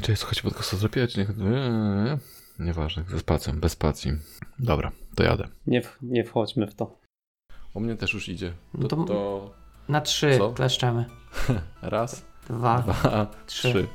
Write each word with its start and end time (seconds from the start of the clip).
Czekaj, 0.00 0.16
słuchajcie, 0.16 0.42
podcastu 0.42 0.76
zrobić? 0.76 1.16
Nie, 1.16 1.26
nie, 1.36 2.18
nieważne, 2.58 3.04
ze 3.10 3.18
spacją, 3.18 3.60
bez 3.60 3.72
spacji. 3.72 4.12
Dobra, 4.58 4.92
to 5.14 5.22
jadę. 5.22 5.48
Nie, 5.66 5.82
w- 5.82 5.98
nie 6.02 6.24
wchodźmy 6.24 6.66
w 6.66 6.74
to. 6.74 6.98
U 7.74 7.80
mnie 7.80 7.96
też 7.96 8.14
już 8.14 8.28
idzie. 8.28 8.52
No 8.74 8.88
To, 8.88 8.96
to- 8.96 9.04
to 9.04 9.50
Na 9.88 10.00
trzy 10.00 10.38
Co? 10.38 10.50
kleszczemy. 10.56 11.04
raz, 11.82 12.24
Dwa. 12.48 12.78
dwa, 12.82 13.26
trzy. 13.46 13.68
trzy. 13.68 13.86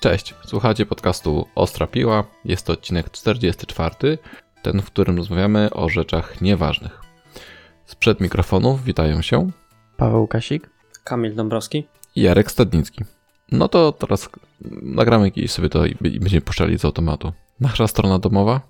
Cześć, 0.00 0.34
słuchacie 0.46 0.86
podcastu 0.86 1.46
Ostra 1.54 1.86
Piła. 1.86 2.24
Jest 2.44 2.66
to 2.66 2.72
odcinek 2.72 3.10
44, 3.10 4.18
ten, 4.62 4.82
w 4.82 4.86
którym 4.86 5.16
rozmawiamy 5.16 5.70
o 5.70 5.88
rzeczach 5.88 6.40
nieważnych. 6.40 7.00
Sprzed 7.86 8.20
mikrofonów 8.20 8.84
witają 8.84 9.22
się 9.22 9.50
Paweł 9.96 10.26
Kasik. 10.26 10.70
Kamil 11.04 11.34
Dąbrowski. 11.34 11.88
i 12.16 12.22
Jarek 12.22 12.50
Stadnicki. 12.50 13.04
No 13.52 13.68
to 13.68 13.92
teraz 13.92 14.28
nagramy 14.82 15.30
kiedyś 15.30 15.50
sobie 15.50 15.68
to 15.68 15.86
i 15.86 15.94
będziemy 15.94 16.40
puszczali 16.40 16.78
z 16.78 16.84
automatu. 16.84 17.32
Nasza 17.60 17.86
strona 17.88 18.18
domowa, 18.18 18.60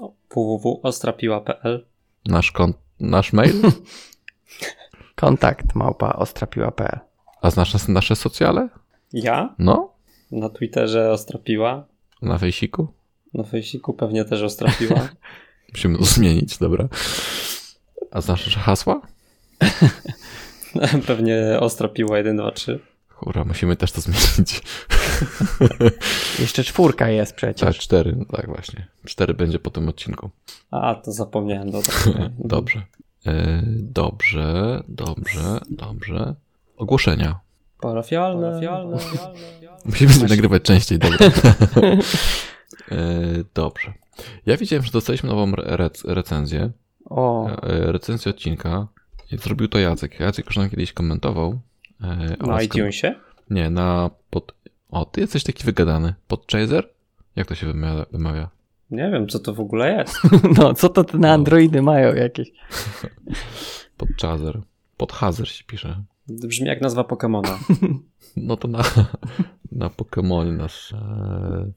O, 0.00 0.12
www.ostrapiła.pl 0.34 1.86
nasz, 2.26 2.52
kon- 2.52 2.74
nasz 3.00 3.32
mail, 3.32 3.62
Kontakt 5.14 5.74
małpa 5.74 6.12
ostrapiła.pl. 6.12 6.98
a 7.42 7.50
znasz 7.50 7.88
nasze 7.88 8.16
socjale? 8.16 8.68
Ja? 9.12 9.54
No, 9.58 9.92
Na 10.32 10.48
Twitterze 10.48 11.10
Ostrapiła. 11.12 11.84
na 12.22 12.38
fejsiku. 12.38 12.88
Na 13.34 13.44
Facebooku 13.44 13.94
pewnie 13.94 14.24
też 14.24 14.42
Ostrapiła. 14.42 15.08
Musimy 15.72 15.98
to 15.98 16.04
zmienić, 16.04 16.58
dobra. 16.58 16.88
A 18.10 18.20
znasz 18.20 18.46
nasze 18.46 18.60
hasła? 18.60 19.00
pewnie 21.06 21.56
Ostrapiła 21.60 22.18
1, 22.18 22.36
2, 22.36 22.50
3. 22.52 22.80
Kurwa, 23.20 23.44
musimy 23.44 23.76
też 23.76 23.92
to 23.92 24.00
zmienić. 24.00 24.62
Jeszcze 26.40 26.64
czwórka 26.64 27.08
jest 27.08 27.30
Tak, 27.32 27.36
przecież. 27.36 27.78
cztery, 27.78 28.16
no 28.18 28.24
tak 28.24 28.46
właśnie. 28.46 28.86
Cztery 29.04 29.34
będzie 29.34 29.58
po 29.58 29.70
tym 29.70 29.88
odcinku. 29.88 30.30
A, 30.70 30.94
to 30.94 31.12
zapomniałem 31.12 31.70
dodać. 31.70 31.94
Dobrze. 32.38 32.82
E, 33.26 33.62
dobrze, 33.76 34.82
dobrze, 34.88 35.58
dobrze. 35.70 36.34
Ogłoszenia. 36.76 37.40
Parafialne. 37.80 38.46
Parafialne. 38.48 38.96
Musimy 39.84 40.12
sobie 40.12 40.28
nagrywać 40.28 40.62
częściej, 40.62 40.98
dobra. 40.98 41.18
e, 42.90 42.96
dobrze. 43.54 43.92
Ja 44.46 44.56
widziałem, 44.56 44.84
że 44.84 44.92
dostaliśmy 44.92 45.28
nową 45.28 45.52
re- 45.52 45.76
rec- 45.76 46.04
recenzję. 46.14 46.70
O, 47.04 47.50
E, 47.62 47.92
recenzję 47.92 48.30
odcinka. 48.30 48.86
I 49.32 49.36
zrobił 49.36 49.68
to 49.68 49.78
Jacek. 49.78 50.20
Jacek 50.20 50.46
już 50.46 50.56
nam 50.56 50.70
kiedyś 50.70 50.92
komentował. 50.92 51.60
E, 52.02 52.46
Na 52.46 52.62
iTunesie? 52.62 53.14
Nie, 53.50 53.70
na 53.70 54.10
pod... 54.30 54.54
O, 54.90 55.04
ty 55.04 55.20
jesteś 55.20 55.44
taki 55.44 55.64
wygadany. 55.64 56.14
Podchaser? 56.28 56.88
Jak 57.36 57.46
to 57.46 57.54
się 57.54 57.66
wymawia? 57.66 58.06
wymawia? 58.12 58.48
Nie 58.90 59.10
wiem, 59.10 59.28
co 59.28 59.38
to 59.38 59.54
w 59.54 59.60
ogóle 59.60 59.92
jest. 59.98 60.18
no 60.58 60.74
co 60.74 60.88
to 60.88 61.04
te 61.04 61.18
na 61.18 61.32
Androidy 61.32 61.82
mają 61.82 62.14
jakieś? 62.14 62.50
Podchaser. 63.96 64.60
Podhazer 64.96 65.48
się 65.48 65.64
pisze. 65.64 66.02
Brzmi 66.28 66.66
jak 66.66 66.80
nazwa 66.80 67.04
Pokemona. 67.04 67.58
No 68.36 68.56
to 68.56 68.68
na, 68.68 68.82
na 69.72 69.90
Pokemonie 69.90 70.52
nas 70.52 70.92
e, 70.94 71.70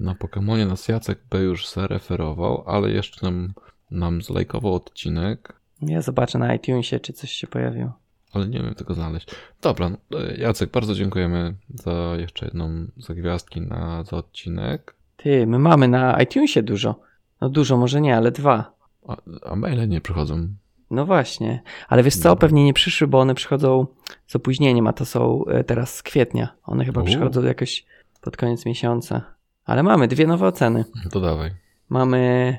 na 0.00 0.14
Pokemonie 0.14 0.66
nas 0.66 0.88
Jacek 0.88 1.18
B 1.30 1.38
już 1.38 1.68
zareferował, 1.68 2.64
ale 2.66 2.90
jeszcze 2.90 3.26
nam, 3.26 3.54
nam 3.90 4.22
zlajkował 4.22 4.74
odcinek, 4.74 5.60
Ja 5.82 6.02
zobaczę 6.02 6.38
na 6.38 6.54
iTunesie, 6.54 7.00
czy 7.00 7.12
coś 7.12 7.32
się 7.32 7.46
pojawiło. 7.46 7.92
Ale 8.36 8.48
nie 8.48 8.62
wiem 8.62 8.74
tego 8.74 8.94
znaleźć. 8.94 9.28
Dobra, 9.62 9.88
no, 9.88 10.20
e, 10.20 10.36
Jacek, 10.36 10.70
bardzo 10.70 10.94
dziękujemy 10.94 11.54
za 11.74 11.92
jeszcze 12.18 12.44
jedną, 12.44 12.86
za 12.96 13.14
gwiazdki 13.14 13.60
na, 13.60 14.04
za 14.04 14.16
odcinek. 14.16 14.94
Ty, 15.16 15.46
my 15.46 15.58
mamy 15.58 15.88
na 15.88 16.22
iTunesie 16.22 16.62
dużo. 16.62 17.00
No 17.40 17.48
dużo, 17.48 17.76
może 17.76 18.00
nie, 18.00 18.16
ale 18.16 18.32
dwa. 18.32 18.72
A, 19.08 19.16
a 19.50 19.56
maile 19.56 19.88
nie 19.88 20.00
przychodzą. 20.00 20.48
No 20.90 21.06
właśnie. 21.06 21.62
Ale 21.88 22.02
wiesz 22.02 22.16
co, 22.16 22.36
pewnie 22.36 22.64
nie 22.64 22.72
przyszły, 22.72 23.06
bo 23.06 23.20
one 23.20 23.34
przychodzą 23.34 23.86
z 24.26 24.36
opóźnieniem, 24.36 24.86
a 24.86 24.92
to 24.92 25.04
są 25.04 25.44
e, 25.44 25.64
teraz 25.64 25.94
z 25.94 26.02
kwietnia. 26.02 26.48
One 26.64 26.84
chyba 26.84 27.00
U. 27.00 27.04
przychodzą 27.04 27.42
jakoś 27.42 27.84
pod 28.20 28.36
koniec 28.36 28.66
miesiąca. 28.66 29.22
Ale 29.64 29.82
mamy 29.82 30.08
dwie 30.08 30.26
nowe 30.26 30.46
oceny. 30.46 30.84
To 31.10 31.20
dawaj. 31.20 31.50
Mamy 31.88 32.58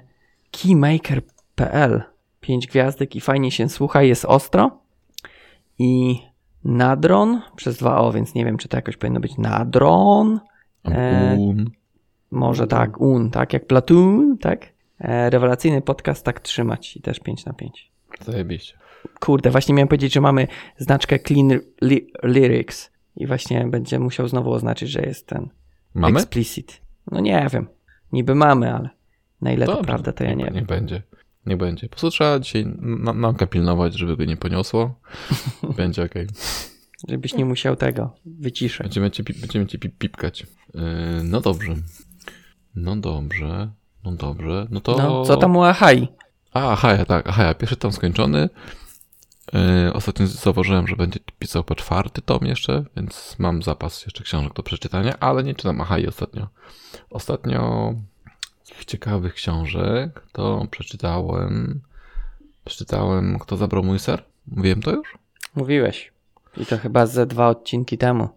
keymaker.pl 0.52 2.04
5 2.42 2.68
gwiazdek 2.68 3.16
i 3.16 3.22
fajnie 3.22 3.52
się 3.52 3.70
słucha, 3.70 4.04
jest 4.04 4.26
ostro. 4.26 4.80
I 5.80 6.20
Nadron 6.64 7.42
przez 7.56 7.78
dwa 7.78 7.98
O, 8.00 8.12
więc 8.12 8.36
nie 8.36 8.46
wiem, 8.46 8.58
czy 8.58 8.68
to 8.68 8.78
jakoś 8.78 8.98
powinno 8.98 9.20
być 9.20 9.38
Nadron. 9.38 10.40
E, 10.86 11.38
Może 12.32 12.68
tak, 12.68 13.02
Un, 13.02 13.32
tak, 13.32 13.54
jak 13.54 13.68
Platoon, 13.68 14.38
tak? 14.38 14.74
E, 15.00 15.30
rewelacyjny 15.30 15.82
podcast, 15.82 16.26
tak 16.26 16.40
trzymać 16.40 16.98
i 16.98 17.02
też 17.02 17.20
5 17.20 17.46
na 17.46 17.54
5. 17.54 17.92
zajebiście. 18.22 18.78
Kurde, 19.20 19.50
właśnie 19.52 19.76
miałem 19.76 19.88
powiedzieć, 19.88 20.14
że 20.14 20.22
mamy 20.22 20.48
znaczkę 20.78 21.20
Clean 21.20 21.60
li 21.82 22.12
Lyrics 22.24 22.92
i 23.16 23.28
właśnie 23.28 23.66
będzie 23.68 24.00
musiał 24.00 24.28
znowu 24.28 24.52
oznaczyć, 24.52 24.90
że 24.90 25.02
jest 25.02 25.28
ten 25.28 25.50
Mamy? 25.94 26.20
explicit. 26.20 26.82
No 27.12 27.20
nie 27.20 27.48
wiem, 27.54 27.68
niby 28.12 28.36
mamy, 28.36 28.74
ale 28.74 28.90
na 29.42 29.52
ile 29.52 29.66
to 29.66 29.72
Dobrze, 29.72 29.88
prawda, 29.88 30.12
to 30.12 30.24
ja 30.24 30.30
nie 30.30 30.36
niech, 30.36 30.46
wiem. 30.46 30.56
Niech 30.56 30.66
będzie. 30.66 31.02
Nie 31.48 31.58
będzie. 31.58 31.90
Po 31.90 31.90
prostu 31.90 32.10
trzeba 32.10 32.40
dzisiaj 32.40 32.66
na, 32.80 33.14
namkę 33.14 33.48
pilnować, 33.48 33.94
żeby 33.94 34.18
go 34.18 34.26
nie 34.26 34.38
poniosło. 34.38 35.00
Będzie 35.78 36.04
okej. 36.04 36.28
Żebyś 37.10 37.34
nie 37.34 37.46
musiał 37.46 37.76
tego 37.76 38.16
wyciszać. 38.26 38.86
Będziemy 38.86 39.12
cię, 39.12 39.24
będziemy 39.24 39.68
cię 39.68 39.80
pip, 39.80 39.98
pipkać. 39.98 40.42
Yy, 40.74 40.82
no 41.24 41.42
dobrze. 41.42 41.76
No 42.76 42.96
dobrze. 42.96 43.72
No 44.04 44.12
dobrze. 44.12 44.68
No 44.70 44.80
to. 44.80 44.98
No, 44.98 45.26
co 45.26 45.38
tam 45.38 45.56
u 45.56 45.64
Ahai? 45.64 46.08
A, 46.54 46.76
Haja, 46.76 47.06
tak. 47.06 47.28
Haja, 47.28 47.54
pierwszy 47.54 47.76
tom 47.76 47.92
skończony. 47.92 48.50
Yy, 49.54 49.94
ostatnio 49.94 50.28
zauważyłem, 50.28 50.88
że 50.88 50.96
będzie 50.96 51.20
pisał 51.40 51.64
po 51.64 51.76
czwarty 51.76 52.22
tom 52.22 52.46
jeszcze, 52.46 52.86
więc 52.96 53.36
mam 53.40 53.64
zapas 53.64 54.06
jeszcze 54.06 54.24
książek 54.24 54.54
do 54.54 54.64
przeczytania, 54.64 55.20
ale 55.20 55.44
nie 55.44 55.56
czytam 55.56 55.82
Ahai 55.82 56.08
ostatnio. 56.08 56.48
Ostatnio 57.10 57.94
takich 58.70 58.86
ciekawych 58.86 59.34
książek 59.34 60.24
to 60.32 60.68
przeczytałem. 60.72 61.82
Przeczytałem 62.66 63.40
Kto 63.40 63.58
zabrał 63.58 63.84
mój 63.84 64.00
ser? 64.00 64.24
Mówiłem 64.48 64.82
to 64.82 64.92
już? 64.92 65.18
Mówiłeś. 65.56 66.12
I 66.58 66.66
to 66.66 66.78
chyba 66.78 67.06
ze 67.06 67.26
dwa 67.26 67.48
odcinki 67.50 67.98
temu. 67.98 68.30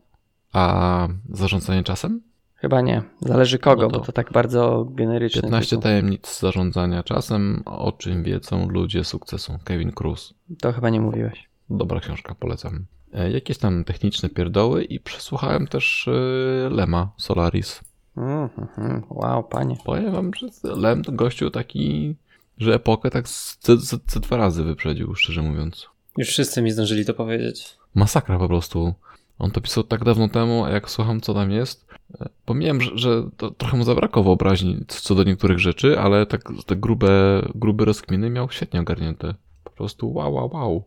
A 0.52 1.08
zarządzanie 1.30 1.82
czasem? 1.82 2.20
Chyba 2.54 2.80
nie. 2.80 3.02
Zależy 3.20 3.58
kogo, 3.58 3.82
No 3.82 3.88
to 3.90 3.98
bo 3.98 4.04
to 4.04 4.12
tak 4.12 4.32
bardzo 4.32 4.86
generyczny 4.90 5.42
15 5.42 5.70
tytuł. 5.70 5.82
tajemnic 5.82 6.40
zarządzania 6.40 7.02
czasem, 7.02 7.62
o 7.66 7.92
czym 7.92 8.22
wiedzą 8.22 8.68
ludzie 8.68 9.04
sukcesu. 9.04 9.58
Kevin 9.64 9.92
Cruz. 9.92 10.34
To 10.60 10.72
chyba 10.72 10.90
nie 10.90 11.00
mówiłeś. 11.00 11.48
Dobra 11.70 12.00
książka, 12.00 12.34
polecam. 12.34 12.84
E, 13.14 13.30
Jakieś 13.30 13.58
tam 13.58 13.84
techniczne 13.84 14.28
pierdoły 14.28 14.84
i 14.84 15.00
przesłuchałem 15.00 15.66
też 15.66 16.08
e, 16.08 16.68
Lema 16.70 17.10
Solaris. 17.16 17.80
Mm, 18.16 18.48
mhm. 18.58 19.02
Wow, 19.10 19.44
panie. 19.44 19.76
Powiem 19.84 20.12
wam, 20.12 20.30
że 20.34 20.46
Lem 20.62 21.04
to 21.04 21.12
gościu 21.12 21.50
taki, 21.50 22.14
że 22.58 22.74
epokę 22.74 23.10
tak 23.10 23.28
z, 23.28 23.58
z, 23.60 23.80
z, 23.80 24.12
z 24.12 24.20
dwa 24.20 24.36
razy 24.36 24.64
wyprzedził, 24.64 25.14
szczerze 25.14 25.42
mówiąc. 25.42 25.86
Już 26.18 26.28
wszyscy 26.28 26.62
mi 26.62 26.70
zdążyli 26.70 27.04
to 27.04 27.14
powiedzieć. 27.14 27.76
Masakra 27.94 28.38
po 28.38 28.48
prostu. 28.48 28.94
On 29.38 29.50
to 29.50 29.60
pisał 29.60 29.84
tak 29.84 30.04
dawno 30.04 30.28
temu, 30.28 30.64
a 30.64 30.70
jak 30.70 30.90
słucham, 30.90 31.20
co 31.20 31.34
tam 31.34 31.50
jest, 31.50 31.86
e, 32.20 32.28
pomijam, 32.44 32.80
że, 32.80 32.90
że 32.94 33.22
to 33.36 33.50
trochę 33.50 33.76
mu 33.76 33.84
zabrakło 33.84 34.22
wyobraźni 34.22 34.84
co 34.88 35.14
do 35.14 35.24
niektórych 35.24 35.58
rzeczy, 35.58 35.98
ale 35.98 36.26
tak 36.26 36.42
te 36.66 36.76
grube, 36.76 37.42
grube 37.54 37.84
rozkminy 37.84 38.30
miał 38.30 38.50
świetnie 38.50 38.80
ogarnięte. 38.80 39.34
Po 39.64 39.70
prostu 39.70 40.12
wow, 40.14 40.34
wow, 40.34 40.50
wow. 40.52 40.84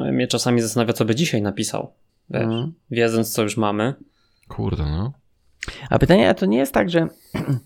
No, 0.00 0.12
Mnie 0.12 0.26
czasami 0.26 0.60
zastanawia, 0.60 0.92
co 0.92 1.04
by 1.04 1.14
dzisiaj 1.14 1.42
napisał. 1.42 1.92
Wiesz, 2.30 2.42
Mm. 2.42 2.72
wiedząc, 2.90 3.32
co 3.32 3.42
już 3.42 3.56
mamy. 3.56 3.94
Kurde, 4.48 4.82
no. 4.84 5.12
A 5.90 5.98
pytanie, 5.98 6.28
a 6.28 6.34
to 6.34 6.46
nie 6.46 6.58
jest 6.58 6.74
tak, 6.74 6.90
że 6.90 7.08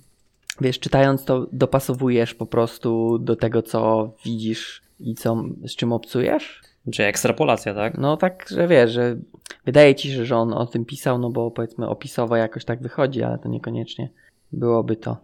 wiesz, 0.60 0.78
czytając 0.78 1.24
to 1.24 1.46
dopasowujesz 1.52 2.34
po 2.34 2.46
prostu 2.46 3.18
do 3.18 3.36
tego, 3.36 3.62
co 3.62 4.12
widzisz 4.24 4.82
i 5.00 5.14
co, 5.14 5.44
z 5.66 5.76
czym 5.76 5.92
obcujesz? 5.92 6.62
Czy 6.92 7.04
ekstrapolacja, 7.04 7.74
tak? 7.74 7.98
No 7.98 8.16
tak, 8.16 8.46
że 8.50 8.68
wiesz, 8.68 8.92
że 8.92 9.16
wydaje 9.64 9.94
ci 9.94 10.12
się, 10.12 10.24
że 10.24 10.36
on 10.36 10.52
o 10.52 10.66
tym 10.66 10.84
pisał, 10.84 11.18
no 11.18 11.30
bo 11.30 11.50
powiedzmy 11.50 11.88
opisowo 11.88 12.36
jakoś 12.36 12.64
tak 12.64 12.82
wychodzi, 12.82 13.22
ale 13.22 13.38
to 13.38 13.48
niekoniecznie 13.48 14.10
byłoby 14.52 14.96
to. 14.96 15.16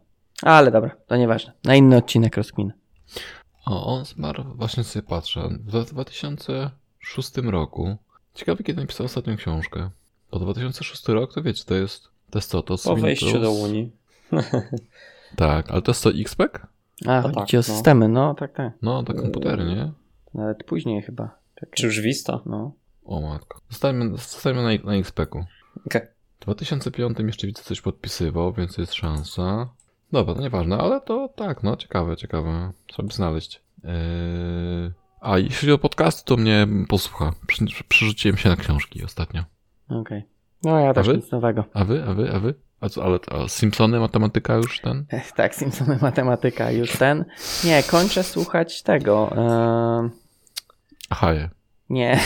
Ale 0.43 0.71
dobra, 0.71 0.97
to 1.07 1.17
nieważne. 1.17 1.53
Na 1.65 1.75
inny 1.75 1.97
odcinek 1.97 2.37
rozkmin. 2.37 2.73
O, 3.67 3.87
on 3.87 4.05
zmarł, 4.05 4.45
właśnie 4.55 4.85
sobie 4.85 5.03
patrzę, 5.03 5.49
w 5.51 5.85
2006 5.85 7.37
roku. 7.37 7.97
Ciekawe, 8.35 8.65
kiedy 8.65 8.81
napisał 8.81 9.07
ostatnią 9.07 9.37
książkę. 9.37 9.91
Bo 10.31 10.39
2006 10.39 11.09
rok, 11.09 11.35
to 11.35 11.43
wiecie, 11.43 11.65
to 11.67 11.75
jest, 11.75 12.09
to 12.31 12.39
jest 12.39 12.51
co? 12.51 12.63
To 12.63 12.75
Po 12.75 12.79
Swing 12.79 13.01
wejściu 13.01 13.41
do 13.41 13.53
Unii. 13.53 13.93
Tak, 15.37 15.71
ale 15.71 15.83
to 15.83 15.91
jest 15.91 16.03
to 16.03 16.11
XPEC? 16.11 16.51
A, 17.07 17.21
No 17.21 17.23
chodzi 17.23 17.35
tak, 17.35 17.55
o 17.55 17.57
no. 17.57 17.63
systemy, 17.63 18.09
no 18.09 18.35
tak, 18.35 18.53
tak. 18.53 18.73
No, 18.83 19.03
to 19.03 19.15
komputery, 19.15 19.65
nie? 19.65 19.93
Nawet 20.35 20.65
później 20.65 21.03
chyba. 21.03 21.39
Czekaj. 21.55 21.73
Czy 21.75 21.87
już 21.87 22.01
Vista? 22.01 22.41
No. 22.47 22.73
O 23.05 23.21
matko. 23.21 23.61
Zostańmy, 23.71 24.11
zostańmy 24.11 24.63
na, 24.63 24.85
na 24.85 24.97
XPEC-u. 24.97 25.45
Okej. 25.87 26.03
W 26.41 26.45
2005 26.45 27.19
jeszcze 27.19 27.47
widzę 27.47 27.63
coś 27.63 27.81
podpisywał, 27.81 28.53
więc 28.53 28.79
jest 28.79 28.95
szansa. 28.95 29.69
Dobra, 30.13 30.35
no 30.35 30.41
nieważne, 30.41 30.79
ale 30.79 31.01
to 31.01 31.29
tak, 31.37 31.63
no 31.63 31.77
ciekawe, 31.77 32.17
ciekawe. 32.17 32.73
Trzeba 32.87 33.09
by 33.09 33.15
znaleźć. 33.15 33.63
Yy... 33.85 33.91
A 35.21 35.39
jeśli 35.39 35.73
o 35.73 35.79
podcasty, 35.79 36.25
to 36.25 36.37
mnie 36.37 36.69
posłucha. 36.89 37.33
Przerzuciłem 37.89 38.37
się 38.37 38.49
na 38.49 38.57
książki 38.57 39.05
ostatnio. 39.05 39.45
Okej. 39.89 40.23
No 40.65 40.81
ja 40.81 40.95
też 40.95 41.09
nic 41.09 41.33
nowego. 41.33 41.65
A 41.75 41.85
wy, 41.85 42.05
a 42.09 42.15
wy, 42.15 42.31
a 42.33 42.39
wy? 42.41 42.55
A 42.81 42.89
co, 42.89 43.05
ale 43.05 43.19
a 43.31 43.49
Simpsony, 43.49 44.01
matematyka 44.01 44.55
już 44.55 44.81
ten? 44.81 45.05
Tak, 45.37 45.55
Simpsony 45.55 45.99
matematyka 46.03 46.71
już 46.71 46.93
ten. 46.99 47.25
Nie, 47.65 47.83
kończę 47.83 48.23
słuchać 48.23 48.83
tego. 48.83 49.31
em, 49.33 50.11
Aha, 51.11 51.33
je. 51.33 51.49
nie. 51.91 52.19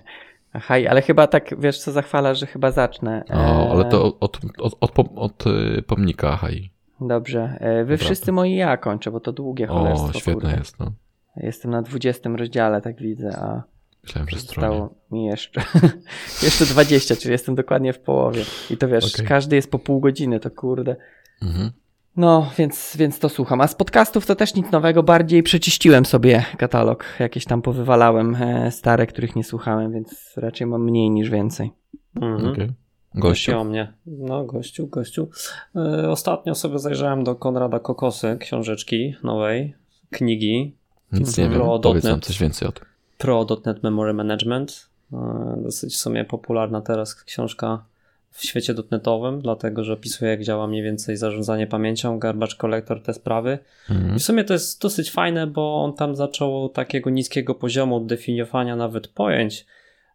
Aha, 0.52 0.74
ale 0.90 1.02
chyba 1.02 1.26
tak, 1.26 1.60
wiesz 1.60 1.78
co, 1.78 1.92
zachwala, 1.92 2.34
że 2.34 2.46
chyba 2.46 2.70
zacznę. 2.70 3.24
O, 3.30 3.70
ale 3.72 3.86
E, 3.86 3.90
to 3.90 4.04
od, 4.20 4.38
od, 4.58 4.76
od, 4.80 4.92
od 5.16 5.46
y, 5.46 5.82
pomnika, 5.82 6.28
Ahai. 6.32 6.70
Dobrze. 7.00 7.56
E, 7.60 7.84
Wy 7.84 7.94
Dobra. 7.94 8.04
wszyscy 8.04 8.32
moi 8.32 8.54
ja 8.54 8.76
kończę, 8.76 9.10
bo 9.10 9.20
to 9.20 9.32
długie 9.32 9.66
cholerstwo. 9.66 10.08
O, 10.08 10.12
świetne 10.12 10.34
kurde. 10.34 10.56
jest, 10.58 10.78
no. 10.78 10.92
Jestem 11.36 11.70
na 11.70 11.82
20 11.82 12.30
rozdziale, 12.30 12.80
tak 12.82 12.96
widzę, 12.96 13.36
a 13.36 13.62
Myślałem, 14.04 14.28
że 14.28 14.38
stronie. 14.38 14.68
zostało 14.68 14.94
mi 15.10 15.24
jeszcze, 15.24 15.62
jeszcze 16.42 16.66
20, 16.66 17.16
czyli 17.16 17.32
jestem 17.32 17.54
dokładnie 17.54 17.92
w 17.92 17.98
połowie. 17.98 18.44
I 18.70 18.76
to 18.76 18.88
wiesz, 18.88 19.14
Okej. 19.14 19.26
każdy 19.26 19.56
jest 19.56 19.70
po 19.70 19.78
pół 19.78 20.00
godziny, 20.00 20.40
to 20.40 20.50
kurde. 20.50 20.96
Mhm. 21.42 21.70
No, 22.16 22.50
więc, 22.58 22.96
więc 22.96 23.18
to 23.18 23.28
słucham. 23.28 23.60
A 23.60 23.66
z 23.66 23.74
podcastów 23.74 24.26
to 24.26 24.36
też 24.36 24.54
nic 24.54 24.70
nowego, 24.70 25.02
bardziej 25.02 25.42
przeczyściłem 25.42 26.06
sobie 26.06 26.44
katalog. 26.58 27.04
Jakieś 27.18 27.44
tam 27.44 27.62
powywalałem 27.62 28.34
e, 28.34 28.70
stare, 28.70 29.06
których 29.06 29.36
nie 29.36 29.44
słuchałem, 29.44 29.92
więc 29.92 30.32
raczej 30.36 30.66
mam 30.66 30.84
mniej 30.84 31.10
niż 31.10 31.30
więcej. 31.30 31.72
Mhm. 32.16 32.52
Okej. 32.52 32.72
Gościu 33.14 33.52
Gościu. 33.52 33.58
o 33.60 33.64
mnie. 33.64 33.92
No, 34.06 34.44
gościu, 34.44 34.86
gościu. 34.86 35.28
E, 35.76 36.10
ostatnio 36.10 36.54
sobie 36.54 36.78
zajrzałem 36.78 37.24
do 37.24 37.34
Konrada 37.34 37.78
Kokosy, 37.78 38.36
książeczki 38.40 39.14
nowej, 39.22 39.74
knigi 40.10 40.76
Nic 41.12 41.38
nie 41.38 41.44
wiem. 41.48 41.52
Pro 41.52 41.78
Powiedz 41.78 42.04
nam 42.04 42.20
coś 42.20 42.38
więcej 42.38 42.68
o 42.68 42.72
tym. 42.72 42.84
Pro.NET 43.18 43.82
Memory 43.82 44.14
Management. 44.14 44.88
E, 45.12 45.54
Dosyć 45.62 45.94
w 45.94 45.96
sumie 45.96 46.24
popularna 46.24 46.80
teraz 46.80 47.14
książka 47.14 47.84
w 48.30 48.44
świecie 48.44 48.74
dotnetowym, 48.74 49.40
dlatego 49.40 49.84
że 49.84 49.92
opisuje 49.92 50.30
jak 50.30 50.42
działa 50.42 50.66
mniej 50.66 50.82
więcej 50.82 51.16
zarządzanie 51.16 51.66
pamięcią, 51.66 52.18
garbage 52.18 52.56
collector, 52.56 53.02
te 53.02 53.14
sprawy. 53.14 53.58
Mhm. 53.90 54.18
W 54.18 54.22
sumie 54.22 54.44
to 54.44 54.52
jest 54.52 54.82
dosyć 54.82 55.10
fajne, 55.10 55.46
bo 55.46 55.84
on 55.84 55.94
tam 55.94 56.16
zaczął 56.16 56.68
takiego 56.68 57.10
niskiego 57.10 57.54
poziomu 57.54 58.00
definiowania 58.00 58.76
nawet 58.76 59.08
pojęć, 59.08 59.66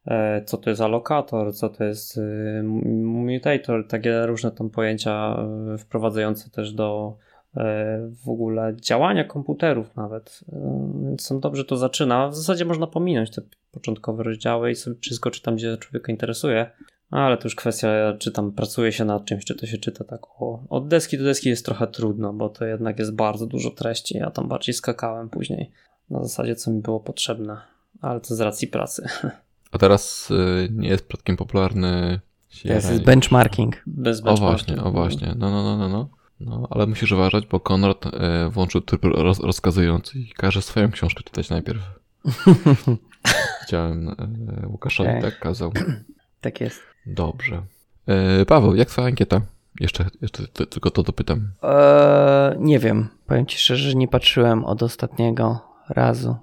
e, 0.05 0.43
co 0.45 0.57
to 0.57 0.69
jest 0.69 0.81
alokator, 0.81 1.53
co 1.53 1.69
to 1.69 1.83
jest 1.83 2.17
y, 2.17 2.63
mutator, 3.03 3.87
takie 3.87 4.25
różne 4.25 4.51
tam 4.51 4.69
pojęcia 4.69 5.37
y, 5.75 5.77
wprowadzające 5.77 6.49
też 6.49 6.73
do 6.73 7.17
w 8.23 8.29
ogóle 8.29 8.75
działania 8.81 9.23
komputerów 9.23 9.95
nawet. 9.95 10.39
E, 10.53 10.91
Więc 11.03 11.31
on 11.31 11.39
dobrze 11.39 11.65
to 11.65 11.77
zaczyna. 11.77 12.27
W 12.27 12.35
zasadzie 12.35 12.65
można 12.65 12.87
pominąć 12.87 13.31
te 13.31 13.41
początkowe 13.71 14.23
rozdziały 14.23 14.71
i 14.71 14.75
sobie 14.75 14.95
wszystko 15.01 15.31
czytam, 15.31 15.55
gdzie 15.55 15.77
człowieka 15.77 16.11
interesuje. 16.11 16.71
Ale 17.11 17.37
to 17.37 17.43
już 17.43 17.55
kwestia, 17.55 17.87
czy 18.19 18.31
tam 18.31 18.51
pracuje 18.51 18.91
się 18.91 19.05
nad 19.05 19.25
czymś, 19.25 19.45
czy 19.45 19.55
to 19.55 19.65
się 19.65 19.77
czyta 19.77 20.03
tak 20.03 20.21
o, 20.41 20.63
od 20.69 20.87
deski 20.87 21.17
do 21.17 21.23
deski 21.23 21.49
jest 21.49 21.65
trochę 21.65 21.87
trudno, 21.87 22.33
bo 22.33 22.49
to 22.49 22.65
jednak 22.65 22.99
jest 22.99 23.15
bardzo 23.15 23.45
dużo 23.47 23.71
treści. 23.71 24.17
Ja 24.17 24.31
tam 24.31 24.47
bardziej 24.47 24.73
skakałem 24.73 25.29
później 25.29 25.71
na 26.09 26.23
zasadzie, 26.23 26.55
co 26.55 26.71
mi 26.71 26.81
było 26.81 26.99
potrzebne, 26.99 27.57
ale 28.01 28.19
to 28.19 28.35
z 28.35 28.39
racji 28.41 28.67
pracy. 28.67 29.07
A 29.71 29.77
teraz 29.77 30.31
y, 30.31 30.67
nie 30.71 30.89
jest 30.89 31.07
przypadkiem 31.07 31.37
popularny 31.37 32.19
To 32.63 32.67
jest 32.73 33.03
benchmarking. 33.03 33.83
Bez 33.87 34.19
O 34.21 34.23
benchmarku. 34.23 34.51
właśnie, 34.57 34.83
o 34.83 34.91
właśnie. 34.91 35.35
No, 35.37 35.51
no, 35.51 35.63
no, 35.63 35.77
no, 35.77 35.89
no. 35.89 36.09
No, 36.45 36.67
ale 36.69 36.87
musisz 36.87 37.11
uważać, 37.11 37.45
bo 37.47 37.59
Konrad 37.59 38.05
e, 38.05 38.49
włączył 38.49 38.81
tryb 38.81 39.03
roz, 39.03 39.39
rozkazujący 39.39 40.19
i 40.19 40.29
każe 40.29 40.61
swoją 40.61 40.91
książkę 40.91 41.23
czytać 41.23 41.49
najpierw. 41.49 41.81
Chciałem 43.63 44.09
e, 44.09 44.67
Łukaszowi 44.67 45.09
tak 45.21 45.39
kazał. 45.39 45.71
Tak 46.41 46.61
jest. 46.61 46.81
Dobrze. 47.05 47.61
E, 48.07 48.45
Paweł, 48.45 48.75
jak 48.75 48.87
twoja 48.89 49.07
ankieta? 49.07 49.41
Jeszcze, 49.79 50.05
jeszcze 50.21 50.47
ty, 50.47 50.65
tylko 50.67 50.91
to 50.91 51.03
dopytam. 51.03 51.51
Eee, 51.63 52.55
nie 52.59 52.79
wiem. 52.79 53.07
Powiem 53.27 53.45
ci 53.45 53.57
szczerze, 53.57 53.89
że 53.89 53.95
nie 53.95 54.07
patrzyłem 54.07 54.65
od 54.65 54.83
ostatniego 54.83 55.59
razu. 55.89 56.35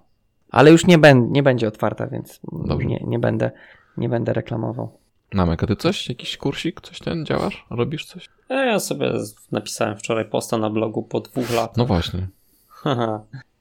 Ale 0.50 0.70
już 0.70 0.86
nie, 0.86 0.98
ben, 0.98 1.32
nie 1.32 1.42
będzie 1.42 1.68
otwarta, 1.68 2.06
więc 2.06 2.40
Dobrze. 2.52 2.86
nie, 2.86 3.00
nie, 3.06 3.18
będę, 3.18 3.50
nie 3.96 4.08
będę 4.08 4.32
reklamował. 4.32 4.98
Namek, 5.32 5.62
a 5.62 5.66
ty 5.66 5.76
coś? 5.76 6.08
Jakiś 6.08 6.36
kursik? 6.36 6.80
Coś 6.80 6.98
ten 6.98 7.26
działasz? 7.26 7.66
Robisz 7.70 8.04
coś? 8.04 8.28
Ja 8.50 8.80
sobie 8.80 9.12
napisałem 9.52 9.96
wczoraj 9.96 10.24
posta 10.24 10.58
na 10.58 10.70
blogu 10.70 11.02
po 11.02 11.20
dwóch 11.20 11.50
latach. 11.50 11.76
No 11.76 11.86
właśnie. 11.86 12.26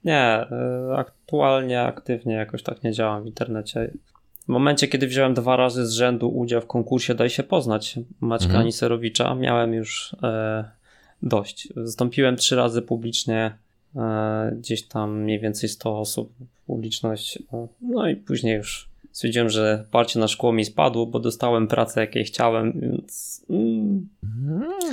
Nie, 0.03 0.45
y, 0.91 0.95
aktualnie 0.97 1.81
aktywnie 1.81 2.33
jakoś 2.33 2.63
tak 2.63 2.83
nie 2.83 2.91
działam 2.91 3.24
w 3.24 3.27
internecie. 3.27 3.91
W 4.45 4.47
momencie, 4.47 4.88
kiedy 4.88 5.07
wziąłem 5.07 5.33
dwa 5.33 5.56
razy 5.56 5.86
z 5.86 5.91
rzędu 5.91 6.30
udział 6.30 6.62
w 6.62 6.68
konkursie 6.68 7.15
Daj 7.15 7.30
się 7.30 7.44
poznać 7.44 8.00
Maćka 8.21 8.45
Mhm. 8.45 8.62
Aniserowicza, 8.62 9.36
miałem 9.36 9.74
już 9.74 10.15
e, 10.24 10.63
dość. 11.24 11.68
Wystąpiłem 11.75 12.36
trzy 12.36 12.56
razy 12.56 12.81
publicznie, 12.81 13.51
e, 13.95 14.51
gdzieś 14.57 14.83
tam 14.88 15.19
mniej 15.21 15.39
więcej 15.39 15.69
100 15.69 16.00
osób 16.00 16.33
publiczność. 16.68 17.39
e, 17.53 17.68
No 17.81 18.07
i 18.07 18.15
później 18.15 18.56
już 18.56 18.88
stwierdziłem, 19.12 19.50
że 19.50 19.86
parcie 19.92 20.20
na 20.20 20.28
szkło 20.28 20.54
mi 20.54 20.66
spadło, 20.66 21.06
bo 21.06 21.20
dostałem 21.20 21.68
pracę, 21.68 22.02
jakiej 22.02 22.24
chciałem, 22.26 22.80
więc 22.82 23.46
mm, 23.50 24.08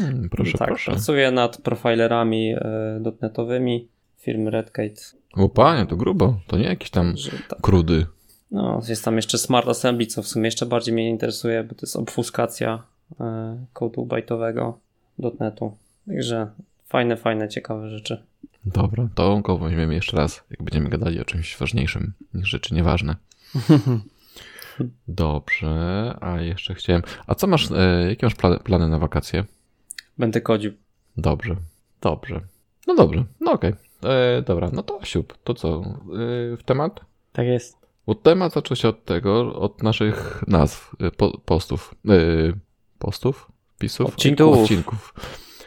Mm, 0.00 0.28
proszę, 0.30 0.58
tak, 0.58 0.68
proszę. 0.68 0.92
pracuję 0.92 1.30
nad 1.30 1.56
profilerami 1.62 2.54
e, 2.54 2.98
dotnetowymi 3.00 3.88
firmy 4.18 4.50
Redkate. 4.50 5.02
O 5.34 5.48
panie, 5.48 5.86
to 5.86 5.96
grubo. 5.96 6.40
To 6.46 6.58
nie 6.58 6.64
jakiś 6.64 6.90
tam 6.90 7.16
Że 7.16 7.30
tak. 7.48 7.60
krudy. 7.60 8.06
No, 8.50 8.80
jest 8.88 9.04
tam 9.04 9.16
jeszcze 9.16 9.38
Smart 9.38 9.68
Assembly, 9.68 10.06
co 10.06 10.22
w 10.22 10.28
sumie 10.28 10.44
jeszcze 10.44 10.66
bardziej 10.66 10.94
mnie 10.94 11.10
interesuje, 11.10 11.64
bo 11.64 11.74
to 11.74 11.80
jest 11.82 11.96
obfuskacja 11.96 12.82
e, 13.20 13.56
kodu 13.72 14.06
bajtowego 14.06 14.78
dotnetu. 15.18 15.76
Także 16.06 16.50
fajne, 16.84 17.16
fajne, 17.16 17.48
ciekawe 17.48 17.90
rzeczy. 17.90 18.22
Dobra, 18.64 19.08
to 19.14 19.40
go 19.40 19.58
weźmiemy 19.58 19.94
jeszcze 19.94 20.16
raz, 20.16 20.44
jak 20.50 20.62
będziemy 20.62 20.88
gadali 20.88 21.20
o 21.20 21.24
czymś 21.24 21.56
ważniejszym 21.56 22.12
niż 22.34 22.48
rzeczy 22.48 22.74
nieważne. 22.74 23.16
Dobrze, 25.08 26.14
a 26.20 26.40
jeszcze 26.40 26.74
chciałem. 26.74 27.02
A 27.26 27.34
co 27.34 27.46
masz, 27.46 27.70
e, 27.70 28.06
jakie 28.08 28.26
masz 28.26 28.34
plany, 28.34 28.58
plany 28.58 28.88
na 28.88 28.98
wakacje? 28.98 29.44
Będę 30.18 30.40
kodził. 30.40 30.72
Dobrze, 31.16 31.56
dobrze. 32.00 32.40
No 32.86 32.94
dobrze, 32.94 33.24
no 33.40 33.52
okej. 33.52 33.72
E, 34.04 34.42
Dobra, 34.42 34.70
no 34.72 34.82
to 34.82 35.04
siup, 35.04 35.38
to 35.44 35.54
co? 35.54 35.80
E, 35.80 36.56
w 36.56 36.62
temat? 36.64 37.00
Tak 37.32 37.46
jest. 37.46 37.86
Bo 38.06 38.14
temat 38.14 38.52
zaczął 38.52 38.76
się 38.76 38.88
od 38.88 39.04
tego, 39.04 39.54
od 39.54 39.82
naszych 39.82 40.44
nazw, 40.46 40.92
po, 41.16 41.38
postów. 41.38 41.94
E, 42.08 42.12
postów? 42.98 43.52
Pisów? 43.78 44.08
Odcinków. 44.08 44.58
Odcinków. 44.58 45.14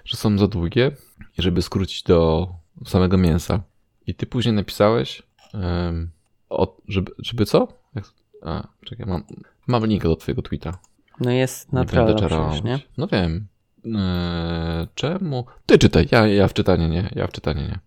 Że 0.05 0.17
są 0.17 0.38
za 0.38 0.48
długie 0.48 0.91
i 1.38 1.41
żeby 1.41 1.62
skrócić 1.62 2.03
do 2.03 2.50
samego 2.86 3.17
mięsa. 3.17 3.62
I 4.07 4.15
ty 4.15 4.25
później 4.25 4.55
napisałeś, 4.55 5.24
em, 5.53 6.09
o, 6.50 6.77
żeby, 6.88 7.12
żeby 7.20 7.46
co? 7.46 7.68
Jak, 7.96 8.06
a, 8.44 8.68
czekaj, 8.86 9.06
mam, 9.06 9.24
mam 9.68 9.86
linka 9.86 10.08
do 10.10 10.15
twojego 10.15 10.41
tweeta. 10.41 10.79
No 11.20 11.32
jest 11.32 11.74
na 11.74 11.86
przecież, 11.86 12.20
czarować. 12.20 12.63
nie? 12.63 12.79
No 12.98 13.08
wiem. 13.08 13.48
E, 13.96 14.88
czemu? 14.96 15.46
Ty 15.65 15.77
czytaj, 15.77 16.08
ja, 16.12 16.27
ja 16.27 16.48
w 16.48 16.53
czytanie 16.53 16.89
nie, 16.89 17.10
ja 17.15 17.27
w 17.27 17.32
czytanie 17.32 17.62
nie. 17.62 17.79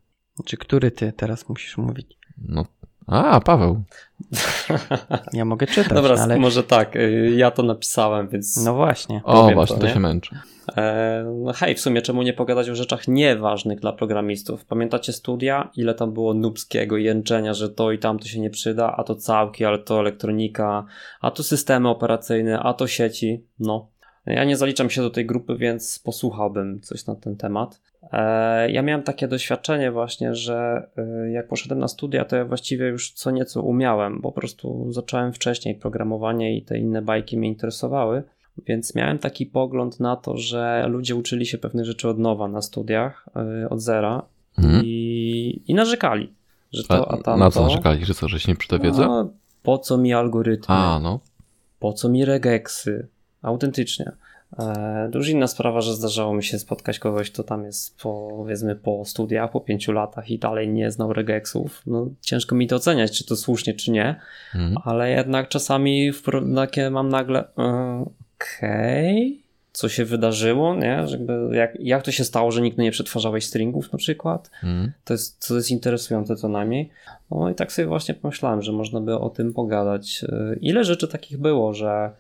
Czy 0.44 0.56
który 0.56 0.90
ty 0.90 1.12
teraz 1.12 1.48
musisz 1.48 1.78
mówić? 1.78 2.18
No. 2.38 2.64
A, 3.06 3.40
Paweł. 3.40 3.82
Ja 5.32 5.44
mogę 5.44 5.66
czytać, 5.66 5.92
Dobra, 5.92 6.16
ale... 6.22 6.38
może 6.38 6.62
tak, 6.62 6.96
y, 6.96 7.32
ja 7.36 7.50
to 7.50 7.62
napisałem, 7.62 8.28
więc 8.28 8.64
No 8.64 8.74
właśnie. 8.74 9.20
O, 9.24 9.50
właśnie, 9.50 9.76
to, 9.76 9.82
to 9.82 9.88
się 9.88 10.00
męczy. 10.00 10.38
E, 10.76 11.24
no 11.44 11.52
hej, 11.52 11.74
w 11.74 11.80
sumie 11.80 12.02
czemu 12.02 12.22
nie 12.22 12.32
pogadać 12.32 12.68
o 12.68 12.74
rzeczach 12.74 13.08
nieważnych 13.08 13.80
dla 13.80 13.92
programistów? 13.92 14.64
Pamiętacie 14.64 15.12
studia? 15.12 15.70
Ile 15.76 15.94
tam 15.94 16.12
było 16.12 16.34
nubskiego 16.34 16.96
jęczenia, 16.96 17.54
że 17.54 17.68
to 17.68 17.92
i 17.92 17.98
tamto 17.98 18.24
się 18.24 18.40
nie 18.40 18.50
przyda, 18.50 18.94
a 18.96 19.04
to 19.04 19.14
całki, 19.14 19.64
ale 19.64 19.78
to 19.78 20.00
elektronika, 20.00 20.86
a 21.20 21.30
to 21.30 21.42
systemy 21.42 21.88
operacyjne, 21.88 22.60
a 22.60 22.74
to 22.74 22.86
sieci. 22.86 23.44
No. 23.58 23.88
Ja 24.26 24.44
nie 24.44 24.56
zaliczam 24.56 24.90
się 24.90 25.02
do 25.02 25.10
tej 25.10 25.26
grupy, 25.26 25.56
więc 25.56 25.98
posłuchałbym 25.98 26.80
coś 26.80 27.06
na 27.06 27.14
ten 27.14 27.36
temat. 27.36 27.80
E, 28.12 28.70
ja 28.70 28.82
miałem 28.82 29.02
takie 29.02 29.28
doświadczenie 29.28 29.90
właśnie, 29.90 30.34
że 30.34 30.88
e, 30.96 31.30
jak 31.30 31.48
poszedłem 31.48 31.78
na 31.78 31.88
studia, 31.88 32.24
to 32.24 32.36
ja 32.36 32.44
właściwie 32.44 32.86
już 32.86 33.12
co 33.12 33.30
nieco 33.30 33.62
umiałem, 33.62 34.20
bo 34.20 34.32
po 34.32 34.40
prostu 34.40 34.92
zacząłem 34.92 35.32
wcześniej 35.32 35.74
programowanie 35.74 36.56
i 36.56 36.62
te 36.62 36.78
inne 36.78 37.02
bajki 37.02 37.38
mnie 37.38 37.48
interesowały. 37.48 38.22
Więc 38.66 38.94
miałem 38.94 39.18
taki 39.18 39.46
pogląd 39.46 40.00
na 40.00 40.16
to, 40.16 40.36
że 40.38 40.86
ludzie 40.88 41.16
uczyli 41.16 41.46
się 41.46 41.58
pewnych 41.58 41.84
rzeczy 41.86 42.08
od 42.08 42.18
nowa 42.18 42.48
na 42.48 42.62
studiach, 42.62 43.26
yy, 43.60 43.68
od 43.68 43.80
zera 43.80 44.22
Mhm. 44.58 44.82
i, 44.84 45.62
i 45.66 45.74
narzekali, 45.74 46.32
że 46.72 46.82
to, 46.84 46.94
a 46.94 47.12
A, 47.12 47.16
tamto. 47.16 47.36
na 47.36 47.50
co 47.50 47.62
narzekali, 47.62 48.04
że 48.04 48.14
co, 48.14 48.28
że 48.28 48.40
się 48.40 48.52
nie 48.52 48.56
przyda 48.56 48.78
wiedza? 48.78 49.06
No, 49.06 49.30
po 49.62 49.78
co 49.78 49.98
mi 49.98 50.12
algorytmy? 50.14 50.74
A, 50.74 51.00
no. 51.02 51.20
Po 51.78 51.92
co 51.92 52.08
mi 52.08 52.24
regexy? 52.24 53.06
Autentycznie. 53.42 54.12
E, 54.58 55.10
już 55.14 55.28
inna 55.28 55.46
sprawa, 55.46 55.80
że 55.80 55.94
zdarzało 55.94 56.34
mi 56.34 56.44
się 56.44 56.58
spotkać 56.58 56.98
kogoś, 56.98 57.30
kto 57.30 57.42
tam 57.44 57.64
jest 57.64 57.98
powiedzmy 58.02 58.76
po 58.76 59.04
studiach, 59.04 59.50
po 59.50 59.60
pięciu 59.60 59.92
latach 59.92 60.30
i 60.30 60.38
dalej 60.38 60.68
nie 60.68 60.90
znał 60.90 61.12
regexów. 61.12 61.82
No, 61.86 62.06
ciężko 62.20 62.54
mi 62.54 62.66
to 62.66 62.76
oceniać, 62.76 63.18
czy 63.18 63.26
to 63.26 63.36
słusznie, 63.36 63.74
czy 63.74 63.90
nie, 63.90 64.20
Mhm. 64.54 64.74
ale 64.84 65.10
jednak 65.10 65.48
czasami 65.48 66.12
w, 66.12 66.22
takie 66.54 66.90
mam 66.90 67.08
nagle 67.08 67.44
okej, 68.42 69.42
co 69.72 69.88
się 69.88 70.04
wydarzyło, 70.04 70.74
nie? 70.74 71.04
Jakby 71.10 71.56
jak, 71.56 71.80
jak 71.80 72.02
to 72.02 72.10
się 72.12 72.24
stało, 72.24 72.50
że 72.50 72.60
nigdy 72.60 72.82
nie 72.82 72.90
przetwarzałeś 72.90 73.46
stringów 73.46 73.92
na 73.92 73.98
przykład? 73.98 74.50
Mhm. 74.62 74.92
To 75.04 75.14
jest, 75.14 75.48
to 75.48 75.54
jest 75.56 75.70
interesujące 75.70 76.36
co 76.36 76.48
najmniej. 76.48 76.90
No 77.30 77.50
i 77.50 77.54
tak 77.54 77.72
sobie 77.72 77.88
właśnie 77.88 78.14
pomyślałem, 78.14 78.62
że 78.62 78.72
można 78.72 79.00
by 79.00 79.18
o 79.18 79.30
tym 79.30 79.52
pogadać. 79.52 80.24
Y, 80.24 80.58
Ile 80.60 80.84
rzeczy 80.84 81.08
takich 81.08 81.38
było, 81.38 81.74
że 81.74 82.10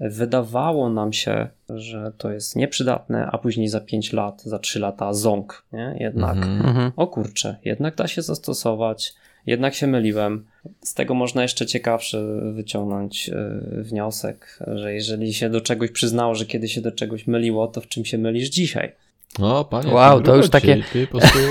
wydawało 0.00 0.90
nam 0.90 1.12
się, 1.12 1.48
że 1.68 2.12
to 2.18 2.30
jest 2.30 2.56
nieprzydatne, 2.56 3.26
a 3.32 3.38
później 3.38 3.68
za 3.68 3.80
5 3.80 4.12
lat, 4.12 4.42
za 4.42 4.58
3 4.58 4.80
lata 4.80 5.12
ząg, 5.12 5.64
nie? 5.72 5.96
Jednak, 6.00 6.36
Mhm. 6.36 6.66
Mhm. 6.66 6.92
o 6.96 7.06
kurczę, 7.06 7.56
jednak 7.64 7.94
da 7.94 8.08
się 8.08 8.22
zastosować, 8.22 9.14
jednak 9.46 9.74
się 9.74 9.86
myliłem. 9.86 10.46
Z 10.84 10.94
tego 10.94 11.14
można 11.14 11.42
jeszcze 11.42 11.66
ciekawszy 11.66 12.40
wyciągnąć 12.54 13.28
y, 13.28 13.82
wniosek, 13.82 14.58
że 14.74 14.94
jeżeli 14.94 15.34
się 15.34 15.50
do 15.50 15.60
czegoś 15.60 15.90
przyznało, 15.90 16.34
że 16.34 16.46
kiedy 16.46 16.68
się 16.68 16.80
do 16.80 16.92
czegoś 16.92 17.26
myliło, 17.26 17.66
to 17.66 17.80
w 17.80 17.88
czym 17.88 18.04
się 18.04 18.18
mylisz 18.18 18.48
dzisiaj? 18.48 18.92
O, 19.40 19.64
panie, 19.64 19.92
Wow, 19.92 20.20
to 20.20 20.36
już 20.36 20.50
takie- 20.50 20.82
Ty 20.92 21.06
po 21.06 21.18
prostu... 21.18 21.38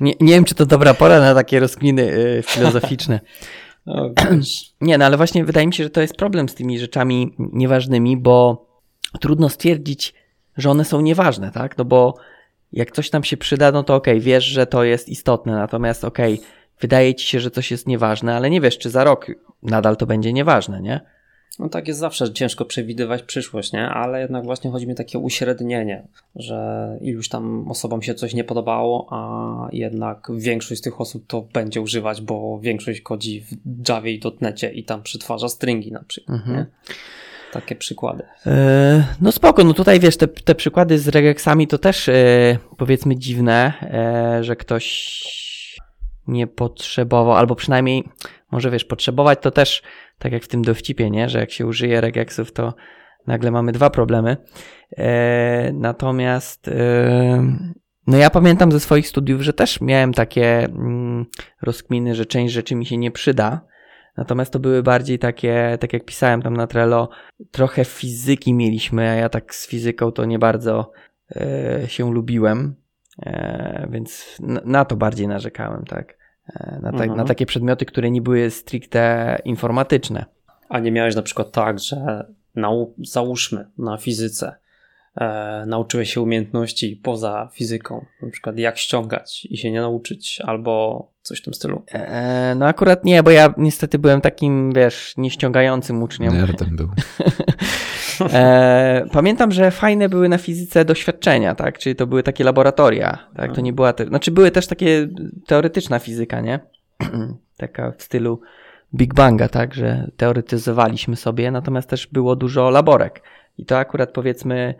Nie, 0.00 0.14
nie 0.20 0.32
wiem, 0.32 0.44
czy 0.44 0.54
to 0.54 0.66
dobra 0.66 0.94
pora 0.94 1.20
na 1.20 1.34
takie 1.34 1.60
rozkminy 1.60 2.02
y, 2.02 2.42
filozoficzne. 2.46 3.20
O, 3.86 4.10
wiesz. 4.10 4.72
Nie, 4.80 4.98
no 4.98 5.04
ale 5.04 5.16
właśnie 5.16 5.44
wydaje 5.44 5.66
mi 5.66 5.74
się, 5.74 5.84
że 5.84 5.90
to 5.90 6.00
jest 6.00 6.16
problem 6.16 6.48
z 6.48 6.54
tymi 6.54 6.78
rzeczami 6.78 7.34
nieważnymi, 7.38 8.16
bo 8.16 8.66
trudno 9.20 9.48
stwierdzić, 9.48 10.14
że 10.56 10.70
one 10.70 10.84
są 10.84 11.00
nieważne, 11.00 11.50
tak? 11.50 11.78
No 11.78 11.84
bo 11.84 12.14
jak 12.72 12.90
coś 12.90 13.12
nam 13.12 13.24
się 13.24 13.36
przyda, 13.36 13.72
no 13.72 13.82
to 13.82 13.94
okej, 13.94 14.20
wiesz, 14.20 14.44
że 14.44 14.66
to 14.66 14.84
jest 14.84 15.08
istotne, 15.08 15.52
natomiast 15.52 16.04
okej, 16.04 16.40
wydaje 16.80 17.14
ci 17.14 17.26
się, 17.26 17.40
że 17.40 17.50
coś 17.50 17.70
jest 17.70 17.86
nieważne, 17.86 18.36
ale 18.36 18.50
nie 18.50 18.60
wiesz, 18.60 18.78
czy 18.78 18.90
za 18.90 19.04
rok 19.04 19.26
nadal 19.62 19.96
to 19.96 20.06
będzie 20.06 20.32
nieważne, 20.32 20.80
nie? 20.80 21.00
No 21.58 21.68
tak 21.68 21.88
jest 21.88 22.00
zawsze 22.00 22.32
ciężko 22.32 22.64
przewidywać 22.64 23.22
przyszłość, 23.22 23.72
nie? 23.72 23.88
Ale 23.88 24.20
jednak 24.20 24.44
właśnie 24.44 24.70
chodzi 24.70 24.86
mi 24.86 24.92
o 24.92 24.96
takie 24.96 25.18
uśrednienie, 25.18 26.06
że 26.36 26.88
iluś 27.00 27.28
tam 27.28 27.68
osobom 27.70 28.02
się 28.02 28.14
coś 28.14 28.34
nie 28.34 28.44
podobało, 28.44 29.06
a 29.10 29.68
jednak 29.72 30.28
większość 30.36 30.80
z 30.80 30.84
tych 30.84 31.00
osób 31.00 31.26
to 31.26 31.42
będzie 31.52 31.80
używać, 31.80 32.20
bo 32.20 32.58
większość 32.62 33.00
kodzi 33.00 33.40
w 33.40 33.88
Javie 33.88 34.12
i 34.12 34.20
.NETcie 34.40 34.70
i 34.72 34.84
tam 34.84 35.02
przetwarza 35.02 35.48
stringi 35.48 35.92
na 35.92 36.02
przykład, 36.04 36.38
Mhm. 36.38 36.56
nie? 36.56 36.66
Takie 37.52 37.76
przykłady. 37.76 38.22
E, 38.46 39.04
No 39.20 39.32
spoko, 39.32 39.64
no 39.64 39.74
tutaj 39.74 40.00
wiesz, 40.00 40.16
te, 40.16 40.28
te 40.28 40.54
przykłady 40.54 40.98
z 40.98 41.08
regexami 41.08 41.66
to 41.66 41.78
też 41.78 42.08
e, 42.08 42.12
powiedzmy 42.76 43.16
dziwne, 43.16 43.72
e, 43.82 44.44
że 44.44 44.56
ktoś 44.56 45.20
nie 46.30 46.46
potrzebował, 46.46 47.34
albo 47.34 47.54
przynajmniej 47.54 48.08
może 48.50 48.70
wiesz, 48.70 48.84
potrzebować 48.84 49.38
to 49.42 49.50
też 49.50 49.82
tak 50.18 50.32
jak 50.32 50.42
w 50.42 50.48
tym 50.48 50.62
dowcipie, 50.62 51.10
nie? 51.10 51.28
Że 51.28 51.38
jak 51.38 51.50
się 51.50 51.66
użyje 51.66 52.00
regexów, 52.00 52.52
to 52.52 52.74
nagle 53.26 53.50
mamy 53.50 53.72
dwa 53.72 53.90
problemy. 53.90 54.36
E, 54.96 55.72
natomiast 55.72 56.68
e, 56.68 57.56
no 58.06 58.16
ja 58.16 58.30
pamiętam 58.30 58.72
ze 58.72 58.80
swoich 58.80 59.08
studiów, 59.08 59.42
że 59.42 59.52
też 59.52 59.80
miałem 59.80 60.12
takie 60.12 60.64
mm, 60.64 61.26
rozkminy, 61.62 62.14
że 62.14 62.26
część 62.26 62.54
rzeczy 62.54 62.74
mi 62.74 62.86
się 62.86 62.96
nie 62.96 63.10
przyda. 63.10 63.60
Natomiast 64.16 64.52
to 64.52 64.58
były 64.58 64.82
bardziej 64.82 65.18
takie, 65.18 65.78
tak 65.80 65.92
jak 65.92 66.04
pisałem 66.04 66.42
tam 66.42 66.56
na 66.56 66.66
Trello, 66.66 67.08
trochę 67.50 67.84
fizyki 67.84 68.54
mieliśmy, 68.54 69.10
a 69.10 69.14
ja 69.14 69.28
tak 69.28 69.54
z 69.54 69.68
fizyką 69.68 70.12
to 70.12 70.24
nie 70.24 70.38
bardzo 70.38 70.92
e, 71.36 71.80
się 71.86 72.12
lubiłem, 72.14 72.74
e, 73.22 73.88
więc 73.90 74.36
na, 74.40 74.60
na 74.64 74.84
to 74.84 74.96
bardziej 74.96 75.28
narzekałem, 75.28 75.84
tak. 75.84 76.19
E, 76.54 76.78
na, 76.82 76.90
ta, 76.92 76.98
Mhm. 76.98 77.16
na 77.16 77.24
takie 77.24 77.46
przedmioty, 77.46 77.84
które 77.84 78.10
nie 78.10 78.22
były 78.22 78.50
stricte 78.50 79.38
informatyczne. 79.44 80.24
A 80.68 80.78
nie 80.78 80.92
miałeś 80.92 81.16
na 81.16 81.22
przykład 81.22 81.52
tak, 81.52 81.78
że 81.78 82.26
nau- 82.56 82.92
załóżmy 82.98 83.66
na 83.78 83.96
fizyce 83.96 84.54
e, 85.20 85.64
nauczyłeś 85.66 86.14
się 86.14 86.20
umiejętności 86.20 87.00
poza 87.02 87.48
fizyką, 87.52 88.04
na 88.22 88.30
przykład 88.30 88.58
jak 88.58 88.78
ściągać 88.78 89.46
i 89.50 89.56
się 89.56 89.70
nie 89.70 89.80
nauczyć, 89.80 90.40
albo 90.44 91.06
coś 91.22 91.38
w 91.40 91.42
tym 91.44 91.54
stylu. 91.54 91.82
E, 91.92 92.54
no 92.58 92.66
akurat 92.66 93.04
nie, 93.04 93.22
bo 93.22 93.30
ja 93.30 93.54
niestety 93.58 93.98
byłem 93.98 94.20
takim, 94.20 94.72
wiesz, 94.72 95.14
nieściągającym 95.16 96.02
uczniem. 96.02 96.32
Nerdem 96.32 96.76
był. 96.76 96.88
E, 98.32 99.04
pamiętam, 99.12 99.52
że 99.52 99.70
fajne 99.70 100.08
były 100.08 100.28
na 100.28 100.38
fizyce 100.38 100.84
doświadczenia, 100.84 101.54
tak? 101.54 101.78
Czyli 101.78 101.96
to 101.96 102.06
były 102.06 102.22
takie 102.22 102.44
laboratoria, 102.44 103.18
tak? 103.36 103.52
To 103.52 103.60
nie 103.60 103.72
była 103.72 103.92
te... 103.92 104.06
Znaczy 104.06 104.30
były 104.30 104.50
też 104.50 104.66
takie 104.66 105.08
teoretyczna 105.46 105.98
fizyka, 105.98 106.40
nie? 106.40 106.60
Taka 107.56 107.92
w 107.98 108.02
stylu 108.02 108.40
Big 108.94 109.14
Banga, 109.14 109.48
tak? 109.48 109.74
Że 109.74 110.10
teoretyzowaliśmy 110.16 111.16
sobie, 111.16 111.50
natomiast 111.50 111.88
też 111.88 112.06
było 112.06 112.36
dużo 112.36 112.70
laborek. 112.70 113.22
I 113.58 113.64
to 113.64 113.78
akurat 113.78 114.12
powiedzmy 114.12 114.74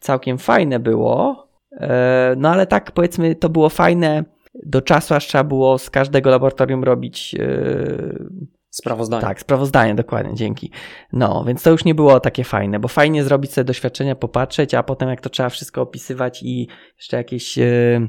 całkiem 0.00 0.38
fajne 0.38 0.78
było, 0.78 1.46
e, 1.72 2.34
no 2.36 2.48
ale 2.48 2.66
tak 2.66 2.92
powiedzmy 2.92 3.34
to 3.34 3.48
było 3.48 3.68
fajne 3.68 4.24
do 4.64 4.82
czasu, 4.82 5.14
aż 5.14 5.26
trzeba 5.26 5.44
było 5.44 5.78
z 5.78 5.90
każdego 5.90 6.30
laboratorium 6.30 6.84
robić 6.84 7.34
e, 7.34 7.46
Sprawozdanie. 8.80 9.22
tak, 9.22 9.40
sprawozdanie, 9.40 9.94
dokładnie, 9.94 10.34
dzięki. 10.34 10.70
No, 11.12 11.44
więc 11.46 11.62
to 11.62 11.70
już 11.70 11.84
nie 11.84 11.94
było 11.94 12.20
takie 12.20 12.44
fajne, 12.44 12.78
bo 12.78 12.88
fajnie 12.88 13.24
zrobić 13.24 13.52
sobie 13.52 13.64
doświadczenia, 13.64 14.14
popatrzeć, 14.14 14.74
a 14.74 14.82
potem 14.82 15.08
jak 15.08 15.20
to 15.20 15.30
trzeba 15.30 15.48
wszystko 15.48 15.82
opisywać 15.82 16.42
i 16.42 16.68
jeszcze 16.96 17.16
jakieś 17.16 17.58
e, 17.58 18.08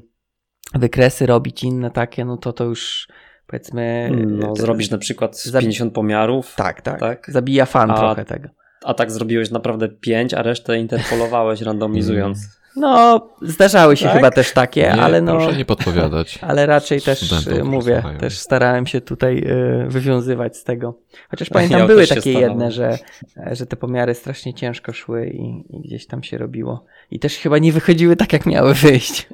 wykresy 0.76 1.26
robić 1.26 1.64
inne 1.64 1.92
takie, 1.92 2.26
no 2.26 2.38
to 2.38 2.54
to 2.54 2.64
już 2.64 3.08
powiedzmy... 3.48 4.12
No, 4.28 4.52
e, 4.52 4.56
zrobisz 4.56 4.90
na 4.90 4.98
przykład 4.98 5.36
Zabi- 5.36 5.60
50 5.60 5.94
pomiarów, 5.94 6.56
Tak, 6.56 6.82
tak, 6.82 7.00
tak? 7.00 7.32
Zabija 7.32 7.66
fan 7.66 7.92
A- 7.92 7.98
trochę 7.98 8.26
tego. 8.26 8.50
a 8.84 8.94
tak 8.94 9.12
zrobiłeś 9.12 9.52
naprawdę 9.52 9.90
5, 9.90 10.34
a 10.34 10.42
resztę 10.44 10.78
interpolowałeś 10.80 11.62
randomizując. 11.72 12.57
No, 12.78 13.30
zdarzały 13.42 13.98
się 13.98 14.06
Tak? 14.06 14.16
chyba 14.16 14.32
też 14.32 14.54
takie, 14.54 14.82
Nie, 14.82 15.02
ale 15.02 15.22
no... 15.22 15.32
Proszę 15.32 15.58
nie 15.58 15.66
podpowiadać. 15.66 16.40
Ale 16.50 16.66
raczej 16.66 17.02
też 17.02 17.48
e, 17.48 17.64
mówię, 17.64 17.96
słuchają. 17.96 18.20
też 18.20 18.38
starałem 18.40 18.88
się 18.88 19.02
tutaj 19.02 19.44
e, 19.48 19.88
wywiązywać 19.88 20.58
z 20.58 20.64
tego. 20.64 21.00
Chociaż 21.30 21.48
Ja 21.50 21.54
pamiętam, 21.54 21.80
też 21.80 21.88
były 21.88 22.08
takie 22.08 22.32
jedne, 22.32 22.72
że, 22.72 22.98
e, 23.38 23.56
że 23.56 23.66
te 23.66 23.76
pomiary 23.76 24.14
strasznie 24.14 24.54
ciężko 24.54 24.94
szły 24.94 25.28
i, 25.28 25.64
i 25.70 25.82
gdzieś 25.82 26.08
tam 26.08 26.24
się 26.24 26.38
robiło. 26.38 26.86
I 27.12 27.20
też 27.20 27.38
chyba 27.38 27.58
nie 27.58 27.72
wychodziły 27.72 28.16
tak, 28.16 28.34
jak 28.34 28.46
miały 28.46 28.74
wyjść. 28.74 29.28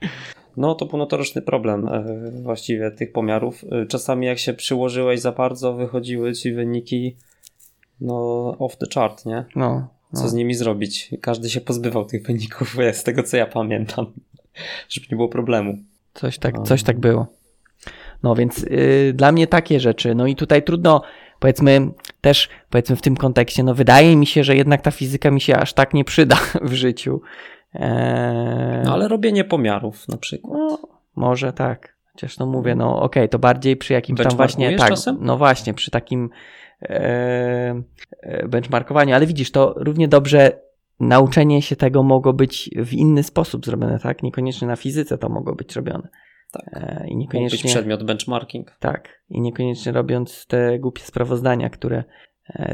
No 0.56 0.74
to 0.74 0.86
był 0.86 0.98
notoryczny 0.98 1.42
problem 1.42 1.88
właściwie 2.42 2.90
tych 2.90 3.12
pomiarów. 3.12 3.64
Czasami 3.88 4.26
jak 4.26 4.38
się 4.38 4.54
przyłożyłeś 4.54 5.20
za 5.20 5.32
bardzo, 5.32 5.74
wychodziły 5.74 6.32
ci 6.32 6.52
wyniki 6.52 7.16
no 8.00 8.14
off 8.58 8.76
the 8.76 8.86
chart, 8.94 9.26
nie? 9.26 9.44
No, 9.56 9.88
Co 10.12 10.22
no. 10.22 10.28
z 10.28 10.34
nimi 10.34 10.54
zrobić? 10.54 11.10
Każdy 11.20 11.50
się 11.50 11.60
pozbywał 11.60 12.04
tych 12.04 12.26
wyników, 12.26 12.76
z 12.92 13.02
tego 13.02 13.22
co 13.22 13.36
ja 13.36 13.46
pamiętam, 13.46 14.06
żeby 14.90 15.06
nie 15.10 15.16
było 15.16 15.28
problemu. 15.28 15.78
Coś 16.14 16.38
tak, 16.38 16.54
No. 16.54 16.62
coś 16.62 16.82
tak 16.82 16.98
było. 16.98 17.26
No 18.22 18.34
więc 18.34 18.58
y, 18.58 19.12
dla 19.14 19.32
mnie 19.32 19.46
takie 19.46 19.80
rzeczy. 19.80 20.14
No 20.14 20.26
i 20.26 20.36
tutaj 20.36 20.62
trudno, 20.62 21.02
powiedzmy, 21.38 21.88
też 22.20 22.48
powiedzmy 22.70 22.96
w 22.96 23.02
tym 23.02 23.16
kontekście, 23.16 23.62
no 23.62 23.74
wydaje 23.74 24.16
mi 24.16 24.26
się, 24.26 24.44
że 24.44 24.56
jednak 24.56 24.82
ta 24.82 24.90
fizyka 24.90 25.30
mi 25.30 25.40
się 25.40 25.56
aż 25.56 25.72
tak 25.72 25.94
nie 25.94 26.04
przyda 26.04 26.36
w 26.62 26.72
życiu. 26.72 27.20
Eee, 27.74 28.84
No 28.84 28.92
ale 28.92 29.08
robienie 29.08 29.44
pomiarów 29.44 30.08
na 30.08 30.16
przykład. 30.16 30.58
No, 30.58 30.78
może 31.16 31.52
tak. 31.52 31.96
Chociaż 32.12 32.38
no 32.38 32.46
mówię, 32.46 32.74
no 32.74 33.02
okej, 33.02 33.28
to 33.28 33.38
bardziej 33.38 33.76
przy 33.76 33.92
jakimś 33.92 34.20
tam 34.20 34.36
właśnie, 34.36 34.76
tak, 34.76 34.88
czasem? 34.88 35.18
no 35.20 35.36
właśnie, 35.36 35.74
przy 35.74 35.90
takim 35.90 36.30
e, 36.82 37.82
e, 38.22 38.48
benchmarkowaniu, 38.48 39.14
ale 39.14 39.26
widzisz, 39.26 39.50
to 39.50 39.74
równie 39.76 40.08
dobrze 40.08 40.60
nauczenie 41.00 41.62
się 41.62 41.76
tego 41.76 42.02
mogło 42.02 42.32
być 42.32 42.70
w 42.76 42.92
inny 42.92 43.22
sposób 43.22 43.66
zrobione, 43.66 43.98
tak? 43.98 44.22
Niekoniecznie 44.22 44.68
na 44.68 44.76
fizyce 44.76 45.18
to 45.18 45.28
mogło 45.28 45.54
być 45.54 45.76
robione. 45.76 46.08
Tak. 46.52 46.64
E, 46.72 47.04
I 47.08 47.16
Mógł 47.16 47.16
być 47.16 47.32
niekoniecznie, 47.32 47.70
przedmiot 47.70 48.04
benchmarking. 48.04 48.76
tak, 48.80 49.08
i 49.28 49.40
niekoniecznie 49.40 49.92
robiąc 49.92 50.46
te 50.46 50.78
głupie 50.78 51.02
sprawozdania, 51.02 51.70
które 51.70 52.04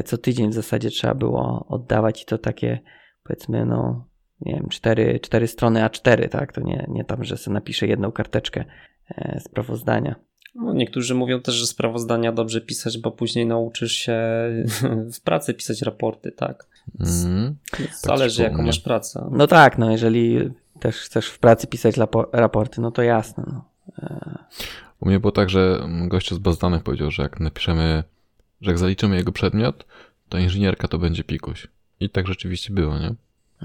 co 0.05 0.17
tydzień 0.17 0.49
w 0.49 0.53
zasadzie 0.53 0.89
trzeba 0.89 1.13
było 1.13 1.65
oddawać 1.69 2.23
i 2.23 2.25
to 2.25 2.37
takie, 2.37 2.79
powiedzmy, 3.23 3.65
no, 3.65 4.05
nie 4.41 4.53
wiem, 4.53 4.69
cztery, 4.69 5.19
cztery 5.19 5.47
strony 5.47 5.79
A4, 5.79 6.29
tak? 6.29 6.53
To 6.53 6.61
nie, 6.61 6.85
nie 6.89 7.05
tam, 7.05 7.23
że 7.23 7.37
sobie 7.37 7.53
napiszę 7.53 7.87
jedną 7.87 8.11
karteczkę 8.11 8.65
sprawozdania. 9.39 10.15
No, 10.57 10.73
niektórzy 10.73 11.15
mówią 11.15 11.41
też, 11.41 11.55
że 11.55 11.67
sprawozdania 11.67 12.31
dobrze 12.31 12.61
pisać, 12.61 12.97
bo 12.97 13.11
później 13.11 13.45
nauczysz 13.45 13.91
się 13.91 14.19
w 15.15 15.21
pracy 15.21 15.53
pisać 15.53 15.81
raporty, 15.81 16.31
tak? 16.31 16.67
Mhm. 16.99 17.55
Zależy 17.93 18.41
u 18.41 18.45
jaką 18.45 18.63
masz 18.63 18.79
pracę. 18.79 19.29
No 19.31 19.47
tak, 19.47 19.77
no 19.77 19.91
jeżeli 19.91 20.49
też 20.79 20.95
chcesz 20.95 21.27
w 21.27 21.39
pracy 21.39 21.67
pisać 21.67 21.95
raporty, 22.33 22.81
no 22.81 22.91
to 22.91 23.01
jasne. 23.01 23.43
No. 23.47 23.65
U 24.99 25.07
mnie 25.07 25.19
było 25.19 25.31
tak, 25.31 25.49
że 25.49 25.87
gościu 26.07 26.35
z 26.35 26.39
baz 26.39 26.57
danych 26.57 26.83
powiedział, 26.83 27.11
że 27.11 27.23
jak 27.23 27.39
napiszemy, 27.39 28.03
że 28.61 28.71
jak 28.71 28.77
zaliczymy 28.77 29.15
jego 29.15 29.31
przedmiot, 29.31 29.85
to 30.29 30.37
inżynierka 30.37 30.87
to 30.87 30.97
będzie 30.97 31.23
pikuś. 31.23 31.67
I 31.99 32.09
tak 32.09 32.27
rzeczywiście 32.27 32.73
było, 32.73 32.97
nie? 32.99 33.15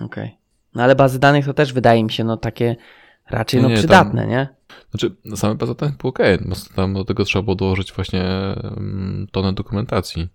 Okej. 0.05 0.37
No 0.75 0.83
ale 0.83 0.95
bazy 0.95 1.19
danych 1.19 1.45
to 1.47 1.55
też 1.55 1.73
wydaje 1.73 2.05
mi 2.05 2.13
się 2.13 2.25
no 2.25 2.37
takie 2.37 2.77
raczej 3.33 3.59
Nie, 3.59 3.63
no 3.63 3.69
nie, 3.69 3.75
tam- 3.75 3.81
przydatne, 3.81 4.27
nie? 4.27 4.49
Znaczy, 4.91 5.17
na 5.25 5.37
same 5.37 5.55
baza 5.55 5.75
danych 5.75 5.97
było 5.97 6.11
ok, 6.11 6.19
bo 6.41 6.57
tam 6.77 6.95
do 6.95 7.05
tego 7.05 7.25
trzeba 7.25 7.43
było 7.43 7.55
dołożyć 7.55 7.93
właśnie 7.93 8.23
mm, 8.63 9.27
tonę 9.33 9.53
dokumentacji. 9.53 10.29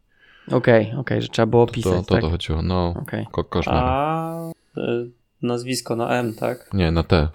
Okej, 0.51 0.93
okej, 0.97 1.21
że 1.21 1.27
trzeba 1.27 1.45
było 1.45 1.65
To, 1.65 1.73
pisać, 1.73 1.93
to, 1.93 2.01
to, 2.03 2.13
tak? 2.13 2.21
to 2.21 2.29
chodziło, 2.29 2.61
no, 2.61 2.93
Okej. 3.01 3.27
ko 3.31 3.43
koszmar. 3.43 3.83
A 3.83 4.49
y, 4.77 5.09
nazwisko 5.41 5.95
na 5.95 6.09
M, 6.09 6.33
tak? 6.33 6.69
Nie, 6.73 6.91
na 6.91 7.03
T. 7.03 7.29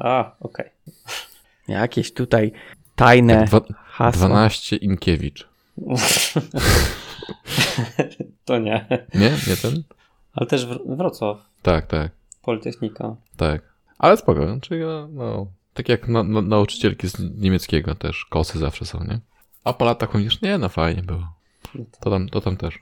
A, 0.00 0.32
okej. 0.40 0.70
Jakieś 1.68 2.12
tutaj 2.14 2.52
tajne 2.96 3.34
Tak, 3.34 3.46
dwa, 3.48 3.60
hasła. 3.86 4.28
12 4.28 4.76
Inkiewicz. 4.76 5.48
to 8.44 8.58
nie. 8.58 8.86
Nie? 9.14 9.30
Nie 9.48 9.56
ten? 9.62 9.82
Ale 10.32 10.46
też 10.46 10.66
Wr- 10.66 10.96
Wrocław, 10.96 11.38
Tak, 11.62 11.86
tak, 11.86 12.12
Politechnika. 12.42 13.16
tak. 13.36 13.67
Ale 13.98 14.16
spoko, 14.16 14.60
czyli 14.60 14.80
no, 15.08 15.46
tak 15.74 15.88
jak 15.88 16.08
na, 16.08 16.22
na, 16.22 16.42
nauczycielki 16.42 17.08
z 17.08 17.40
niemieckiego 17.40 17.94
też, 17.94 18.24
kosy 18.24 18.58
zawsze 18.58 18.84
są, 18.84 19.04
nie? 19.04 19.20
A 19.64 19.72
po 19.72 19.84
latach 19.84 20.14
mówisz, 20.14 20.42
nie, 20.42 20.58
no 20.58 20.68
fajnie 20.68 21.02
było. 21.02 21.32
To 22.00 22.10
tam, 22.10 22.28
to 22.28 22.40
tam 22.40 22.56
też. 22.56 22.78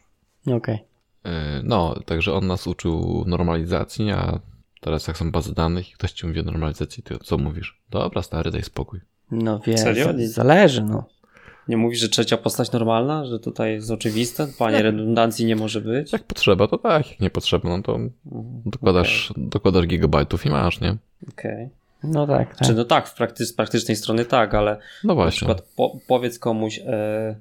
Okej. 0.46 0.78
Yy, 1.24 1.30
No, 1.64 1.94
także 2.06 2.32
on 2.32 2.46
nas 2.46 2.66
uczył 2.66 3.24
normalizacji, 3.26 4.10
a 4.10 4.40
teraz 4.80 5.06
jak 5.06 5.16
są 5.16 5.30
bazy 5.30 5.54
danych 5.54 5.90
i 5.90 5.92
ktoś 5.92 6.12
ci 6.12 6.26
mówi 6.26 6.40
o 6.40 6.42
normalizacji, 6.42 7.02
to 7.02 7.18
co 7.18 7.38
mówisz? 7.38 7.82
Dobra, 7.90 8.22
stary, 8.22 8.50
daj 8.50 8.62
spokój. 8.62 9.00
No 9.30 9.60
wiesz, 9.66 9.80
zależy, 10.16 10.82
no. 10.82 11.04
Nie 11.68 11.76
mówisz, 11.76 12.00
że 12.00 12.08
trzecia 12.08 12.36
postać 12.36 12.72
normalna, 12.72 13.26
że 13.26 13.38
tutaj 13.38 13.72
jest 13.72 13.90
oczywiste? 13.90 14.46
Panie 14.58 14.82
redundancji 14.82 15.46
nie 15.46 15.56
może 15.56 15.80
być? 15.80 16.12
Jak 16.12 16.22
potrzeba, 16.22 16.66
to 16.68 16.78
tak, 16.78 17.10
jak 17.10 17.20
nie 17.20 17.30
potrzeba, 17.30 17.68
no 17.68 17.82
to 17.82 17.94
Mhm, 17.94 18.12
dokładasz, 18.66 19.32
dokładasz 19.36 19.86
gigabajtów 19.86 20.46
i 20.46 20.50
masz, 20.50 20.80
nie? 20.80 20.96
Okej. 21.28 21.68
No 22.04 22.26
tak, 22.26 22.56
tak. 22.56 22.66
Czy 22.66 22.74
no 22.74 22.84
tak, 22.84 23.08
w 23.08 23.14
prakty- 23.14 23.44
z 23.46 23.52
praktycznej 23.52 23.96
strony 23.96 24.24
tak, 24.24 24.54
ale 24.54 24.78
No 25.04 25.08
na 25.08 25.14
właśnie. 25.14 25.36
przykład 25.36 25.62
po, 25.76 25.96
powiedz 26.06 26.38
komuś, 26.38 26.80
e, 26.86 27.36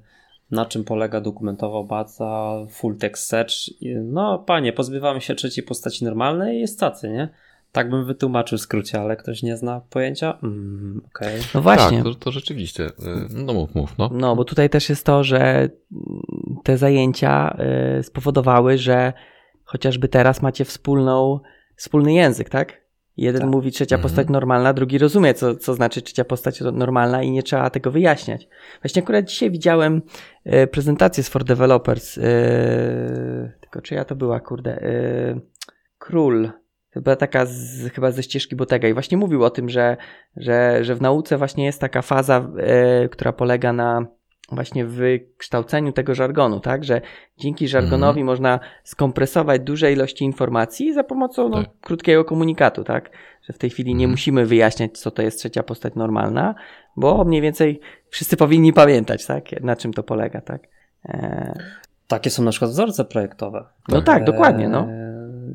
na 0.50 0.66
czym 0.66 0.84
polega 0.84 1.20
dokumentowa 1.20 1.82
baza, 1.82 2.52
full 2.70 2.96
text 2.98 3.28
search. 3.28 3.68
I, 3.82 3.94
No 3.94 4.38
panie, 4.38 4.72
pozbywamy 4.72 5.20
się 5.20 5.34
trzeciej 5.34 5.64
postaci 5.64 6.04
normalnej 6.04 6.56
i 6.56 6.60
jest 6.60 6.80
tacy, 6.80 7.08
nie? 7.10 7.28
Tak 7.76 7.90
bym 7.90 8.04
wytłumaczył 8.04 8.58
w 8.58 8.60
skrócie, 8.60 9.00
ale 9.00 9.16
ktoś 9.16 9.42
nie 9.42 9.56
zna 9.56 9.80
pojęcia? 9.90 10.38
Mm, 10.42 11.00
Okej. 11.06 11.40
No 11.54 11.62
właśnie. 11.62 11.96
Tak, 11.96 12.04
to, 12.06 12.14
to 12.14 12.30
rzeczywiście. 12.30 12.82
Yy, 12.82 13.44
No 13.44 13.54
mów, 13.54 13.74
mów, 13.74 13.98
no. 13.98 14.10
No, 14.12 14.36
bo 14.36 14.44
tutaj 14.44 14.70
też 14.70 14.88
jest 14.88 15.06
to, 15.06 15.24
że 15.24 15.68
te 16.64 16.76
zajęcia 16.78 17.56
y, 17.98 18.02
spowodowały, 18.02 18.78
że 18.78 19.12
chociażby 19.64 20.08
teraz 20.08 20.42
macie 20.42 20.64
wspólną, 20.64 21.40
wspólny 21.76 22.12
język, 22.12 22.48
tak? 22.48 22.86
Jeden 23.16 23.40
Tak. 23.42 23.50
mówi 23.50 23.70
trzecia 23.72 23.96
Mhm. 23.96 24.02
postać 24.02 24.28
normalna, 24.28 24.72
drugi 24.72 24.98
rozumie, 24.98 25.34
co, 25.34 25.54
co 25.56 25.74
znaczy 25.74 26.02
trzecia 26.02 26.24
postać 26.24 26.60
normalna 26.60 27.22
i 27.22 27.30
nie 27.30 27.42
trzeba 27.42 27.70
tego 27.70 27.90
wyjaśniać. 27.90 28.48
Właśnie 28.82 29.02
akurat 29.02 29.24
dzisiaj 29.24 29.50
widziałem 29.50 30.02
y, 30.46 30.66
prezentację 30.66 31.22
z 31.22 31.28
For 31.28 31.44
Developers, 31.44 32.18
y, 32.18 32.22
tylko 33.60 33.80
czyja 33.82 34.04
to 34.04 34.16
była, 34.16 34.40
kurde, 34.40 34.82
y, 34.82 35.40
Król. 35.98 36.50
Była 37.00 37.16
taka 37.16 37.46
z, 37.46 37.92
chyba 37.94 38.10
ze 38.10 38.22
ścieżki 38.22 38.56
Botega 38.56 38.88
i 38.88 38.92
właśnie 38.92 39.16
mówił 39.18 39.44
o 39.44 39.50
tym, 39.50 39.68
że, 39.68 39.96
że, 40.36 40.84
że 40.84 40.94
w 40.94 41.00
nauce 41.00 41.38
właśnie 41.38 41.64
jest 41.64 41.80
taka 41.80 42.02
faza, 42.02 42.48
e, 42.58 43.08
która 43.08 43.32
polega 43.32 43.72
na 43.72 44.06
właśnie 44.52 44.84
wykształceniu 44.84 45.92
tego 45.92 46.14
żargonu, 46.14 46.60
tak? 46.60 46.84
Że 46.84 47.00
dzięki 47.38 47.68
żargonowi 47.68 48.24
można 48.24 48.60
skompresować 48.84 49.62
duże 49.62 49.92
ilości 49.92 50.24
informacji 50.24 50.94
za 50.94 51.04
pomocą 51.04 51.48
no, 51.48 51.62
Tak. 51.62 51.70
krótkiego 51.80 52.24
komunikatu, 52.24 52.84
tak? 52.84 53.10
Że 53.42 53.52
w 53.52 53.58
tej 53.58 53.70
chwili 53.70 53.90
nie 53.90 54.04
Mhm. 54.04 54.10
musimy 54.10 54.46
wyjaśniać, 54.46 54.98
co 54.98 55.10
to 55.10 55.22
jest 55.22 55.38
trzecia 55.38 55.62
postać 55.62 55.94
normalna, 55.94 56.54
bo 56.96 57.24
mniej 57.24 57.40
więcej 57.42 57.80
wszyscy 58.08 58.36
powinni 58.36 58.72
pamiętać, 58.72 59.26
tak? 59.26 59.60
Na 59.60 59.76
czym 59.76 59.92
to 59.92 60.02
polega, 60.02 60.40
tak? 60.40 60.62
E, 61.04 61.58
Takie 62.08 62.30
są 62.30 62.42
na 62.42 62.50
przykład 62.50 62.70
wzorce 62.70 63.04
projektowe. 63.04 63.64
no 63.88 64.02
tak, 64.02 64.24
dokładnie, 64.24 64.68
no. 64.68 64.86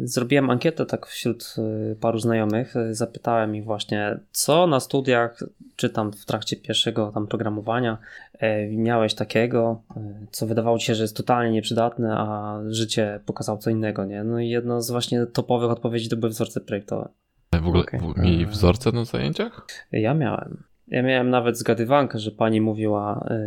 E, 0.01 0.08
Zrobiłem 0.08 0.49
ankietę 0.49 0.86
tak 0.86 1.06
wśród 1.08 1.56
e, 1.91 1.95
paru 1.95 2.19
znajomych. 2.19 2.75
E, 2.75 2.93
Zapytałem 2.93 3.56
ich 3.56 3.63
właśnie, 3.63 4.17
co 4.32 4.67
na 4.67 4.80
studiach, 4.80 5.43
czy 5.75 5.89
tam 5.89 6.12
w 6.12 6.25
trakcie 6.25 6.56
pierwszego 6.56 7.12
tam 7.13 7.27
programowania 7.27 7.97
e, 8.39 8.67
miałeś 8.67 9.13
takiego, 9.13 9.82
e, 9.97 10.13
co 10.32 10.47
wydawało 10.47 10.77
ci 10.80 10.86
się, 10.86 10.95
że 10.95 11.04
jest 11.04 11.17
totalnie 11.17 11.51
nieprzydatne, 11.51 12.13
a 12.17 12.60
życie 12.69 13.19
pokazało 13.25 13.58
co 13.58 13.69
innego, 13.69 14.06
nie? 14.06 14.23
No 14.23 14.39
i 14.39 14.49
jedno 14.49 14.82
z 14.82 14.91
właśnie 14.91 15.25
topowych 15.25 15.71
odpowiedzi 15.71 16.10
to 16.10 16.17
były 16.17 16.30
wzorce 16.30 16.62
projektowe. 16.62 17.10
W 17.62 17.67
ogóle 17.67 17.84
Okej. 17.84 17.99
w- 17.99 18.17
mieli 18.17 18.45
wzorce 18.45 18.91
na 18.91 19.06
zajęciach? 19.06 19.67
Ja 19.91 20.13
miałem. 20.13 20.63
Ja 20.88 21.04
miałem 21.04 21.30
nawet 21.30 21.58
zgadywankę, 21.58 22.19
że 22.19 22.32
pani 22.32 22.62
mówiła 22.62 23.25
e, 23.30 23.39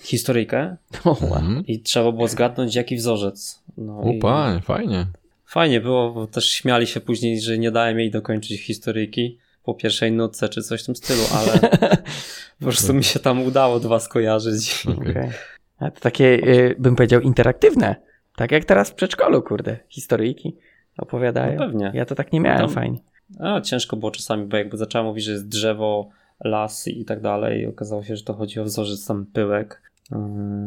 historyjkę. 0.00 0.76
Mhm. 1.32 1.66
i 1.66 1.80
trzeba 1.80 2.12
było 2.12 2.28
zgadnąć 2.28 2.74
jaki 2.74 2.96
wzorzec. 2.96 3.61
No 3.76 4.00
O 4.00 4.10
i- 4.12 4.62
fajnie. 4.62 5.06
Fajnie 5.46 5.80
było, 5.80 6.12
bo 6.12 6.26
też 6.26 6.50
śmiali 6.50 6.86
się 6.86 7.00
później, 7.00 7.40
że 7.40 7.58
nie 7.58 7.70
dałem 7.70 7.98
jej 7.98 8.10
dokończyć 8.10 8.60
historyjki 8.60 9.38
po 9.64 9.74
pierwszej 9.74 10.12
nutce 10.12 10.48
czy 10.48 10.62
coś 10.62 10.82
w 10.82 10.86
tym 10.86 10.96
stylu, 10.96 11.22
ale 11.34 11.58
po 12.58 12.64
prostu 12.64 12.94
mi 12.94 13.04
się 13.04 13.20
tam 13.20 13.42
udało 13.42 13.80
dwa 13.80 14.00
skojarzyć. 14.00 14.84
Okej. 14.98 15.30
A 15.78 15.90
to 15.90 16.00
takie, 16.00 16.24
y, 16.24 16.76
bym 16.78 16.96
powiedział, 16.96 17.20
interaktywne. 17.20 17.96
Tak 18.36 18.52
jak 18.52 18.64
teraz 18.64 18.90
w 18.90 18.94
przedszkolu, 18.94 19.42
kurde. 19.42 19.76
Historyjki 19.88 20.56
opowiadają. 20.98 21.58
No 21.58 21.66
pewnie. 21.66 21.90
Ja 21.94 22.04
to 22.06 22.14
tak 22.14 22.32
nie 22.32 22.40
miałem 22.40 22.60
Tam- 22.60 22.70
fajnie. 22.74 22.98
A, 23.40 23.60
ciężko 23.60 23.96
było 23.96 24.10
czasami, 24.10 24.46
bo 24.46 24.56
jakby 24.56 24.76
zaczęła 24.76 25.04
mówić, 25.04 25.24
że 25.24 25.32
jest 25.32 25.48
drzewo, 25.48 26.08
las 26.44 26.88
i 26.88 27.04
tak 27.04 27.20
dalej 27.20 27.60
i 27.60 27.66
okazało 27.66 28.04
się, 28.04 28.16
że 28.16 28.24
to 28.24 28.34
chodzi 28.34 28.60
o 28.60 28.64
wzorzec 28.64 29.06
tam 29.06 29.26
pyłek, 29.26 29.82
yy, 30.10 30.18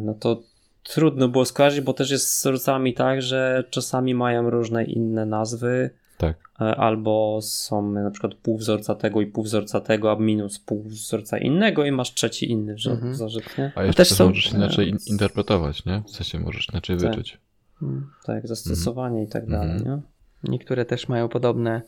no 0.02 0.13
to 0.13 0.41
trudno 0.89 1.28
było 1.28 1.45
skojarzyć, 1.45 1.82
bo 1.82 1.93
też 1.93 2.12
jest 2.12 2.30
z 2.30 2.39
wzorcami 2.39 2.93
tak, 2.93 3.21
że 3.21 3.63
czasami 3.69 4.15
mają 4.15 4.50
różne 4.50 4.84
inne 4.84 5.26
nazwy, 5.26 5.89
Tak. 6.17 6.36
e, 6.62 6.76
albo 6.76 7.39
są 7.41 7.91
na 7.91 8.12
przykład 8.12 8.34
pół 8.36 8.58
wzorca 8.58 8.95
tego 8.95 9.21
i 9.21 9.28
pół 9.28 9.43
wzorca 9.43 9.82
tego, 9.82 10.12
a 10.12 10.15
minus 10.15 10.60
pół 10.60 10.84
wzorca 10.84 11.38
innego 11.38 11.86
i 11.86 11.91
masz 11.91 12.13
trzeci 12.13 12.52
inny 12.52 12.76
Mhm. 12.88 13.13
wzorzec, 13.13 13.43
nie? 13.58 13.71
A 13.76 13.84
jeszcze 13.84 13.98
też 13.98 14.12
są- 14.13 14.28
możesz 14.28 14.52
inaczej 14.54 14.89
in- 14.89 14.98
interpretować, 15.08 15.86
nie? 15.86 16.04
W 16.08 16.12
sensie 16.12 16.39
możesz 16.39 16.69
inaczej 16.71 16.98
Tak. 16.98 17.10
wyczuć. 17.10 17.38
Mm. 17.82 18.10
Tak, 18.26 18.48
zastosowanie 18.48 19.24
i 19.24 19.28
tak 19.28 19.48
dalej, 19.50 19.71
Mhm. 19.78 20.02
nie? 20.43 20.52
Niektóre 20.52 20.86
też 20.86 21.08
mają 21.10 21.30
podobne 21.30 21.82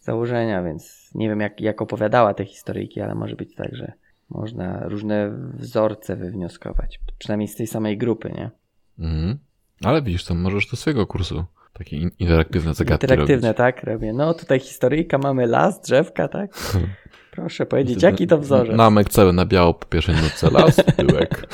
założenia, 0.00 0.62
więc 0.62 1.10
nie 1.14 1.28
wiem 1.28 1.40
jak, 1.40 1.60
jak 1.60 1.82
opowiadała 1.82 2.34
te 2.34 2.44
historyjki, 2.44 3.00
ale 3.00 3.14
może 3.14 3.36
być 3.36 3.54
tak, 3.54 3.76
że 3.76 3.92
można 4.30 4.88
różne 4.88 5.30
wzorce 5.54 6.16
wywnioskować. 6.16 7.00
Przynajmniej 7.18 7.48
z 7.48 7.56
tej 7.56 7.66
samej 7.66 7.98
grupy, 7.98 8.32
nie? 8.36 8.50
Mhm. 8.98 9.38
Ale 9.84 10.02
widzisz, 10.02 10.24
to 10.24 10.34
możesz 10.34 10.66
do 10.70 10.76
swojego 10.76 11.06
kursu 11.06 11.44
takie 11.72 11.96
in- 11.96 12.10
interaktywne 12.18 12.74
zagadki 12.74 13.04
Interaktywne, 13.04 13.48
robić. 13.48 13.56
tak? 13.58 13.82
Robię. 13.84 14.12
No 14.12 14.34
tutaj 14.34 14.60
historyjka, 14.60 15.18
mamy 15.18 15.46
las, 15.46 15.80
drzewka, 15.80 16.28
tak? 16.28 16.50
Proszę 17.30 17.66
powiedzieć, 17.66 18.02
jaki 18.02 18.26
to 18.26 18.38
wzorzec? 18.38 18.76
Namek 18.76 19.08
cały 19.08 19.32
na 19.32 19.46
biało 19.46 19.74
po 19.74 19.86
pierwszej 19.86 20.14
nutce, 20.14 20.50
las, 20.50 20.76
tyłek. 20.96 21.46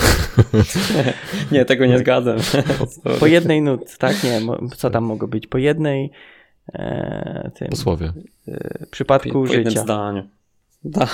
Nie, 1.53 1.65
tego 1.65 1.87
nie 1.87 1.99
zgadzam. 1.99 2.37
Po 3.21 3.27
jednej 3.27 3.63
nutce, 3.63 3.99
tak? 3.99 4.25
Nie, 4.25 4.41
co 4.77 4.91
tam 4.91 5.05
mogło 5.05 5.29
być? 5.29 5.47
Po 5.47 5.59
jednej 5.59 6.11
e, 6.73 7.51
tym, 7.55 7.69
Posłowie. 7.69 8.13
e, 8.49 8.87
przypadku 8.91 9.33
po 9.33 9.53
jednym 9.53 9.71
życia. 9.71 9.83
zdaniu. 9.83 10.29
Da. 10.85 11.09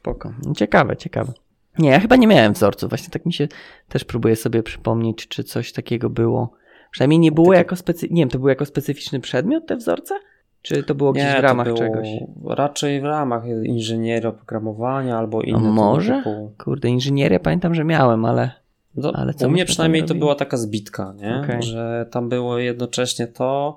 Spoko. 0.00 0.32
No, 0.46 0.54
Ciekawe, 0.54 0.96
ciekawe. 0.96 1.32
Nie, 1.78 1.90
ja 1.90 2.00
chyba 2.00 2.16
nie 2.16 2.26
miałem 2.26 2.52
wzorców. 2.52 2.88
Właśnie 2.88 3.10
tak 3.10 3.26
mi 3.26 3.32
się 3.32 3.48
też 3.88 4.04
próbuję 4.04 4.36
sobie 4.36 4.62
przypomnieć, 4.62 5.28
czy 5.28 5.44
coś 5.44 5.72
takiego 5.72 6.10
było. 6.10 6.52
Przynajmniej 6.90 7.18
nie 7.18 7.32
było 7.32 7.52
jako 7.54 7.76
specy... 7.76 8.08
Nie 8.10 8.22
wiem, 8.22 8.28
to 8.28 8.38
był 8.38 8.48
jako 8.48 8.64
specyficzny 8.64 9.20
przedmiot 9.20 9.66
te 9.66 9.76
wzorce? 9.76 10.14
Czy 10.62 10.82
to 10.82 10.94
było 10.94 11.12
gdzieś 11.12 11.24
Nie, 11.24 11.38
w 11.38 11.42
ramach 11.42 11.66
było 11.66 11.78
czegoś? 11.78 12.08
Raczej 12.44 13.00
w 13.00 13.04
ramach 13.04 13.44
inżynierii 13.64 14.28
oprogramowania 14.28 15.18
albo 15.18 15.38
A 15.40 15.42
innego 15.42 15.72
może? 15.72 16.16
typu. 16.16 16.52
Kurde, 16.58 16.88
inżynierię 16.88 17.40
pamiętam, 17.40 17.74
że 17.74 17.84
miałem, 17.84 18.24
ale... 18.24 18.50
No, 18.96 19.12
Ale 19.14 19.34
co 19.34 19.46
u 19.46 19.50
mnie 19.50 19.64
przynajmniej 19.64 20.04
to 20.04 20.14
była 20.14 20.34
taka 20.34 20.56
zbitka, 20.56 21.14
nie? 21.16 21.40
Okej. 21.44 21.62
że 21.62 22.06
tam 22.10 22.28
było 22.28 22.58
jednocześnie 22.58 23.26
to, 23.26 23.76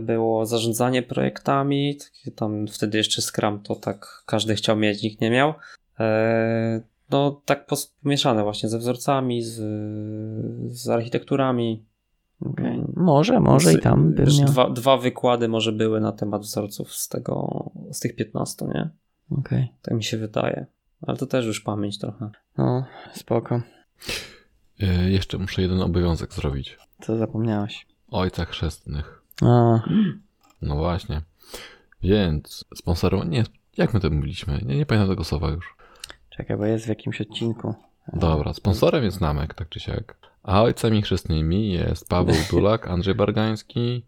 było 0.00 0.46
zarządzanie 0.46 1.02
projektami, 1.02 1.96
takie 1.96 2.30
tam 2.36 2.66
wtedy 2.66 2.98
jeszcze 2.98 3.22
Scrum 3.22 3.60
to 3.62 3.74
tak 3.76 4.22
każdy 4.26 4.54
chciał 4.54 4.76
mieć, 4.76 5.02
nikt 5.02 5.20
nie 5.20 5.30
miał. 5.30 5.54
E, 6.00 6.80
No 7.10 7.42
tak 7.44 7.66
pomieszane 8.02 8.42
właśnie 8.42 8.68
ze 8.68 8.78
wzorcami, 8.78 9.42
z, 9.42 9.54
z 10.72 10.88
architekturami. 10.88 11.84
okej. 12.40 12.66
Mm. 12.74 12.92
Może, 12.96 13.40
może 13.40 13.72
i 13.72 13.76
Z- 13.76 13.82
tam 13.82 14.12
bym 14.12 14.24
wiesz, 14.26 14.38
miał... 14.40 14.48
dwa, 14.48 14.70
dwa 14.70 14.96
wykłady 14.96 15.48
może 15.48 15.72
były 15.72 16.00
na 16.00 16.12
temat 16.12 16.42
wzorców 16.42 16.94
z 16.94 17.08
tego, 17.08 17.64
z 17.92 18.00
tych 18.00 18.16
15, 18.16 18.66
nie? 18.66 18.90
Okej. 19.38 19.68
Tak 19.82 19.94
mi 19.94 20.04
się 20.04 20.16
wydaje. 20.18 20.66
Ale 21.06 21.16
to 21.16 21.26
też 21.26 21.46
już 21.46 21.60
pamięć 21.60 21.98
trochę. 21.98 22.30
No, 22.58 22.84
spoko. 23.14 23.60
Y, 24.82 25.10
jeszcze 25.10 25.38
muszę 25.38 25.62
jeden 25.62 25.82
obowiązek 25.82 26.32
zrobić. 26.32 26.78
Co 27.00 27.16
zapomniałeś? 27.16 27.86
O 28.10 28.18
ojcach 28.18 28.48
chrzestnych. 28.48 29.21
A, 29.42 29.80
No 30.62 30.76
właśnie. 30.76 31.22
Więc 32.02 32.64
sponsorem, 32.74 33.30
nie, 33.30 33.44
jak 33.76 33.94
my 33.94 34.00
to 34.00 34.10
mówiliśmy? 34.10 34.60
Nie, 34.66 34.76
nie 34.76 34.86
pamiętam 34.86 35.08
tego 35.10 35.24
słowa 35.24 35.50
już. 35.50 35.76
czekaj, 36.30 36.56
bo 36.56 36.64
jest 36.64 36.84
w 36.84 36.88
jakimś 36.88 37.20
odcinku. 37.20 37.74
Dobra, 38.12 38.52
sponsorem 38.52 39.04
jest 39.04 39.20
Namek, 39.20 39.54
tak 39.54 39.68
czy 39.68 39.80
siak. 39.80 40.16
A 40.42 40.62
ojcami 40.62 41.02
chrzestnymi 41.02 41.72
jest 41.72 42.08
Paweł 42.08 42.34
Dulak, 42.50 42.88
Andrzej 42.88 43.14
Bargański, 43.14 44.02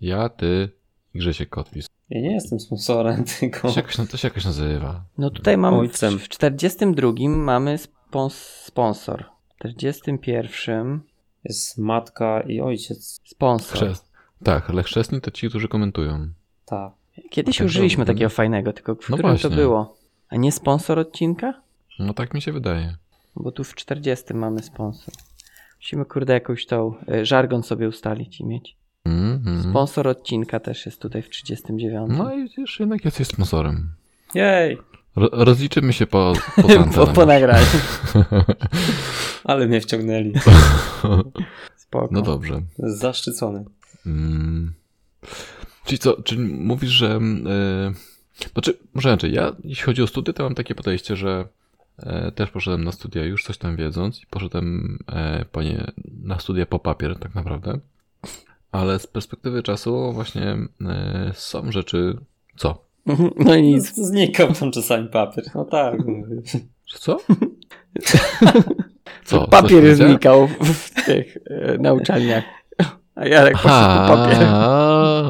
ja, 0.00 0.28
ty 0.28 0.68
i 1.14 1.18
Grzesiek 1.18 1.48
Kotwis. 1.48 1.86
Ja 2.10 2.20
nie 2.20 2.32
jestem 2.34 2.60
sponsorem, 2.60 3.24
tylko 3.40 3.60
To 3.68 3.74
się 3.74 3.80
jakoś, 3.80 3.96
to 4.10 4.16
się 4.16 4.28
jakoś 4.28 4.44
nazywa. 4.44 5.04
No 5.18 5.30
tutaj 5.30 5.56
mam 5.56 5.74
w, 5.74 5.78
Ojcem. 5.78 6.18
w 6.18 6.28
42 6.28 7.12
mamy 7.28 7.78
spons 7.78 8.34
sponsor. 8.64 9.24
W 9.54 9.58
41 9.58 11.00
jest 11.44 11.78
matka 11.78 12.40
i 12.40 12.60
ojciec. 12.60 13.20
sponsor. 13.24 13.76
Chrzest. 13.76 14.05
Tak, 14.44 14.70
ale 14.70 14.82
chrzestni 14.82 15.20
to 15.20 15.30
ci, 15.30 15.48
którzy 15.48 15.68
komentują. 15.68 16.28
Tak. 16.64 16.92
Kiedyś 17.30 17.58
Tak, 17.58 17.66
użyliśmy 17.66 18.02
dobra. 18.04 18.14
takiego 18.14 18.30
fajnego, 18.30 18.72
tylko 18.72 18.94
w 18.94 18.96
No 19.10 19.16
którym 19.16 19.36
to 19.36 19.40
właśnie. 19.48 19.50
było? 19.50 19.96
A 20.28 20.36
nie 20.36 20.52
sponsor 20.52 20.98
odcinka? 20.98 21.54
No 21.98 22.14
tak 22.14 22.34
mi 22.34 22.42
się 22.42 22.52
wydaje. 22.52 22.96
Bo 23.36 23.52
tu 23.52 23.64
w 23.64 23.74
40 23.74 24.34
mamy 24.34 24.62
sponsor. 24.62 25.14
Musimy 25.80 26.04
kurde 26.04 26.32
jakąś 26.32 26.66
tą 26.66 26.94
y, 27.14 27.26
żargon 27.26 27.62
sobie 27.62 27.88
ustalić 27.88 28.40
i 28.40 28.44
mieć. 28.44 28.76
Mhm. 29.04 29.62
Sponsor 29.70 30.08
odcinka 30.08 30.60
też 30.60 30.86
jest 30.86 31.00
tutaj 31.00 31.22
w 31.22 31.28
39. 31.30 32.12
No 32.18 32.34
i 32.34 32.48
wiesz, 32.58 32.80
jednak 32.80 33.04
jesteś 33.04 33.26
sponsorem. 33.28 33.90
Jej! 34.34 34.78
Ro- 35.16 35.28
rozliczymy 35.32 35.92
się 35.92 36.06
po, 36.06 36.32
po 36.56 36.84
po, 36.94 37.06
po 37.06 37.26
nagraniu. 37.26 37.66
Ale 39.44 39.66
mnie 39.66 39.80
wciągnęli. 39.80 40.32
Spoko. 41.76 42.08
No 42.10 42.22
dobrze. 42.22 42.60
Zaszczycony. 42.78 43.64
Mm. 44.06 44.72
Czyli 45.84 45.98
co, 45.98 46.22
czyli 46.22 46.40
mówisz, 46.40 46.90
że... 46.90 47.20
Yy, 47.44 48.50
znaczy, 48.52 48.78
może 48.94 49.08
inaczej, 49.08 49.32
ja 49.32 49.56
jeśli 49.64 49.84
chodzi 49.84 50.02
o 50.02 50.06
studia, 50.06 50.32
to 50.32 50.42
mam 50.42 50.54
takie 50.54 50.74
podejście, 50.74 51.16
że 51.16 51.48
e, 51.98 52.32
też 52.32 52.50
poszedłem 52.50 52.84
na 52.84 52.92
studia 52.92 53.24
już 53.24 53.44
coś 53.44 53.58
tam 53.58 53.76
wiedząc 53.76 54.22
i 54.22 54.26
poszedłem 54.26 54.98
e, 55.12 55.44
po 55.52 55.62
nie, 55.62 55.90
na 56.22 56.38
studia 56.38 56.66
po 56.66 56.78
papier 56.78 57.18
tak 57.18 57.34
naprawdę. 57.34 57.78
Ale 58.72 58.98
z 58.98 59.06
perspektywy 59.06 59.62
czasu 59.62 60.12
właśnie 60.12 60.56
e, 60.86 61.32
są 61.34 61.72
rzeczy... 61.72 62.18
Co? 62.56 62.86
No 63.44 63.54
i 63.54 63.62
nic. 63.62 63.94
Znikał 63.94 64.52
tam 64.52 64.70
czasami 64.70 65.08
papier. 65.08 65.44
No 65.54 65.64
tak. 65.64 65.94
Że 66.86 66.98
co? 66.98 67.18
Co? 69.24 69.48
Papier 69.48 69.96
znikał 69.96 70.46
w, 70.46 70.72
w 70.72 71.04
tych 71.04 71.36
e, 71.46 71.78
nauczalniach. 71.78 72.44
A 73.16 73.26
Jarek 73.26 73.54
poszedł 73.54 74.08
po 74.08 74.16
papier. 74.16 74.48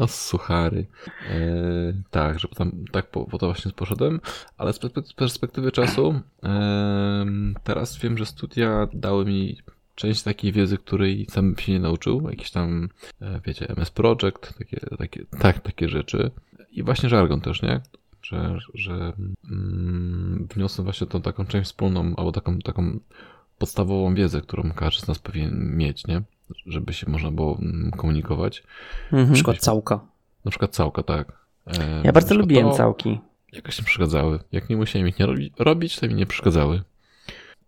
Suchary. 0.07 0.85
E, 1.29 1.93
tak, 2.11 2.39
że 2.39 2.47
tam, 2.47 2.71
tak 2.91 3.11
po, 3.11 3.25
po 3.25 3.37
to 3.37 3.45
właśnie 3.45 3.71
poszedłem, 3.71 4.19
ale 4.57 4.73
z 4.73 4.79
perspek- 4.79 5.07
z 5.07 5.13
perspektywy 5.13 5.71
czasu 5.71 6.21
em, 6.43 7.55
teraz 7.63 7.97
wiem, 7.97 8.17
że 8.17 8.25
studia 8.25 8.87
dały 8.93 9.25
mi 9.25 9.57
część 9.95 10.23
takiej 10.23 10.51
wiedzy, 10.51 10.77
której 10.77 11.27
sam 11.29 11.53
bym 11.53 11.63
się 11.63 11.71
nie 11.71 11.79
nauczył, 11.79 12.29
jakieś 12.29 12.51
tam, 12.51 12.89
e, 13.21 13.41
wiecie, 13.45 13.69
MS 13.69 13.91
Project, 13.91 14.57
takie, 14.57 14.79
takie, 14.97 15.25
tak, 15.39 15.59
takie 15.59 15.89
rzeczy 15.89 16.31
i 16.71 16.83
właśnie 16.83 17.09
żargon 17.09 17.41
też, 17.41 17.61
nie? 17.61 17.81
Że, 18.21 18.57
że 18.73 19.13
mm, 19.51 20.47
wniosłem 20.55 20.83
właśnie 20.83 21.07
tą 21.07 21.21
taką 21.21 21.45
część 21.45 21.69
wspólną, 21.69 22.13
albo 22.17 22.31
taką, 22.31 22.59
taką 22.59 22.99
podstawową 23.57 24.15
wiedzę, 24.15 24.41
którą 24.41 24.71
każdy 24.71 25.05
z 25.05 25.07
nas 25.07 25.19
powinien 25.19 25.77
mieć, 25.77 26.07
nie? 26.07 26.21
Żeby 26.65 26.93
się 26.93 27.09
można 27.09 27.31
było 27.31 27.57
mm, 27.61 27.91
komunikować. 27.91 28.63
Mhm. 29.05 29.27
Na 29.27 29.33
przykład 29.33 29.57
całka. 29.57 29.99
Na 30.45 30.51
przykład 30.51 30.71
całka, 30.71 31.03
tak. 31.03 31.31
E, 31.67 32.01
Ja 32.03 32.11
bardzo 32.11 32.35
lubiłem 32.35 32.65
to 32.69 32.73
całki. 32.73 33.19
Jakoś 33.53 33.79
nie 33.79 33.85
przeszkadzały. 33.85 34.39
Jak 34.51 34.69
nie 34.69 34.77
musiałem 34.77 35.07
ich 35.07 35.19
nie 35.19 35.25
robi, 35.25 35.51
robić, 35.59 35.99
to 35.99 36.07
mi 36.07 36.13
nie 36.13 36.25
przeszkadzały. 36.25 36.81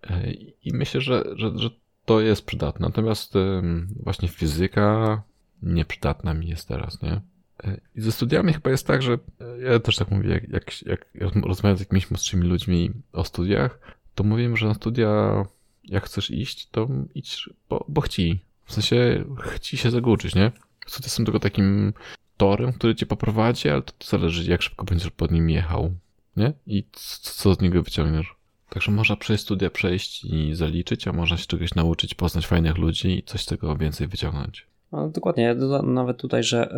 E, 0.10 0.32
I 0.64 0.74
myślę, 0.74 1.02
że, 1.02 1.24
że, 1.36 1.52
że 1.56 1.70
to 2.06 2.22
jest 2.22 2.46
przydatne. 2.46 2.88
Natomiast 2.88 3.36
em, 3.36 3.88
właśnie 4.04 4.28
fizyka 4.28 5.22
nieprzydatna 5.64 6.34
mi 6.34 6.48
jest 6.48 6.68
teraz, 6.68 7.02
nie? 7.02 7.22
E, 7.64 7.80
I 7.96 8.02
ze 8.02 8.12
studiami 8.12 8.54
chyba 8.54 8.70
jest 8.70 8.88
tak, 8.88 9.02
że 9.02 9.14
e, 9.14 9.18
ja 9.62 9.80
też 9.80 9.96
tak 9.96 10.12
mówię, 10.12 10.30
jak, 10.50 10.86
jak, 10.86 11.06
jak 11.16 11.36
rozmawiam 11.36 11.78
z 11.78 11.80
jakimiś 11.80 12.12
młodszymi 12.12 12.48
ludźmi 12.48 12.92
o 13.14 13.24
studiach, 13.24 13.80
to 14.16 14.24
mówię, 14.24 14.58
że 14.58 14.68
na 14.68 14.74
studia 14.74 15.46
jak 15.90 16.06
chcesz 16.06 16.32
iść, 16.32 16.68
to 16.72 16.88
idź, 17.16 17.50
bo, 17.70 17.86
bo 17.88 18.02
chci. 18.02 18.40
W 18.66 18.74
sensie 18.74 19.26
chci 19.40 19.78
się 19.78 19.92
zaguczyć, 19.92 20.36
nie? 20.36 20.52
Studia 20.88 21.10
są 21.10 21.26
tylko 21.26 21.40
takim 21.40 21.94
torem, 22.38 22.74
który 22.74 22.96
cię 22.96 23.06
poprowadzi, 23.06 23.70
ale 23.70 23.82
to, 23.82 23.94
zależy, 24.04 24.52
jak 24.52 24.62
szybko 24.62 24.86
będziesz 24.86 25.12
pod 25.12 25.32
nim 25.32 25.50
jechał, 25.50 25.92
nie? 26.38 26.54
I 26.68 26.84
co, 26.92 27.34
co 27.34 27.54
z 27.54 27.62
niego 27.62 27.84
wyciągniesz. 27.84 28.36
Także 28.70 28.92
można 28.92 29.16
przez 29.16 29.42
studia 29.42 29.70
przejść 29.70 30.26
i 30.26 30.56
zaliczyć, 30.56 31.08
a 31.08 31.14
można 31.14 31.38
się 31.38 31.46
czegoś 31.46 31.76
nauczyć, 31.76 32.16
poznać 32.16 32.48
fajnych 32.48 32.78
ludzi 32.78 33.20
i 33.20 33.24
coś 33.24 33.42
z 33.42 33.46
tego 33.46 33.76
więcej 33.76 34.08
wyciągnąć. 34.08 34.68
No, 34.92 35.10
dokładnie. 35.10 35.56
Nawet 35.84 36.18
tutaj, 36.18 36.44
że 36.44 36.74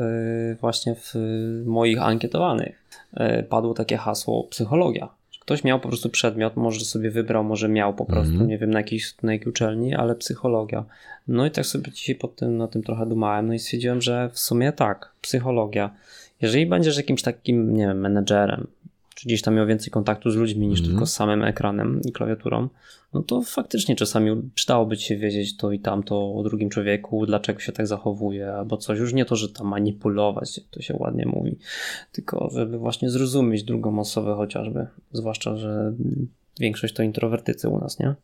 y, 0.54 0.56
właśnie 0.62 0.96
w 0.96 1.14
moich 1.66 2.02
ankietowanych 2.02 2.84
y, 3.40 3.44
padło 3.44 3.74
takie 3.74 3.98
hasło 3.98 4.44
psychologia. 4.44 5.10
Ktoś 5.42 5.64
miał 5.64 5.80
po 5.80 5.88
prostu 5.88 6.10
przedmiot, 6.10 6.56
może 6.56 6.86
sobie 6.86 7.12
wybrał, 7.12 7.44
może 7.44 7.70
miał 7.70 7.94
po 7.94 8.06
prostu, 8.06 8.32
Mhm. 8.34 8.50
nie 8.50 8.58
wiem 8.58 8.72
na 8.72 8.80
jakiej, 8.80 9.00
na 9.24 9.34
jakiej 9.34 9.48
uczelni, 9.48 9.96
ale 9.96 10.16
psychologia. 10.16 10.86
No 11.28 11.46
i 11.46 11.52
tak 11.52 11.66
sobie 11.66 11.92
dzisiaj 11.92 12.16
pod 12.16 12.36
tym, 12.36 12.58
na 12.58 12.68
tym 12.68 12.84
trochę 12.84 13.06
dumałem, 13.06 13.48
no 13.48 13.54
i 13.54 13.60
stwierdziłem, 13.60 14.02
że 14.02 14.30
w 14.34 14.40
sumie 14.40 14.72
tak, 14.72 15.12
psychologia. 15.22 15.92
Jeżeli 16.42 16.66
będziesz 16.66 16.98
jakimś 16.98 17.22
takim, 17.22 17.74
nie 17.74 17.88
wiem, 17.88 18.00
menedżerem, 18.00 18.68
czy 19.22 19.28
gdzieś 19.28 19.42
tam 19.42 19.56
miał 19.56 19.68
więcej 19.68 19.92
kontaktu 19.92 20.32
z 20.32 20.36
ludźmi 20.36 20.68
niż 20.68 20.80
Mhm. 20.80 20.92
tylko 20.92 21.06
z 21.06 21.14
samym 21.14 21.44
ekranem 21.44 22.02
i 22.06 22.12
klawiaturą, 22.12 22.70
no 23.14 23.22
to 23.22 23.42
faktycznie 23.42 23.96
czasami 23.96 24.42
przydałoby 24.56 24.98
ci 24.98 25.06
się 25.08 25.18
wiedzieć 25.18 25.58
to 25.58 25.72
i 25.72 25.80
tamto 25.80 26.36
o 26.36 26.44
drugim 26.44 26.70
człowieku, 26.70 27.26
dlaczego 27.26 27.60
się 27.60 27.72
tak 27.72 27.88
zachowuje, 27.88 28.54
albo 28.54 28.78
coś. 28.78 29.00
Już 29.00 29.14
nie 29.14 29.26
to, 29.26 29.36
że 29.36 29.50
tam 29.50 29.68
manipulować, 29.68 30.58
jak 30.58 30.68
to 30.68 30.82
się 30.82 30.96
ładnie 31.00 31.26
mówi, 31.26 31.58
tylko 32.12 32.50
żeby 32.54 32.78
właśnie 32.78 33.10
zrozumieć 33.10 33.64
drugą 33.64 34.00
osobę 34.00 34.36
chociażby. 34.36 34.88
Zwłaszcza, 35.12 35.58
że 35.58 35.94
większość 36.60 36.94
to 36.94 37.04
introwertycy 37.04 37.70
u 37.70 37.80
nas, 37.80 38.00
nie? 38.00 38.16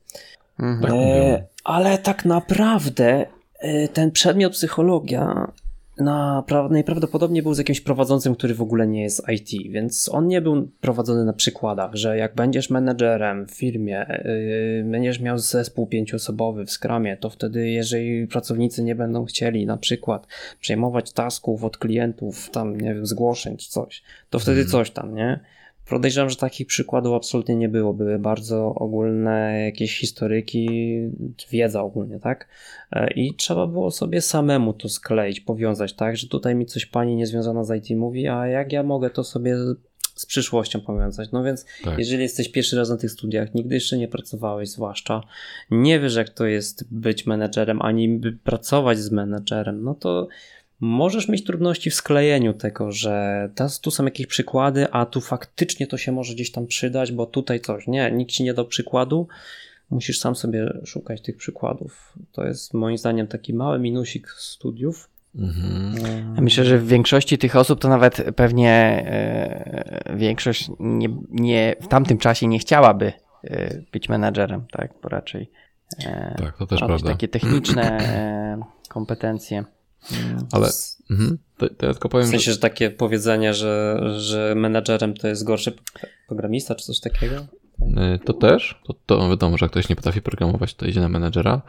Mhm. 0.59 0.93
E, 0.93 1.43
ale 1.63 1.97
tak 1.97 2.25
naprawdę 2.25 3.25
e, 3.59 3.87
ten 3.87 4.11
przedmiot 4.11 4.53
psychologia 4.53 5.51
napra- 5.99 6.71
najprawdopodobniej 6.71 7.43
był 7.43 7.53
z 7.53 7.57
jakimś 7.57 7.81
prowadzącym, 7.81 8.35
który 8.35 8.53
w 8.53 8.61
ogóle 8.61 8.87
nie 8.87 9.01
jest 9.03 9.23
IT, 9.29 9.71
więc 9.71 10.09
on 10.09 10.27
nie 10.27 10.41
był 10.41 10.67
prowadzony 10.81 11.25
na 11.25 11.33
przykładach, 11.33 11.95
że 11.95 12.17
jak 12.17 12.35
będziesz 12.35 12.69
menedżerem 12.69 13.47
w 13.47 13.51
firmie, 13.51 14.21
yy, 14.25 14.91
będziesz 14.91 15.19
miał 15.19 15.37
zespół 15.37 15.87
pięcioosobowy 15.87 16.65
w 16.65 16.71
skramie, 16.71 17.17
to 17.17 17.29
wtedy 17.29 17.69
jeżeli 17.69 18.27
pracownicy 18.27 18.83
nie 18.83 18.95
będą 18.95 19.25
chcieli 19.25 19.65
na 19.65 19.77
przykład 19.77 20.27
przejmować 20.59 21.13
tasków 21.13 21.63
od 21.63 21.77
klientów, 21.77 22.49
tam 22.49 22.81
nie 22.81 22.93
wiem, 22.95 23.05
zgłoszeń 23.05 23.57
czy 23.57 23.69
coś, 23.69 24.03
to 24.29 24.39
wtedy 24.39 24.61
Mhm. 24.61 24.71
coś 24.71 24.91
tam, 24.91 25.15
nie? 25.15 25.39
Podejrzewam, 25.89 26.29
że 26.29 26.35
takich 26.35 26.67
przykładów 26.67 27.13
absolutnie 27.15 27.55
nie 27.55 27.69
było. 27.69 27.93
Były 27.93 28.19
bardzo 28.19 28.75
ogólne 28.75 29.61
jakieś 29.65 29.99
historyki, 29.99 30.69
wiedza 31.51 31.81
ogólnie, 31.81 32.19
tak? 32.19 32.47
E, 32.91 33.11
I 33.13 33.33
trzeba 33.35 33.67
było 33.67 33.91
sobie 33.91 34.21
samemu 34.21 34.73
to 34.73 34.89
skleić, 34.89 35.39
powiązać, 35.39 35.93
tak? 35.93 36.17
Że 36.17 36.27
tutaj 36.27 36.55
mi 36.55 36.65
coś 36.65 36.85
pani 36.85 37.15
niezwiązana 37.15 37.63
z 37.63 37.75
IT 37.89 37.97
mówi, 37.97 38.27
a 38.27 38.47
jak 38.47 38.71
ja 38.71 38.83
mogę 38.83 39.09
to 39.09 39.23
sobie 39.23 39.57
z- 39.57 39.75
przyszłością 40.27 40.81
powiązać? 40.81 41.31
No 41.31 41.43
więc 41.43 41.65
Tak. 41.83 41.99
jeżeli 41.99 42.23
jesteś 42.23 42.49
pierwszy 42.51 42.75
raz 42.77 42.89
na 42.89 42.97
tych 42.97 43.11
studiach, 43.11 43.53
nigdy 43.53 43.75
jeszcze 43.75 43.97
nie 43.97 44.07
pracowałeś, 44.07 44.69
zwłaszcza 44.69 45.23
nie 45.71 45.99
wiesz, 45.99 46.15
jak 46.15 46.29
to 46.29 46.45
jest 46.45 46.93
być 46.93 47.25
menedżerem, 47.25 47.81
ani 47.81 48.19
pracować 48.43 48.99
z 48.99 49.11
menedżerem, 49.11 49.83
no 49.83 49.95
to 49.95 50.27
możesz 50.79 51.27
mieć 51.27 51.43
trudności 51.43 51.89
w 51.89 51.95
sklejeniu 51.95 52.53
tego, 52.53 52.91
że 52.91 53.49
tu 53.81 53.91
są 53.91 54.05
jakieś 54.05 54.27
przykłady, 54.27 54.91
a 54.91 55.05
tu 55.05 55.21
faktycznie 55.21 55.87
to 55.87 55.97
się 55.97 56.11
może 56.11 56.33
gdzieś 56.33 56.51
tam 56.51 56.67
przydać, 56.67 57.11
bo 57.11 57.25
tutaj 57.25 57.59
coś. 57.59 57.87
Nie, 57.87 58.11
nikt 58.11 58.31
ci 58.31 58.43
nie 58.43 58.53
dał 58.53 58.65
przykładu. 58.65 59.27
Musisz 59.89 60.19
sam 60.19 60.35
sobie 60.35 60.73
szukać 60.85 61.21
tych 61.21 61.37
przykładów. 61.37 62.13
To 62.31 62.45
jest 62.45 62.73
moim 62.73 62.97
zdaniem 62.97 63.27
taki 63.27 63.53
mały 63.53 63.79
minusik 63.79 64.29
studiów. 64.29 65.09
Mhm. 65.35 66.35
Ja 66.35 66.41
myślę, 66.41 66.65
że 66.65 66.77
w 66.77 66.87
większości 66.87 67.37
tych 67.37 67.55
osób 67.55 67.79
to 67.79 67.89
nawet 67.89 68.25
pewnie 68.35 68.71
e, 68.71 70.15
większość 70.15 70.69
nie, 70.79 71.09
nie, 71.29 71.75
w 71.81 71.87
tamtym 71.87 72.17
czasie 72.17 72.47
nie 72.47 72.59
chciałaby 72.59 73.13
e, 73.43 73.81
być 73.91 74.09
menadżerem, 74.09 74.65
tak? 74.71 74.93
Bo 75.03 75.09
raczej 75.09 75.51
e, 76.05 76.35
Tak, 76.37 76.57
to 76.57 76.67
też 76.67 76.81
ma 76.81 76.87
prawda. 76.87 77.11
takie 77.11 77.27
techniczne 77.27 77.97
e, 77.99 78.61
kompetencje. 78.89 79.63
Ale 80.51 80.69
mhm. 81.09 81.37
to, 81.57 81.69
to 81.69 81.85
ja 81.85 81.93
tylko 81.93 82.09
powiem, 82.09 82.27
W 82.27 82.29
sensie, 82.29 82.45
że 82.45 82.53
że 82.53 82.59
takie 82.59 82.89
powiedzenie, 82.89 83.53
że, 83.53 83.99
że 84.17 84.53
menadżerem 84.55 85.13
to 85.13 85.27
jest 85.27 85.43
gorszy 85.43 85.73
programista, 86.27 86.75
czy 86.75 86.85
coś 86.85 86.99
takiego? 86.99 87.35
y, 88.15 88.19
to 88.25 88.33
też, 88.33 88.81
to, 88.87 88.95
to 89.05 89.29
wiadomo, 89.29 89.57
że 89.57 89.65
jak 89.65 89.71
ktoś 89.71 89.89
nie 89.89 89.95
potrafi 89.95 90.21
programować, 90.21 90.73
to 90.73 90.85
idzie 90.85 90.99
na 90.99 91.09
menedżera. 91.09 91.61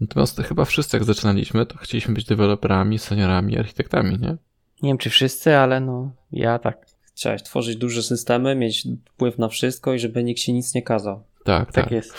Natomiast 0.00 0.40
chyba 0.40 0.64
wszyscy 0.64 0.96
jak 0.96 1.04
zaczynaliśmy, 1.04 1.66
to 1.66 1.78
chcieliśmy 1.78 2.14
być 2.14 2.24
deweloperami, 2.24 2.98
seniorami, 2.98 3.58
architektami, 3.58 4.18
nie? 4.18 4.36
Nie 4.82 4.90
wiem, 4.90 4.98
czy 4.98 5.10
wszyscy, 5.10 5.56
ale 5.56 5.80
no, 5.80 6.12
ja 6.32 6.58
tak. 6.58 6.86
Chciałeś 7.14 7.42
tworzyć 7.42 7.76
duże 7.76 8.02
systemy, 8.02 8.54
mieć 8.54 8.88
wpływ 9.14 9.38
na 9.38 9.48
wszystko 9.48 9.94
i 9.94 9.98
żeby 9.98 10.24
nikt 10.24 10.40
się 10.40 10.52
nic 10.52 10.74
nie 10.74 10.82
kazał. 10.82 11.24
Tak, 11.44 11.72
Tak 11.72 11.84
tak. 11.84 11.92
jest. 11.92 12.14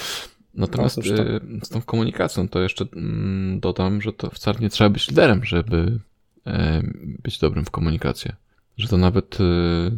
Natomiast 0.55 0.97
No 0.97 1.03
to. 1.03 1.23
y, 1.23 1.41
z 1.63 1.69
tą 1.69 1.81
komunikacją 1.81 2.47
to 2.49 2.61
jeszcze 2.61 2.85
mm, 2.95 3.59
dodam, 3.59 4.01
że 4.01 4.13
to 4.13 4.29
wcale 4.29 4.59
nie 4.59 4.69
trzeba 4.69 4.89
być 4.89 5.09
liderem, 5.09 5.45
żeby 5.45 5.99
e, 6.47 6.81
być 7.23 7.39
dobrym 7.39 7.65
w 7.65 7.71
komunikacji. 7.71 8.31
Że 8.77 8.87
to 8.87 8.97
nawet 8.97 9.41
y, 9.41 9.91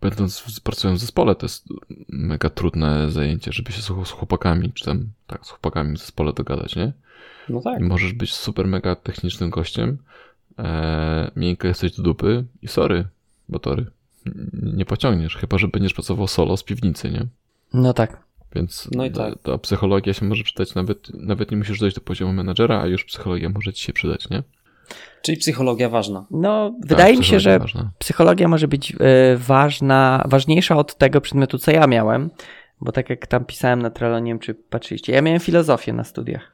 będąc, 0.00 0.60
pracując 0.62 1.00
w 1.00 1.04
zespole, 1.04 1.34
to 1.34 1.46
jest 1.46 1.64
mega 2.08 2.50
trudne 2.50 3.10
zajęcie, 3.10 3.52
żeby 3.52 3.72
się 3.72 3.82
z, 3.82 4.10
chłopakami, 4.10 4.72
czy 4.72 4.84
tam 4.84 5.06
tak, 5.26 5.46
z 5.46 5.48
chłopakami 5.48 5.96
w 5.96 5.98
zespole 5.98 6.32
dogadać, 6.32 6.76
nie? 6.76 6.92
No 7.48 7.60
tak. 7.60 7.80
I 7.80 7.84
możesz 7.84 8.12
być 8.12 8.34
super 8.34 8.66
mega 8.66 8.94
technicznym 8.94 9.50
gościem, 9.50 9.98
e, 10.58 11.30
miękko 11.36 11.68
jesteś 11.68 11.96
do 11.96 12.02
dupy 12.02 12.44
i 12.62 12.68
sorry, 12.68 13.04
bo 13.48 13.58
tory. 13.58 13.86
Nie 14.62 14.84
pociągniesz, 14.84 15.36
chyba 15.36 15.58
że 15.58 15.68
będziesz 15.68 15.94
pracował 15.94 16.26
solo 16.26 16.56
z 16.56 16.62
piwnicy, 16.62 17.10
nie? 17.10 17.26
No 17.72 17.92
tak. 17.92 18.27
Więc 18.54 18.88
No 18.92 19.04
i 19.04 19.10
ta, 19.10 19.30
tak. 19.30 19.42
ta 19.42 19.58
psychologia 19.58 20.12
się 20.14 20.24
może 20.26 20.44
przydać, 20.44 20.74
nawet, 20.74 21.10
nawet 21.14 21.50
nie 21.50 21.56
musisz 21.56 21.78
dojść 21.80 21.94
do 21.96 22.02
poziomu 22.02 22.32
menadżera, 22.32 22.80
a 22.82 22.86
już 22.86 23.04
psychologia 23.04 23.48
może 23.48 23.72
ci 23.72 23.84
się 23.84 23.92
przydać, 23.92 24.30
nie? 24.30 24.42
Czyli 25.22 25.36
psychologia 25.38 25.88
ważna. 25.88 26.26
No, 26.30 26.70
Tak, 26.80 26.88
wydaje 26.88 27.16
mi 27.16 27.24
się, 27.24 27.40
że 27.40 27.58
ważna. 27.58 27.90
psychologia 27.98 28.48
może 28.48 28.68
być 28.68 28.92
e, 29.00 29.36
ważna, 29.36 30.24
ważniejsza 30.28 30.76
od 30.76 30.96
tego 30.98 31.20
przedmiotu, 31.20 31.58
co 31.58 31.70
ja 31.70 31.86
miałem, 31.86 32.30
bo 32.80 32.92
tak 32.92 33.10
jak 33.10 33.26
tam 33.26 33.44
pisałem 33.44 33.82
na 33.82 33.90
Trello, 33.90 34.18
nie 34.18 34.30
wiem 34.30 34.38
czy 34.38 34.54
patrzyliście, 34.54 35.12
ja 35.12 35.22
miałem 35.22 35.40
filozofię 35.40 35.92
na 35.92 36.04
studiach. 36.04 36.52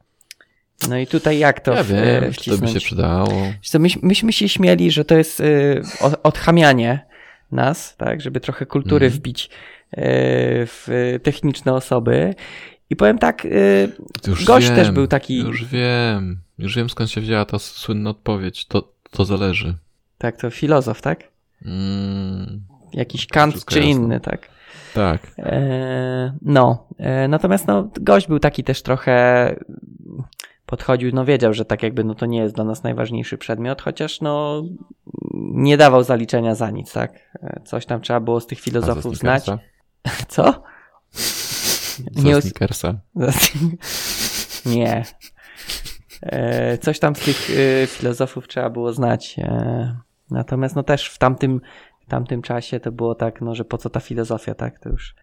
No 0.89 0.99
i 0.99 1.07
tutaj 1.07 1.39
jak 1.39 1.61
to 1.61 1.73
Ja 1.75 1.83
w- 1.83 1.87
wiem, 1.87 2.25
e, 2.25 2.33
że 2.33 2.51
to 2.51 2.59
by 2.59 2.69
się 2.69 2.81
przydało. 2.81 3.29
Co, 3.63 3.79
myś, 3.79 4.03
myśmy 4.03 4.33
się 4.33 4.49
śmieli, 4.49 4.91
że 4.91 5.05
to 5.05 5.15
jest 5.19 5.41
y, 5.41 5.83
o- 6.01 6.23
odchamianie 6.23 7.07
nas, 7.53 7.97
tak, 7.97 8.21
żeby 8.21 8.41
trochę 8.41 8.67
kultury 8.67 9.07
Mhm. 9.07 9.19
wbić 9.21 9.47
y, 9.47 9.49
w 9.97 11.19
techniczne 11.23 11.75
osoby. 11.75 12.35
I 12.91 12.97
powiem 12.97 13.19
tak, 13.19 13.47
To 14.23 14.31
Już 14.31 14.45
gość 14.45 14.67
wiem, 14.67 14.77
też 14.77 14.91
był 14.91 15.07
taki, 15.07 15.39
Już 15.39 15.65
wiem, 15.65 16.39
już 16.59 16.77
wiem 16.77 16.91
skąd 16.91 17.11
się 17.11 17.21
wzięła 17.21 17.45
ta 17.45 17.59
słynna 17.59 18.11
odpowiedź. 18.11 18.67
To, 18.67 18.89
to 19.11 19.25
zależy. 19.25 19.75
tak, 20.19 20.37
to 20.37 20.51
filozof, 20.51 21.03
tak? 21.03 21.25
Mm, 21.65 22.61
Jakiś 22.93 23.27
Kant 23.27 23.65
czy 23.65 23.79
jasne. 23.79 23.91
inny, 23.91 24.21
tak. 24.21 24.49
tak. 24.95 25.21
E, 25.39 26.33
no, 26.43 26.87
e, 26.99 27.29
natomiast 27.29 27.67
no, 27.67 27.91
gość 28.01 28.29
był 28.29 28.39
taki 28.39 28.65
też 28.65 28.83
trochę 28.83 29.57
podchodził, 30.67 31.11
no 31.15 31.25
wiedział, 31.25 31.55
że 31.55 31.65
tak 31.65 31.83
jakby 31.83 32.05
no 32.05 32.15
to 32.15 32.27
nie 32.27 32.39
jest 32.39 32.55
dla 32.55 32.65
nas 32.65 32.83
najważniejszy 32.83 33.39
przedmiot, 33.39 33.83
chociaż 33.83 34.21
no 34.21 34.63
nie 35.55 35.77
dawał 35.77 36.03
zaliczenia 36.03 36.55
za 36.55 36.71
nic, 36.71 36.93
tak? 36.93 37.13
E, 37.43 37.61
Coś 37.65 37.87
tam 37.87 38.01
trzeba 38.01 38.21
było 38.21 38.41
z 38.41 38.47
tych 38.47 38.61
filozofów 38.61 39.17
znać. 39.17 39.47
Co? 40.29 40.63
Za 42.13 42.23
Nie 42.23 42.37
us- 42.37 42.45
Snickersa. 42.45 42.95
Nie. 44.67 45.05
E, 46.23 46.79
coś 46.79 46.99
tam 46.99 47.17
z 47.17 47.21
tych 47.21 47.51
e, 47.51 47.87
filozofów 47.87 48.49
trzeba 48.49 48.71
było 48.71 48.93
znać. 48.93 49.37
E, 49.39 49.97
natomiast 50.31 50.77
no 50.77 50.83
też 50.83 51.09
w 51.09 51.19
tamtym, 51.19 51.61
w 52.07 52.11
tamtym 52.11 52.43
czasie 52.43 52.81
to 52.81 52.93
było 52.93 53.15
tak, 53.15 53.41
no 53.41 53.55
że 53.55 53.65
po 53.65 53.79
co 53.79 53.91
ta 53.91 54.01
filozofia, 54.01 54.55
tak? 54.55 54.79
To 54.79 54.89
już. 54.89 55.15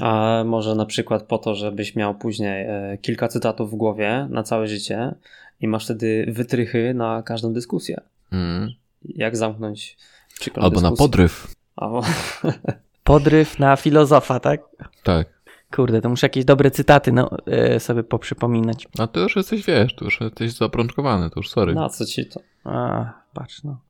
A 0.00 0.42
może 0.46 0.74
na 0.74 0.86
przykład 0.86 1.22
po 1.22 1.38
to, 1.38 1.54
żebyś 1.54 1.96
miał 1.96 2.14
później 2.14 2.66
kilka 3.02 3.28
cytatów 3.28 3.70
w 3.70 3.74
głowie 3.74 4.26
na 4.30 4.42
całe 4.42 4.68
życie 4.68 5.14
i 5.60 5.68
masz 5.68 5.84
wtedy 5.84 6.26
wytrychy 6.28 6.94
na 6.94 7.22
każdą 7.22 7.52
dyskusję. 7.52 8.00
Mm. 8.32 8.70
Jak 9.04 9.36
zamknąć 9.36 9.96
przykład 10.40 10.64
Albo 10.64 10.80
na 10.80 10.90
dyskusji. 10.90 11.04
podryw. 11.10 11.54
Albo... 11.76 12.02
Podryw 13.08 13.58
na 13.58 13.76
filozofa, 13.76 14.40
tak? 14.40 14.60
Tak. 15.02 15.28
Kurde, 15.74 16.00
to 16.00 16.08
muszę 16.08 16.26
jakieś 16.26 16.44
dobre 16.44 16.70
cytaty 16.70 17.12
no, 17.12 17.30
e, 17.46 17.80
sobie 17.80 18.02
poprzypominać. 18.02 18.88
A 18.98 19.06
ty 19.06 19.20
już 19.20 19.36
jesteś, 19.36 19.66
wiesz, 19.66 19.94
tu 19.94 20.04
już 20.04 20.20
jesteś 20.20 20.52
zaprączkowany, 20.52 21.30
to 21.30 21.40
już 21.40 21.50
sorry. 21.50 21.74
Na 21.74 21.88
co 21.88 22.06
ci 22.06 22.26
to? 22.26 22.40
A, 22.64 23.12
patrz, 23.34 23.62
no. 23.64 23.80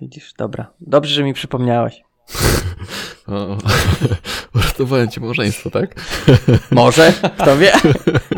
Widzisz, 0.00 0.32
dobra. 0.38 0.72
Dobrze, 0.80 1.14
że 1.14 1.24
mi 1.24 1.34
przypomniałeś. 1.34 2.00
O, 3.26 3.58
uratowałem 4.54 5.10
ci 5.10 5.20
małżeństwo, 5.20 5.70
tak? 5.70 5.94
Może? 6.70 7.12
Kto 7.38 7.56
wie? 7.56 7.72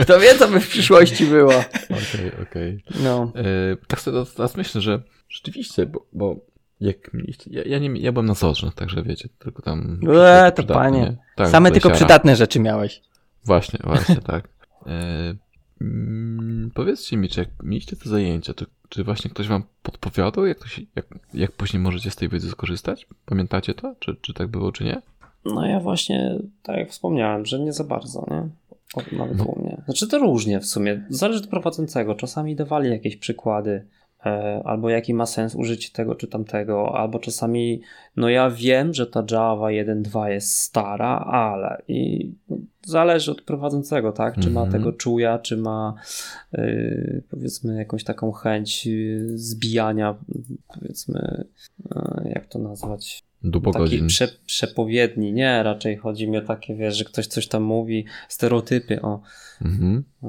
Kto 0.02 0.20
wie, 0.20 0.34
co 0.34 0.48
by 0.48 0.60
w 0.60 0.68
przyszłości 0.68 1.26
było? 1.26 1.52
Okej, 1.84 2.32
okej. 2.42 2.84
No. 3.04 3.32
E, 3.34 3.76
Tak 3.86 4.00
sobie 4.00 4.24
teraz 4.36 4.56
myślę, 4.56 4.80
że 4.80 5.02
rzeczywiście, 5.28 5.86
bo, 5.86 6.06
bo 6.12 6.36
jak 6.80 7.10
ja, 7.46 7.62
ja, 7.66 7.78
nie, 7.78 8.00
ja 8.00 8.12
byłem 8.12 8.26
na 8.26 8.34
zorze, 8.34 8.70
także 8.74 9.02
wiecie, 9.02 9.28
tylko 9.38 9.62
tam... 9.62 10.00
Eee, 10.14 10.52
to 10.52 10.62
panie. 10.62 11.00
nie? 11.00 11.16
Tak, 11.36 11.48
Same 11.48 11.70
tylko 11.70 11.90
przydatne 11.90 12.36
rzeczy 12.36 12.60
miałeś. 12.60 13.02
Właśnie, 13.44 13.78
właśnie, 13.84 14.16
tak. 14.32 14.48
E, 14.86 15.34
mm, 15.80 16.70
powiedzcie 16.74 17.16
mi, 17.16 17.28
czy 17.28 17.40
jak 17.40 17.48
mieliście 17.62 17.96
te 17.96 18.08
zajęcia, 18.08 18.54
to 18.54 18.64
czy 18.88 19.04
właśnie 19.04 19.30
ktoś 19.30 19.48
wam 19.48 19.62
podpowiadał, 19.82 20.46
jak, 20.46 20.58
to 20.58 20.66
się, 20.66 20.82
jak, 20.96 21.06
jak 21.34 21.52
później 21.52 21.82
możecie 21.82 22.10
z 22.10 22.16
tej 22.16 22.28
wiedzy 22.28 22.50
skorzystać? 22.50 23.06
Pamiętacie 23.26 23.74
to? 23.74 23.94
Czy, 23.98 24.16
czy 24.20 24.34
tak 24.34 24.48
było, 24.48 24.72
czy 24.72 24.84
nie? 24.84 25.02
No 25.44 25.66
ja 25.66 25.80
właśnie, 25.80 26.38
tak 26.62 26.76
jak 26.76 26.90
wspomniałem, 26.90 27.46
że 27.46 27.58
nie 27.58 27.72
za 27.72 27.84
bardzo, 27.84 28.26
nie? 28.30 28.48
O, 28.94 29.16
Nawet 29.16 29.38
No. 29.38 29.44
u 29.44 29.60
mnie. 29.62 29.82
Znaczy 29.84 30.08
to 30.08 30.18
różnie 30.18 30.60
w 30.60 30.66
sumie. 30.66 31.06
Zależy 31.08 31.40
od 31.40 31.46
prowadzącego. 31.46 32.14
Czasami 32.14 32.56
dawali 32.56 32.90
jakieś 32.90 33.16
przykłady, 33.16 33.84
albo 34.64 34.90
jaki 34.90 35.14
ma 35.14 35.26
sens 35.26 35.54
użycie 35.54 35.88
tego 35.92 36.14
czy 36.14 36.26
tamtego, 36.28 36.98
albo 36.98 37.18
czasami, 37.18 37.80
no 38.16 38.28
ja 38.28 38.50
wiem, 38.50 38.94
że 38.94 39.06
ta 39.06 39.24
Java 39.30 39.66
1.2 39.66 40.26
jest 40.26 40.56
stara, 40.56 41.18
ale 41.18 41.82
i 41.88 42.32
zależy 42.86 43.30
od 43.30 43.42
prowadzącego, 43.42 44.12
tak? 44.12 44.38
Czy 44.38 44.50
ma 44.50 44.60
Mhm. 44.62 44.72
tego 44.72 44.92
czuja, 44.92 45.38
czy 45.38 45.56
ma 45.56 45.94
y, 46.58 47.22
powiedzmy 47.30 47.76
jakąś 47.78 48.04
taką 48.04 48.32
chęć 48.32 48.86
y, 48.86 49.28
zbijania, 49.34 50.14
powiedzmy, 50.74 51.44
y, 51.80 52.28
jak 52.34 52.46
to 52.46 52.58
nazwać? 52.58 53.22
Takiej 53.72 54.06
prze, 54.06 54.28
przepowiedni, 54.46 55.32
nie, 55.32 55.62
raczej 55.62 55.96
chodzi 55.96 56.30
mi 56.30 56.36
o 56.38 56.42
takie, 56.42 56.74
wiesz, 56.74 56.96
że 56.96 57.04
ktoś 57.04 57.26
coś 57.26 57.48
tam 57.48 57.62
mówi, 57.62 58.04
stereotypy, 58.28 59.02
o, 59.02 59.20
Mhm. 59.64 60.04
yy, 60.22 60.28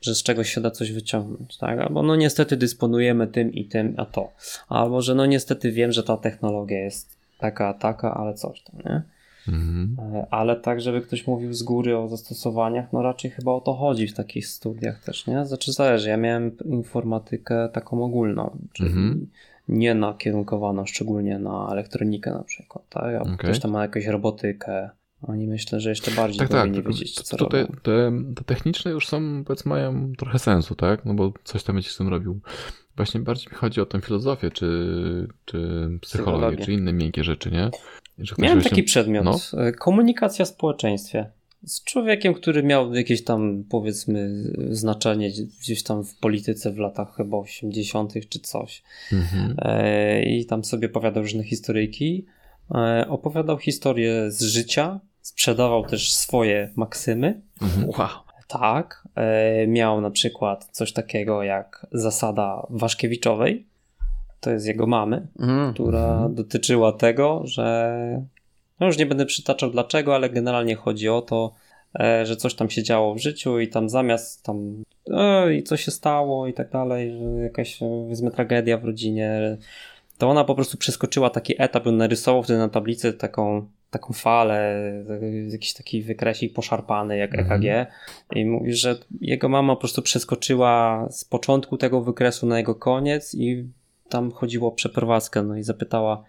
że 0.00 0.14
z 0.14 0.22
czegoś 0.22 0.50
się 0.54 0.60
da 0.60 0.70
coś 0.70 0.92
wyciągnąć, 0.92 1.56
tak? 1.56 1.78
Albo 1.78 2.02
no 2.02 2.16
niestety 2.16 2.56
dysponujemy 2.56 3.26
tym 3.26 3.52
i 3.52 3.64
tym, 3.64 3.94
a 3.96 4.04
to. 4.06 4.32
Albo, 4.68 5.02
że 5.02 5.14
no 5.14 5.26
niestety 5.26 5.72
wiem, 5.72 5.92
że 5.92 6.02
ta 6.02 6.16
technologia 6.16 6.78
jest 6.78 7.16
taka, 7.38 7.74
taka, 7.74 8.14
ale 8.14 8.34
coś 8.34 8.62
tam, 8.62 8.76
nie? 8.84 9.02
Mhm. 9.48 9.96
E, 10.14 10.26
Ale 10.30 10.56
tak, 10.56 10.80
żeby 10.80 11.00
ktoś 11.00 11.26
mówił 11.26 11.52
z 11.54 11.62
góry 11.62 11.98
o 11.98 12.08
zastosowaniach, 12.08 12.92
no 12.92 13.02
raczej 13.02 13.30
chyba 13.30 13.52
o 13.52 13.60
to 13.60 13.74
chodzi 13.74 14.06
w 14.08 14.14
takich 14.14 14.46
studiach 14.46 15.04
też, 15.04 15.26
nie? 15.26 15.46
Znaczy 15.46 15.72
zależy, 15.72 16.08
ja 16.08 16.16
miałem 16.16 16.56
informatykę 16.64 17.68
taką 17.72 18.04
ogólną, 18.04 18.56
czyli 18.72 18.88
Mhm. 18.88 19.26
nie 19.68 19.94
nakierunkowaną 19.94 20.86
szczególnie 20.86 21.38
na 21.38 21.68
elektronikę 21.72 22.30
na 22.30 22.42
przykład, 22.42 22.84
tak? 22.88 23.14
A 23.14 23.20
Okej. 23.20 23.36
ktoś 23.36 23.58
tam 23.60 23.70
ma 23.70 23.82
jakąś 23.82 24.06
robotykę, 24.06 24.90
oni 25.22 25.46
myślę, 25.46 25.80
że 25.80 25.90
jeszcze 25.90 26.10
bardziej 26.10 26.38
Tak, 26.38 26.48
tak. 26.48 26.58
powinni 26.58 26.74
tylko 26.74 26.90
wiedzieć, 26.92 27.14
co 27.14 27.36
to, 27.36 27.44
robią. 27.44 27.66
te, 27.82 28.12
te 28.36 28.44
techniczne 28.44 28.90
już 28.90 29.08
są, 29.08 29.44
powiedzmy, 29.44 29.68
mają 29.68 30.12
trochę 30.18 30.38
sensu, 30.38 30.74
tak? 30.74 31.04
No 31.04 31.14
bo 31.14 31.32
coś 31.44 31.62
tam 31.62 31.76
będzie 31.76 31.90
z 31.90 31.96
tym 31.96 32.08
robił. 32.08 32.40
Właśnie 32.96 33.20
bardziej 33.20 33.46
mi 33.52 33.54
chodzi 33.58 33.80
o 33.80 33.86
tę 33.86 34.00
filozofię, 34.00 34.50
czy, 34.50 34.66
czy 35.44 35.56
psychologię, 35.58 36.00
Psychologię. 36.00 36.64
czy 36.64 36.72
inne 36.72 36.92
miękkie 36.92 37.24
rzeczy, 37.24 37.50
nie? 37.50 37.70
Miałem 38.38 38.62
taki 38.62 38.82
przedmiot, 38.82 39.24
no. 39.24 39.38
e, 39.58 39.72
komunikacja 39.72 40.44
w 40.44 40.48
społeczeństwie. 40.48 41.30
Z 41.64 41.84
człowiekiem, 41.84 42.34
który 42.34 42.62
miał 42.62 42.94
jakieś 42.94 43.24
tam, 43.24 43.64
powiedzmy, 43.70 44.30
znaczenie 44.70 45.30
gdzieś 45.60 45.82
tam 45.82 46.04
w 46.04 46.14
polityce 46.16 46.72
w 46.72 46.78
latach 46.78 47.16
chyba 47.16 47.36
80. 47.36 48.12
czy 48.28 48.38
coś. 48.40 48.82
Mhm. 49.12 49.54
E, 49.58 50.22
I 50.22 50.46
tam 50.46 50.64
sobie 50.64 50.88
opowiadał 50.88 51.22
różne 51.22 51.44
historyjki. 51.44 52.26
E, 52.74 53.06
Opowiadał 53.08 53.58
historię 53.58 54.30
z 54.30 54.42
życia, 54.42 55.00
sprzedawał 55.22 55.84
też 55.86 56.12
swoje 56.12 56.70
maksymy. 56.76 57.40
Mhm. 57.62 57.88
Wow. 57.88 58.08
Tak, 58.48 59.08
e, 59.14 59.66
miał 59.66 60.00
na 60.00 60.10
przykład 60.10 60.68
coś 60.72 60.92
takiego 60.92 61.42
jak 61.42 61.86
zasada 61.92 62.66
Waszkiewiczowej. 62.70 63.66
To 64.40 64.50
jest 64.50 64.66
jego 64.66 64.86
mamy, 64.86 65.26
Mm. 65.40 65.74
która 65.74 66.12
Mhm. 66.12 66.34
dotyczyła 66.34 66.92
tego, 66.92 67.42
że 67.44 67.92
no 68.80 68.86
już 68.86 68.98
nie 68.98 69.06
będę 69.06 69.26
przytaczał 69.26 69.70
dlaczego, 69.70 70.14
ale 70.14 70.30
generalnie 70.30 70.74
chodzi 70.76 71.08
o 71.08 71.22
to, 71.22 71.52
e, 72.00 72.26
że 72.26 72.36
coś 72.36 72.54
tam 72.54 72.70
się 72.70 72.82
działo 72.82 73.14
w 73.14 73.18
życiu 73.18 73.58
i 73.60 73.68
tam 73.68 73.88
zamiast 73.88 74.42
tam 74.44 74.82
e, 75.10 75.54
i 75.54 75.62
co 75.62 75.76
się 75.76 75.90
stało 75.90 76.46
i 76.46 76.52
tak 76.54 76.70
dalej, 76.70 77.18
że 77.18 77.24
jakaś 77.42 77.76
powiedzmy 77.78 78.30
tragedia 78.30 78.78
w 78.78 78.84
rodzinie, 78.84 79.58
to 80.20 80.30
ona 80.30 80.44
po 80.44 80.54
prostu 80.54 80.78
przeskoczyła 80.78 81.30
taki 81.30 81.62
etap, 81.62 81.86
on 81.86 81.96
narysował 81.96 82.42
wtedy 82.42 82.58
na 82.58 82.68
tablicy 82.68 83.12
taką, 83.12 83.68
taką 83.90 84.12
falę, 84.12 84.56
e, 85.22 85.50
jakiś 85.52 85.72
taki 85.72 86.02
wykresik 86.02 86.54
poszarpany 86.54 87.16
jak 87.16 87.34
Mhm. 87.34 87.62
EKG 87.62 87.92
i 88.36 88.44
mówi, 88.44 88.74
że 88.74 88.96
jego 89.20 89.48
mama 89.48 89.74
po 89.74 89.80
prostu 89.80 90.02
przeskoczyła 90.02 91.06
z 91.10 91.24
początku 91.24 91.76
tego 91.76 92.00
wykresu 92.00 92.46
na 92.46 92.58
jego 92.58 92.74
koniec 92.74 93.34
i 93.34 93.64
tam 94.08 94.30
chodziło 94.30 94.68
o 94.68 94.72
przeprowadzkę, 94.72 95.42
no 95.42 95.56
i 95.56 95.62
zapytała, 95.62 96.24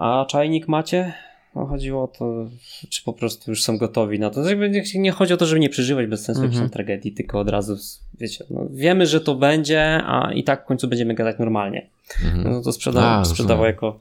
a 0.00 0.26
czajnik 0.28 0.68
macie? 0.68 1.12
No 1.56 1.66
chodziło 1.66 2.02
o 2.04 2.08
to, 2.08 2.46
czy 2.90 3.04
po 3.04 3.12
prostu 3.12 3.50
już 3.50 3.62
są 3.62 3.78
gotowi 3.78 4.18
na 4.18 4.30
to. 4.30 4.42
to 4.42 4.48
jakby 4.48 4.70
nie, 4.70 4.82
nie 4.94 5.10
chodzi 5.12 5.34
o 5.34 5.36
to, 5.36 5.46
żeby 5.46 5.60
nie 5.60 5.68
przeżywać 5.68 6.06
bez 6.06 6.24
sensu 6.24 6.42
Mhm. 6.42 6.62
tam 6.62 6.70
tragedii, 6.70 7.12
tylko 7.12 7.40
od 7.40 7.48
razu, 7.48 7.76
wiecie, 8.20 8.44
no, 8.50 8.66
wiemy, 8.70 9.06
że 9.06 9.20
to 9.20 9.34
będzie, 9.34 10.00
a 10.06 10.32
i 10.32 10.44
tak 10.44 10.62
w 10.62 10.66
końcu 10.66 10.88
będziemy 10.88 11.14
gadać 11.14 11.38
normalnie. 11.38 11.86
Mhm. 12.24 12.52
No 12.54 12.62
to 12.62 12.72
sprzedawał, 12.72 13.20
A, 13.20 13.24
sprzedawał 13.24 13.64
jako, 13.66 14.00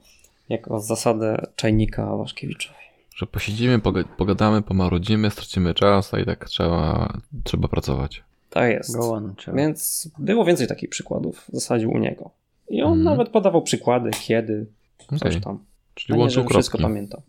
jako 0.50 0.80
zasadę 0.80 1.46
czajnika 1.56 2.16
Waszkiewiczowi. 2.18 2.76
Że 3.16 3.26
posiedzimy, 3.26 3.80
poga- 3.80 4.04
pogadamy, 4.18 4.62
pomarudzimy, 4.62 5.32
stracimy 5.32 5.74
czas, 5.74 6.14
a 6.14 6.20
i 6.20 6.26
tak 6.26 6.50
trzeba, 6.50 7.14
trzeba 7.44 7.68
pracować. 7.68 8.24
Tak 8.50 8.72
jest. 8.72 8.96
On. 9.00 9.34
Więc 9.54 10.10
było 10.20 10.46
więcej 10.46 10.68
takich 10.68 10.90
przykładów 10.90 11.46
w 11.50 11.54
zasadzie 11.54 11.88
u 11.88 11.98
niego. 11.98 12.30
I 12.70 12.82
on 12.82 12.88
Mhm. 13.00 13.04
nawet 13.04 13.30
podawał 13.30 13.62
przykłady, 13.62 14.10
kiedy, 14.28 14.66
coś 15.10 15.22
Okej. 15.22 15.42
tam. 15.42 15.60
Czyli 15.96 16.14
A 16.14 16.16
nie, 16.16 16.22
łączył 16.22 16.36
żebym 16.44 16.50
wszystko 16.50 16.78
kropki. 16.78 16.94
pamiętał. 16.94 17.22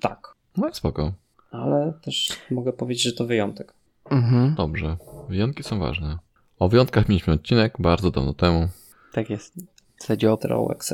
Tak. 0.00 0.34
No 0.56 0.74
spoko. 0.74 1.12
Ale 1.50 1.92
też 2.04 2.32
mogę 2.50 2.72
powiedzieć, 2.72 3.04
że 3.04 3.12
to 3.12 3.26
wyjątek. 3.26 3.74
Mhm, 4.10 4.54
Dobrze. 4.54 4.96
Wyjątki 5.28 5.62
są 5.62 5.78
ważne. 5.78 6.18
O 6.58 6.68
wyjątkach 6.68 7.08
mieliśmy 7.08 7.32
odcinek 7.32 7.74
bardzo 7.78 8.10
dawno 8.10 8.34
temu. 8.34 8.68
tak 9.12 9.30
jest. 9.30 9.54
W 9.96 10.00
zasadzie 10.00 10.32
o 10.32 10.38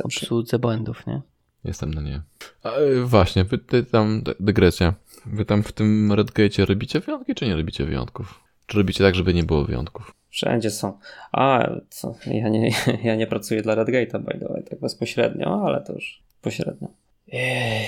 obsłudze 0.03 0.59
błędów, 0.59 1.07
nie? 1.07 1.21
Jestem 1.63 1.93
na 1.93 2.01
nie. 2.01 2.21
A, 2.63 2.77
y, 2.79 3.03
właśnie, 3.05 3.43
wy 3.43 3.57
ty 3.57 3.83
tam, 3.83 4.21
dy- 4.23 4.35
dygresja. 4.39 4.93
Wy 5.25 5.45
tam 5.45 5.63
w 5.63 5.71
tym 5.71 6.11
Redgate'cie 6.13 6.65
robicie 6.65 6.99
wyjątki, 6.99 7.35
czy 7.35 7.45
nie 7.47 7.55
robicie 7.55 7.85
wyjątków? 7.85 8.39
Czy 8.65 8.77
robicie 8.77 9.03
tak, 9.03 9.15
żeby 9.15 9.33
nie 9.33 9.43
było 9.43 9.63
wyjątków? 9.65 10.13
Wszędzie 10.29 10.71
są. 10.71 10.99
A, 11.31 11.69
co? 11.89 12.15
Ja 12.27 12.49
nie, 12.49 12.69
ja 13.03 13.15
nie 13.15 13.27
pracuję 13.27 13.61
dla 13.61 13.75
Redgate'a, 13.75 14.19
by 14.23 14.39
the 14.39 14.47
way, 14.47 14.63
tak 14.69 14.79
bezpośrednio, 14.79 15.63
ale 15.67 15.81
to 15.81 15.93
już 15.93 16.23
pośrednio. 16.41 16.87
Ej. 17.31 17.85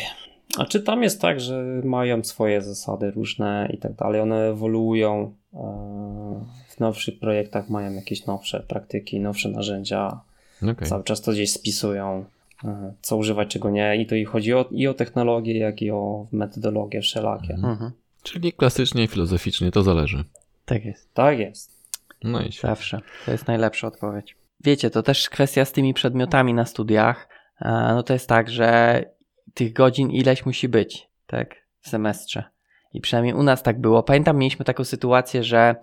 A 0.57 0.65
czy 0.65 0.81
tam 0.81 1.03
jest 1.03 1.21
tak, 1.21 1.39
że 1.39 1.81
mają 1.83 2.23
swoje 2.23 2.61
zasady 2.61 3.11
różne 3.11 3.69
i 3.73 3.77
tak 3.77 3.93
dalej, 3.93 4.21
one 4.21 4.35
ewoluują, 4.49 5.33
e, 5.53 5.57
w 6.69 6.79
nowszych 6.79 7.19
projektach 7.19 7.69
mają 7.69 7.93
jakieś 7.93 8.25
nowsze 8.25 8.59
praktyki, 8.59 9.19
nowsze 9.19 9.49
narzędzia, 9.49 10.19
Okej. 10.63 10.87
cały 10.89 11.03
czas 11.03 11.21
to 11.21 11.31
gdzieś 11.31 11.51
spisują, 11.51 12.25
e, 12.63 12.93
co 13.01 13.17
używać, 13.17 13.47
czego 13.47 13.69
nie 13.69 13.95
i 13.97 14.05
to 14.05 14.15
i 14.15 14.25
chodzi 14.25 14.53
o, 14.53 14.65
i 14.71 14.87
o 14.87 14.93
technologię, 14.93 15.57
jak 15.57 15.81
i 15.81 15.91
o 15.91 16.27
metodologie 16.31 17.01
wszelakie. 17.01 17.53
Mhm. 17.53 17.73
Mhm. 17.73 17.91
Czyli 18.23 18.53
klasycznie 18.53 19.03
i 19.03 19.07
filozoficznie 19.07 19.71
to 19.71 19.83
zależy. 19.83 20.23
Tak 20.65 20.85
jest. 20.85 21.13
Tak 21.13 21.39
jest. 21.39 21.71
No 22.23 22.41
i. 22.41 22.51
Zawsze. 22.51 22.99
To 23.25 23.31
jest 23.31 23.47
najlepsza 23.47 23.87
odpowiedź. 23.87 24.35
Wiecie, 24.63 24.89
to 24.89 25.03
też 25.03 25.29
kwestia 25.29 25.65
z 25.65 25.71
tymi 25.71 25.93
przedmiotami 25.93 26.53
na 26.53 26.65
studiach. 26.65 27.29
E, 27.61 27.93
No 27.93 28.03
to 28.03 28.13
jest 28.13 28.29
tak, 28.29 28.49
że 28.49 29.03
tych 29.57 29.73
godzin 29.73 30.11
ileś 30.11 30.45
musi 30.45 30.69
być, 30.69 31.09
tak, 31.27 31.55
w 31.79 31.89
semestrze. 31.89 32.43
I 32.93 33.01
przynajmniej 33.01 33.33
u 33.33 33.43
nas 33.43 33.63
tak 33.63 33.81
było. 33.81 34.03
Pamiętam, 34.03 34.37
mieliśmy 34.37 34.65
taką 34.65 34.83
sytuację, 34.83 35.43
że 35.43 35.75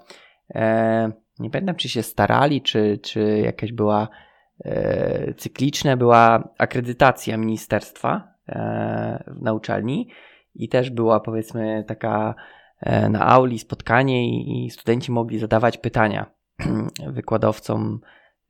e, 0.54 1.12
nie 1.38 1.50
pamiętam, 1.50 1.76
czy 1.76 1.88
się 1.88 2.02
starali, 2.02 2.62
czy, 2.62 2.98
czy 3.02 3.38
jakaś 3.44 3.72
była 3.72 4.08
e, 4.64 5.34
cykliczna, 5.34 5.96
była 5.96 6.48
akredytacja 6.58 7.36
ministerstwa 7.36 8.34
e, 8.48 9.24
na 9.40 9.52
uczelni 9.52 10.08
i 10.54 10.68
też 10.68 10.90
była 10.90 11.20
powiedzmy 11.20 11.84
taka 11.88 12.34
e, 12.80 13.08
na 13.08 13.26
auli 13.26 13.58
spotkanie 13.58 14.28
i, 14.28 14.66
i 14.66 14.70
studenci 14.70 15.12
mogli 15.12 15.38
zadawać 15.38 15.78
pytania 15.78 16.26
wykładowcom 17.18 18.00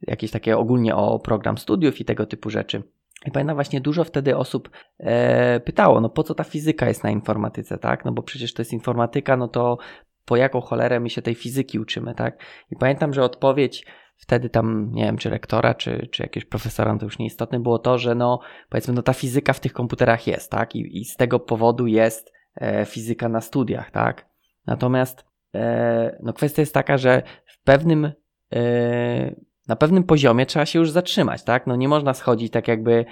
jakieś 0.01 0.31
takie 0.31 0.59
ogólnie 0.59 0.97
o 0.97 1.19
program 1.19 1.59
studiów 1.59 2.01
i 2.01 2.05
tego 2.05 2.27
typu 2.27 2.51
rzeczy. 2.51 2.83
I 3.27 3.31
pamiętam 3.31 3.57
właśnie 3.57 3.81
dużo 3.81 4.05
wtedy 4.05 4.37
osób 4.37 4.71
e, 4.99 5.61
pytało, 5.61 6.01
no 6.01 6.09
po 6.09 6.23
co 6.23 6.35
ta 6.35 6.45
fizyka 6.45 6.89
jest 6.89 7.05
na 7.05 7.11
informatyce, 7.11 7.79
tak? 7.79 8.05
No 8.05 8.13
bo 8.13 8.23
przecież 8.23 8.55
to 8.55 8.63
jest 8.63 8.73
informatyka, 8.73 9.37
no 9.37 9.49
to 9.49 9.79
po 10.25 10.37
jaką 10.37 10.61
cholerę 10.61 11.01
my 11.01 11.11
się 11.11 11.23
tej 11.23 11.35
fizyki 11.35 11.79
uczymy, 11.79 12.15
tak? 12.15 12.39
I 12.71 12.77
pamiętam, 12.77 13.15
że 13.15 13.23
odpowiedź 13.23 13.87
wtedy 14.17 14.51
tam, 14.51 14.91
nie 14.93 15.05
wiem, 15.05 15.17
czy 15.17 15.31
rektora, 15.31 15.75
czy, 15.75 16.09
czy 16.13 16.23
jakiegoś 16.23 16.49
profesora, 16.49 16.93
no 16.93 16.99
to 16.99 17.05
już 17.05 17.19
nieistotne 17.19 17.61
było 17.61 17.79
to, 17.79 17.99
że 17.99 18.15
no 18.15 18.41
powiedzmy, 18.69 18.95
no 18.95 19.03
ta 19.03 19.13
fizyka 19.13 19.53
w 19.53 19.61
tych 19.61 19.73
komputerach 19.73 20.27
jest, 20.27 20.51
tak? 20.51 20.77
I, 20.77 21.01
i 21.01 21.05
z 21.05 21.17
tego 21.17 21.41
powodu 21.41 21.87
jest 21.87 22.33
e, 22.57 22.85
fizyka 22.85 23.29
na 23.29 23.41
studiach, 23.41 23.91
tak? 23.91 24.29
Natomiast 24.67 25.25
e, 25.55 26.19
no 26.23 26.33
kwestia 26.33 26.63
jest 26.63 26.75
taka, 26.75 26.99
że 26.99 27.23
w 27.47 27.63
pewnym 27.63 28.13
e, 28.53 29.35
na 29.68 29.77
pewnym 29.77 30.05
poziomie 30.05 30.46
trzeba 30.46 30.66
się 30.66 30.79
już 30.79 30.90
zatrzymać, 30.90 31.44
tak? 31.44 31.66
No 31.66 31.77
nie 31.77 31.88
można 31.88 32.14
schodzić 32.14 32.53
tak 32.53 32.68
jakby 32.68 33.05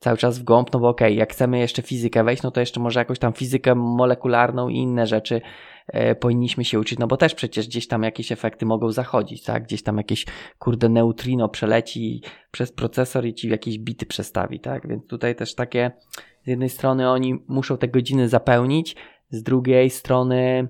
cały 0.00 0.16
czas 0.16 0.38
w 0.38 0.42
głąb, 0.42 0.72
no 0.72 0.80
bo 0.80 0.88
okej, 0.88 1.16
jak 1.16 1.32
chcemy 1.32 1.58
jeszcze 1.58 1.82
fizykę 1.82 2.24
wejść, 2.24 2.42
no 2.42 2.50
to 2.50 2.60
jeszcze 2.60 2.80
może 2.80 3.00
jakąś 3.00 3.18
tam 3.18 3.32
fizykę 3.32 3.74
molekularną 3.74 4.68
i 4.68 4.76
inne 4.76 5.06
rzeczy 5.06 5.40
e, 5.86 6.14
powinniśmy 6.14 6.64
się 6.64 6.80
uczyć, 6.80 6.98
no 6.98 7.06
bo 7.06 7.16
też 7.16 7.34
przecież 7.34 7.66
gdzieś 7.68 7.88
tam 7.88 8.02
jakieś 8.02 8.32
efekty 8.32 8.66
mogą 8.66 8.92
zachodzić, 8.92 9.44
tak? 9.44 9.62
Gdzieś 9.62 9.82
tam 9.82 9.96
jakieś 9.96 10.26
kurde 10.58 10.88
neutrino 10.88 11.48
przeleci 11.48 12.22
przez 12.50 12.72
procesor 12.72 13.26
i 13.26 13.34
ci 13.34 13.48
jakieś 13.48 13.78
bity 13.78 14.06
przestawi, 14.06 14.60
tak? 14.60 14.88
Więc 14.88 15.06
tutaj 15.06 15.34
też 15.34 15.54
takie 15.54 15.90
z 16.44 16.46
jednej 16.46 16.68
strony 16.68 17.10
oni 17.10 17.44
muszą 17.48 17.78
te 17.78 17.88
godziny 17.88 18.28
zapełnić, 18.28 18.96
z 19.30 19.42
drugiej 19.42 19.90
strony 19.90 20.68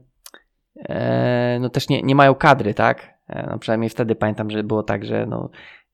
e, 0.76 1.58
no 1.60 1.68
też 1.68 1.88
nie, 1.88 2.02
nie 2.02 2.14
mają 2.14 2.34
kadry, 2.34 2.74
tak? 2.74 3.19
E, 3.30 3.46
No 3.50 3.58
przynajmniej 3.58 3.90
wtedy 3.90 4.14
pamiętam, 4.14 4.50
że 4.50 4.62
było 4.62 4.82
tak, 4.82 5.04
że 5.04 5.26
no, 5.26 5.50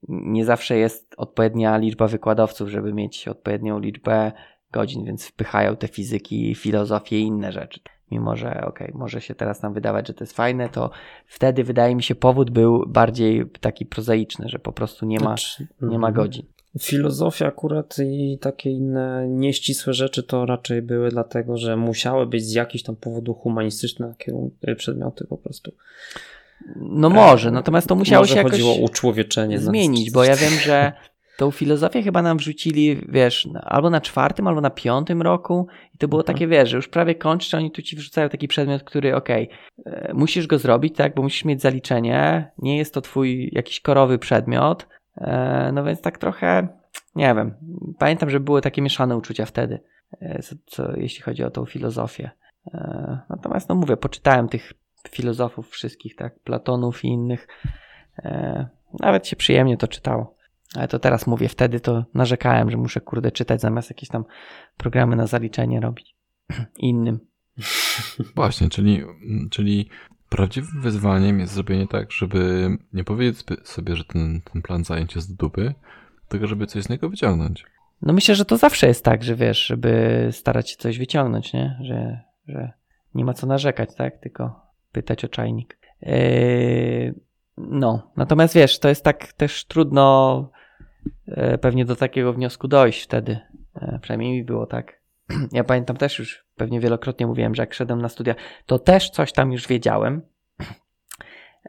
nie 0.09 0.45
zawsze 0.45 0.77
jest 0.77 1.15
odpowiednia 1.17 1.77
liczba 1.77 2.07
wykładowców, 2.09 2.69
żeby 2.69 2.93
mieć 2.93 3.29
odpowiednią 3.29 3.79
liczbę 3.79 4.33
godzin, 4.73 5.05
więc 5.05 5.27
wpychają 5.27 5.77
te 5.77 5.89
fizyki, 5.89 6.55
filozofię 6.55 7.19
i 7.19 7.23
inne 7.23 7.53
rzeczy. 7.53 7.81
Mimo, 8.11 8.37
że 8.37 8.65
okej, 8.67 8.93
może 8.95 9.21
się 9.21 9.35
teraz 9.35 9.63
nam 9.63 9.75
wydawać, 9.75 10.07
że 10.07 10.15
to 10.15 10.25
jest 10.25 10.37
fajne, 10.37 10.69
to 10.69 10.91
wtedy 11.27 11.65
wydaje 11.65 11.95
mi 11.95 12.03
się 12.03 12.15
powód 12.15 12.51
był 12.51 12.85
bardziej 12.87 13.47
taki 13.61 13.87
prozaiczny, 13.87 14.49
że 14.49 14.59
po 14.59 14.73
prostu 14.73 15.07
nie 15.07 15.21
ma, 15.21 15.25
Znaczy, 15.25 15.67
nie 15.83 15.99
ma 15.99 16.09
mhm. 16.09 16.15
godzin. 16.15 16.47
Filozofia 16.81 17.47
akurat 17.47 17.97
i 17.99 18.39
takie 18.41 18.71
inne 18.71 19.29
nieścisłe 19.29 19.95
rzeczy 19.95 20.23
to 20.23 20.47
raczej 20.47 20.83
były 20.83 21.11
dlatego, 21.11 21.57
że 21.57 21.77
musiały 21.77 22.27
być 22.27 22.45
z 22.45 22.53
jakichś 22.53 22.85
tam 22.85 22.97
powodu 22.97 23.35
humanistyczne 23.35 24.15
przedmioty 24.77 25.27
po 25.27 25.39
prostu. 25.39 25.73
No 26.77 27.11
może, 27.11 27.51
natomiast 27.51 27.89
to 27.89 27.95
musiało 27.95 28.23
Może 28.23 28.33
się 28.33 28.39
jakoś 28.39 28.53
chodziło 28.53 28.75
uczłowieczenie. 28.75 29.59
zmienić, 29.59 30.11
bo 30.11 30.25
ja 30.25 30.37
wiem, 30.37 30.53
że 30.53 30.93
tą 31.39 31.51
filozofię 31.51 32.03
chyba 32.03 32.23
nam 32.23 32.37
wrzucili, 32.39 33.01
wiesz, 33.09 33.49
albo 33.63 33.91
na 33.91 34.01
czwartym, 34.01 34.47
albo 34.47 34.61
na 34.61 34.71
piątym 34.71 35.23
roku 35.23 35.67
i 35.95 35.99
to 35.99 36.09
było 36.09 36.21
Mhm. 36.21 36.35
takie, 36.37 36.47
wiesz, 36.47 36.69
że 36.71 36.77
już 36.77 36.89
prawie 36.89 37.15
kończysz, 37.15 37.55
oni 37.55 37.71
tu 37.71 37.83
ci 37.83 37.97
wrzucają 37.97 38.29
taki 38.29 38.49
przedmiot, 38.49 38.83
który, 38.83 39.17
okej, 39.17 39.49
e, 39.87 40.15
musisz 40.15 40.47
go 40.47 40.59
zrobić, 40.59 40.97
tak, 40.97 41.15
bo 41.15 41.23
musisz 41.23 41.45
mieć 41.45 41.63
zaliczenie, 41.63 42.51
nie 42.59 42.79
jest 42.79 42.95
to 42.95 43.01
twój 43.01 43.51
jakiś 43.53 43.81
korowy 43.81 44.19
przedmiot, 44.19 44.87
e, 45.17 45.71
no 45.75 45.85
więc 45.85 46.01
tak 46.01 46.19
trochę, 46.19 46.69
nie 47.15 47.35
wiem, 47.35 47.55
pamiętam, 47.99 48.31
że 48.31 48.41
były 48.41 48.61
takie 48.61 48.83
mieszane 48.83 49.17
uczucia 49.17 49.47
wtedy, 49.47 49.79
e, 50.21 50.43
co, 50.43 50.55
co, 50.67 50.97
jeśli 50.97 51.23
chodzi 51.23 51.45
o 51.45 51.51
tą 51.51 51.65
filozofię. 51.67 52.31
Natomiast, 53.31 53.69
no 53.69 53.75
mówię, 53.75 53.97
poczytałem 53.97 54.49
tych 54.49 54.73
filozofów 55.09 55.71
wszystkich, 55.71 56.17
tak, 56.17 56.41
Platonów 56.41 57.05
i 57.05 57.09
innych, 57.09 57.49
e, 58.19 58.69
nawet 59.01 59.27
się 59.27 59.37
przyjemnie 59.37 59.77
to 59.77 59.89
czytało. 59.89 60.37
Ale 60.75 60.89
to 60.89 60.99
teraz 60.99 61.27
mówię, 61.27 61.49
wtedy 61.49 61.81
to 61.81 62.05
narzekałem, 62.15 62.71
że 62.71 62.77
muszę 62.77 63.01
kurde 63.01 63.31
czytać 63.31 63.61
zamiast 63.61 63.91
jakieś 63.91 64.09
tam 64.09 64.25
programy 64.77 65.17
na 65.17 65.27
zaliczenie 65.27 65.81
robić 65.81 66.17
innym. 66.79 67.21
Właśnie, 68.37 68.69
czyli, 68.69 69.03
czyli 69.51 69.89
prawdziwym 70.29 70.83
wyzwaniem 70.83 71.41
jest 71.41 71.53
zrobienie 71.53 71.87
tak, 71.87 72.13
żeby 72.13 72.69
nie 72.93 73.05
powiedzieć 73.05 73.45
sobie, 73.65 73.97
że 73.97 74.05
ten, 74.05 74.41
ten 74.53 74.63
plan 74.63 74.85
zajęć 74.85 75.15
jest 75.15 75.29
z 75.29 75.37
dupy, 75.37 75.75
tylko 76.29 76.47
żeby 76.47 76.67
coś 76.67 76.83
z 76.83 76.89
niego 76.89 77.11
wyciągnąć. 77.11 77.65
No 78.03 78.13
myślę, 78.13 78.35
że 78.35 78.45
to 78.45 78.57
zawsze 78.57 78.87
jest 78.87 79.05
tak, 79.05 79.25
że 79.25 79.35
wiesz, 79.35 79.67
żeby 79.67 80.29
starać 80.33 80.71
się 80.71 80.77
coś 80.77 80.99
wyciągnąć, 80.99 81.53
nie? 81.53 81.79
Że, 81.83 82.21
że 82.49 82.73
nie 83.15 83.25
ma 83.25 83.35
co 83.35 83.47
narzekać, 83.47 83.95
tak? 83.95 84.21
Tylko 84.21 84.66
pytać 84.97 85.25
o 85.25 85.29
czajnik. 85.29 85.79
Yy, 86.03 87.15
no, 87.57 88.11
natomiast 88.17 88.55
wiesz, 88.55 88.79
to 88.79 88.89
jest 88.89 89.05
tak 89.05 89.33
też 89.33 89.65
trudno 89.65 90.49
e, 91.29 91.59
pewnie 91.59 91.85
do 91.85 91.97
takiego 91.97 92.33
wniosku 92.33 92.69
dojść 92.69 93.03
wtedy. 93.05 93.39
E, 93.75 93.99
Przynajmniej 94.03 94.33
mi 94.33 94.45
było 94.45 94.67
tak. 94.67 95.01
Ja 95.53 95.65
pamiętam 95.65 95.97
też 95.97 96.19
już, 96.19 96.45
pewnie 96.57 96.81
wielokrotnie 96.81 97.27
mówiłem, 97.27 97.55
że 97.55 97.63
jak 97.63 97.75
szedłem 97.75 98.03
na 98.03 98.09
studia, 98.09 98.35
to 98.67 98.79
też 98.79 99.11
coś 99.11 99.33
tam 99.33 99.53
już 99.53 99.67
wiedziałem. 99.69 100.23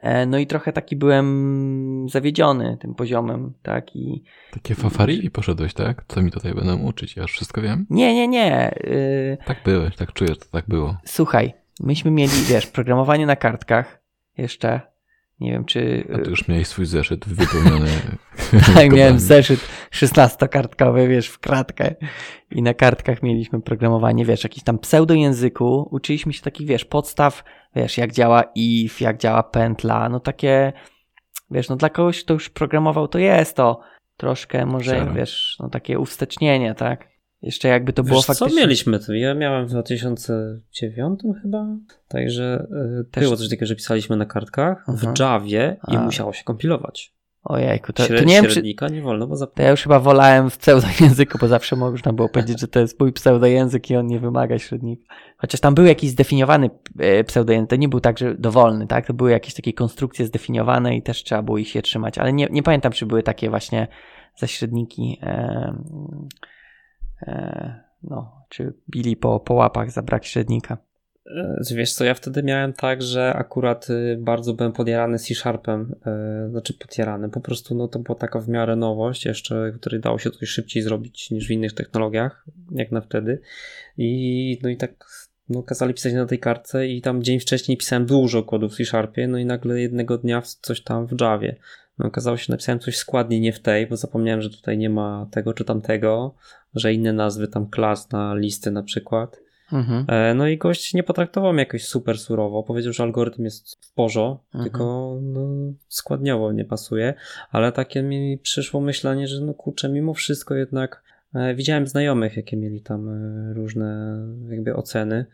E, 0.02 0.26
No 0.26 0.38
i 0.38 0.46
trochę 0.46 0.72
taki 0.72 0.96
byłem 0.96 2.06
zawiedziony 2.10 2.76
tym 2.80 2.94
poziomem, 2.94 3.54
tak? 3.62 3.96
I, 3.96 4.24
Takie 4.50 4.74
fafarili 4.74 5.30
poszedłeś, 5.30 5.74
tak? 5.74 6.04
Co 6.08 6.22
mi 6.22 6.30
tutaj 6.30 6.54
będą 6.54 6.78
uczyć? 6.82 7.16
Ja 7.16 7.22
już 7.22 7.32
wszystko 7.32 7.60
wiem? 7.62 7.86
Nie, 7.90 8.14
nie, 8.14 8.28
nie. 8.28 8.74
Yy, 8.84 9.38
Tak 9.46 9.58
byłeś, 9.64 9.96
tak 9.96 10.12
czujesz, 10.12 10.38
to 10.38 10.44
tak 10.52 10.64
było. 10.68 10.96
słuchaj, 11.04 11.54
myśmy 11.80 12.10
mieli, 12.10 12.42
wiesz, 12.48 12.66
programowanie 12.66 13.26
na 13.26 13.36
kartkach 13.36 14.02
jeszcze 14.38 14.80
Nie 15.40 15.52
wiem, 15.52 15.64
czy. 15.64 16.08
A 16.14 16.18
ty 16.18 16.30
już 16.30 16.48
miałeś 16.48 16.68
swój 16.68 16.86
zeszyt 16.86 17.28
wypełniony. 17.28 17.90
tak, 18.74 18.92
miałem 18.92 19.18
zeszyt 19.18 19.60
16-kartkowy, 19.92 21.08
wiesz, 21.08 21.28
w 21.28 21.38
kratkę. 21.38 21.94
I 22.50 22.62
na 22.62 22.74
kartkach 22.74 23.22
mieliśmy 23.22 23.60
programowanie, 23.60 24.24
wiesz, 24.24 24.44
jakiś 24.44 24.64
tam 24.64 24.78
pseudojęzyku. 24.78 25.88
Uczyliśmy 25.90 26.32
się 26.32 26.42
takich, 26.42 26.66
wiesz, 26.66 26.84
podstaw, 26.84 27.44
wiesz, 27.76 27.98
jak 27.98 28.12
działa 28.12 28.44
if, 28.54 29.04
jak 29.04 29.18
działa 29.18 29.42
pętla. 29.42 30.08
No 30.08 30.20
takie, 30.20 30.72
wiesz, 31.50 31.68
no 31.68 31.76
dla 31.76 31.90
kogoś, 31.90 32.24
kto 32.24 32.34
już 32.34 32.48
programował, 32.48 33.08
to 33.08 33.18
jest 33.18 33.56
to 33.56 33.80
troszkę 34.16 34.66
może, 34.66 34.90
Zero. 34.90 35.12
wiesz, 35.12 35.56
no 35.60 35.68
takie 35.68 35.98
uwstecznienie, 35.98 36.74
tak? 36.74 37.07
Jeszcze 37.42 37.68
jakby 37.68 37.92
to 37.92 38.02
było 38.02 38.16
Wiesz, 38.16 38.26
faktycznie... 38.26 38.48
co 38.48 38.56
mieliśmy? 38.56 38.98
Ja 39.08 39.34
miałem 39.34 39.66
w 39.66 39.70
2009 39.70 41.20
chyba, 41.42 41.66
także 42.08 42.66
y, 43.00 43.04
Też- 43.10 43.24
było 43.24 43.36
coś 43.36 43.48
takiego, 43.48 43.66
że 43.66 43.76
pisaliśmy 43.76 44.16
na 44.16 44.26
kartkach 44.26 44.84
w 44.88 45.18
Javie 45.18 45.76
i 45.88 45.96
A. 45.96 46.02
musiało 46.02 46.32
się 46.32 46.44
kompilować. 46.44 47.18
Ojejku, 47.44 47.92
to, 47.92 48.02
to 48.02 48.08
Śred, 48.08 48.26
nie 48.26 48.42
wiem, 48.42 48.50
czy, 48.50 48.62
nie 48.90 49.02
wolno, 49.02 49.26
bo 49.26 49.32
To 49.32 49.36
zapomniałem. 49.36 49.66
ja 49.66 49.70
już 49.70 49.82
chyba 49.82 50.00
wolałem 50.00 50.50
w 50.50 50.58
pseudojęzyku, 50.58 51.38
bo 51.38 51.48
zawsze 51.48 51.76
można 51.76 52.12
było 52.12 52.28
powiedzieć, 52.28 52.60
że 52.60 52.68
to 52.68 52.80
jest 52.80 53.00
mój 53.00 53.12
pseudojęzyk 53.12 53.90
i 53.90 53.96
on 53.96 54.06
nie 54.06 54.20
wymaga 54.20 54.58
średnika. 54.58 55.14
Chociaż 55.36 55.60
tam 55.60 55.74
był 55.74 55.84
jakiś 55.84 56.10
zdefiniowany 56.10 56.70
e, 56.98 57.24
pseudojęzyk, 57.24 57.70
to 57.70 57.76
nie 57.76 57.88
był 57.88 58.00
tak, 58.00 58.18
że 58.18 58.34
dowolny, 58.34 58.86
tak? 58.86 59.06
To 59.06 59.14
były 59.14 59.30
jakieś 59.30 59.54
takie 59.54 59.72
konstrukcje 59.72 60.26
zdefiniowane 60.26 60.96
i 60.96 61.02
też 61.02 61.24
trzeba 61.24 61.42
było 61.42 61.58
ich 61.58 61.68
się 61.68 61.82
trzymać, 61.82 62.18
ale 62.18 62.32
nie, 62.32 62.48
nie 62.50 62.62
pamiętam, 62.62 62.92
czy 62.92 63.06
były 63.06 63.22
takie 63.22 63.50
właśnie 63.50 63.88
zaśredniki, 64.36 65.18
e, 65.22 65.26
e, 65.26 65.74
no, 68.02 68.46
czy 68.48 68.72
bili 68.90 69.16
po, 69.16 69.40
po 69.40 69.54
łapach 69.54 69.90
za 69.90 70.02
brak 70.02 70.24
średnika. 70.24 70.78
E, 71.26 71.60
Wiesz 71.74 71.92
co, 71.92 72.04
ja 72.04 72.14
wtedy 72.14 72.42
miałem 72.42 72.72
tak, 72.72 73.02
że 73.02 73.34
akurat 73.34 73.90
y, 73.90 74.16
bardzo 74.20 74.54
byłem 74.54 74.72
podjarany 74.72 75.18
C-Sharpem, 75.18 75.94
e, 76.06 76.48
znaczy 76.50 76.74
podjarany, 76.74 77.28
po 77.28 77.40
prostu 77.40 77.74
no 77.74 77.88
to 77.88 77.98
była 77.98 78.18
taka 78.18 78.40
w 78.40 78.48
miarę 78.48 78.76
nowość 78.76 79.24
jeszcze, 79.24 79.72
której 79.80 80.00
dało 80.00 80.18
się 80.18 80.30
coś 80.30 80.48
szybciej 80.48 80.82
zrobić 80.82 81.30
niż 81.30 81.48
w 81.48 81.50
innych 81.50 81.74
technologiach, 81.74 82.44
jak 82.70 82.92
na 82.92 83.00
wtedy 83.00 83.40
i 83.98 84.58
no 84.62 84.68
i 84.68 84.76
tak 84.76 85.04
no 85.48 85.62
kazali 85.62 85.94
pisać 85.94 86.12
na 86.12 86.26
tej 86.26 86.38
kartce 86.38 86.88
i 86.88 87.02
tam 87.02 87.22
dzień 87.22 87.40
wcześniej 87.40 87.76
pisałem 87.76 88.06
dużo 88.06 88.42
kodu 88.42 88.68
w 88.68 88.76
C-Sharpie, 88.76 89.28
no 89.28 89.38
i 89.38 89.44
nagle 89.44 89.80
jednego 89.80 90.18
dnia 90.18 90.42
coś 90.60 90.82
tam 90.82 91.06
w 91.06 91.20
Javie. 91.20 91.56
No 91.98 92.06
okazało 92.06 92.36
się, 92.36 92.44
że 92.44 92.52
napisałem 92.52 92.78
coś 92.78 92.96
składnie 92.96 93.40
nie 93.40 93.52
w 93.52 93.60
tej, 93.60 93.86
bo 93.86 93.96
zapomniałem, 93.96 94.42
że 94.42 94.50
tutaj 94.50 94.78
nie 94.78 94.90
ma 94.90 95.26
tego 95.30 95.54
czy 95.54 95.64
tamtego, 95.64 96.34
że 96.74 96.92
inne 96.94 97.12
nazwy 97.12 97.48
tam 97.48 97.66
klas 97.66 98.10
na 98.10 98.34
listy 98.34 98.70
na 98.70 98.82
przykład. 98.82 99.40
Mhm. 99.72 100.04
E, 100.08 100.34
No 100.34 100.46
i 100.48 100.58
gość 100.58 100.94
nie 100.94 101.02
potraktował 101.02 101.52
mnie 101.52 101.62
jakoś 101.62 101.84
super 101.84 102.18
surowo. 102.18 102.62
Powiedział, 102.62 102.92
że 102.92 103.02
algorytm 103.02 103.44
jest 103.44 103.86
w 103.86 103.94
porządku, 103.94 104.44
Mhm. 104.54 104.64
tylko 104.64 105.16
no, 105.22 105.40
składniowo 105.88 106.52
nie 106.52 106.64
pasuje. 106.64 107.14
Ale 107.50 107.72
takie 107.72 108.02
mi 108.02 108.38
przyszło 108.38 108.80
myślenie, 108.80 109.26
że 109.28 109.40
no 109.40 109.54
kurczę, 109.54 109.88
mimo 109.88 110.14
wszystko 110.14 110.54
jednak 110.54 111.02
e, 111.34 111.54
widziałem 111.54 111.86
znajomych, 111.86 112.36
jakie 112.36 112.56
mieli 112.56 112.82
tam 112.82 113.08
e, 113.08 113.54
różne 113.54 114.18
jakby 114.48 114.74
oceny, 114.76 115.26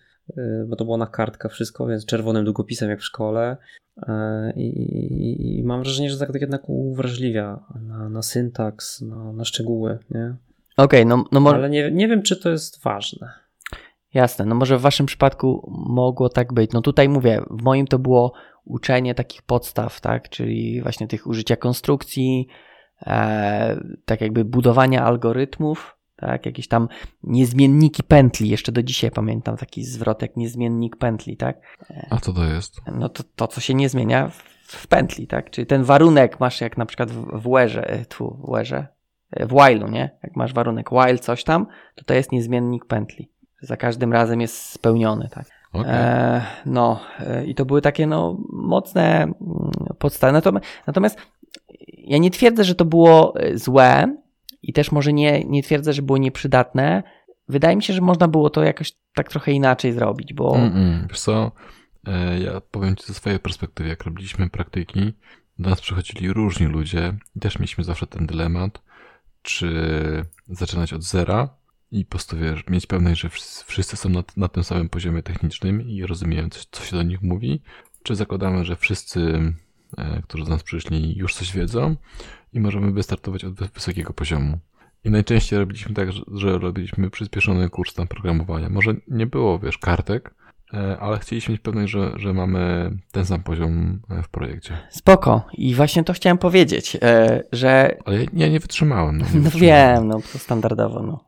bo 0.66 0.76
to 0.76 0.84
było 0.84 0.96
na 0.96 1.06
kartkach 1.06 1.52
wszystko, 1.52 1.86
więc 1.86 2.06
czerwonym 2.06 2.44
długopisem 2.44 2.90
jak 2.90 3.00
w 3.00 3.04
szkole. 3.04 3.56
E, 4.02 4.52
I, 4.56 4.66
i, 4.66 5.58
i 5.58 5.64
mam 5.64 5.82
wrażenie, 5.82 6.10
że 6.10 6.18
tak, 6.18 6.32
tak 6.32 6.40
jednak 6.40 6.68
uwrażliwia 6.68 7.60
na, 7.80 8.08
na 8.08 8.22
syntaks, 8.22 9.00
na, 9.00 9.32
na 9.32 9.44
szczegóły, 9.44 9.98
nie? 10.10 10.34
Okej, 10.76 11.06
no, 11.06 11.24
no 11.32 11.40
może... 11.40 11.56
Ale 11.56 11.70
nie, 11.70 11.90
nie 11.90 12.08
wiem, 12.08 12.22
czy 12.22 12.36
to 12.36 12.50
jest 12.50 12.82
ważne. 12.82 13.32
Jasne, 14.14 14.44
no 14.44 14.54
może 14.54 14.78
w 14.78 14.80
waszym 14.80 15.06
przypadku 15.06 15.70
mogło 15.88 16.28
tak 16.28 16.52
być. 16.52 16.72
No 16.72 16.80
tutaj 16.82 17.08
mówię, 17.08 17.40
w 17.50 17.62
moim 17.62 17.86
to 17.86 17.98
było 17.98 18.32
uczenie 18.64 19.14
takich 19.14 19.42
podstaw, 19.42 20.00
tak, 20.00 20.28
czyli 20.28 20.82
właśnie 20.82 21.08
tych 21.08 21.26
użycia 21.26 21.56
konstrukcji, 21.56 22.48
e, 23.06 23.80
tak 24.04 24.20
jakby 24.20 24.44
budowania 24.44 25.04
algorytmów, 25.04 25.93
tak, 26.16 26.46
jakieś 26.46 26.68
tam 26.68 26.88
niezmienniki 27.22 28.02
pętli, 28.02 28.48
jeszcze 28.48 28.72
do 28.72 28.82
dzisiaj 28.82 29.10
pamiętam 29.10 29.56
taki 29.56 29.84
zwrot 29.84 30.22
jak 30.22 30.36
niezmiennik 30.36 30.96
pętli, 30.96 31.36
tak, 31.36 31.56
A 32.10 32.20
co 32.20 32.32
to 32.32 32.44
jest? 32.44 32.80
no 32.92 33.08
to, 33.08 33.22
to 33.36 33.46
co 33.46 33.60
się 33.60 33.74
nie 33.74 33.88
zmienia 33.88 34.28
w, 34.28 34.42
w 34.66 34.86
pętli, 34.86 35.26
tak, 35.26 35.50
czyli 35.50 35.66
ten 35.66 35.84
warunek 35.84 36.40
masz 36.40 36.60
jak 36.60 36.76
na 36.76 36.86
przykład 36.86 37.10
w, 37.10 37.40
w 37.40 37.46
where'ze, 37.46 37.82
e, 37.86 38.04
tu, 38.04 38.30
w 38.30 38.48
where'ze, 38.48 38.86
e, 39.30 39.46
w 39.46 39.50
while'u, 39.50 39.90
nie, 39.90 40.10
jak 40.22 40.36
masz 40.36 40.52
warunek 40.52 40.92
while 40.92 41.18
coś 41.18 41.44
tam, 41.44 41.66
to 41.94 42.04
to 42.04 42.14
jest 42.14 42.32
niezmiennik 42.32 42.84
pętli. 42.84 43.30
Za 43.60 43.76
każdym 43.76 44.12
razem 44.12 44.40
jest 44.40 44.70
spełniony, 44.70 45.28
tak. 45.30 45.46
Okej. 45.72 45.92
E, 45.94 46.42
no, 46.66 47.00
e, 47.20 47.44
i 47.46 47.54
to 47.54 47.64
były 47.64 47.82
takie 47.82 48.06
no, 48.06 48.38
mocne 48.52 49.22
mm, 49.22 49.34
podstawy. 49.98 50.32
Natomiast, 50.32 50.66
natomiast 50.86 51.18
ja 51.88 52.18
nie 52.18 52.30
twierdzę, 52.30 52.64
że 52.64 52.74
to 52.74 52.84
było 52.84 53.40
e, 53.40 53.58
złe 53.58 54.16
i 54.68 54.72
też 54.72 54.92
może 54.92 55.12
nie, 55.12 55.44
nie 55.44 55.62
twierdzę, 55.62 55.92
że 55.92 56.02
było 56.02 56.18
nieprzydatne. 56.18 57.02
Wydaje 57.48 57.76
mi 57.76 57.82
się, 57.82 57.92
że 57.92 58.00
można 58.00 58.28
było 58.28 58.50
to 58.50 58.64
jakoś 58.64 58.92
tak 59.14 59.28
trochę 59.28 59.52
inaczej 59.52 59.92
zrobić, 59.92 60.34
bo 60.34 60.52
Mm-mm. 60.52 61.08
Wiesz 61.08 61.20
co, 61.20 61.52
e, 62.06 62.40
ja 62.40 62.60
powiem 62.60 62.96
ci 62.96 63.06
ze 63.06 63.14
swojej 63.14 63.38
perspektywy, 63.38 63.88
jak 63.88 64.04
robiliśmy 64.04 64.50
praktyki, 64.50 65.12
do 65.58 65.70
nas 65.70 65.80
przychodzili 65.80 66.32
różni 66.32 66.66
ludzie 66.66 67.16
i 67.36 67.40
też 67.40 67.58
mieliśmy 67.58 67.84
zawsze 67.84 68.06
ten 68.06 68.26
dylemat, 68.26 68.82
czy 69.42 69.68
zaczynać 70.48 70.92
od 70.92 71.02
zera 71.02 71.48
i 71.90 72.04
po 72.04 72.10
prostu 72.10 72.36
wiesz, 72.36 72.66
mieć 72.68 72.86
pewność, 72.86 73.20
że 73.20 73.28
wszyscy, 73.28 73.64
wszyscy 73.64 73.96
są 73.96 74.08
na, 74.08 74.22
na 74.36 74.48
tym 74.48 74.64
samym 74.64 74.88
poziomie 74.88 75.22
technicznym 75.22 75.82
i 75.82 76.06
rozumieją, 76.06 76.50
co, 76.50 76.60
co 76.70 76.84
się 76.84 76.96
do 76.96 77.02
nich 77.02 77.22
mówi, 77.22 77.62
czy 78.02 78.14
zakładamy, 78.14 78.64
że 78.64 78.76
wszyscy, 78.76 79.52
e, 79.98 80.22
którzy 80.22 80.44
do 80.44 80.50
nas 80.50 80.62
przyszli, 80.62 81.16
już 81.16 81.34
coś 81.34 81.52
wiedzą 81.52 81.96
i 82.54 82.60
możemy 82.60 82.92
wystartować 82.92 83.44
od 83.44 83.54
wys- 83.54 83.74
wysokiego 83.74 84.12
poziomu. 84.12 84.58
I 85.04 85.10
najczęściej 85.10 85.58
robiliśmy 85.58 85.94
tak, 85.94 86.08
że, 86.34 86.58
robiliśmy 86.58 87.10
przyspieszony 87.10 87.68
kurs 87.70 87.94
tam 87.94 88.06
programowania. 88.08 88.68
Może 88.68 88.94
nie 89.08 89.26
było, 89.26 89.58
wiesz, 89.58 89.78
kartek, 89.78 90.34
e, 90.74 90.98
ale 91.00 91.18
chcieliśmy 91.18 91.52
mieć 91.52 91.60
pewność, 91.62 91.92
że, 91.92 92.12
że 92.16 92.32
mamy 92.32 92.90
ten 93.12 93.26
sam 93.26 93.42
poziom 93.42 94.00
e, 94.10 94.22
w 94.22 94.28
projekcie. 94.28 94.76
spoko. 94.90 95.46
I 95.52 95.74
właśnie 95.74 96.04
to 96.04 96.12
chciałem 96.12 96.38
powiedzieć, 96.38 96.96
e, 97.02 97.42
że 97.52 97.96
Ale 98.04 98.18
ja, 98.32 98.48
nie 98.48 98.60
wytrzymałem. 98.60 99.18
No, 99.18 99.24
nie 99.24 99.34
No 99.40 99.40
wytrzymałem. 99.50 99.94
wiem, 100.00 100.08
no 100.08 100.20
to 100.32 100.38
standardowo, 100.38 101.02
no. 101.02 101.24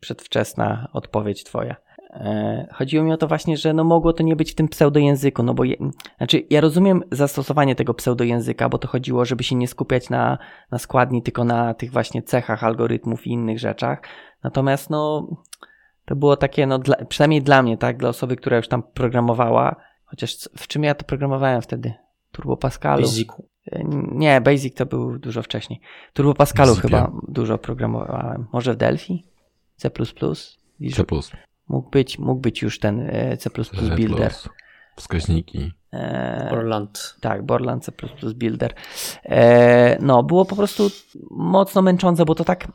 Przedwczesna 0.00 0.88
odpowiedź 0.92 1.44
twoja. 1.44 1.76
E, 2.16 2.66
Chodziło 2.72 3.04
mi 3.04 3.12
o 3.12 3.16
to 3.16 3.28
właśnie, 3.28 3.56
że 3.56 3.72
no 3.72 3.84
mogło 3.84 4.12
to 4.12 4.22
nie 4.22 4.36
być 4.36 4.52
w 4.52 4.54
tym 4.54 4.68
pseudojęzyku, 4.68 5.42
no 5.42 5.54
bo 5.54 5.64
je, 5.64 5.76
znaczy 6.16 6.42
ja 6.50 6.60
rozumiem 6.60 7.02
zastosowanie 7.10 7.74
tego 7.74 7.94
pseudojęzyka, 7.94 8.68
bo 8.68 8.78
to 8.78 8.88
chodziło, 8.88 9.24
żeby 9.24 9.44
się 9.44 9.56
nie 9.56 9.68
skupiać 9.68 10.10
na, 10.10 10.38
na 10.70 10.78
składni, 10.78 11.22
tylko 11.22 11.44
na 11.44 11.74
tych 11.74 11.92
właśnie 11.92 12.22
cechach 12.22 12.64
algorytmów 12.64 13.26
i 13.26 13.30
innych 13.30 13.58
rzeczach. 13.58 14.02
Natomiast 14.42 14.90
no 14.90 15.28
to 16.04 16.16
było 16.16 16.36
takie, 16.36 16.66
no 16.66 16.78
dla, 16.78 16.96
przynajmniej 17.04 17.42
dla 17.42 17.62
mnie, 17.62 17.78
tak, 17.78 17.96
dla 17.96 18.08
osoby, 18.08 18.36
która 18.36 18.56
już 18.56 18.68
tam 18.68 18.82
programowała, 18.82 19.76
chociaż 20.04 20.48
w 20.56 20.66
czym 20.66 20.84
ja 20.84 20.94
to 20.94 21.04
programowałem 21.04 21.62
wtedy? 21.62 21.94
Turbo 22.32 22.56
Pascalu. 22.56 23.02
Basicu. 23.02 23.48
E, 23.72 23.84
Nie, 24.12 24.40
Basic 24.40 24.74
to 24.74 24.86
był 24.86 25.18
dużo 25.18 25.42
wcześniej. 25.42 25.80
Turbo 26.12 26.34
Pascalu 26.34 26.74
chyba 26.74 27.12
dużo 27.28 27.58
programowałem. 27.58 28.46
Może 28.52 28.72
w 28.72 28.76
Delphi? 28.76 29.24
C++? 29.76 29.90
C++, 29.90 31.04
Mógł 31.68 31.90
być, 31.90 32.18
mógł 32.18 32.40
być 32.40 32.62
już 32.62 32.78
ten 32.78 33.00
e, 33.00 33.36
C++ 33.36 33.50
Builder. 33.96 34.32
wskaźniki. 34.96 35.72
E, 35.92 36.48
Orland. 36.52 37.16
tak, 37.20 37.42
Borland 37.42 37.84
C++ 37.84 37.92
Builder. 38.34 38.74
E, 39.24 39.98
no, 40.00 40.22
było 40.22 40.44
po 40.44 40.56
prostu 40.56 40.90
mocno 41.30 41.82
męczące, 41.82 42.24
bo 42.24 42.34
to 42.34 42.44
tak, 42.44 42.64
e, 42.64 42.68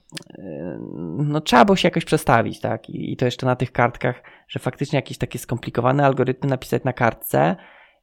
no 1.18 1.42
trzeba 1.42 1.66
było 1.66 1.76
się 1.76 1.88
jakoś 1.88 2.06
przestawić, 2.06 2.60
tak? 2.60 2.89
I, 2.89 3.14
I 3.14 3.18
to 3.18 3.26
jeszcze 3.26 3.46
na 3.46 3.56
tych 3.56 3.72
kartkach, 3.72 4.24
że 4.48 4.60
faktycznie 4.60 4.98
jakieś 4.98 5.18
takie 5.18 5.39
skomplikowane 5.39 6.06
algorytmy 6.06 6.50
napisać 6.50 6.84
na 6.84 6.94
kartce 6.94 7.56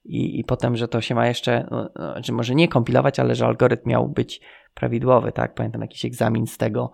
i, 0.05 0.41
i 0.41 0.45
potem, 0.45 0.76
że 0.76 0.89
to 0.89 1.01
się 1.01 1.14
ma 1.14 1.26
jeszcze, 1.26 1.66
no, 1.70 1.91
no, 1.97 2.14
że 2.24 2.32
może 2.32 2.55
nie 2.55 2.68
kompilować, 2.68 3.20
ale 3.20 3.34
że 3.34 3.47
algorytm 3.47 3.89
miał 3.89 4.09
być 4.09 4.41
prawidłowy, 4.74 5.32
tak? 5.32 5.55
Pamiętam 5.55 5.82
jakiś 5.82 6.05
egzamin 6.05 6.47
z 6.47 6.59
tego, 6.59 6.93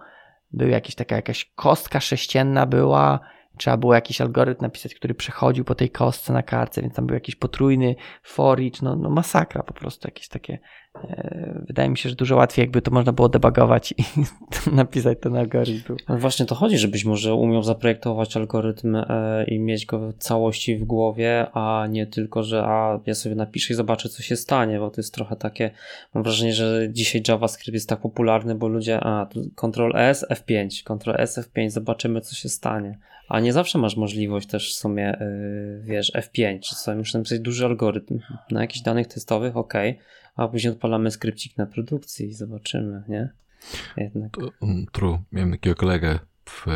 był 0.53 0.68
jakiś 0.68 0.95
taka 0.95 1.16
jakaś 1.16 1.53
kostka 1.55 2.01
sześcienna 2.01 2.66
była, 2.66 3.20
trzeba 3.57 3.76
było 3.76 3.94
jakiś 3.94 4.20
algorytm 4.20 4.62
napisać, 4.62 4.94
który 4.94 5.14
przechodził 5.14 5.64
po 5.64 5.74
tej 5.74 5.90
kostce 5.90 6.32
na 6.32 6.42
kartce, 6.42 6.82
więc 6.82 6.94
tam 6.94 7.07
był 7.07 7.14
jakiś 7.14 7.36
potrójny 7.36 7.94
for 8.22 8.61
each, 8.61 8.82
no, 8.82 8.96
no 8.96 9.11
masakra 9.11 9.62
po 9.62 9.74
prostu, 9.74 10.09
jakieś 10.09 10.28
takie 10.28 10.59
e, 10.94 11.62
wydaje 11.66 11.90
mi 11.90 11.98
się, 11.98 12.09
że 12.09 12.14
dużo 12.14 12.36
łatwiej 12.36 12.62
jakby 12.62 12.82
to 12.82 12.90
można 12.90 13.12
było 13.12 13.28
debugować 13.28 13.94
i 13.98 14.05
napisać 14.76 15.18
ten 15.20 15.36
algorytm. 15.36 15.96
Ale 16.07 16.18
właśnie 16.18 16.46
to 16.46 16.55
chodzi, 16.55 16.78
żebyś 16.78 17.05
może 17.05 17.34
umiał 17.34 17.62
zaprojektować 17.62 18.36
algorytm 18.36 18.96
e, 18.96 19.44
i 19.48 19.59
mieć 19.59 19.86
go 19.86 19.98
w 19.98 20.14
całości 20.14 20.76
w 20.76 20.84
głowie, 20.84 21.46
a 21.52 21.86
nie 21.90 22.07
tylko, 22.07 22.42
że 22.42 22.64
a 22.64 23.00
ja 23.07 23.14
sobie 23.14 23.34
napiszę 23.34 23.72
i 23.72 23.76
zobaczę, 23.76 24.09
co 24.09 24.22
się 24.22 24.36
stanie, 24.36 24.78
bo 24.78 24.90
to 24.90 25.00
jest 25.00 25.14
trochę 25.14 25.36
takie, 25.36 25.70
mam 26.14 26.22
wrażenie, 26.22 26.52
że 26.52 26.88
dzisiaj 26.90 27.22
JavaScript 27.28 27.74
jest 27.74 27.88
tak 27.88 28.00
popularny, 28.00 28.55
bo 28.55 28.68
ludzie, 28.68 29.00
a 29.00 29.26
Ctrl 29.57 29.96
S, 29.96 30.26
F5, 30.30 30.68
Ctrl 30.84 31.14
S, 31.18 31.38
F5, 31.38 31.70
zobaczymy, 31.70 32.20
co 32.20 32.34
się 32.34 32.48
stanie. 32.48 32.98
A 33.29 33.41
nie 33.41 33.53
zawsze 33.53 33.79
masz 33.79 33.97
możliwość 33.97 34.49
też 34.49 34.72
w 34.75 34.77
sumie, 34.77 35.16
yy, 35.20 35.83
wiesz, 35.85 36.12
F5, 36.14 36.61
czy 36.61 36.75
sobie 36.75 36.97
muszę 36.97 37.18
napisać 37.18 37.41
duży 37.41 37.64
algorytm 37.64 38.18
na 38.51 38.61
jakichś 38.61 38.81
danych 38.83 39.07
testowych, 39.07 39.57
ok, 39.57 39.75
a 40.37 40.49
później 40.49 40.72
odpalamy 40.72 41.11
skrypcik 41.11 41.57
na 41.59 41.66
produkcji 41.66 42.27
i 42.27 42.33
zobaczymy, 42.35 43.03
nie? 43.09 43.29
Jednak. 43.97 44.37
Mm, 44.62 44.87
True. 44.93 45.18
Miałem 45.33 45.51
takiego 45.51 45.77
kolegę, 45.77 46.18
w, 46.49 46.66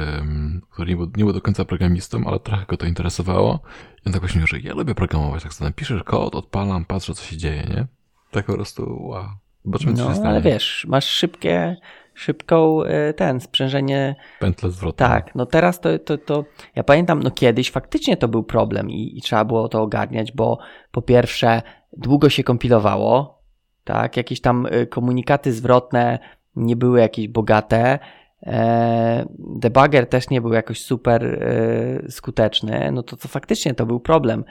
który 0.70 0.90
nie 0.90 0.96
był, 0.96 1.06
nie 1.16 1.24
był 1.24 1.32
do 1.32 1.40
końca 1.40 1.64
programistą, 1.64 2.26
ale 2.26 2.40
trochę 2.40 2.66
go 2.66 2.76
to 2.76 2.86
interesowało. 2.86 3.60
I 4.04 4.06
on 4.06 4.12
tak 4.12 4.22
właśnie 4.22 4.40
mówił, 4.40 4.46
że 4.60 4.68
ja 4.68 4.74
lubię 4.74 4.94
programować. 4.94 5.42
Tak 5.42 5.52
sobie 5.54 5.68
napiszesz 5.68 6.02
kod, 6.02 6.34
odpalam, 6.34 6.84
patrzę, 6.84 7.14
co 7.14 7.24
się 7.24 7.36
dzieje, 7.36 7.62
nie? 7.70 7.86
Tak 8.30 8.46
po 8.46 8.52
prostu, 8.52 9.06
wow. 9.06 9.24
Zobaczymy, 9.64 9.92
co 9.94 10.02
się 10.02 10.08
No, 10.08 10.14
stanie. 10.14 10.28
ale 10.28 10.40
wiesz, 10.40 10.86
masz 10.88 11.06
szybkie, 11.06 11.76
szybką 12.18 12.82
e, 12.82 13.14
ten, 13.14 13.40
sprzężenie 13.40 14.16
Pętle 14.40 14.70
zwrotne. 14.70 15.08
Tak, 15.08 15.34
no 15.34 15.46
teraz 15.46 15.80
to, 15.80 15.98
to, 15.98 16.18
to 16.18 16.44
ja 16.76 16.84
pamiętam, 16.84 17.22
no 17.22 17.30
kiedyś 17.30 17.70
faktycznie 17.70 18.16
to 18.16 18.28
był 18.28 18.42
problem 18.42 18.90
i, 18.90 19.18
i 19.18 19.22
trzeba 19.22 19.44
było 19.44 19.68
to 19.68 19.82
ogarniać, 19.82 20.32
bo 20.32 20.58
po 20.90 21.02
pierwsze 21.02 21.62
długo 21.96 22.28
się 22.28 22.44
kompilowało, 22.44 23.42
tak, 23.84 24.16
jakieś 24.16 24.40
tam 24.40 24.66
y, 24.66 24.86
komunikaty 24.86 25.52
zwrotne 25.52 26.18
nie 26.56 26.76
były 26.76 27.00
jakieś 27.00 27.28
bogate, 27.28 27.98
e, 28.46 29.26
debugger 29.38 30.06
też 30.06 30.30
nie 30.30 30.40
był 30.40 30.52
jakoś 30.52 30.82
super 30.82 31.24
e, 31.24 32.10
skuteczny, 32.10 32.92
no 32.92 33.02
to, 33.02 33.16
to 33.16 33.28
faktycznie 33.28 33.74
to 33.74 33.86
był 33.86 34.00
problem, 34.00 34.44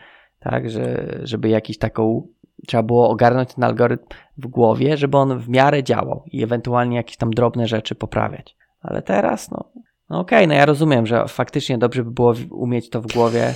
tak, 0.50 0.70
że, 0.70 1.20
żeby 1.24 1.50
jakiś 1.50 1.78
taką, 1.78 2.28
trzeba 2.68 2.84
było 2.84 3.10
ogarnąć 3.10 3.54
ten 3.54 3.64
algorytm 3.64 4.06
w 4.38 4.48
głowie, 4.48 4.98
żeby 4.98 5.18
on 5.18 5.40
w 5.40 5.50
miarę 5.50 5.84
działał 5.84 6.24
i 6.32 6.44
ewentualnie 6.44 6.98
jakieś 6.98 7.18
tam 7.18 7.32
drobne 7.32 7.68
rzeczy 7.68 7.96
poprawiać. 7.96 8.56
Ale 8.82 9.02
teraz, 9.02 9.52
no, 9.52 9.72
no 10.10 10.20
okej, 10.20 10.48
no 10.48 10.54
ja 10.54 10.66
rozumiem, 10.66 11.06
że 11.06 11.28
faktycznie 11.28 11.78
dobrze 11.78 12.04
by 12.04 12.12
było 12.12 12.36
umieć 12.52 12.90
to 12.90 13.02
w 13.02 13.08
głowie, 13.08 13.54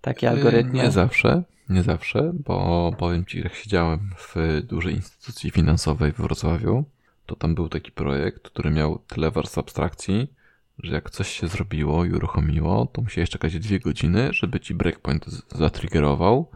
takie 0.00 0.30
algorytmy. 0.30 0.82
Nie 0.82 0.90
zawsze, 0.90 1.42
nie 1.68 1.82
zawsze, 1.82 2.32
bo 2.34 2.90
powiem 2.98 3.24
Ci, 3.24 3.40
jak 3.40 3.54
siedziałem 3.54 4.10
w 4.16 4.36
dużej 4.62 4.94
instytucji 4.94 5.50
finansowej 5.50 6.12
w 6.12 6.16
Wrocławiu, 6.16 6.84
to 7.26 7.36
tam 7.36 7.54
był 7.54 7.68
taki 7.68 7.92
projekt, 7.92 8.42
który 8.42 8.70
miał 8.70 8.98
tyle 8.98 9.30
warstw 9.30 9.58
abstrakcji, 9.58 10.28
że 10.78 10.94
jak 10.94 11.10
coś 11.10 11.28
się 11.28 11.48
zrobiło 11.48 12.04
i 12.04 12.12
uruchomiło, 12.12 12.86
to 12.86 13.02
musiałeś 13.02 13.30
czekać 13.30 13.58
dwie 13.58 13.80
godziny, 13.80 14.28
żeby 14.32 14.60
Ci 14.60 14.74
breakpoint 14.74 15.26
zatriggerował 15.54 16.50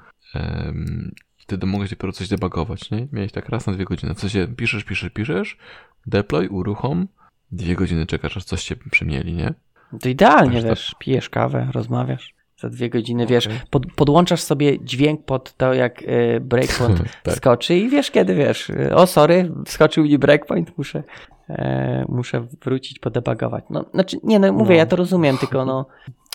i 1.39 1.43
wtedy 1.43 1.67
mogłeś 1.67 1.91
dopiero 1.91 2.13
coś 2.13 2.29
debugować, 2.29 2.91
nie? 2.91 3.09
Miałeś 3.13 3.33
tak 3.33 3.49
raz 3.49 3.67
na 3.67 3.73
dwie 3.73 3.85
godziny. 3.85 4.15
W 4.15 4.21
sensie 4.21 4.49
piszesz, 4.57 4.85
piszesz, 4.85 5.11
piszesz, 5.11 5.59
deploy, 6.07 6.49
uruchom, 6.49 7.09
dwie 7.53 7.75
godziny 7.75 8.07
czekasz, 8.07 8.37
aż 8.37 8.45
coś 8.45 8.63
się 8.63 8.77
przemieli, 8.77 9.33
nie? 9.33 9.55
To 10.01 10.09
idealnie, 10.09 10.53
Także 10.53 10.69
wiesz, 10.69 10.95
pijesz 10.99 11.31
kawę, 11.31 11.69
rozmawiasz 11.73 12.36
za 12.59 12.71
dwie 12.71 12.91
godziny, 12.91 13.27
wiesz, 13.27 13.47
Okej. 13.47 13.59
pod, 13.71 13.87
podłączasz 13.93 14.41
sobie 14.43 14.85
dźwięk 14.85 15.25
pod 15.25 15.57
to, 15.57 15.75
jak 15.75 16.03
y, 16.03 16.41
breakpoint 16.41 17.03
Tak. 17.23 17.35
skoczy 17.35 17.77
i 17.77 17.89
wiesz 17.89 18.11
kiedy, 18.11 18.35
wiesz, 18.35 18.71
y, 18.71 18.95
o 18.95 19.07
sorry, 19.07 19.53
wskoczył 19.67 20.05
mi 20.05 20.19
breakpoint, 20.19 20.79
muszę, 20.79 21.03
e, 21.49 22.05
muszę 22.09 22.47
wrócić, 22.65 22.99
podebagować. 22.99 23.65
No, 23.71 23.85
znaczy, 23.95 24.17
nie 24.25 24.39
no, 24.39 24.53
mówię, 24.53 24.71
No. 24.75 24.79
ja 24.79 24.87
to 24.87 24.97
rozumiem, 24.97 25.39
tylko 25.39 25.65
no, 25.65 25.87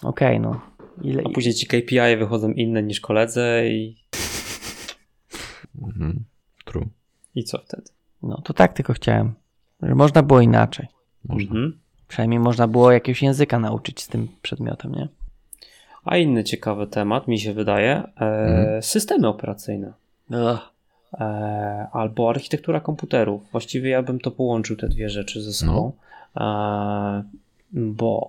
okej, 0.03 0.39
no. 0.39 0.61
Ile, 1.01 1.23
A 1.25 1.29
później 1.29 1.53
ci 1.53 1.67
KPI 1.67 2.17
wychodzą 2.19 2.51
inne 2.51 2.83
niż 2.83 2.99
koledze 2.99 3.67
i, 3.67 3.97
Mhm. 5.81 6.23
True. 6.65 6.85
i 7.35 7.43
co 7.43 7.57
wtedy? 7.57 7.83
no 8.23 8.41
to 8.43 8.53
tak 8.53 8.73
tylko 8.73 8.93
chciałem, 8.93 9.33
że 9.81 9.95
można 9.95 10.23
było 10.23 10.41
inaczej. 10.41 10.87
Można. 11.25 11.51
Mhm. 11.51 11.79
Przynajmniej 12.07 12.39
można 12.39 12.67
było 12.67 12.91
jakiegoś 12.91 13.21
języka 13.23 13.59
nauczyć 13.59 14.01
z 14.01 14.07
tym 14.07 14.27
przedmiotem, 14.41 14.91
nie? 14.91 15.07
A 16.05 16.17
inny 16.17 16.43
ciekawy 16.43 16.87
temat, 16.87 17.27
mi 17.27 17.39
się 17.39 17.53
wydaje, 17.53 17.91
e, 17.93 18.05
Mhm. 18.21 18.81
systemy 18.81 19.27
operacyjne. 19.27 19.93
E, 21.13 21.87
albo 21.91 22.29
architektura 22.29 22.79
komputerów. 22.79 23.41
Właściwie 23.51 23.89
ja 23.89 24.03
bym 24.03 24.19
to 24.19 24.31
połączył 24.31 24.75
te 24.77 24.87
dwie 24.89 25.09
rzeczy 25.09 25.41
ze 25.41 25.53
sobą, 25.53 25.91
e, 26.37 27.23
bo 27.73 28.27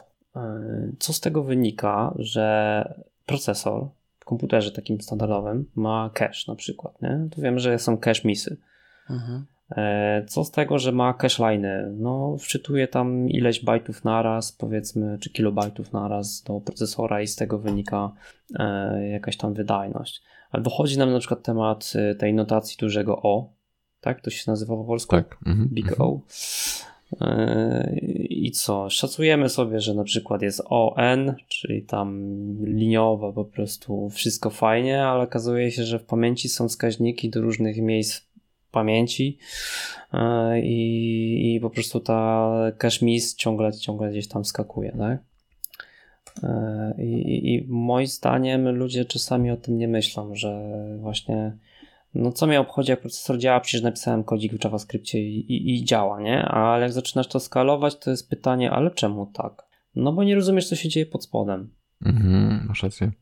co 0.99 1.13
z 1.13 1.21
tego 1.21 1.43
wynika, 1.43 2.15
że 2.19 2.95
procesor 3.27 3.87
w 4.21 4.25
komputerze 4.25 4.71
takim 4.73 5.01
standardowym 5.01 5.71
ma 5.75 6.11
cache 6.15 6.45
na 6.49 6.55
przykład, 6.55 7.03
nie? 7.03 7.29
To 7.37 7.43
wiemy, 7.43 7.59
że 7.61 7.79
są 7.79 7.97
cache 7.99 8.21
misy. 8.25 8.57
Mhm. 9.11 9.47
E, 9.77 10.25
Co 10.29 10.45
z 10.45 10.51
tego, 10.51 10.79
że 10.79 10.93
ma 10.93 11.15
cache 11.15 11.43
line'y? 11.43 11.93
No, 11.99 12.37
wczytuje 12.39 12.89
tam 12.89 13.29
ileś 13.29 13.65
bajtów 13.65 14.05
naraz, 14.05 14.53
powiedzmy, 14.53 15.19
czy 15.21 15.31
kilobajtów 15.31 15.93
naraz 15.93 16.43
do 16.43 16.61
procesora 16.61 17.23
i 17.23 17.27
z 17.27 17.37
tego 17.37 17.59
wynika 17.59 18.13
e, 18.59 19.09
jakaś 19.09 19.37
tam 19.37 19.55
wydajność. 19.55 20.23
Albo 20.51 20.71
chodzi 20.71 20.99
nam 20.99 21.13
na 21.13 21.19
przykład 21.19 21.43
temat 21.43 21.93
e, 21.95 22.15
tej 22.15 22.35
notacji 22.35 22.77
dużego 22.81 23.23
O, 23.23 23.53
tak? 24.01 24.21
To 24.21 24.31
się 24.31 24.51
nazywa 24.51 24.77
po 24.77 24.85
polsku? 24.85 25.17
Tak. 25.17 25.39
Mhm. 25.47 25.69
Big 25.69 26.01
O. 26.01 26.21
E, 27.21 27.97
I 28.29 28.51
co? 28.51 28.91
Szacujemy 28.91 29.49
sobie, 29.49 29.81
że 29.81 29.95
na 29.95 30.05
przykład 30.05 30.43
jest 30.43 30.63
ON, 30.65 31.35
czyli 31.49 31.83
tam 31.83 32.35
liniowo 32.65 33.33
po 33.33 33.45
prostu 33.45 34.11
wszystko 34.11 34.51
fajnie, 34.51 35.05
ale 35.05 35.25
okazuje 35.25 35.71
się, 35.71 35.85
że 35.85 35.99
w 35.99 36.05
pamięci 36.05 36.49
są 36.49 36.69
wskaźniki 36.69 37.31
do 37.31 37.41
różnych 37.41 37.77
miejsc 37.77 38.32
pamięci 38.73 39.39
e, 40.13 40.61
i, 40.61 41.55
i 41.55 41.61
po 41.61 41.71
prostu 41.71 42.01
ta 42.01 42.53
cache 42.79 43.07
miss 43.07 43.37
ciągle, 43.37 43.73
ciągle 43.73 44.11
gdzieś 44.11 44.29
tam 44.29 44.45
skakuje, 44.45 44.97
tak? 44.99 45.19
E, 46.43 46.95
I, 46.99 47.55
i, 47.55 47.67
moim 47.69 48.07
zdaniem 48.07 48.69
ludzie 48.69 49.05
czasami 49.05 49.51
o 49.51 49.57
tym 49.57 49.79
nie 49.79 49.89
myślą, 49.89 50.35
że 50.35 50.77
właśnie 51.01 51.57
no 52.15 52.33
co 52.33 52.47
mnie 52.47 52.61
obchodzi, 52.61 52.91
jak 52.91 53.01
procesor 53.01 53.39
działa, 53.39 53.61
przecież 53.61 53.83
napisałem 53.83 54.25
kodzik 54.25 54.53
w 54.53 54.65
JavaScriptie 54.65 55.21
i, 55.21 55.53
i, 55.53 55.75
i 55.75 55.85
działa, 55.85 56.21
nie? 56.21 56.43
Ale 56.43 56.83
jak 56.83 56.93
zaczynasz 56.93 57.27
to 57.27 57.41
skalować, 57.41 57.97
to 57.97 58.11
jest 58.11 58.31
pytanie, 58.31 58.71
ale 58.71 58.91
czemu 58.91 59.27
tak? 59.27 59.63
No 59.95 60.13
bo 60.13 60.25
nie 60.25 60.35
rozumiesz, 60.35 60.69
co 60.69 60.77
się 60.77 60.89
dzieje 60.89 61.07
pod 61.07 61.25
spodem. 61.25 61.71
Mhm. 62.05 62.67
Masz 62.69 62.83
rację. 62.83 63.13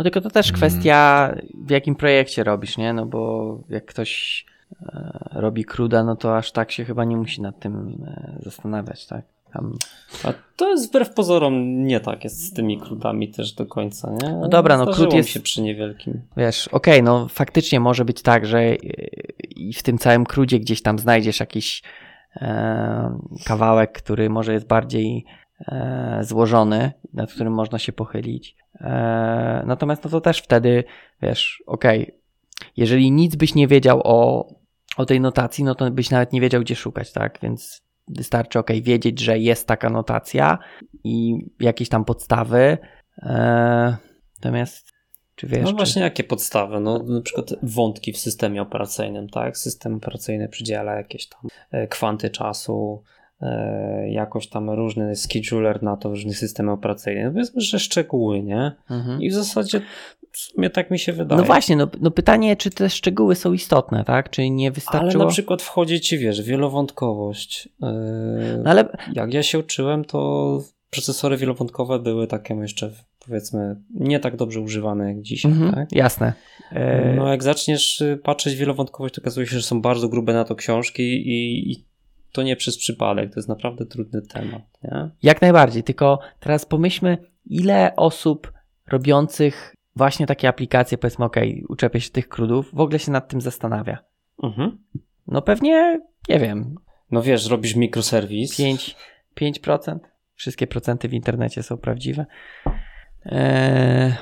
No 0.00 0.04
tylko 0.04 0.20
to 0.20 0.30
też 0.30 0.48
Mm. 0.48 0.56
kwestia, 0.56 1.32
w 1.54 1.70
jakim 1.70 1.94
projekcie 1.94 2.44
robisz, 2.44 2.78
nie? 2.78 2.92
No 2.92 3.06
bo 3.06 3.58
jak 3.68 3.86
ktoś 3.86 4.44
e, 4.82 5.18
robi 5.32 5.64
cruda, 5.64 6.04
no 6.04 6.16
to 6.16 6.36
aż 6.36 6.52
tak 6.52 6.72
się 6.72 6.84
chyba 6.84 7.04
nie 7.04 7.16
musi 7.16 7.42
nad 7.42 7.60
tym 7.60 8.04
e, 8.06 8.38
zastanawiać, 8.42 9.06
tak? 9.06 9.24
Tam... 9.52 9.76
A 10.24 10.32
to 10.56 10.70
jest 10.70 10.88
wbrew 10.88 11.14
pozorom 11.14 11.84
nie 11.86 12.00
tak 12.00 12.24
jest 12.24 12.44
z 12.44 12.52
tymi 12.52 12.78
krudami 12.80 13.28
też 13.28 13.52
do 13.52 13.66
końca, 13.66 14.10
nie? 14.22 14.32
No 14.32 14.48
dobra, 14.48 14.76
no 14.76 14.84
Zdarzyło 14.84 15.04
krót 15.04 15.12
mi 15.12 15.18
jest- 15.18 15.28
się 15.30 15.40
przy 15.40 15.62
niewielkim. 15.62 16.20
Wiesz, 16.36 16.68
okej, 16.68 17.02
no 17.02 17.28
faktycznie 17.28 17.80
może 17.80 18.04
być 18.04 18.22
tak, 18.22 18.46
że 18.46 18.58
e, 18.58 18.76
i 19.56 19.72
w 19.72 19.82
tym 19.82 19.98
całym 19.98 20.26
crudzie 20.26 20.58
gdzieś 20.58 20.82
tam 20.82 20.98
znajdziesz 20.98 21.40
jakiś 21.40 21.82
e, 22.36 23.18
kawałek, 23.46 23.92
który 23.92 24.30
może 24.30 24.52
jest 24.52 24.66
bardziej 24.66 25.24
złożony, 26.20 26.92
nad 27.14 27.32
którym 27.32 27.52
można 27.52 27.78
się 27.78 27.92
pochylić. 27.92 28.56
E, 28.80 29.62
natomiast 29.66 30.04
no 30.04 30.10
to 30.10 30.20
też 30.20 30.38
wtedy, 30.38 30.84
wiesz, 31.22 31.62
okej, 31.66 32.14
jeżeli 32.76 33.10
nic 33.10 33.36
byś 33.36 33.54
nie 33.54 33.68
wiedział 33.68 34.00
o, 34.04 34.48
o 34.96 35.06
tej 35.06 35.20
notacji, 35.20 35.64
no 35.64 35.74
to 35.74 35.90
byś 35.90 36.10
nawet 36.10 36.32
nie 36.32 36.40
wiedział, 36.40 36.60
gdzie 36.60 36.76
szukać, 36.76 37.12
tak? 37.12 37.38
Więc 37.42 37.82
wystarczy, 38.08 38.58
okej, 38.58 38.82
wiedzieć, 38.82 39.20
że 39.20 39.38
jest 39.38 39.66
taka 39.66 39.90
notacja 39.90 40.58
i 41.04 41.46
jakieś 41.60 41.88
tam 41.88 42.04
podstawy. 42.04 42.78
E, 43.22 43.96
natomiast, 44.36 44.92
czy 45.34 45.46
wiesz, 45.46 45.62
No 45.62 45.68
czy... 45.68 45.76
właśnie, 45.76 46.02
jakie 46.02 46.24
podstawy? 46.24 46.80
No 46.80 46.98
na 46.98 47.20
przykład 47.20 47.54
wątki 47.62 48.12
w 48.12 48.18
systemie 48.18 48.62
operacyjnym, 48.62 49.28
tak? 49.28 49.58
System 49.58 49.94
operacyjny 49.94 50.48
przydziela 50.48 50.94
jakieś 50.94 51.28
tam 51.28 51.40
e, 51.70 51.86
kwanty 51.86 52.30
czasu, 52.30 53.02
e, 53.06 53.19
jakoś 54.08 54.48
tam 54.48 54.70
różny 54.70 55.16
scheduler 55.16 55.82
na 55.82 55.96
to, 55.96 56.08
różny 56.08 56.34
system 56.34 56.68
operacyjny. 56.68 57.24
No 57.24 57.30
powiedzmy, 57.30 57.60
że 57.60 57.78
szczegóły, 57.78 58.42
nie? 58.42 58.72
Mhm. 58.90 59.22
I 59.22 59.30
w 59.30 59.34
zasadzie 59.34 59.80
w 60.32 60.38
sumie 60.38 60.70
tak 60.70 60.90
mi 60.90 60.98
się 60.98 61.12
wydaje. 61.12 61.40
No 61.40 61.46
właśnie, 61.46 61.76
no, 61.76 61.88
no 62.00 62.10
pytanie, 62.10 62.56
czy 62.56 62.70
te 62.70 62.90
szczegóły 62.90 63.34
są 63.34 63.52
istotne, 63.52 64.04
tak? 64.04 64.30
Czy 64.30 64.50
nie 64.50 64.66
Ale 64.66 64.74
wystarczyło? 64.74 65.24
na 65.24 65.30
przykład 65.30 65.62
wchodzi 65.62 66.00
ci, 66.00 66.18
wiesz, 66.18 66.42
wielowątkowość. 66.42 67.68
Yy, 67.82 67.88
No 68.64 68.70
ale 68.70 68.88
Jak 69.12 69.34
ja 69.34 69.42
się 69.42 69.58
uczyłem, 69.58 70.04
to 70.04 70.60
procesory 70.90 71.36
wielowątkowe 71.36 71.98
były 71.98 72.26
takie 72.26 72.54
jeszcze 72.54 72.90
powiedzmy 73.26 73.76
nie 73.94 74.20
tak 74.20 74.36
dobrze 74.36 74.60
używane 74.60 75.08
jak 75.08 75.22
dzisiaj. 75.22 75.52
Mhm, 75.52 75.74
tak? 75.74 75.92
Jasne. 75.92 76.32
E, 76.72 77.14
No 77.14 77.28
jak 77.28 77.42
zaczniesz 77.42 78.00
y, 78.00 78.20
patrzeć 78.22 78.54
wielowątkowość, 78.54 79.14
to 79.14 79.22
okazuje 79.22 79.46
się, 79.46 79.56
że 79.56 79.62
są 79.62 79.82
bardzo 79.82 80.08
grube 80.08 80.32
na 80.32 80.44
to 80.44 80.54
książki 80.54 81.02
i, 81.02 81.70
i 81.72 81.84
to 82.32 82.42
nie 82.42 82.56
przez 82.56 82.78
przypadek, 82.78 83.32
to 83.32 83.40
jest 83.40 83.48
naprawdę 83.48 83.86
trudny 83.86 84.22
temat. 84.22 84.62
Nie? 84.84 85.10
Jak 85.22 85.42
najbardziej, 85.42 85.82
tylko 85.82 86.18
teraz 86.40 86.66
pomyślmy, 86.66 87.18
ile 87.46 87.96
osób 87.96 88.52
robiących 88.86 89.74
właśnie 89.96 90.26
takie 90.26 90.48
aplikacje, 90.48 90.98
powiedzmy, 90.98 91.24
ok, 91.24 91.36
uczepię 91.68 92.00
się 92.00 92.10
tych 92.10 92.28
krudów, 92.28 92.70
w 92.74 92.80
ogóle 92.80 92.98
się 92.98 93.12
nad 93.12 93.28
tym 93.28 93.40
zastanawia. 93.40 93.98
Mhm. 94.42 94.78
No 95.26 95.42
pewnie, 95.42 96.00
nie 96.28 96.38
wiem, 96.38 96.76
No 97.10 97.22
wiesz, 97.22 97.50
robisz 97.50 97.76
mikroserwis. 97.76 98.56
5, 98.56 98.96
5%. 99.40 99.98
Wszystkie 100.34 100.66
procenty 100.66 101.08
w 101.08 101.14
internecie 101.14 101.62
są 101.62 101.76
prawdziwe. 101.76 102.26
Eee, 103.24 104.12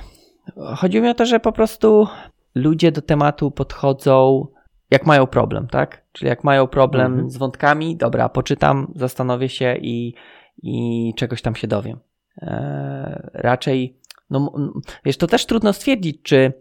chodzi 0.77 1.01
mi 1.01 1.09
o 1.09 1.15
to, 1.15 1.27
że 1.27 1.41
po 1.41 1.53
prostu 1.53 2.07
ludzie 2.55 2.93
do 2.93 3.03
tematu 3.03 3.51
podchodzą 3.51 4.47
jak 4.91 5.07
mają 5.07 5.27
problem, 5.27 5.69
tak? 5.69 6.03
Czyli 6.13 6.29
jak 6.29 6.45
mają 6.45 6.67
problem 6.67 7.13
Mhm. 7.13 7.31
z 7.31 7.37
wątkami, 7.37 7.97
dobra, 7.97 8.29
poczytam, 8.29 8.93
zastanowię 8.97 9.49
się 9.49 9.77
i, 9.81 10.15
i 10.63 11.13
czegoś 11.17 11.43
tam 11.43 11.55
się 11.55 11.67
dowiem. 11.69 11.99
Eee, 12.43 13.21
raczej, 13.35 13.97
no 14.31 14.53
wiesz, 15.05 15.17
to 15.17 15.27
też 15.27 15.47
trudno 15.47 15.73
stwierdzić, 15.73 16.23
czy 16.23 16.53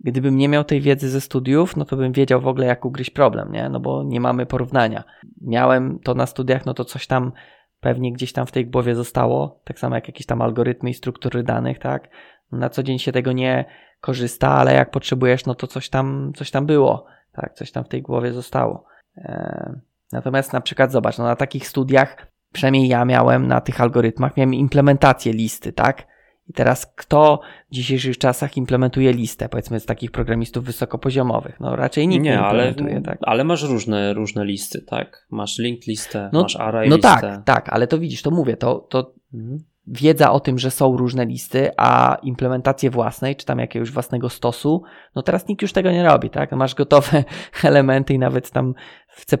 gdybym 0.00 0.36
nie 0.36 0.48
miał 0.48 0.64
tej 0.64 0.80
wiedzy 0.80 1.08
ze 1.10 1.20
studiów, 1.20 1.76
no 1.76 1.84
to 1.84 1.96
bym 1.96 2.12
wiedział 2.12 2.40
w 2.40 2.46
ogóle, 2.46 2.66
jak 2.66 2.84
ugryźć 2.84 3.10
problem, 3.10 3.52
nie? 3.52 3.68
No 3.68 3.80
bo 3.80 4.02
nie 4.02 4.20
mamy 4.20 4.46
porównania. 4.46 5.04
Miałem 5.40 5.98
to 5.98 6.14
na 6.14 6.26
studiach, 6.26 6.66
no 6.66 6.74
to 6.74 6.84
coś 6.84 7.06
tam 7.06 7.32
pewnie 7.80 8.12
gdzieś 8.12 8.32
tam 8.32 8.46
w 8.46 8.52
tej 8.52 8.66
głowie 8.66 8.94
zostało, 8.94 9.60
tak 9.64 9.78
samo 9.78 9.94
jak 9.94 10.08
jakieś 10.08 10.26
tam 10.26 10.42
algorytmy 10.42 10.90
i 10.90 10.94
struktury 10.94 11.42
danych, 11.42 11.78
tak? 11.78 12.08
Na 12.52 12.68
co 12.70 12.82
dzień 12.82 12.98
się 12.98 13.12
tego 13.12 13.32
nie 13.32 13.64
korzysta, 14.00 14.48
ale 14.48 14.74
jak 14.74 14.90
potrzebujesz, 14.90 15.46
no 15.46 15.54
to 15.54 15.66
coś 15.66 15.88
tam, 15.88 16.32
coś 16.36 16.50
tam 16.50 16.66
było, 16.66 17.06
tak? 17.32 17.54
Coś 17.54 17.72
tam 17.72 17.84
w 17.84 17.88
tej 17.88 18.02
głowie 18.02 18.32
zostało. 18.32 18.84
Eee, 19.16 19.72
Natomiast 20.12 20.52
na 20.52 20.60
przykład 20.60 20.92
zobacz, 20.92 21.18
no 21.18 21.24
na 21.24 21.36
takich 21.36 21.68
studiach, 21.68 22.26
przynajmniej 22.52 22.88
ja 22.88 23.04
miałem 23.04 23.46
na 23.46 23.60
tych 23.60 23.80
algorytmach, 23.80 24.36
miałem 24.36 24.54
implementację 24.54 25.32
listy, 25.32 25.72
tak? 25.72 26.06
I 26.48 26.52
teraz 26.52 26.86
kto 26.96 27.40
w 27.70 27.74
dzisiejszych 27.74 28.18
czasach 28.18 28.56
implementuje 28.56 29.12
listę, 29.12 29.48
powiedzmy 29.48 29.80
z 29.80 29.86
takich 29.86 30.10
programistów 30.10 30.64
wysokopoziomowych? 30.64 31.60
No 31.60 31.76
raczej 31.76 32.08
nikt 32.08 32.24
nie, 32.24 32.30
nie, 32.30 32.40
ale, 32.40 32.68
implementuje, 32.68 33.02
tak? 33.02 33.18
ale 33.22 33.44
masz 33.44 33.62
różne, 33.62 34.14
różne 34.14 34.44
listy, 34.44 34.82
tak? 34.82 35.26
Masz 35.30 35.58
linked 35.58 35.86
listę, 35.86 36.30
No- 36.32 36.42
masz 36.42 36.56
array 36.56 36.88
No 36.88 36.96
listę. 36.96 37.08
tak, 37.20 37.44
tak, 37.44 37.68
ale 37.68 37.86
to 37.86 37.98
widzisz, 37.98 38.22
to 38.22 38.30
mówię, 38.30 38.56
to, 38.56 38.74
to 38.78 39.12
Mhm. 39.34 39.58
Wiedza 39.86 40.32
o 40.32 40.40
tym, 40.40 40.58
że 40.58 40.70
są 40.70 40.96
różne 40.96 41.26
listy, 41.26 41.70
a 41.76 42.18
implementację 42.22 42.90
własnej, 42.90 43.36
czy 43.36 43.46
tam 43.46 43.58
jakiegoś 43.58 43.90
własnego 43.90 44.28
stosu, 44.28 44.82
no 45.14 45.22
teraz 45.22 45.48
nikt 45.48 45.62
już 45.62 45.72
tego 45.72 45.90
nie 45.90 46.04
robi, 46.04 46.30
tak? 46.30 46.52
Masz 46.52 46.74
gotowe 46.74 47.24
elementy 47.64 48.14
i 48.14 48.18
nawet 48.18 48.50
tam 48.50 48.74
w 49.08 49.24
C++, 49.24 49.38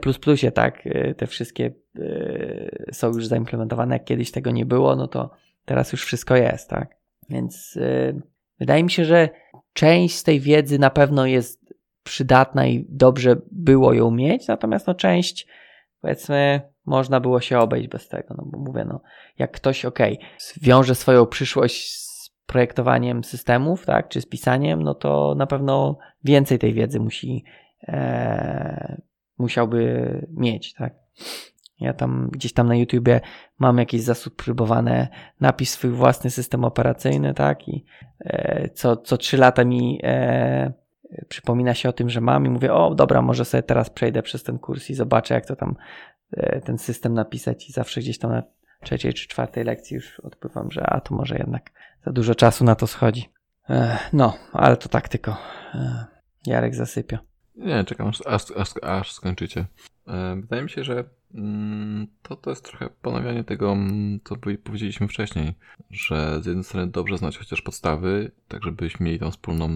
tak, 0.54 0.86
y, 0.86 1.14
te 1.18 1.26
wszystkie 1.26 1.72
y, 1.98 2.90
są 2.92 3.06
już 3.06 3.26
zaimplementowane, 3.26 3.94
jak 3.94 4.04
kiedyś 4.04 4.30
tego 4.30 4.50
nie 4.50 4.66
było, 4.66 4.96
no 4.96 5.08
to 5.08 5.30
teraz 5.64 5.92
już 5.92 6.04
wszystko 6.04 6.36
jest, 6.36 6.70
tak? 6.70 6.96
Więc 7.28 7.76
y, 7.76 8.22
wydaje 8.58 8.84
mi 8.84 8.90
się, 8.90 9.04
że 9.04 9.28
część 9.72 10.16
z 10.16 10.22
tej 10.22 10.40
wiedzy 10.40 10.78
na 10.78 10.90
pewno 10.90 11.26
jest 11.26 11.74
przydatna 12.02 12.66
i 12.66 12.86
dobrze 12.88 13.36
było 13.52 13.92
ją 13.92 14.10
mieć, 14.10 14.48
natomiast 14.48 14.86
no 14.86 14.94
część 14.94 15.46
powiedzmy 16.00 16.60
można 16.86 17.20
było 17.20 17.40
się 17.40 17.58
obejść 17.58 17.88
bez 17.88 18.08
tego, 18.08 18.34
no 18.38 18.44
bo 18.46 18.58
mówię, 18.58 18.84
no 18.84 19.00
jak 19.38 19.52
ktoś, 19.52 19.84
ok, 19.84 19.98
wiąże 20.62 20.94
swoją 20.94 21.26
przyszłość 21.26 21.90
z 21.92 22.30
projektowaniem 22.46 23.24
systemów, 23.24 23.86
tak, 23.86 24.08
czy 24.08 24.20
z 24.20 24.26
pisaniem, 24.26 24.82
no 24.82 24.94
to 24.94 25.34
na 25.36 25.46
pewno 25.46 25.98
więcej 26.24 26.58
tej 26.58 26.74
wiedzy 26.74 27.00
musi, 27.00 27.44
e, 27.88 29.00
musiałby 29.38 30.26
mieć, 30.30 30.74
tak. 30.74 30.94
Ja 31.80 31.92
tam 31.92 32.28
gdzieś 32.32 32.52
tam 32.52 32.68
na 32.68 32.76
YouTubie 32.76 33.20
mam 33.58 33.78
jakiś 33.78 34.02
zasób 34.02 34.36
próbowane, 34.36 35.08
napisz 35.40 35.68
swój 35.68 35.90
własny 35.90 36.30
system 36.30 36.64
operacyjny, 36.64 37.34
tak, 37.34 37.68
i 37.68 37.84
e, 38.20 38.68
co, 38.68 38.96
co 38.96 39.16
trzy 39.16 39.36
lata 39.36 39.64
mi 39.64 40.00
e, 40.02 40.72
przypomina 41.28 41.74
się 41.74 41.88
o 41.88 41.92
tym, 41.92 42.10
że 42.10 42.20
mam 42.20 42.46
i 42.46 42.48
mówię, 42.48 42.74
o 42.74 42.94
dobra, 42.94 43.22
może 43.22 43.44
sobie 43.44 43.62
teraz 43.62 43.90
przejdę 43.90 44.22
przez 44.22 44.42
ten 44.42 44.58
kurs 44.58 44.90
i 44.90 44.94
zobaczę, 44.94 45.34
jak 45.34 45.46
to 45.46 45.56
tam 45.56 45.76
e, 46.32 46.60
ten 46.60 46.78
system 46.78 47.14
napisać 47.14 47.68
i 47.68 47.72
zawsze 47.72 48.00
gdzieś 48.00 48.18
tam 48.18 48.30
na 48.30 48.42
trzeciej 48.82 49.14
czy 49.14 49.28
czwartej 49.28 49.64
lekcji 49.64 49.94
już 49.94 50.20
odpływam, 50.20 50.70
że 50.70 50.86
a 50.86 51.00
to 51.00 51.14
może 51.14 51.36
jednak 51.36 51.70
za 52.06 52.12
dużo 52.12 52.34
czasu 52.34 52.64
na 52.64 52.74
to 52.74 52.86
schodzi. 52.86 53.28
Ech, 53.68 54.12
no, 54.12 54.36
ale 54.52 54.76
to 54.76 54.88
tak 54.88 55.08
tylko. 55.08 55.36
Ech, 55.74 56.20
Jarek 56.46 56.74
zasypia. 56.74 57.18
Nie, 57.56 57.84
czekam 57.84 58.08
aż, 58.08 58.26
aż, 58.26 58.42
aż, 58.56 58.68
aż 58.82 59.12
skończycie. 59.12 59.66
E, 60.08 60.36
Wydaje 60.40 60.62
mi 60.62 60.70
się, 60.70 60.84
że 60.84 61.04
mm, 61.34 62.06
to, 62.22 62.36
to 62.36 62.50
jest 62.50 62.64
trochę 62.64 62.88
ponawianie 63.02 63.44
tego, 63.44 63.72
mm, 63.72 64.20
co 64.24 64.36
powie- 64.36 64.58
powiedzieliśmy 64.58 65.08
wcześniej, 65.08 65.54
że 65.90 66.42
z 66.42 66.46
jednej 66.46 66.64
strony 66.64 66.86
dobrze 66.86 67.18
znać 67.18 67.38
chociaż 67.38 67.62
podstawy, 67.62 68.30
tak 68.48 68.64
żebyśmy 68.64 69.06
mieli 69.06 69.18
tą 69.18 69.30
wspólną, 69.30 69.68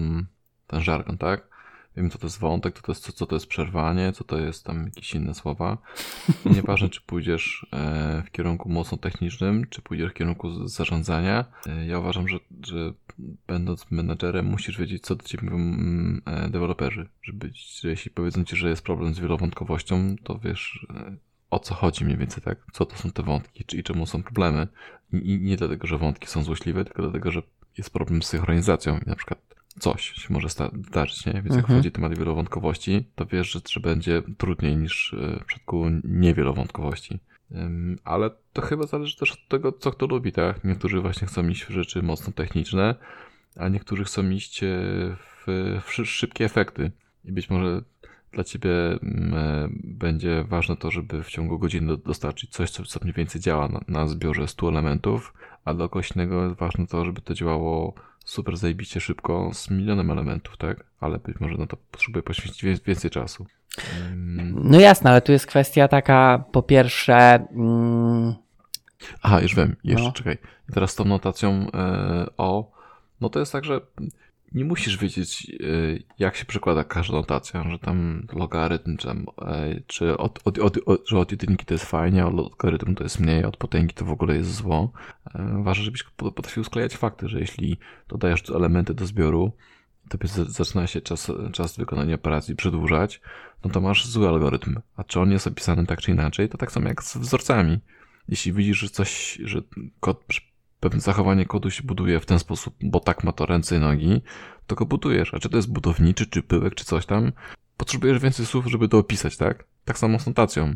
ten 0.67 0.81
żargon, 0.81 1.17
tak? 1.17 1.55
Wiemy, 1.97 2.09
co 2.09 2.17
to 2.17 2.25
jest 2.27 2.39
wątek, 2.39 2.75
co 2.75 2.81
to 2.81 2.91
jest, 2.91 3.03
co, 3.03 3.11
co 3.11 3.25
to 3.25 3.35
jest 3.35 3.47
przerwanie, 3.47 4.11
co 4.11 4.23
to 4.23 4.37
jest 4.39 4.63
tam 4.63 4.85
jakieś 4.85 5.13
inne 5.15 5.33
słowa. 5.33 5.77
I 6.45 6.49
nieważne, 6.55 6.89
czy 6.89 7.01
pójdziesz 7.01 7.67
e, 7.73 8.23
w 8.27 8.31
kierunku 8.31 8.69
mocno 8.69 8.97
technicznym, 8.97 9.67
czy 9.69 9.81
pójdziesz 9.81 10.11
w 10.11 10.13
kierunku 10.13 10.67
zarządzania. 10.67 11.45
E, 11.67 11.85
Ja 11.85 11.99
uważam, 11.99 12.27
że, 12.27 12.37
że 12.67 12.93
będąc 13.47 13.91
menadżerem 13.91 14.45
musisz 14.45 14.77
wiedzieć, 14.77 15.03
co 15.03 15.15
do 15.15 15.23
ciebie 15.23 15.43
mówią 15.43 15.57
mm, 15.57 16.21
e, 16.25 16.49
deweloperzy. 16.49 17.09
Żeby, 17.21 17.51
że 17.81 17.89
jeśli 17.89 18.11
powiedzą 18.11 18.43
ci, 18.43 18.55
że 18.55 18.69
jest 18.69 18.81
problem 18.81 19.13
z 19.13 19.19
wielowątkowością, 19.19 20.15
to 20.23 20.39
wiesz 20.39 20.87
o 21.49 21.59
co 21.59 21.75
chodzi 21.75 22.05
mniej 22.05 22.17
więcej, 22.17 22.43
tak? 22.43 22.57
Co 22.73 22.85
to 22.85 22.95
są 22.97 23.11
te 23.11 23.23
wątki 23.23 23.65
czy, 23.65 23.77
i 23.77 23.83
czemu 23.83 24.05
są 24.05 24.23
problemy. 24.23 24.67
I 25.13 25.39
nie 25.41 25.57
dlatego, 25.57 25.87
że 25.87 25.97
wątki 25.97 26.27
są 26.27 26.43
złośliwe, 26.43 26.85
tylko 26.85 27.01
dlatego, 27.01 27.31
że 27.31 27.41
jest 27.77 27.89
problem 27.89 28.21
z 28.23 28.27
synchronizacją 28.27 28.99
i 29.05 29.09
na 29.09 29.15
przykład 29.15 29.39
coś 29.79 30.01
się 30.11 30.33
może 30.33 30.47
zdarzyć, 30.89 31.25
nie? 31.25 31.33
Więc 31.33 31.45
jak 31.45 31.55
Mhm. 31.55 31.79
wchodzi 31.79 31.91
temat 31.91 32.17
wielowątkowości, 32.17 33.05
to 33.15 33.25
wiesz, 33.25 33.51
że, 33.51 33.59
że 33.69 33.79
będzie 33.79 34.21
trudniej 34.37 34.77
niż 34.77 35.13
e, 35.13 35.39
w 35.39 35.45
przypadku 35.45 35.85
niewielowątkowości. 36.03 37.19
Ale 38.03 38.29
to 38.53 38.61
chyba 38.61 38.85
zależy 38.87 39.17
też 39.17 39.31
od 39.31 39.47
tego, 39.47 39.71
co 39.71 39.91
kto 39.91 40.05
lubi, 40.07 40.31
tak? 40.31 40.63
Niektórzy 40.63 41.01
właśnie 41.01 41.27
chcą 41.27 41.47
iść 41.47 41.63
w 41.65 41.69
rzeczy 41.69 42.01
mocno 42.01 42.33
techniczne, 42.33 42.95
a 43.55 43.69
niektórzy 43.69 44.03
chcą 44.03 44.29
iść 44.29 44.63
e, 44.63 44.67
w, 45.17 45.43
w 45.85 45.91
szy- 45.93 46.05
szybkie 46.05 46.45
efekty. 46.45 46.91
I 47.25 47.31
być 47.31 47.49
może 47.49 47.81
dla 48.31 48.43
ciebie 48.43 48.69
mm, 48.71 49.33
e, 49.33 49.69
będzie 49.83 50.43
ważne 50.43 50.75
to, 50.77 50.91
żeby 50.91 51.23
w 51.23 51.27
ciągu 51.29 51.59
godziny 51.59 51.87
do- 51.87 51.97
dostarczyć 51.97 52.49
coś, 52.51 52.69
co, 52.71 52.83
co 52.83 52.99
mniej 53.03 53.13
więcej 53.13 53.41
działa 53.41 53.67
na, 53.67 53.81
na 53.87 54.07
zbiorze 54.07 54.47
100 54.47 54.69
elementów, 54.69 55.33
a 55.65 55.73
dla 55.73 55.87
kogoś 55.87 56.11
innego 56.11 56.55
ważne 56.55 56.87
to, 56.87 57.05
żeby 57.05 57.21
to 57.21 57.33
działało 57.33 57.93
super 58.25 58.57
zajebiście 58.57 58.99
szybko 59.01 59.49
z 59.53 59.69
milionem 59.69 60.11
elementów, 60.11 60.57
tak? 60.57 60.85
Ale 60.99 61.19
być 61.19 61.39
może 61.39 61.57
na 61.57 61.67
to 61.67 61.77
potrzebuje 61.91 62.23
poświęcić 62.23 62.81
więcej 62.85 63.11
czasu. 63.11 63.45
Ym, 64.11 64.55
No 64.69 64.79
jasne, 64.79 65.09
ale 65.09 65.21
tu 65.21 65.31
jest 65.31 65.45
kwestia 65.47 65.87
taka, 65.87 66.43
po 66.51 66.63
pierwsze, 66.63 67.47
mm, 67.51 68.33
Aha, 69.21 69.41
już 69.41 69.55
wiem, 69.55 69.75
jeszcze 69.83 70.05
No. 70.07 70.11
czekaj. 70.11 70.37
Teraz 70.73 70.91
z 70.91 70.95
tą 70.95 71.05
notacją 71.05 71.67
e, 71.73 72.25
o, 72.37 72.71
no 73.21 73.29
to 73.29 73.39
jest 73.39 73.51
tak, 73.51 73.65
że 73.65 73.81
nie 74.55 74.65
musisz 74.65 74.97
wiedzieć, 74.97 75.49
e, 75.49 75.55
jak 76.19 76.35
się 76.35 76.45
przekłada 76.45 76.83
każda 76.83 77.13
notacja, 77.13 77.69
że 77.71 77.79
tam 77.79 78.27
logarytm, 78.33 78.97
czy, 78.97 79.07
tam, 79.07 79.25
e, 79.41 79.81
czy 79.87 80.17
od, 80.17 80.39
od, 80.45 80.59
od, 80.59 80.77
od, 80.85 81.09
że 81.09 81.19
od 81.19 81.31
jedynki 81.31 81.65
to 81.65 81.73
jest 81.73 81.85
fajnie, 81.85 82.25
od 82.25 82.33
logarytmu 82.33 82.95
to 82.95 83.03
jest 83.03 83.19
mniej, 83.19 83.45
od 83.45 83.57
potęgi 83.57 83.93
to 83.93 84.05
w 84.05 84.11
ogóle 84.11 84.35
jest 84.35 84.53
zło. 84.53 84.91
E, 85.35 85.61
ważne, 85.63 85.83
żebyś 85.83 86.03
po- 86.03 86.31
potrafił 86.31 86.63
sklejać 86.63 86.97
fakty, 86.97 87.29
że 87.29 87.39
jeśli 87.39 87.77
dodajesz 88.07 88.49
elementy 88.49 88.93
do 88.93 89.05
zbioru, 89.05 89.51
tobie 90.09 90.27
zaczyna 90.47 90.87
się 90.87 91.01
czas, 91.01 91.31
czas 91.51 91.77
wykonania 91.77 92.15
operacji 92.15 92.55
przedłużać, 92.55 93.21
no 93.63 93.71
to 93.71 93.81
masz 93.81 94.07
zły 94.07 94.27
algorytm. 94.27 94.79
A 94.95 95.03
czy 95.03 95.19
on 95.19 95.31
jest 95.31 95.47
opisany 95.47 95.85
tak 95.85 96.01
czy 96.01 96.11
inaczej, 96.11 96.49
to 96.49 96.57
tak 96.57 96.71
samo 96.71 96.87
jak 96.87 97.03
z 97.03 97.17
wzorcami. 97.17 97.79
Jeśli 98.29 98.53
widzisz, 98.53 98.77
że 98.77 98.89
coś, 98.89 99.39
że 99.43 99.61
kod, 99.99 100.23
pewne 100.85 101.01
zachowanie 101.01 101.45
kodu 101.45 101.71
się 101.71 101.83
buduje 101.83 102.19
w 102.19 102.25
ten 102.25 102.39
sposób, 102.39 102.75
bo 102.81 102.99
tak 102.99 103.23
ma 103.23 103.31
to 103.31 103.45
ręce 103.45 103.77
i 103.77 103.79
nogi, 103.79 104.21
to 104.67 104.75
go 104.75 104.85
budujesz. 104.85 105.33
A 105.33 105.39
czy 105.39 105.49
to 105.49 105.57
jest 105.57 105.71
budowniczy, 105.71 106.27
czy 106.27 106.43
pyłek, 106.43 106.75
czy 106.75 106.85
coś 106.85 107.05
tam, 107.05 107.31
potrzebujesz 107.77 108.19
więcej 108.19 108.45
słów, 108.45 108.65
żeby 108.65 108.87
to 108.87 108.97
opisać, 108.97 109.37
tak? 109.37 109.63
Tak 109.85 109.97
samo 109.97 110.19
z 110.19 110.27
notacją. 110.27 110.75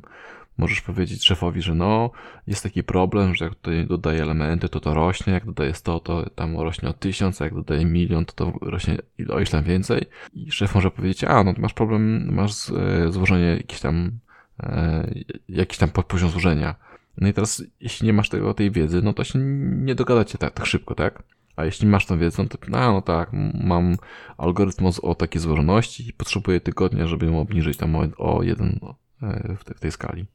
Możesz 0.58 0.82
powiedzieć 0.82 1.26
szefowi, 1.26 1.62
że 1.62 1.76
no, 1.76 2.12
jest 2.48 2.64
taki 2.64 2.84
problem, 2.84 3.36
że 3.36 3.46
jak 3.46 3.56
tutaj 3.56 3.88
dodaję 3.88 4.22
elementy, 4.22 4.70
to 4.70 4.80
to 4.80 4.94
rośnie, 4.94 5.34
jak 5.34 5.46
dodaję 5.46 5.74
100, 5.74 6.00
to 6.00 6.30
tam 6.30 6.60
rośnie 6.60 6.90
o 6.90 6.94
1000, 6.94 7.42
a 7.42 7.46
jak 7.46 7.54
dodaję 7.54 7.86
milion, 7.86 8.26
to 8.26 8.34
to 8.34 8.54
rośnie 8.62 8.98
o 9.20 9.22
ileś 9.40 9.50
tam 9.50 9.64
więcej. 9.64 10.06
I 10.34 10.52
szef 10.52 10.76
może 10.76 10.92
powiedzieć, 10.92 11.24
a 11.24 11.44
no, 11.44 11.54
masz 11.58 11.74
problem, 11.74 12.34
masz 12.34 12.70
e, 12.70 13.12
złożenie 13.12 13.46
jakieś 13.46 13.80
tam, 13.80 14.12
e, 14.60 15.10
jakiś 15.50 15.78
tam 15.78 15.90
poziom 15.90 16.30
złożenia. 16.30 16.89
No 17.20 17.28
i 17.28 17.34
teraz, 17.34 17.64
jeśli 17.82 18.08
nie 18.08 18.14
masz 18.14 18.30
tego, 18.30 18.54
tej 18.54 18.72
wiedzy, 18.72 19.02
no 19.02 19.14
to 19.14 19.24
się 19.24 19.40
nie 19.40 19.96
dogadacie 19.96 20.38
tak, 20.38 20.54
tak 20.54 20.66
szybko, 20.66 20.96
tak? 20.96 21.24
A 21.56 21.66
jeśli 21.66 21.88
masz 21.88 22.06
tą 22.06 22.20
wiedzę, 22.20 22.48
to 22.48 22.58
no, 22.68 22.92
no 22.92 23.02
tak, 23.02 23.30
mam 23.54 23.96
algorytm 24.38 24.86
o, 25.02 25.16
takiej 25.16 25.42
złożoności 25.42 26.10
i 26.10 26.14
potrzebuję 26.14 26.62
tygodnia, 26.62 27.08
żeby 27.08 27.26
ją 27.26 27.40
obniżyć 27.40 27.78
tam 27.78 27.96
o, 27.96 28.04
o 28.18 28.44
jeden 28.44 28.80
e, 29.24 29.56
w, 29.60 29.64
te, 29.64 29.74
w 29.74 29.80
tej 29.80 29.92
skali. 29.92 30.26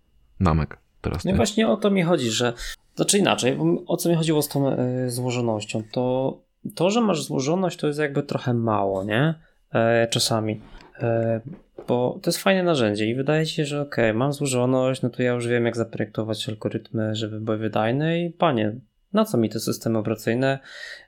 Namek 0.40 0.78
teraz. 1.00 1.24
No 1.24 1.34
właśnie 1.34 1.68
o 1.68 1.76
to 1.76 1.90
mi 1.90 2.02
chodzi, 2.02 2.30
że 2.30 2.52
znaczy 2.96 3.18
inaczej, 3.18 3.58
o 3.86 3.96
co 3.96 4.08
mi 4.08 4.14
chodziło 4.14 4.42
z 4.42 4.48
tą 4.48 4.72
y, 4.72 5.10
złożonością, 5.10 5.82
to 5.92 6.36
to, 6.74 6.90
że 6.90 7.00
masz 7.00 7.22
złożoność, 7.22 7.78
to 7.78 7.86
jest 7.86 7.98
jakby 7.98 8.22
trochę 8.22 8.54
mało, 8.54 9.04
nie? 9.04 9.34
E, 9.72 10.08
czasami. 10.10 10.60
E, 10.98 11.40
bo 11.88 12.18
to 12.22 12.30
jest 12.30 12.38
fajne 12.38 12.62
narzędzie 12.62 13.06
i 13.06 13.14
wydaje 13.14 13.46
się, 13.46 13.64
że 13.64 13.80
ok, 13.80 13.96
mam 14.14 14.32
złożoność, 14.32 15.02
no 15.02 15.10
to 15.10 15.22
ja 15.22 15.32
już 15.32 15.46
wiem, 15.46 15.66
jak 15.66 15.76
zaprojektować 15.76 16.48
algorytmy, 16.48 17.14
żeby 17.14 17.40
były 17.40 17.58
wydajne 17.58 18.20
i 18.20 18.30
panie, 18.30 18.74
na 19.12 19.24
co 19.24 19.38
mi 19.38 19.48
te 19.48 19.60
systemy 19.60 19.98
operacyjne 19.98 20.58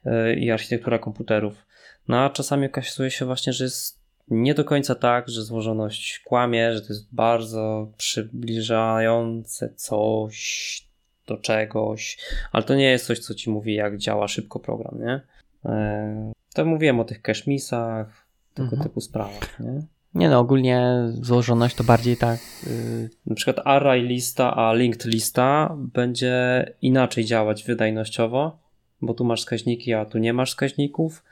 e, 0.05 0.35
i 0.35 0.51
architektura 0.51 0.99
komputerów? 0.99 1.66
No 2.09 2.18
a 2.18 2.31
czasami 2.31 2.66
okazuje 2.66 3.11
się 3.11 3.24
właśnie, 3.24 3.53
że 3.53 3.64
jest 3.64 4.01
nie 4.29 4.55
do 4.55 4.64
końca 4.64 4.95
tak, 4.95 5.29
że 5.29 5.43
złożoność 5.43 6.18
kłamie, 6.18 6.72
że 6.72 6.81
to 6.81 6.89
jest 6.89 7.14
bardzo 7.14 7.93
przybliżające 7.97 9.74
coś 9.74 10.87
do 11.27 11.37
czegoś, 11.37 12.18
ale 12.53 12.64
to 12.64 12.74
nie 12.74 12.91
jest 12.91 13.07
coś, 13.07 13.18
co 13.18 13.35
ci 13.35 13.51
mówi, 13.51 13.74
jak 13.74 13.99
działa 13.99 14.29
szybko 14.29 14.61
program, 14.61 14.99
nie? 15.01 15.20
E, 15.64 16.33
to 16.55 16.64
mówiłem 16.64 17.01
o 17.01 17.05
tych 17.05 17.22
cashmisach, 17.22 18.27
tego 18.55 18.68
mhm. 18.68 18.83
typu 18.83 19.01
sprawach, 19.01 19.61
nie? 19.61 19.83
Nie 20.17 20.29
no, 20.29 20.39
ogólnie 20.39 20.93
złożoność 21.21 21.77
to 21.77 21.85
bardziej 21.85 22.17
tak. 22.17 22.41
Yy... 22.67 23.11
Na 23.27 23.35
przykład 23.35 23.67
array 23.67 24.03
lista, 24.03 24.57
a 24.57 24.75
linked 24.75 25.05
lista 25.05 25.77
będzie 25.95 26.67
inaczej 26.83 27.25
działać 27.25 27.64
wydajnościowo, 27.64 28.59
bo 29.03 29.14
tu 29.14 29.25
masz 29.25 29.41
wskaźniki, 29.41 29.95
a 29.95 30.05
tu 30.05 30.19
nie 30.19 30.33
masz 30.33 30.51
wskaźników. 30.51 31.23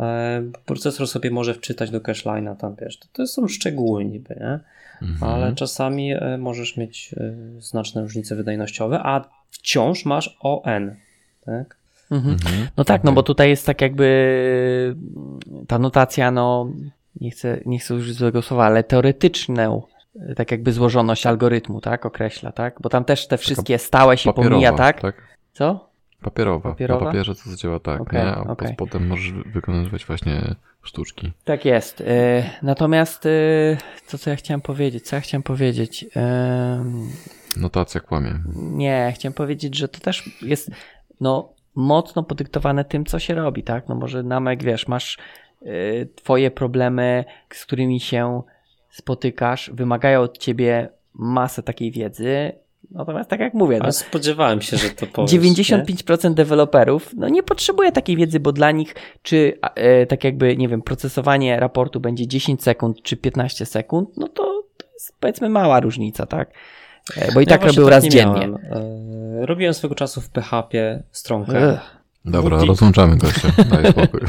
E, 0.00 0.42
procesor 0.66 1.08
sobie 1.08 1.30
może 1.30 1.54
wczytać 1.54 1.90
do 1.90 2.00
cashline'a 2.00 2.56
tam, 2.56 2.74
wiesz, 2.80 2.98
to, 2.98 3.06
to 3.12 3.26
są 3.26 3.48
szczegóły 3.48 4.04
niby, 4.04 4.36
nie? 4.40 4.60
Mhm. 5.08 5.32
Ale 5.32 5.54
czasami 5.54 6.12
e, 6.12 6.38
możesz 6.38 6.76
mieć 6.76 7.14
znaczne 7.58 8.02
różnice 8.02 8.36
wydajnościowe, 8.36 9.00
a 9.02 9.24
wciąż 9.50 10.04
masz 10.04 10.36
ON, 10.40 10.94
tak? 11.44 11.76
Mhm. 12.10 12.34
mhm. 12.34 12.68
No 12.76 12.84
tak, 12.84 13.04
no 13.04 13.12
bo 13.12 13.22
tutaj 13.22 13.48
jest 13.48 13.66
tak 13.66 13.80
jakby 13.80 14.96
ta 15.68 15.78
notacja, 15.78 16.30
no 16.30 16.72
nie 17.20 17.30
chcę, 17.30 17.60
nie 17.66 17.78
chcę 17.78 17.94
użyć 17.94 18.16
złego 18.16 18.42
słowa, 18.42 18.64
ale 18.64 18.84
teoretyczną 18.84 19.82
tak 20.36 20.50
jakby 20.50 20.72
złożoność 20.72 21.26
algorytmu, 21.26 21.80
tak, 21.80 22.06
określa, 22.06 22.52
tak? 22.52 22.76
Bo 22.80 22.88
tam 22.88 23.04
też 23.04 23.28
te 23.28 23.38
wszystkie 23.38 23.78
stałe 23.78 24.18
się 24.18 24.32
pomija, 24.32 24.72
tak? 24.72 25.00
tak? 25.00 25.22
Co? 25.52 25.88
Papierowa. 26.22 26.70
Papierowa. 26.70 27.04
Na 27.04 27.06
papierze 27.06 27.34
to 27.34 27.56
działa 27.56 27.80
tak, 27.80 28.00
okay, 28.00 28.24
nie? 28.24 28.26
A 28.26 28.40
okay. 28.40 28.74
potem 28.76 29.06
możesz 29.06 29.32
wykonywać 29.32 30.04
właśnie 30.04 30.54
sztuczki. 30.82 31.32
Tak 31.44 31.64
jest. 31.64 32.00
Y, 32.00 32.04
natomiast 32.62 33.26
y, 33.26 33.76
to, 34.10 34.18
co 34.18 34.30
ja 34.30 34.36
chciałem 34.36 34.60
powiedzieć, 34.60 35.06
co 35.08 35.16
ja 35.16 35.20
chciałem 35.20 35.42
powiedzieć? 35.42 36.06
Notacja 37.56 38.00
kłamie. 38.00 38.40
Nie, 38.56 39.12
chciałem 39.14 39.34
powiedzieć, 39.34 39.76
że 39.76 39.88
to 39.88 40.00
też 40.00 40.30
jest, 40.42 40.70
no, 41.20 41.52
mocno 41.74 42.22
podyktowane 42.22 42.84
tym, 42.84 43.04
co 43.04 43.18
się 43.18 43.34
robi, 43.34 43.62
tak? 43.62 43.88
No 43.88 43.94
może 43.94 44.22
namek, 44.22 44.62
wiesz, 44.62 44.88
masz 44.88 45.18
twoje 46.14 46.50
problemy, 46.50 47.24
z 47.50 47.64
którymi 47.64 48.00
się 48.00 48.42
spotykasz, 48.90 49.70
wymagają 49.74 50.20
od 50.20 50.38
ciebie 50.38 50.88
masę 51.14 51.62
takiej 51.62 51.90
wiedzy. 51.90 52.52
Natomiast 52.90 53.30
tak 53.30 53.40
jak 53.40 53.54
mówię, 53.54 53.78
no, 53.82 53.92
spodziewałem 53.92 54.62
się, 54.62 54.76
że 54.76 54.90
to 54.90 55.06
powiesz, 55.06 55.30
95% 55.30 56.24
nie? 56.24 56.34
deweloperów 56.34 57.14
no 57.16 57.28
nie 57.28 57.42
potrzebuje 57.42 57.92
takiej 57.92 58.16
wiedzy, 58.16 58.40
bo 58.40 58.52
dla 58.52 58.70
nich 58.70 58.94
czy 59.22 59.58
e, 59.74 60.06
tak 60.06 60.24
jakby, 60.24 60.56
nie 60.56 60.68
wiem, 60.68 60.82
procesowanie 60.82 61.60
raportu 61.60 62.00
będzie 62.00 62.26
10 62.26 62.62
sekund 62.62 63.02
czy 63.02 63.16
15 63.16 63.66
sekund, 63.66 64.16
no 64.16 64.28
to, 64.28 64.64
to 64.76 64.86
jest 64.94 65.16
powiedzmy 65.20 65.48
mała 65.48 65.80
różnica, 65.80 66.26
tak? 66.26 66.50
E, 67.16 67.32
bo 67.32 67.40
i 67.40 67.44
no 67.44 67.50
tak 67.50 67.64
robił 67.64 67.84
tak 67.84 67.90
raz 67.90 68.04
dziennie. 68.04 68.48
E, 68.70 69.46
robiłem 69.46 69.74
swego 69.74 69.94
czasu 69.94 70.20
w 70.20 70.30
PHP 70.30 71.02
stronkę. 71.10 71.72
Ech. 71.72 72.01
Dobra, 72.24 72.56
Budzi... 72.56 72.68
rozłączamy 72.68 73.16
gościa. 73.16 73.48
Daj 73.70 73.92
spokój. 73.92 74.20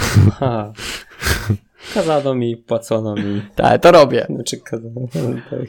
Kazano 1.93 2.35
mi, 2.35 2.57
płacono 2.57 3.15
mi. 3.15 3.41
Tak, 3.55 3.81
to 3.81 3.91
robię. 3.91 4.25
Znaczy, 4.29 4.57
kazano, 4.57 5.01
tak. 5.49 5.59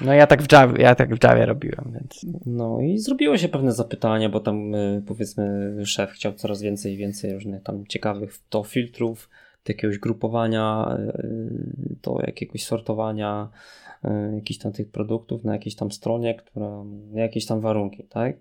No 0.00 0.12
ja 0.12 0.26
tak 0.26 0.42
w 0.42 0.52
Javie, 0.52 0.82
ja 0.82 0.94
tak 0.94 1.14
w 1.14 1.24
Javie 1.24 1.46
robiłem, 1.46 1.92
więc. 1.94 2.26
No 2.46 2.80
i 2.80 2.98
zrobiło 2.98 3.38
się 3.38 3.48
pewne 3.48 3.72
zapytania, 3.72 4.28
bo 4.28 4.40
tam 4.40 4.74
e, 4.74 5.02
powiedzmy 5.06 5.74
szef 5.86 6.10
chciał 6.10 6.32
coraz 6.32 6.62
więcej 6.62 6.94
i 6.94 6.96
więcej 6.96 7.34
różnych 7.34 7.62
tam 7.62 7.86
ciekawych 7.86 8.38
to 8.48 8.64
filtrów, 8.64 9.28
do 9.64 9.72
jakiegoś 9.72 9.98
grupowania, 9.98 10.98
do 12.02 12.18
jakiegoś 12.26 12.64
sortowania 12.64 13.48
jakichś 14.34 14.60
tam 14.60 14.72
tych 14.72 14.90
produktów 14.90 15.44
na 15.44 15.52
jakiejś 15.52 15.74
tam 15.74 15.92
stronie, 15.92 16.34
która 16.34 16.84
jakieś 17.14 17.46
tam 17.46 17.60
warunki, 17.60 18.04
tak? 18.04 18.36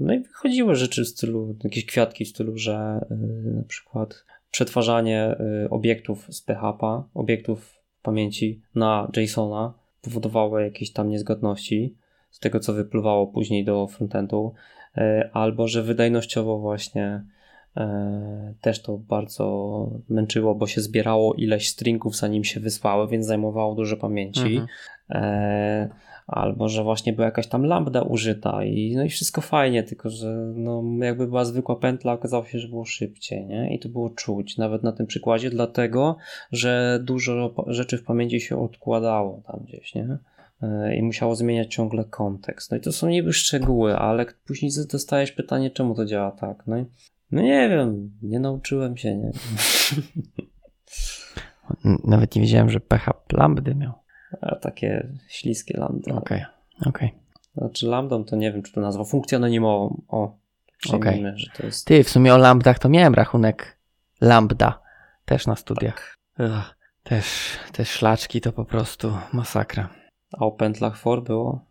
No 0.00 0.14
i 0.14 0.20
wychodziły 0.20 0.74
rzeczy 0.74 1.04
w 1.04 1.08
stylu, 1.08 1.56
jakieś 1.64 1.86
kwiatki 1.86 2.24
w 2.24 2.28
stylu, 2.28 2.58
że 2.58 2.74
e, 3.10 3.14
na 3.56 3.62
przykład 3.62 4.24
przetwarzanie 4.50 5.36
obiektów 5.70 6.26
z 6.30 6.42
PHP, 6.42 7.02
obiektów 7.14 7.78
pamięci 8.02 8.62
na 8.74 9.10
JSONa 9.16 9.74
powodowało 10.02 10.60
jakieś 10.60 10.92
tam 10.92 11.08
niezgodności 11.08 11.94
z 12.30 12.38
tego, 12.38 12.60
co 12.60 12.72
wypływało 12.72 13.26
później 13.26 13.64
do 13.64 13.86
frontendu, 13.86 14.54
albo 15.32 15.68
że 15.68 15.82
wydajnościowo 15.82 16.58
właśnie 16.58 17.24
też 18.60 18.82
to 18.82 18.98
bardzo 18.98 19.90
męczyło, 20.08 20.54
bo 20.54 20.66
się 20.66 20.80
zbierało 20.80 21.34
ileś 21.34 21.68
stringów 21.68 22.16
zanim 22.16 22.44
się 22.44 22.60
wysłały, 22.60 23.08
więc 23.08 23.26
zajmowało 23.26 23.74
dużo 23.74 23.96
pamięci. 23.96 24.56
Mhm. 25.10 25.88
Albo 26.28 26.68
że 26.68 26.84
właśnie 26.84 27.12
była 27.12 27.24
jakaś 27.24 27.46
tam 27.46 27.64
lambda 27.64 28.02
użyta 28.02 28.64
i, 28.64 28.96
no 28.96 29.04
i 29.04 29.08
wszystko 29.08 29.40
fajnie, 29.40 29.82
tylko 29.82 30.10
że 30.10 30.52
no, 30.56 30.82
jakby 31.00 31.26
była 31.26 31.44
zwykła 31.44 31.76
pętla, 31.76 32.12
okazało 32.12 32.44
się, 32.44 32.58
że 32.58 32.68
było 32.68 32.84
szybciej, 32.84 33.46
nie? 33.46 33.74
I 33.74 33.78
to 33.78 33.88
było 33.88 34.10
czuć, 34.10 34.56
nawet 34.56 34.82
na 34.82 34.92
tym 34.92 35.06
przykładzie, 35.06 35.50
dlatego, 35.50 36.16
że 36.52 37.00
dużo 37.02 37.54
rzeczy 37.66 37.98
w 37.98 38.04
pamięci 38.04 38.40
się 38.40 38.62
odkładało 38.62 39.42
tam 39.46 39.60
gdzieś, 39.64 39.94
nie? 39.94 40.18
E, 40.62 40.96
I 40.96 41.02
musiało 41.02 41.34
zmieniać 41.34 41.74
ciągle 41.74 42.04
kontekst. 42.04 42.70
No 42.70 42.76
i 42.76 42.80
to 42.80 42.92
są 42.92 43.08
niby 43.08 43.32
szczegóły, 43.32 43.96
ale 43.96 44.26
później 44.46 44.72
dostajesz 44.92 45.32
pytanie, 45.32 45.70
czemu 45.70 45.94
to 45.94 46.06
działa 46.06 46.30
tak. 46.30 46.62
No 46.66 46.78
i 46.78 46.84
no 47.30 47.42
nie 47.42 47.68
wiem, 47.68 48.10
nie 48.22 48.40
nauczyłem 48.40 48.96
się, 48.96 49.16
nie 49.16 49.30
Nawet 52.04 52.36
nie 52.36 52.42
wiedziałem, 52.42 52.70
że 52.70 52.80
pH 52.80 53.12
lambdy 53.32 53.74
miał. 53.74 53.92
A 54.40 54.56
takie 54.56 55.08
śliskie 55.28 55.80
lambdy. 55.80 56.12
Okej, 56.12 56.44
okay. 56.78 56.88
okej. 56.88 57.08
Okay. 57.08 57.28
Znaczy 57.56 57.86
lambdą 57.86 58.24
to 58.24 58.36
nie 58.36 58.52
wiem, 58.52 58.62
czy 58.62 58.72
to 58.72 58.80
nazwa 58.80 59.04
funkcję 59.04 59.38
anonimową. 59.38 60.02
O, 60.08 60.36
okay. 60.92 61.32
że 61.36 61.50
to 61.56 61.66
jest... 61.66 61.86
Ty, 61.86 62.04
w 62.04 62.10
sumie 62.10 62.34
o 62.34 62.38
lambdach 62.38 62.78
to 62.78 62.88
miałem 62.88 63.14
rachunek 63.14 63.78
lambda 64.20 64.80
też 65.24 65.46
na 65.46 65.56
studiach. 65.56 66.18
Tak. 66.36 66.76
też, 67.02 67.26
te 67.72 67.84
szlaczki 67.84 68.40
to 68.40 68.52
po 68.52 68.64
prostu 68.64 69.12
masakra. 69.32 69.88
A 70.38 70.44
o 70.44 70.52
pętlach 70.52 70.96
for 70.96 71.22
było? 71.22 71.64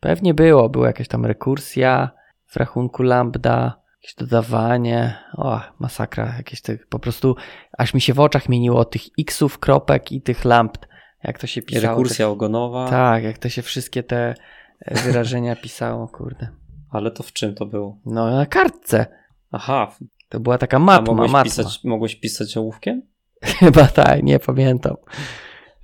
Pewnie 0.00 0.34
było, 0.34 0.68
była 0.68 0.86
jakaś 0.86 1.08
tam 1.08 1.26
rekursja 1.26 2.10
w 2.46 2.56
rachunku 2.56 3.02
lambda 3.02 3.80
jakieś 4.02 4.14
dodawanie, 4.14 5.18
o, 5.36 5.60
masakra, 5.78 6.34
jakieś 6.36 6.60
te, 6.60 6.78
po 6.88 6.98
prostu 6.98 7.36
aż 7.78 7.94
mi 7.94 8.00
się 8.00 8.14
w 8.14 8.20
oczach 8.20 8.48
mieniło 8.48 8.80
od 8.80 8.90
tych 8.90 9.02
xów, 9.18 9.58
kropek 9.58 10.12
i 10.12 10.22
tych 10.22 10.44
lamp, 10.44 10.78
jak 11.24 11.38
to 11.38 11.46
się 11.46 11.62
pisało. 11.62 11.96
Rekursja 11.96 12.26
te, 12.26 12.28
ogonowa. 12.28 12.88
Tak, 12.90 13.24
jak 13.24 13.38
to 13.38 13.48
się 13.48 13.62
wszystkie 13.62 14.02
te 14.02 14.34
e, 14.80 15.02
wyrażenia 15.02 15.56
pisało, 15.64 16.08
kurde. 16.08 16.48
Ale 16.90 17.10
to 17.10 17.22
w 17.22 17.32
czym 17.32 17.54
to 17.54 17.66
było? 17.66 17.98
No, 18.06 18.30
na 18.30 18.46
kartce. 18.46 19.06
Aha. 19.52 19.96
To 20.28 20.40
była 20.40 20.58
taka 20.58 20.78
matma, 20.78 21.12
mogłeś 21.12 21.30
matma. 21.30 21.44
Pisać, 21.44 21.84
mogłeś 21.84 22.16
pisać 22.16 22.56
ołówkiem? 22.56 23.02
Chyba 23.60 23.86
tak, 23.86 24.22
nie 24.22 24.38
pamiętam. 24.38 24.96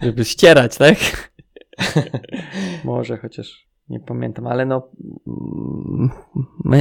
Żeby 0.02 0.24
ścierać, 0.24 0.76
tak? 0.76 0.96
Może 2.84 3.18
chociaż 3.18 3.68
nie 3.88 4.00
pamiętam, 4.00 4.46
ale 4.46 4.66
no 4.66 4.90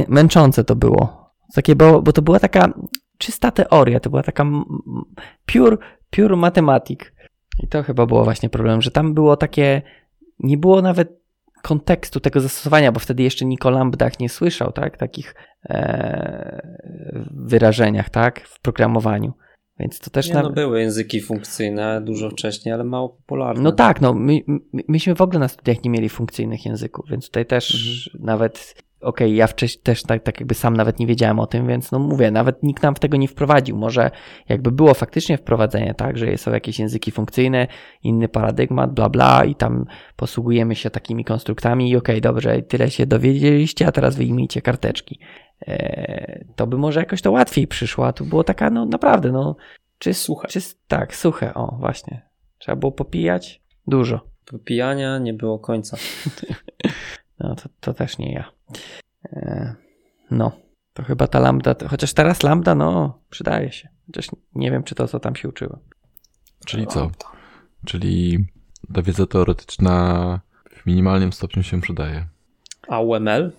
męczące 0.08 0.64
to 0.64 0.76
było. 0.76 1.30
Takie, 1.54 1.76
bo, 1.76 2.02
bo 2.02 2.12
to 2.12 2.22
była 2.22 2.40
taka 2.40 2.72
czysta 3.18 3.50
teoria, 3.50 4.00
to 4.00 4.10
była 4.10 4.22
taka 4.22 4.46
pure, 5.46 5.76
pure 6.10 6.36
matematik. 6.36 7.14
I 7.62 7.68
to 7.68 7.82
chyba 7.82 8.06
było 8.06 8.24
właśnie 8.24 8.48
problem, 8.48 8.82
że 8.82 8.90
tam 8.90 9.14
było 9.14 9.36
takie, 9.36 9.82
nie 10.38 10.58
było 10.58 10.82
nawet 10.82 11.24
kontekstu 11.62 12.20
tego 12.20 12.40
zastosowania, 12.40 12.92
bo 12.92 13.00
wtedy 13.00 13.22
jeszcze 13.22 13.44
nikt 13.44 13.66
o 13.66 13.70
lambdach 13.70 14.20
nie 14.20 14.28
słyszał, 14.28 14.72
tak, 14.72 14.96
takich 14.96 15.34
e, 15.64 16.62
wyrażeniach, 17.30 18.10
tak, 18.10 18.40
w 18.40 18.60
programowaniu. 18.60 19.32
Więc 19.78 19.98
to 19.98 20.10
też. 20.10 20.28
Nie, 20.28 20.34
no 20.34 20.50
były 20.50 20.80
języki 20.80 21.20
funkcyjne 21.20 22.02
dużo 22.04 22.30
wcześniej, 22.30 22.74
ale 22.74 22.84
mało 22.84 23.08
popularne. 23.08 23.62
No 23.62 23.72
tak, 23.72 24.00
no 24.00 24.14
my, 24.14 24.40
my, 24.46 24.82
myśmy 24.88 25.14
w 25.14 25.20
ogóle 25.20 25.38
na 25.38 25.48
studiach 25.48 25.84
nie 25.84 25.90
mieli 25.90 26.08
funkcyjnych 26.08 26.66
języków, 26.66 27.06
więc 27.10 27.26
tutaj 27.26 27.46
też 27.46 27.74
mhm. 28.14 28.26
nawet 28.26 28.74
okej, 29.04 29.36
ja 29.36 29.46
wcześniej 29.46 29.82
też 29.82 30.02
tak, 30.02 30.22
tak 30.22 30.40
jakby 30.40 30.54
sam 30.54 30.76
nawet 30.76 30.98
nie 30.98 31.06
wiedziałem 31.06 31.40
o 31.40 31.46
tym, 31.46 31.66
więc 31.66 31.92
no 31.92 31.98
mówię, 31.98 32.30
nawet 32.30 32.62
nikt 32.62 32.82
nam 32.82 32.94
w 32.94 32.98
tego 32.98 33.16
nie 33.16 33.28
wprowadził. 33.28 33.76
Może 33.76 34.10
jakby 34.48 34.72
było 34.72 34.94
faktycznie 34.94 35.38
wprowadzenie, 35.38 35.94
tak, 35.94 36.18
że 36.18 36.38
są 36.38 36.52
jakieś 36.52 36.78
języki 36.78 37.10
funkcyjne, 37.10 37.66
inny 38.02 38.28
paradygmat, 38.28 38.94
bla 38.94 39.08
bla 39.08 39.44
i 39.44 39.54
tam 39.54 39.86
posługujemy 40.16 40.74
się 40.74 40.90
takimi 40.90 41.24
konstruktami 41.24 41.90
i 41.90 41.96
okej, 41.96 42.20
dobrze, 42.20 42.62
tyle 42.62 42.90
się 42.90 43.06
dowiedzieliście, 43.06 43.86
a 43.86 43.92
teraz 43.92 44.16
wyjmijcie 44.16 44.62
karteczki. 44.62 45.18
Eee, 45.66 46.44
to 46.56 46.66
by 46.66 46.78
może 46.78 47.00
jakoś 47.00 47.22
to 47.22 47.32
łatwiej 47.32 47.66
przyszło, 47.66 48.06
a 48.06 48.12
tu 48.12 48.24
było 48.24 48.44
taka, 48.44 48.70
no 48.70 48.86
naprawdę, 48.86 49.32
no 49.32 49.56
czy 49.98 50.14
Suche. 50.14 50.48
Czy, 50.48 50.60
tak, 50.88 51.14
suche, 51.14 51.54
o 51.54 51.76
właśnie. 51.80 52.22
Trzeba 52.58 52.76
było 52.76 52.92
popijać 52.92 53.62
dużo. 53.86 54.20
Pijania 54.64 55.18
nie 55.18 55.34
było 55.34 55.58
końca. 55.58 55.96
No 57.38 57.54
to, 57.54 57.68
to 57.80 57.94
też 57.94 58.18
nie 58.18 58.32
ja. 58.32 58.53
E, 59.32 59.74
no, 60.30 60.52
to 60.92 61.02
chyba 61.02 61.26
ta 61.26 61.40
lambda, 61.40 61.74
to, 61.74 61.88
chociaż 61.88 62.12
teraz 62.12 62.42
lambda, 62.42 62.74
no, 62.74 63.18
przydaje 63.30 63.72
się. 63.72 63.88
Chociaż 64.06 64.26
nie 64.54 64.70
wiem, 64.70 64.82
czy 64.82 64.94
to, 64.94 65.08
co 65.08 65.20
tam 65.20 65.36
się 65.36 65.48
uczyłem. 65.48 65.80
Czyli 66.66 66.86
co? 66.86 67.10
Czyli 67.86 68.48
ta 68.94 69.02
wiedza 69.02 69.26
teoretyczna 69.26 70.40
w 70.70 70.86
minimalnym 70.86 71.32
stopniu 71.32 71.62
się 71.62 71.80
przydaje. 71.80 72.26
A 72.88 73.00
UML? 73.00 73.52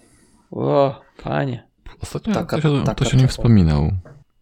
O, 0.52 1.02
panie. 1.24 1.68
Ostatnio 2.02 2.34
Taka- 2.34 2.58
ktoś, 2.58 2.80
taka 2.80 2.96
ktoś 2.96 3.14
o 3.14 3.18
nim 3.18 3.28
wspominał. 3.28 3.84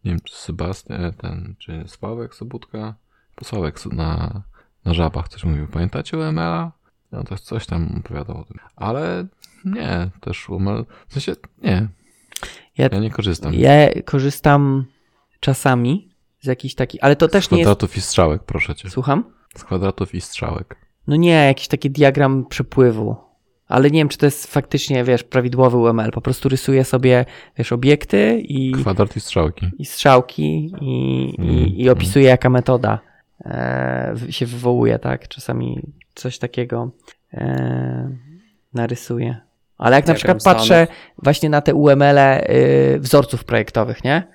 Nie 0.06 0.12
wiem, 0.12 0.20
czy 0.24 0.36
Sebastian, 0.36 1.14
ten, 1.14 1.56
czy 1.60 1.84
Sławek 1.88 2.36
Sobutka? 2.36 2.96
Bo 3.40 3.46
Sławek 3.46 3.86
na, 3.86 4.42
na 4.86 4.94
żabach 4.94 5.30
coś 5.30 5.44
mówił. 5.44 5.68
Pamiętacie 5.68 6.18
UML-a? 6.18 6.72
No 7.12 7.24
to 7.24 7.38
coś 7.38 7.66
tam 7.66 7.96
opowiadał 8.00 8.38
o 8.38 8.44
tym. 8.46 8.58
Ale 8.76 9.26
nie, 9.66 10.10
też 10.22 10.50
UML, 10.50 10.86
w 11.08 11.14
sensie 11.14 11.36
nie, 11.64 11.88
Ja, 12.78 12.90
ja 12.92 13.00
nie 13.00 13.12
korzystam. 13.12 13.54
ja 13.54 13.72
korzystam 14.06 14.86
czasami 15.40 16.10
z 16.42 16.46
jakichś 16.48 16.76
takich, 16.76 17.04
ale 17.04 17.16
to 17.16 17.28
Z 17.28 17.32
też 17.32 17.52
nie 17.52 17.58
jest... 17.58 17.68
kwadratów 17.68 17.98
i 17.98 18.02
strzałek, 18.02 18.44
proszę 18.44 18.76
cię. 18.76 18.90
Słucham? 18.90 19.24
Z 19.58 19.64
kwadratów 19.64 20.16
i 20.16 20.22
strzałek. 20.22 20.76
No 21.08 21.16
nie, 21.16 21.32
jakiś 21.46 21.68
taki 21.68 21.92
diagram 21.92 22.46
przepływu. 22.46 23.16
Ale 23.68 23.92
nie 23.92 24.00
wiem, 24.00 24.10
czy 24.10 24.18
to 24.18 24.26
jest 24.26 24.48
faktycznie, 24.48 25.04
wiesz, 25.04 25.24
prawidłowy 25.24 25.78
UML. 25.78 26.12
Po 26.12 26.22
prostu 26.22 26.50
rysuję 26.50 26.84
sobie, 26.84 27.26
wiesz, 27.58 27.72
obiekty 27.72 28.40
i, 28.42 28.72
Kwadrat 28.72 29.16
i 29.18 29.20
strzałki. 29.20 29.70
i 29.80 29.86
strzałki 29.86 30.72
i, 30.82 31.36
Mm, 31.40 31.50
i, 31.50 31.82
i 31.82 31.90
opisuję, 31.90 32.26
jaka 32.26 32.50
metoda 32.50 33.00
e, 33.46 34.16
się 34.30 34.46
wywołuje, 34.46 35.00
tak? 35.00 35.28
Czasami 35.28 35.82
coś 36.16 36.38
takiego 36.40 36.92
e, 37.34 38.18
narysuję. 38.74 39.42
Ale 39.78 39.96
jak 39.96 40.08
na 40.08 40.14
Diagram 40.14 40.38
przykład 40.38 40.56
patrzę 40.58 40.88
właśnie 41.24 41.50
na 41.50 41.62
te 41.62 41.74
UML-e 41.74 42.50
y, 42.96 43.00
wzorców 43.00 43.44
projektowych, 43.44 44.04
nie? 44.04 44.28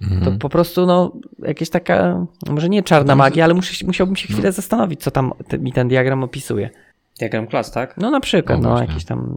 To 0.00 0.14
Mhm. 0.14 0.38
po 0.38 0.48
prostu, 0.48 0.86
no, 0.86 1.12
jakieś 1.38 1.70
taka, 1.70 2.26
może 2.50 2.68
nie 2.68 2.82
czarna 2.82 3.06
Tam- 3.08 3.18
magia, 3.18 3.44
ale 3.44 3.54
muszę, 3.54 3.86
musiałbym 3.86 4.16
się 4.16 4.26
No. 4.30 4.34
chwilę 4.34 4.52
zastanowić, 4.52 5.02
co 5.02 5.10
tam 5.10 5.32
te, 5.48 5.58
mi 5.58 5.72
ten 5.72 5.88
diagram 5.88 6.22
opisuje. 6.24 6.70
Diagram 7.18 7.46
klas, 7.46 7.72
tak? 7.72 7.96
No 7.96 8.10
na 8.10 8.20
przykład, 8.20 8.60
no 8.62 8.68
właśnie. 8.68 8.86
jakieś 8.86 9.04
tam. 9.04 9.36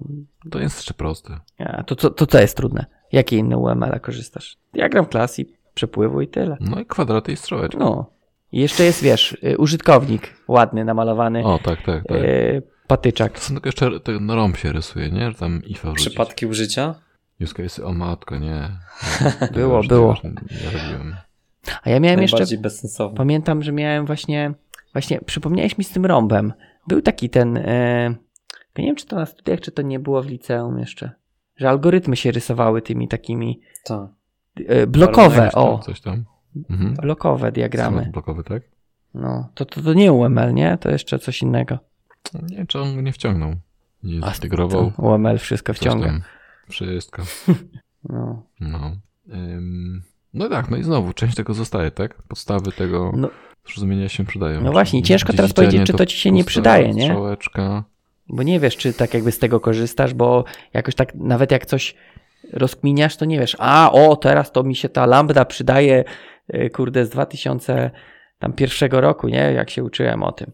To 0.51 0.59
jest 0.59 0.77
jeszcze 0.77 0.93
proste. 0.93 1.39
A, 1.59 1.83
to, 1.83 1.95
co, 1.95 2.09
to 2.09 2.25
co 2.25 2.39
jest 2.39 2.57
trudne? 2.57 2.85
Jakie 3.11 3.37
inne 3.37 3.57
UML 3.57 3.99
korzystasz? 3.99 4.57
Diagram 4.73 5.05
klas 5.05 5.39
i 5.39 5.53
przepływu 5.73 6.21
i 6.21 6.27
tyle. 6.27 6.57
No 6.59 6.79
i 6.79 6.85
kwadraty 6.85 7.31
i 7.31 7.35
strzałeczki. 7.37 7.77
No. 7.77 8.05
I 8.51 8.59
jeszcze 8.59 8.83
jest, 8.83 9.03
wiesz, 9.03 9.37
y, 9.43 9.57
użytkownik 9.57 10.33
ładny, 10.47 10.85
namalowany, 10.85 11.43
O, 11.43 11.59
tak, 11.63 11.81
tak, 11.85 12.03
tak. 12.07 12.17
y, 12.17 12.61
patyczak. 12.89 13.33
Czasem 13.33 13.55
tylko 13.55 13.67
jeszcze 13.67 13.99
ten 13.99 14.31
rąb 14.31 14.57
się 14.57 14.71
rysuje, 14.71 15.11
nie? 15.11 15.31
Że 15.31 15.37
tam 15.37 15.61
ifa 15.63 15.91
wrzucić. 15.91 16.07
Przypadki 16.07 16.45
użycia? 16.45 16.95
Use 17.41 17.53
case, 17.53 17.85
o 17.85 17.93
matko, 17.93 18.37
nie. 18.37 18.69
Było, 19.53 19.83
było. 19.83 20.15
Nie 20.23 20.79
robiłem. 20.79 21.15
A 21.83 21.89
ja 21.89 21.99
miałem 21.99 22.21
jeszcze, 22.21 22.45
pamiętam, 23.15 23.63
że 23.63 23.71
miałem 23.71 24.05
właśnie, 24.05 24.53
właśnie 24.93 25.21
przypomniałeś 25.21 25.77
mi 25.77 25.83
z 25.83 25.89
tym 25.89 26.05
rąbem. 26.05 26.53
Był 26.87 27.01
taki 27.01 27.29
ten, 27.29 27.57
y, 27.57 28.15
nie 28.77 28.85
wiem 28.85 28.95
czy 28.95 29.05
to 29.05 29.15
na 29.15 29.25
studiach, 29.25 29.59
czy 29.59 29.71
to 29.71 29.81
nie 29.81 29.99
było 29.99 30.23
w 30.23 30.27
liceum 30.27 30.79
jeszcze, 30.79 31.11
że 31.55 31.69
algorytmy 31.69 32.15
się 32.15 32.31
rysowały 32.31 32.81
tymi 32.81 33.07
takimi 33.07 33.61
Tak. 33.85 34.09
y, 34.59 34.87
blokowe, 34.87 35.49
tam, 35.53 35.63
o, 35.63 35.79
Coś 35.79 36.01
tam. 36.01 36.25
Mhm. 36.69 36.93
blokowe 36.93 37.51
diagramy. 37.51 37.97
Schemat 37.97 38.13
blokowy, 38.13 38.43
tak? 38.43 38.63
No, 39.13 39.49
to, 39.55 39.65
to, 39.65 39.81
to 39.81 39.93
nie 39.93 40.11
UML, 40.11 40.53
nie? 40.53 40.77
To 40.77 40.89
jeszcze 40.89 41.19
coś 41.19 41.41
innego. 41.41 41.79
Nie 42.49 42.57
wiem, 42.57 42.67
czy 42.67 42.79
on 42.79 42.95
go 42.95 43.01
nie 43.01 43.11
wciągnął. 43.13 43.55
Nie 44.03 44.21
zintegrował. 44.31 44.91
To 44.91 45.01
UML 45.01 45.37
wszystko 45.37 45.73
wciąga. 45.73 46.13
Wszystko. 46.69 47.23
No. 48.09 48.43
No. 48.59 48.91
Ym, 49.33 50.01
no 50.33 50.49
tak, 50.49 50.69
no 50.69 50.77
i 50.77 50.83
znowu, 50.83 51.13
część 51.13 51.35
tego 51.35 51.53
zostaje, 51.53 51.91
tak? 51.91 52.21
Podstawy 52.23 52.71
tego 52.71 53.11
No. 53.15 53.29
zrozumienia 53.67 54.09
się 54.09 54.25
przydają. 54.25 54.61
No 54.61 54.71
właśnie, 54.71 55.03
ciężko 55.03 55.33
teraz 55.33 55.53
powiedzieć, 55.53 55.83
czy 55.87 55.93
to 55.93 56.05
ci 56.05 56.17
się 56.17 56.31
nie 56.31 56.43
przydaje, 56.43 56.93
nie? 56.93 57.03
Strzałeczka. 57.03 57.83
Bo 58.29 58.43
nie 58.43 58.59
wiesz, 58.59 58.77
czy 58.77 58.93
tak 58.93 59.13
jakby 59.13 59.31
z 59.31 59.39
tego 59.39 59.59
korzystasz, 59.59 60.13
bo 60.13 60.43
jakoś 60.73 60.95
tak, 60.95 61.15
nawet 61.15 61.51
jak 61.51 61.65
coś 61.65 61.95
rozkminiasz, 62.53 63.17
to 63.17 63.25
nie 63.25 63.39
wiesz, 63.39 63.55
a 63.59 63.91
o, 63.91 64.15
teraz 64.15 64.51
to 64.51 64.63
mi 64.63 64.75
się 64.75 64.89
ta 64.89 65.05
lambda 65.05 65.45
przydaje, 65.45 66.03
y, 66.55 66.69
kurde, 66.69 67.05
z 67.05 67.09
2000 67.09 67.91
tam 68.39 68.53
pierwszego 68.53 69.01
roku, 69.01 69.27
nie? 69.27 69.51
Jak 69.53 69.69
się 69.69 69.83
uczyłem 69.83 70.23
o 70.23 70.31
tym. 70.31 70.51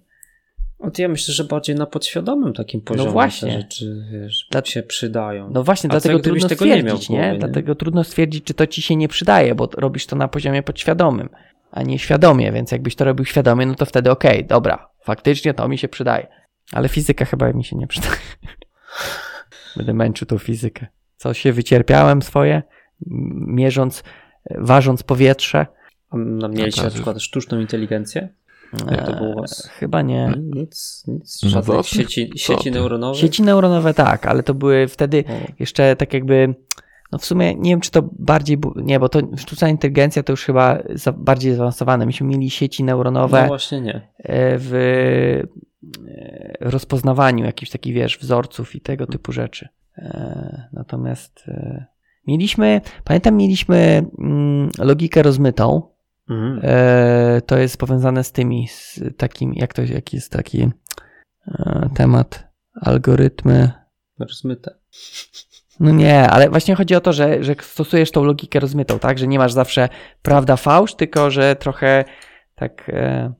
No 0.80 0.91
ja 0.97 1.07
myślę, 1.07 1.34
że 1.34 1.43
bardziej 1.43 1.76
na 1.76 1.86
podświadomym 1.86 2.53
takim 2.53 2.82
poziomie 2.82 3.11
właśnie. 3.11 3.51
te 3.51 3.57
rzeczy 3.57 4.05
wiesz, 4.11 4.47
Dla- 4.51 4.65
się 4.65 4.84
przydają. 4.84 5.49
No 5.53 5.63
właśnie, 5.63 5.89
A 5.89 5.91
dlatego 5.91 6.19
trudno 6.19 6.47
nie 6.47 6.55
stwierdzić, 6.55 7.05
w 7.05 7.07
głowie, 7.07 7.23
nie? 7.23 7.32
nie? 7.32 7.39
Dlatego 7.39 7.76
trudno 7.76 8.03
stwierdzić, 8.03 8.43
czy 8.43 8.53
to 8.53 8.67
ci 8.67 8.82
się 8.82 8.95
nie 8.95 9.07
przydaje, 9.07 9.55
bo 9.55 9.69
robisz 9.78 10.05
to 10.05 10.15
na 10.15 10.28
poziomie 10.28 10.63
podświadomym, 10.63 11.30
a 11.71 11.84
nie 11.84 11.99
świadomie, 11.99 12.51
więc 12.51 12.71
jakbyś 12.71 12.95
to 12.95 13.05
robił 13.05 13.26
świadomie, 13.26 13.65
no 13.65 13.76
to 13.76 13.86
wtedy 13.86 14.11
okej, 14.11 14.45
dobra, 14.45 14.89
faktycznie 15.03 15.53
to 15.53 15.67
mi 15.67 15.78
się 15.78 15.88
przydaje. 15.88 16.28
Ale 16.71 16.89
fizyka 16.89 17.26
chyba 17.26 17.53
mi 17.53 17.63
się 17.63 17.78
nie 17.78 17.88
przydaje. 17.88 18.15
Będę 19.78 19.93
męczył 19.93 20.28
tą 20.28 20.38
fizykę. 20.38 20.88
Co 21.15 21.34
się 21.34 21.53
wycierpiałem 21.53 22.21
swoje, 22.21 22.63
mierząc, 23.47 24.03
e, 24.49 24.57
ważąc 24.61 25.03
powietrze. 25.03 25.65
A 26.09 26.17
no, 26.17 26.49
mieliście 26.49 26.84
na 26.84 26.89
przykład 26.89 27.21
sztuczną 27.21 27.59
inteligencję? 27.59 28.30
E, 28.88 29.05
to 29.05 29.16
było 29.16 29.30
u 29.30 29.41
was? 29.41 29.70
Chyba 29.80 30.01
nie. 30.01 30.32
Nic, 30.39 31.03
nic. 31.07 31.43
No 31.43 31.49
Żadnych 31.49 31.78
to- 31.78 31.84
sieci, 31.84 32.32
sieci 32.36 32.63
ty? 32.63 32.72
neuronowych? 32.72 33.22
Sieci 33.22 33.43
neuronowe 33.43 33.93
tak, 33.93 34.26
ale 34.26 34.43
to 34.43 34.53
były 34.53 34.88
wtedy 34.88 35.24
O, 35.28 35.32
jeszcze 35.59 35.95
tak 35.95 36.13
jakby, 36.13 36.55
no 37.11 37.18
w 37.18 37.26
sumie 37.26 37.55
nie 37.55 37.70
wiem, 37.70 37.80
czy 37.82 37.91
to 37.91 38.09
bardziej, 38.20 38.57
nie, 38.76 38.99
bo 38.99 39.09
to 39.09 39.20
sztuczna 39.38 39.70
inteligencja 39.70 40.24
to 40.24 40.34
już 40.34 40.43
chyba 40.43 40.78
za, 40.93 41.11
bardziej 41.11 41.53
zaawansowane. 41.55 42.05
Myśmy 42.05 42.28
mieli 42.28 42.49
sieci 42.49 42.84
neuronowe 42.84 43.41
No 43.41 43.47
właśnie 43.47 43.82
nie. 43.82 43.93
e, 44.18 44.57
w 44.57 44.74
e, 44.74 46.57
rozpoznawaniu 46.59 47.45
jakichś 47.45 47.72
takich, 47.72 47.93
wiesz, 47.93 48.18
wzorców 48.18 48.76
i 48.76 48.82
tego 48.82 49.07
typu 49.07 49.32
rzeczy. 49.32 49.68
E, 49.97 50.68
Natomiast 50.74 51.43
e, 51.47 51.86
mieliśmy, 52.28 52.82
pamiętam, 53.03 53.36
mieliśmy 53.36 54.05
mm, 54.20 54.70
logikę 54.80 55.24
rozmytą. 55.24 55.95
Mhm. 56.30 56.59
E, 56.63 57.41
To 57.41 57.57
jest 57.57 57.78
powiązane 57.78 58.23
z 58.23 58.32
tymi, 58.32 58.67
z 58.67 58.99
takim, 59.17 59.53
jak 59.53 59.73
to, 59.73 59.82
jaki 59.82 60.15
jest 60.17 60.32
taki 60.32 60.69
e, 61.47 61.89
temat, 61.95 62.47
algorytmy. 62.82 63.71
Rozmyte. 64.19 64.76
No 65.80 65.91
nie, 65.91 66.30
ale 66.30 66.49
właśnie 66.49 66.76
chodzi 66.76 66.95
o 66.95 67.01
to, 67.01 67.13
że, 67.13 67.43
że 67.43 67.55
stosujesz 67.61 68.11
tą 68.11 68.23
logikę 68.23 68.59
rozmytą, 68.59 68.99
tak? 68.99 69.17
Że 69.19 69.28
nie 69.28 69.38
masz 69.39 69.53
zawsze 69.53 69.89
prawda 70.21 70.55
fałsz, 70.57 70.95
tylko 70.95 71.32
że 71.32 71.55
trochę 71.55 72.05
tak. 72.55 72.89
E, 72.89 73.34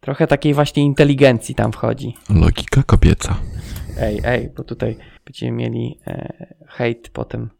trochę 0.00 0.26
takiej 0.26 0.54
właśnie 0.54 0.82
inteligencji 0.84 1.54
tam 1.54 1.72
wchodzi. 1.72 2.16
Logika 2.30 2.82
kobieca. 2.82 3.36
Ej, 3.98 4.20
ej, 4.24 4.50
bo 4.56 4.64
tutaj 4.64 4.96
będziemy 5.24 5.52
mieli 5.52 6.00
e, 6.06 6.46
hejt 6.68 7.08
potem. 7.12 7.50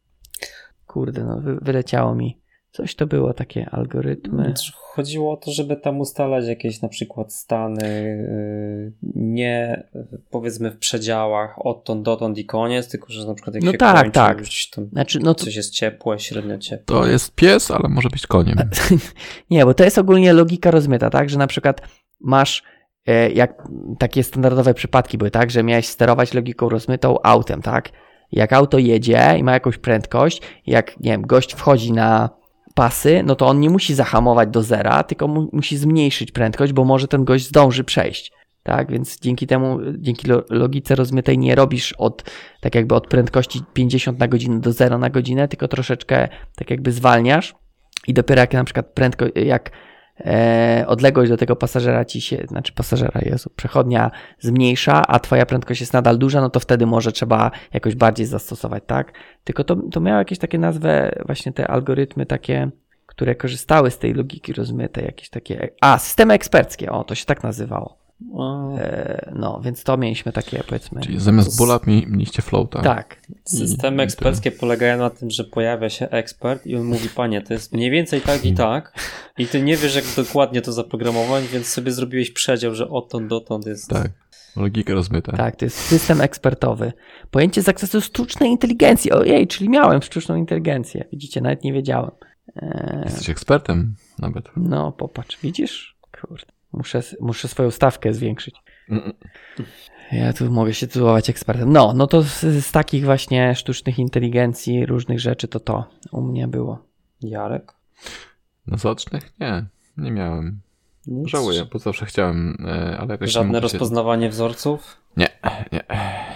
Kurde, 0.87 1.25
no 1.25 1.41
wy, 1.41 1.59
wyleciało 1.63 2.15
mi. 2.15 2.42
Coś 2.73 2.95
to 2.95 3.07
było 3.07 3.35
takie 3.35 3.71
algorytmy. 3.71 4.45
Znaczy, 4.45 4.73
Chodziło 4.75 5.33
o 5.33 5.37
to, 5.37 5.51
żeby 5.51 5.77
tam 5.77 6.01
ustalać 6.01 6.47
jakieś 6.47 6.83
na 6.83 6.89
przykład 6.89 7.33
stany 7.33 7.89
yy, 9.03 9.13
nie 9.15 9.85
powiedzmy 10.31 10.71
w 10.71 10.79
przedziałach 10.79 11.67
odtąd 11.67 12.03
dotąd 12.03 12.39
i 12.39 12.45
koniec, 12.45 12.89
tylko 12.89 13.13
że 13.13 13.27
na 13.27 13.35
przykład 13.35 13.55
jak 13.55 13.65
No 13.65 13.73
się 13.73 13.79
tak, 13.79 13.97
kończy, 13.97 14.13
tak. 14.13 14.39
już 14.39 14.71
tam 14.71 14.89
Znaczy, 14.93 15.19
no 15.23 15.35
to, 15.35 15.45
coś 15.45 15.57
jest 15.57 15.71
ciepłe, 15.71 16.19
średnio 16.19 16.59
ciepłe. 16.59 16.85
To 16.87 17.07
jest 17.07 17.35
pies, 17.35 17.71
ale 17.71 17.89
może 17.89 18.09
być 18.09 18.27
koniem. 18.27 18.59
Nie, 19.51 19.65
bo 19.65 19.75
to 19.75 19.85
jest 19.85 19.99
ogólnie 19.99 20.33
logika 20.33 20.71
rozmyta, 20.71 21.11
tak? 21.11 21.31
Że 21.31 21.39
na 21.39 21.47
przykład 21.47 21.81
masz, 22.21 22.63
e, 23.07 23.31
jak 23.31 23.69
takie 23.99 24.23
standardowe 24.23 24.75
przypadki 24.75 25.19
były, 25.19 25.31
tak? 25.31 25.51
Że 25.51 25.63
miałeś 25.63 25.87
sterować 25.87 26.35
logiką 26.35 26.69
rozmytą 26.69 27.17
autem, 27.23 27.63
tak? 27.63 27.89
Jak 28.33 28.53
auto 28.53 28.79
jedzie 28.79 29.35
i 29.39 29.43
ma 29.43 29.53
jakąś 29.53 29.79
prędkość, 29.79 30.43
jak, 30.67 31.01
nie 31.01 31.11
wiem, 31.11 31.23
gość 31.23 31.53
wchodzi 31.55 31.93
na 31.93 32.42
pasy, 32.75 33.23
no 33.27 33.35
to 33.35 33.47
on 33.47 33.61
nie 33.61 33.71
musi 33.71 33.95
zahamować 33.95 34.49
do 34.49 34.63
zera, 34.63 35.03
tylko 35.03 35.29
mu, 35.29 35.49
musi 35.53 35.77
zmniejszyć 35.77 36.33
prędkość, 36.33 36.73
bo 36.73 36.85
może 36.85 37.09
ten 37.09 37.25
gość 37.25 37.49
zdąży 37.49 37.85
przejść. 37.85 38.33
Tak, 38.63 38.91
więc 38.93 39.21
dzięki 39.21 39.47
temu, 39.47 39.79
dzięki 39.99 40.29
lo- 40.29 40.45
logice 40.51 40.95
rozmytej 40.95 41.39
nie 41.39 41.55
robisz 41.55 41.93
od, 41.93 42.31
tak 42.61 42.75
jakby 42.75 42.95
od 42.95 43.07
prędkości 43.07 43.61
50 43.73 44.19
na 44.19 44.29
godzinę 44.29 44.61
do 44.61 44.73
0 44.73 44.99
na 44.99 45.11
godzinę, 45.11 45.49
tylko 45.49 45.69
troszeczkę 45.69 46.29
tak 46.57 46.71
jakby 46.71 46.93
zwalniasz 46.93 47.55
i 48.07 48.15
dopiero 48.15 48.41
jak 48.41 48.53
na 48.53 48.65
przykład 48.65 48.87
prędko, 48.87 49.25
jak 49.35 49.71
odległość 50.87 51.31
do 51.31 51.37
tego 51.37 51.57
pasażera 51.57 52.05
ci 52.05 52.21
się, 52.21 52.45
znaczy 52.49 52.73
pasażera, 52.73 53.21
Jezu, 53.23 53.51
przechodnia 53.57 54.11
zmniejsza, 54.39 55.07
a 55.07 55.21
twoja 55.21 55.47
prędkość 55.47 55.81
jest 55.81 55.93
nadal 55.93 56.19
duża, 56.19 56.41
no 56.41 56.51
to 56.51 56.61
wtedy 56.61 56.87
może 56.87 57.13
trzeba 57.13 57.51
jakoś 57.73 57.95
bardziej 57.95 58.27
zastosować, 58.27 58.83
tak? 58.87 59.13
Tylko 59.45 59.65
to, 59.65 59.77
to 59.77 60.01
miało 60.01 60.19
jakieś 60.19 60.39
takie 60.39 60.59
nazwę, 60.59 61.13
właśnie 61.27 61.53
te 61.53 61.69
algorytmy 61.69 62.27
takie, 62.27 62.71
które 63.07 63.35
korzystały 63.35 63.91
z 63.91 63.99
tej 63.99 64.15
logiki 64.15 64.53
rozmytej, 64.53 65.05
jakieś 65.05 65.31
takie, 65.31 65.69
a, 65.81 65.99
systemy 65.99 66.35
eksperckie, 66.35 66.93
o, 66.93 67.05
to 67.05 67.15
się 67.15 67.27
tak 67.27 67.43
nazywało. 67.43 68.02
E, 68.79 69.33
no, 69.37 69.61
więc 69.65 69.85
to 69.85 69.97
mieliśmy 69.97 70.33
takie, 70.33 70.65
powiedzmy. 70.69 71.01
Czyli 71.01 71.21
zamiast 71.21 71.59
bóla 71.59 71.81
mi- 71.87 72.07
mieliście 72.09 72.43
floata. 72.43 72.83
Tak, 72.83 73.17
Systemy 73.45 73.97
I- 73.97 74.01
i 74.01 74.05
eksperckie 74.05 74.51
polegają 74.53 74.99
na 74.99 75.11
tym, 75.11 75.31
że 75.31 75.45
pojawia 75.45 75.89
się 75.91 76.09
ekspert 76.11 76.67
i 76.67 76.77
on 76.77 76.85
mówi, 76.85 77.09
panie, 77.09 77.43
to 77.43 77.53
jest 77.55 77.73
mniej 77.73 77.91
więcej 77.91 78.21
tak 78.21 78.45
i 78.45 78.55
tak 78.55 78.95
i 79.39 79.47
ty 79.47 79.63
nie 79.63 79.77
wiesz, 79.77 79.95
jak 79.97 80.05
dokładnie 80.17 80.63
to 80.63 80.73
zaprogramować, 80.73 81.47
więc 81.47 81.67
sobie 81.67 81.93
zrobiłeś 81.93 82.31
przedział, 82.31 82.75
że 82.75 82.89
odtąd 82.89 83.27
dotąd 83.29 83.67
jest... 83.67 83.91
Tak. 83.91 84.11
Logika 84.57 84.93
rozmyta. 84.95 85.37
tak, 85.37 85.57
to 85.57 85.65
jest 85.65 85.79
system 85.79 86.21
ekspertowy. 86.21 86.93
Pojęcie 87.31 87.63
zakresu 87.63 88.01
sztucznej 88.01 88.51
inteligencji. 88.51 89.13
Ojej, 89.13 89.47
czyli 89.47 89.69
miałem 89.69 90.03
sztuczną 90.03 90.37
inteligencję. 90.37 91.05
Widzicie, 91.13 91.41
nawet 91.41 91.65
nie 91.65 91.73
wiedziałem. 91.73 92.11
E, 92.57 93.03
Jesteś 93.05 93.31
ekspertem 93.31 93.95
nawet. 94.19 94.45
no, 94.57 94.93
popatrz, 94.93 95.39
widzisz? 95.43 95.97
Kurde, 96.21 96.45
muszę, 96.73 97.03
muszę 97.21 97.49
swoją 97.49 97.71
stawkę 97.71 98.15
zwiększyć. 98.15 98.55
Ja 100.13 100.33
tu 100.33 100.51
mogę 100.51 100.75
się 100.75 100.87
tytułować 100.87 101.31
ekspertem. 101.31 101.73
No, 101.73 101.93
no 101.97 102.07
to 102.07 102.23
z, 102.23 102.41
z 102.41 102.73
takich 102.73 103.05
właśnie 103.05 103.55
sztucznych 103.55 103.99
inteligencji, 103.99 104.87
różnych 104.87 105.21
rzeczy, 105.21 105.49
to 105.49 105.61
to 105.61 105.85
u 106.13 106.23
mnie 106.23 106.49
było. 106.49 106.85
Jarek? 107.21 107.73
Na 108.67 108.77
zaocznych? 108.77 109.33
Nie, 109.41 109.65
nie 109.97 110.11
miałem. 110.11 110.61
Nic? 111.07 111.29
Żałuję, 111.29 111.67
bo 111.73 111.79
zawsze 111.79 112.07
chciałem, 112.07 112.57
e, 112.67 112.99
ale 112.99 113.15
jakoś 113.15 113.29
nie 113.29 113.33
Żadne 113.33 113.61
rozpoznawanie 113.61 114.29
wzorców? 114.29 114.97
Nie, 115.17 115.29
nie. 115.73 115.85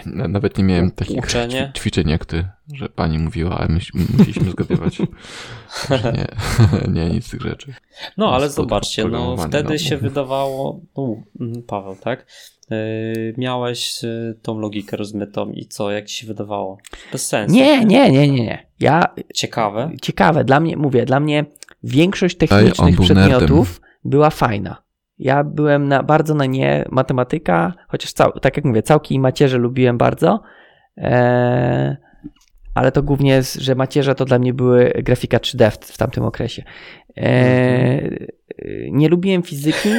Na- 0.06 0.28
Nawet 0.28 0.58
nie 0.58 0.64
miałem 0.64 0.90
takich 0.90 1.24
Uczenie? 1.24 1.72
ćwi- 1.74 1.78
ćwiczeń 1.78 2.08
jak 2.08 2.24
ty, 2.24 2.48
że 2.74 2.88
pani 2.88 3.18
mówiła, 3.18 3.58
a 3.58 3.66
my 3.68 3.78
musieliśmy 4.18 4.50
zgadywać. 4.50 4.96
Że 5.88 6.12
nie, 6.12 6.26
nie, 6.94 7.10
nic 7.10 7.26
z 7.26 7.30
tych 7.30 7.40
rzeczy. 7.40 7.74
No, 8.16 8.34
ale 8.34 8.50
zobaczcie, 8.50 9.04
no 9.04 9.36
wtedy 9.36 9.72
no. 9.72 9.78
się 9.78 9.96
wydawało, 9.96 10.80
no, 10.96 11.16
mm, 11.40 11.62
Paweł, 11.62 11.96
tak? 11.96 12.26
Yy, 12.70 13.34
miałeś 13.36 14.02
yy, 14.02 14.38
tą 14.42 14.58
logikę 14.58 14.96
rozmytą 14.96 15.50
i 15.50 15.66
co, 15.66 15.90
jak 15.90 16.06
ci 16.06 16.16
się 16.16 16.26
wydawało? 16.26 16.78
Bez 17.12 17.26
sensu. 17.26 17.54
Nie, 17.56 17.84
nie, 17.84 18.10
nie, 18.10 18.28
nie, 18.28 18.44
nie. 18.44 18.66
Ja 18.80 19.02
Ciekawe. 19.34 19.90
ciekawe, 20.02 20.44
dla 20.44 20.60
mnie, 20.60 20.76
mówię, 20.76 21.04
dla 21.04 21.20
mnie 21.20 21.44
większość 21.82 22.36
technicznych 22.36 22.96
był 22.96 23.04
przedmiotów 23.04 23.80
była 24.04 24.30
fajna. 24.30 24.85
Ja 25.18 25.44
byłem 25.44 25.88
na, 25.88 26.02
bardzo 26.02 26.34
na 26.34 26.46
nie 26.46 26.84
matematyka, 26.90 27.72
chociaż 27.88 28.12
cał, 28.12 28.32
tak 28.32 28.56
jak 28.56 28.64
mówię, 28.64 28.82
całki 28.82 29.14
i 29.14 29.20
macierze 29.20 29.58
lubiłem 29.58 29.98
bardzo, 29.98 30.42
e, 30.98 31.96
ale 32.74 32.92
to 32.92 33.02
głównie 33.02 33.42
że 33.42 33.74
macierze 33.74 34.14
to 34.14 34.24
dla 34.24 34.38
mnie 34.38 34.54
były 34.54 34.92
grafika 35.04 35.38
3D 35.38 35.70
w, 35.70 35.74
w 35.76 35.98
tamtym 35.98 36.24
okresie. 36.24 36.62
E, 37.16 38.00
nie 38.90 39.08
lubiłem 39.08 39.42
fizyki, 39.42 39.90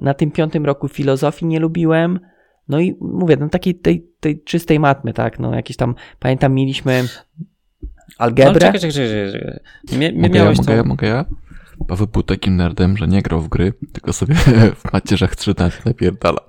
na 0.00 0.14
tym 0.14 0.30
piątym 0.30 0.66
roku 0.66 0.88
filozofii 0.88 1.46
nie 1.46 1.60
lubiłem, 1.60 2.20
no 2.68 2.80
i 2.80 2.96
mówię, 3.00 3.36
no 3.40 3.48
takiej 3.48 3.74
tej, 3.74 4.06
tej 4.20 4.42
czystej 4.42 4.80
matmy, 4.80 5.12
tak, 5.12 5.38
no 5.38 5.54
jakieś 5.54 5.76
tam, 5.76 5.94
pamiętam 6.18 6.54
mieliśmy 6.54 6.92
Ale 6.92 7.08
algebrę. 8.18 8.60
czekaj, 8.60 8.80
czekaj, 8.80 8.92
czekaj, 8.92 9.32
czekaj. 9.32 9.60
Mie, 9.98 10.12
mie, 10.12 10.22
Mogę 10.22 10.38
ja, 10.38 10.42
miałeś 10.44 10.58
mogę 10.58 10.70
tą... 10.70 10.76
ja, 10.76 10.84
mogę 10.84 11.06
ja? 11.06 11.24
Paweł 11.88 12.06
był 12.06 12.22
takim 12.22 12.56
nerdem, 12.56 12.96
że 12.96 13.08
nie 13.08 13.22
grał 13.22 13.40
w 13.40 13.48
gry, 13.48 13.72
tylko 13.92 14.12
sobie 14.12 14.34
w 14.84 14.92
macierzach 14.92 15.36
13 15.36 15.80
napierdalał. 15.84 16.44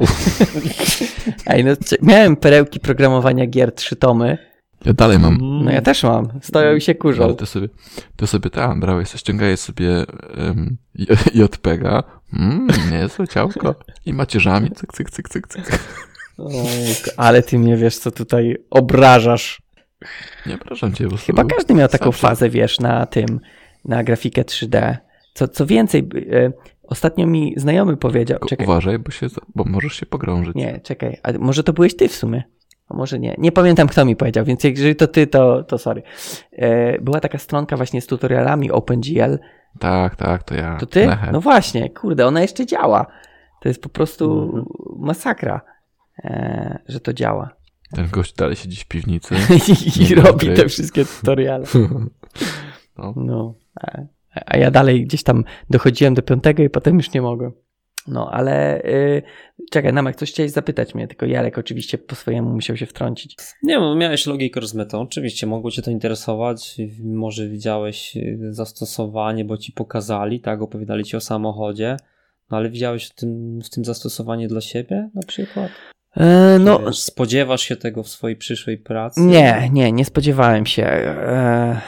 Ej, 1.48 1.66
no, 1.66 1.72
miałem 2.02 2.36
perełki 2.36 2.80
programowania 2.80 3.48
gier, 3.48 3.72
trzy 3.72 3.96
tomy. 3.96 4.38
Ja 4.86 4.94
dalej 4.94 5.20
mam. 5.20 5.38
No 5.64 5.72
ja 5.72 5.82
też 5.82 6.04
mam. 6.04 6.40
Stoją 6.42 6.76
i 6.76 6.82
się 6.82 6.92
Ale 6.92 7.00
kurzą. 7.00 7.36
ty 7.36 7.46
sobie, 7.46 7.70
ty 8.16 8.28
sobie 8.28 8.50
tam 8.50 8.80
brałeś, 8.80 9.10
ściągałeś 9.10 9.60
sobie 9.60 10.06
um, 10.38 10.78
JPEGa, 11.34 12.04
mm, 12.34 12.68
niezłe 12.92 13.28
ciałko 13.28 13.76
i 14.06 14.14
macierzami, 14.14 14.72
cyk, 14.72 14.94
cyk, 14.94 15.10
cyk, 15.10 15.30
cyk, 15.30 15.48
cyk. 15.48 15.80
Ojejku, 16.38 17.10
ale 17.18 17.44
ty 17.44 17.60
mnie 17.60 17.78
wiesz, 17.78 17.98
co 17.98 18.12
tutaj 18.12 18.58
obrażasz. 18.70 19.62
Nie, 20.46 20.58
proszę 20.58 20.94
cię, 20.94 21.08
prostu. 21.08 21.26
Chyba 21.26 21.44
każdy 21.44 21.74
miał 21.74 21.88
taką 21.88 22.12
fazę, 22.12 22.50
wiesz, 22.50 22.80
na 22.80 23.06
tym, 23.06 23.40
na 23.86 24.04
grafikę 24.04 24.42
3D. 24.42 24.98
Co, 25.36 25.48
co 25.48 25.66
więcej, 25.66 26.10
e, 26.34 26.52
ostatnio 26.84 27.28
mi 27.28 27.54
znajomy 27.58 27.98
powiedział, 27.98 28.36
Tylko 28.40 28.50
czekaj, 28.50 28.66
Uważaj, 28.66 29.00
bo, 29.00 29.12
się, 29.12 29.28
bo 29.56 29.64
możesz 29.64 29.94
się 29.94 30.06
pogrążyć. 30.06 30.56
nie, 30.56 30.80
czekaj, 30.80 31.18
a 31.24 31.32
może 31.40 31.64
to 31.64 31.74
byłeś 31.74 31.96
ty 31.96 32.08
w 32.08 32.16
sumie? 32.16 32.44
A 32.90 32.94
może 32.94 33.20
nie, 33.20 33.36
nie 33.38 33.52
pamiętam 33.52 33.88
kto 33.88 34.06
mi 34.06 34.16
powiedział, 34.16 34.46
więc 34.46 34.64
jeżeli 34.64 34.96
to 34.96 35.08
ty, 35.08 35.28
to, 35.28 35.64
to 35.64 35.78
sorry. 35.78 36.04
E, 36.52 37.02
Była 37.02 37.20
taka 37.20 37.38
stronka 37.38 37.78
właśnie 37.78 38.02
z 38.02 38.08
tutorialami 38.08 38.72
OpenGL, 38.72 39.38
Tak, 39.80 40.16
tak, 40.16 40.44
to 40.44 40.56
ja. 40.56 40.78
To 40.78 40.86
ty? 40.86 41.08
Nehe. 41.08 41.32
No 41.32 41.42
właśnie, 41.42 41.90
kurde, 41.90 42.28
ona 42.28 42.42
jeszcze 42.42 42.66
działa. 42.66 43.06
To 43.62 43.70
jest 43.70 43.82
po 43.82 43.90
prostu 43.90 44.42
Mhm. 44.44 44.66
masakra, 45.00 45.62
e, 46.24 46.80
że 46.88 47.00
to 47.00 47.14
działa. 47.14 47.50
Ten 47.92 48.08
gość 48.10 48.34
dalej 48.36 48.56
siedzi 48.56 48.78
w 48.82 48.86
piwnicy. 48.88 49.36
I, 49.98 50.04
i 50.12 50.16
robi 50.16 50.48
te 50.54 50.68
wszystkie 50.70 51.06
tutoriale. 51.06 51.66
No. 52.98 53.14
No, 53.16 53.54
a, 54.46 54.58
ja 54.58 54.72
dalej 54.72 55.06
gdzieś 55.06 55.24
tam 55.24 55.44
dochodziłem 55.70 56.14
do 56.14 56.22
piątego 56.22 56.64
i 56.64 56.70
potem 56.70 56.98
już 56.98 57.14
nie 57.14 57.22
mogłem. 57.22 57.52
No, 58.08 58.30
ale 58.32 58.82
y, 58.84 59.22
czekaj, 59.72 59.94
Namek, 59.94 60.16
coś 60.16 60.32
chciałeś 60.32 60.52
zapytać 60.52 60.96
mnie, 60.96 61.08
tylko 61.08 61.26
Jarek 61.26 61.58
oczywiście 61.58 61.98
po 61.98 62.16
swojemu 62.16 62.50
musiał 62.50 62.78
się 62.78 62.86
wtrącić. 62.86 63.38
Nie, 63.64 63.80
bo 63.80 63.96
miałeś 63.96 64.26
logikę 64.26 64.60
rozmytą. 64.60 65.02
Oczywiście 65.02 65.48
mogło 65.48 65.72
cię 65.72 65.82
to 65.82 65.92
interesować. 65.92 66.78
Może 67.04 67.48
widziałeś 67.48 68.18
y, 68.18 68.38
zastosowanie, 68.50 69.46
bo 69.46 69.58
ci 69.58 69.72
pokazali, 69.72 70.40
tak? 70.40 70.62
Opowiadali 70.62 71.04
ci 71.04 71.18
o 71.18 71.22
samochodzie. 71.22 71.98
No 72.52 72.58
ale 72.58 72.70
widziałeś 72.70 73.06
w 73.06 73.16
tym, 73.16 73.60
w 73.62 73.70
tym 73.70 73.86
zastosowanie 73.86 74.48
dla 74.48 74.62
siebie 74.62 75.10
na 75.14 75.22
przykład? 75.28 75.72
E, 76.18 76.58
no, 76.60 76.80
Wiesz, 76.80 77.00
spodziewasz 77.00 77.62
się 77.62 77.76
tego 77.76 78.04
w 78.04 78.10
swojej 78.10 78.38
przyszłej 78.38 78.78
pracy? 78.78 79.22
nie, 79.22 79.70
nie, 79.74 79.92
nie 79.92 80.06
spodziewałem 80.06 80.66
się. 80.66 80.84
E, 80.86 81.82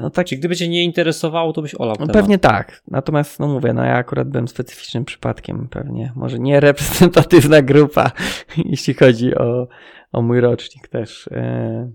no 0.00 0.10
tak, 0.10 0.26
Czy 0.26 0.36
gdyby 0.36 0.56
cię 0.56 0.68
nie 0.68 0.84
interesowało, 0.84 1.52
to 1.52 1.62
byś 1.62 1.74
olał 1.74 1.96
No 2.00 2.06
temat. 2.06 2.12
pewnie 2.12 2.38
tak. 2.38 2.82
Natomiast, 2.88 3.40
no 3.40 3.48
mówię, 3.48 3.72
no 3.72 3.84
ja 3.84 3.94
akurat 3.94 4.28
byłem 4.28 4.48
specyficznym 4.48 5.04
przypadkiem 5.04 5.68
pewnie. 5.70 6.12
Może 6.16 6.38
nie 6.38 6.60
reprezentatywna 6.60 7.62
grupa, 7.62 8.10
jeśli 8.70 8.94
chodzi 8.94 9.34
o, 9.34 9.68
o 10.12 10.22
mój 10.22 10.40
rocznik 10.40 10.88
też. 10.88 11.28
E, 11.28 11.90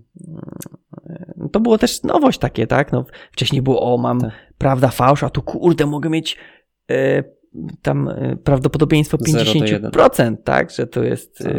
e, 1.10 1.48
to 1.52 1.60
było 1.60 1.78
też 1.78 2.02
nowość 2.02 2.38
takie, 2.38 2.66
tak? 2.66 2.92
No, 2.92 3.04
wcześniej 3.32 3.62
było, 3.62 3.94
o 3.94 3.98
mam 3.98 4.20
Tak. 4.20 4.30
prawda, 4.58 4.88
fałsz, 4.88 5.22
a 5.22 5.30
tu 5.30 5.42
kurde, 5.42 5.86
mogę 5.86 6.10
mieć 6.10 6.36
e, 6.90 7.24
tam 7.82 8.10
prawdopodobieństwo 8.44 9.18
Zero 9.20 9.44
do 9.44 9.50
50%, 9.90 10.36
tak? 10.44 10.70
Że 10.70 10.86
to 10.86 11.02
jest, 11.04 11.38
Tak. 11.38 11.52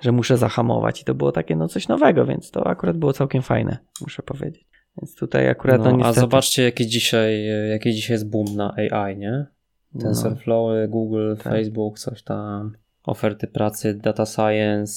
że 0.00 0.12
muszę 0.12 0.36
zahamować. 0.36 1.02
I 1.02 1.04
to 1.04 1.14
było 1.14 1.32
takie, 1.32 1.56
no 1.56 1.68
coś 1.68 1.88
nowego, 1.88 2.26
więc 2.26 2.50
to 2.50 2.66
akurat 2.66 2.96
było 2.96 3.12
całkiem 3.12 3.42
fajne, 3.42 3.78
muszę 4.00 4.22
powiedzieć. 4.22 4.68
Więc 5.02 5.14
tutaj 5.14 5.48
akurat, 5.48 5.78
no, 5.78 5.84
No, 5.84 5.90
a 5.90 5.96
niestety... 5.96 6.20
zobaczcie, 6.20 6.62
jakie 6.62 6.86
dzisiaj, 6.86 7.46
jaki 7.70 7.92
dzisiaj 7.92 8.14
jest 8.14 8.28
boom 8.30 8.56
na 8.56 8.74
AI, 8.74 9.16
nie? 9.16 9.46
no. 9.94 10.00
TensorFlow, 10.02 10.70
Google, 10.88 11.34
Tak. 11.36 11.52
Facebook, 11.52 11.98
coś 11.98 12.22
tam. 12.22 12.76
Oferty 13.04 13.46
pracy, 13.46 13.94
data 13.94 14.26
science, 14.26 14.92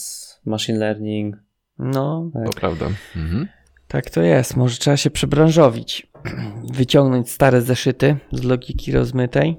machine 0.46 0.78
learning. 0.80 1.38
No, 1.80 2.32
To 2.46 2.52
prawda. 2.60 2.86
Mhm. 3.16 3.48
Tak 3.88 4.10
to 4.10 4.22
jest. 4.22 4.58
Może 4.58 4.78
trzeba 4.78 4.98
się 4.98 5.10
przebranżowić. 5.10 6.08
Wyciągnąć 6.74 7.30
stare 7.30 7.62
zeszyty 7.62 8.16
z 8.32 8.44
logiki 8.44 8.92
rozmytej. 8.92 9.58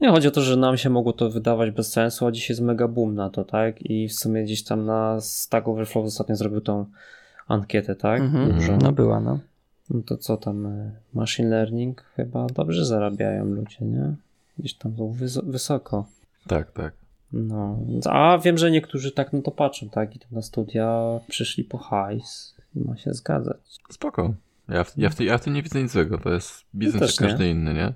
Nie 0.00 0.08
chodzi 0.10 0.28
o 0.28 0.30
to, 0.30 0.40
że 0.40 0.56
nam 0.56 0.76
się 0.76 0.90
mogło 0.90 1.12
to 1.12 1.30
wydawać 1.30 1.70
bez 1.70 1.92
sensu, 1.92 2.26
a 2.26 2.32
dzisiaj 2.32 2.54
jest 2.54 2.62
mega 2.62 2.88
boom 2.88 3.14
na 3.14 3.30
to, 3.30 3.44
tak? 3.44 3.82
I 3.82 4.08
w 4.08 4.12
sumie 4.12 4.44
gdzieś 4.44 4.64
tam 4.64 4.84
na 4.84 5.20
Stack 5.20 5.68
Overflow 5.68 6.06
ostatnio 6.06 6.36
zrobił 6.36 6.60
tą 6.60 6.86
ankietę, 7.48 7.96
tak? 7.96 8.20
Mhm. 8.20 8.78
No 8.82 8.92
była, 8.92 9.20
no. 9.20 9.38
No 9.90 10.02
to 10.02 10.16
co 10.16 10.36
tam? 10.36 10.66
e, 10.66 10.90
Machine 11.14 11.48
learning 11.48 12.04
chyba 12.16 12.46
dobrze 12.46 12.84
zarabiają 12.84 13.44
ludzie, 13.44 13.76
nie? 13.80 14.14
Gdzieś 14.58 14.74
tam 14.74 14.96
są 14.96 15.12
wys- 15.12 15.50
wysoko. 15.50 16.06
Tak, 16.46 16.72
tak. 16.72 16.92
No, 17.32 17.78
a 18.10 18.38
wiem, 18.38 18.58
że 18.58 18.70
niektórzy 18.70 19.12
tak 19.12 19.32
na 19.32 19.42
to 19.42 19.50
patrzą, 19.50 19.88
tak? 19.88 20.16
I 20.16 20.20
na 20.30 20.42
studia 20.42 21.00
przyszli 21.28 21.64
po 21.64 21.78
hajs 21.78 22.54
i 22.76 22.80
ma 22.80 22.96
się 22.96 23.14
zgadzać. 23.14 23.80
Spoko. 23.90 24.34
Ja 24.68 24.84
w, 24.84 24.98
ja, 24.98 25.10
w, 25.10 25.20
ja 25.20 25.38
w 25.38 25.44
tym 25.44 25.52
nie 25.54 25.62
widzę 25.62 25.82
nic 25.82 25.92
złego. 25.92 26.18
To 26.18 26.30
jest 26.30 26.64
biznes 26.74 27.20
jak 27.20 27.30
każdy 27.30 27.48
inny, 27.48 27.74
nie? 27.74 27.92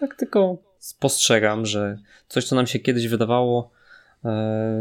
Tak 0.00 0.14
tylko 0.16 0.56
spostrzegam, 0.78 1.66
że 1.66 1.98
coś, 2.28 2.44
co 2.44 2.56
nam 2.56 2.66
się 2.66 2.78
kiedyś 2.78 3.08
wydawało 3.08 3.70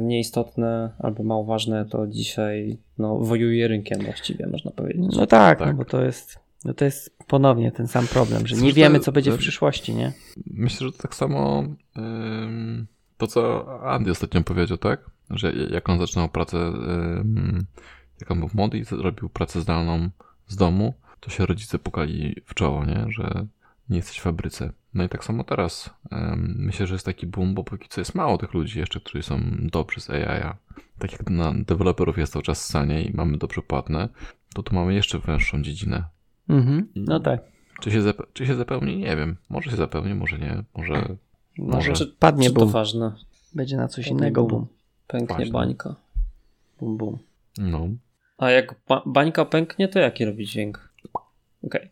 nieistotne 0.02 0.89
albo 1.00 1.24
mało 1.24 1.44
ważne, 1.46 1.86
to 1.86 2.08
dzisiaj 2.08 2.78
no, 2.98 3.18
wojuje 3.18 3.68
rynkiem 3.68 4.00
właściwie, 4.06 4.48
można 4.48 4.72
powiedzieć. 4.72 5.16
No 5.18 5.26
tak, 5.28 5.60
Tak. 5.60 5.68
No 5.68 5.74
bo 5.74 5.86
to 5.86 6.02
jest, 6.02 6.39
no 6.66 6.74
to 6.74 6.86
jest 6.86 7.18
ponownie 7.28 7.72
ten 7.72 7.88
sam 7.88 8.08
problem, 8.08 8.48
że 8.48 8.56
nie 8.56 8.62
Zresztą- 8.62 8.76
wiemy, 8.76 9.00
co 9.00 9.12
będzie 9.12 9.32
w 9.32 9.38
przyszłości, 9.38 9.96
nie? 9.96 10.14
Myślę, 10.48 10.88
że 10.88 10.94
to 10.94 11.02
tak 11.02 11.16
samo 11.16 11.64
to, 13.18 13.28
co 13.28 13.66
Andy 13.84 14.12
ostatnio 14.12 14.44
powiedział, 14.44 14.78
tak? 14.78 15.12
Że 15.30 15.54
jak 15.54 15.89
on 15.89 16.00
zaczynał 16.00 16.30
pracę, 16.30 16.72
jak 18.22 18.32
on 18.32 18.39
był 18.39 18.50
młody 18.54 18.78
i 18.78 18.84
zrobił 18.84 19.30
pracę 19.30 19.62
zdalną 19.62 20.10
z 20.48 20.56
domu, 20.56 20.94
to 21.20 21.30
się 21.30 21.46
rodzice 21.46 21.80
pukali 21.80 22.36
w 22.46 22.54
czoło, 22.54 22.86
nie? 22.86 23.06
Że 23.10 23.46
nie 23.89 23.98
jesteś 23.98 24.18
w 24.18 24.22
fabryce. 24.22 24.72
No 24.94 25.04
i 25.04 25.10
tak 25.10 25.24
samo 25.24 25.44
teraz. 25.44 25.89
Myślę, 26.38 26.88
że 26.88 26.96
jest 26.96 27.06
taki 27.06 27.28
boom, 27.28 27.54
bo 27.54 27.64
póki 27.64 27.89
co 27.89 28.02
jest 28.02 28.16
mało 28.16 28.38
tych 28.38 28.54
ludzi 28.54 28.80
jeszcze, 28.80 29.00
którzy 29.00 29.24
są 29.24 29.39
dobrzy 29.60 30.02
z 30.02 30.10
AI. 30.10 30.24
-a. 30.24 30.54
Tak 31.00 31.12
jak 31.12 31.30
na 31.30 31.54
deweloperów 31.54 32.18
jest 32.18 32.34
cały 32.34 32.44
czas 32.44 32.66
stanie 32.66 33.04
i 33.04 33.14
mamy 33.16 33.38
dobrze 33.38 33.62
płatne, 33.62 34.10
to 34.54 34.64
tu 34.64 34.76
mamy 34.76 34.94
jeszcze 34.94 35.20
węższą 35.20 35.62
dziedzinę. 35.62 36.04
Mhm. 36.50 36.88
No 36.96 37.20
tak. 37.20 37.42
Czy 37.82 37.92
się, 37.92 38.02
czy 38.34 38.46
się 38.46 38.56
zapełni? 38.56 38.98
Nie 38.98 39.16
wiem. 39.16 39.38
Może 39.50 39.70
się 39.72 39.76
zapełni, 39.78 40.14
może 40.16 40.39
nie. 40.39 40.64
Może 40.76 41.16
Może 41.58 41.94
Czy- 41.94 42.08
padnie 42.20 42.48
Czy 42.48 42.54
to 42.54 42.60
boom. 42.60 42.72
ważne? 42.72 43.16
Będzie 43.56 43.78
na 43.78 43.88
coś 43.88 44.08
innego 44.08 44.42
boom. 44.44 44.50
boom. 44.52 44.68
Pęknie 45.08 45.36
Ważne. 45.36 45.52
bańka. 45.52 45.96
Boom, 46.80 46.98
boom. 46.98 47.18
No. 47.58 47.88
A 48.38 48.52
jak 48.52 48.76
ba- 48.88 49.04
bańka 49.06 49.46
pęknie, 49.46 49.88
to 49.88 50.00
jaki 50.00 50.26
robi 50.26 50.46
dźwięk? 50.46 50.89
Okej. 51.64 51.92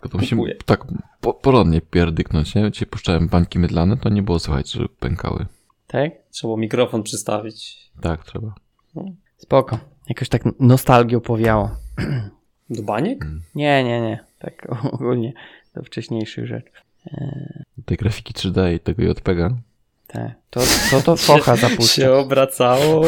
Tylko 0.00 0.08
to 0.08 0.18
musimy 0.18 0.40
Kupuję. 0.40 0.56
tak 0.64 0.84
po, 1.20 1.34
porządnie 1.34 1.80
pierdyknąć, 1.80 2.54
nie? 2.54 2.70
Dzisiaj 2.70 2.88
puszczałem 2.88 3.28
bańki 3.28 3.58
mydlane, 3.58 3.96
to 3.96 4.08
nie 4.08 4.22
było 4.22 4.38
słychać, 4.38 4.70
że 4.70 4.88
pękały. 5.00 5.46
Tak? 5.86 6.12
Trzeba 6.30 6.56
mikrofon 6.56 7.02
przystawić 7.02 7.90
Tak, 8.00 8.24
trzeba. 8.24 8.54
Spoko. 9.36 9.78
Jakoś 10.08 10.28
tak 10.28 10.42
nostalgią 10.60 11.20
powiało. 11.20 11.70
do 12.70 12.82
baniek? 12.82 13.26
Nie, 13.54 13.84
nie, 13.84 14.00
nie. 14.00 14.24
Tak 14.38 14.66
ogólnie 14.94 15.32
do 15.74 15.82
wcześniejszych 15.82 16.46
rzeczy. 16.46 16.70
Tej 17.84 17.96
grafiki 17.96 18.32
3D 18.34 18.74
i 18.74 18.80
tego 18.80 19.02
JPEGa. 19.02 19.50
Tak. 20.06 20.32
To, 20.50 20.60
to, 20.90 21.02
to 21.02 21.16
focha 21.16 21.56
zapuszcza. 21.66 22.02
Się 22.02 22.12
obracało. 22.12 23.04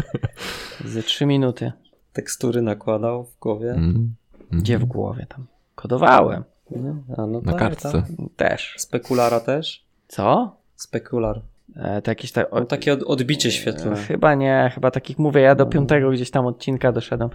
Ze 0.84 1.02
trzy 1.02 1.26
minuty. 1.26 1.72
Tekstury 2.12 2.62
nakładał 2.62 3.24
w 3.24 3.38
głowie. 3.38 3.70
Mm. 3.70 3.84
Mhm. 3.84 4.16
Gdzie 4.52 4.78
w 4.78 4.84
głowie 4.84 5.26
tam? 5.28 5.46
Kodowałem. 5.82 6.44
No, 6.70 6.94
a 7.18 7.26
no 7.26 7.40
Na 7.40 7.52
tak, 7.52 7.60
kartce. 7.60 7.92
tak. 7.92 8.04
Też. 8.36 8.74
Spekulara 8.78 9.40
też? 9.40 9.84
Co? 10.08 10.56
Spekular. 10.76 11.40
E, 11.76 12.02
to 12.02 12.10
jakieś 12.10 12.32
tak. 12.32 12.46
No, 12.52 12.64
takie 12.64 12.92
od, 12.92 13.02
odbicie 13.02 13.50
świetlne. 13.50 13.96
Chyba 13.96 14.34
nie, 14.34 14.70
chyba 14.74 14.90
takich 14.90 15.18
mówię, 15.18 15.40
ja 15.40 15.54
do 15.54 15.66
piątego 15.66 16.10
gdzieś 16.10 16.30
tam 16.30 16.46
odcinka 16.46 16.92
doszedłem. 16.92 17.30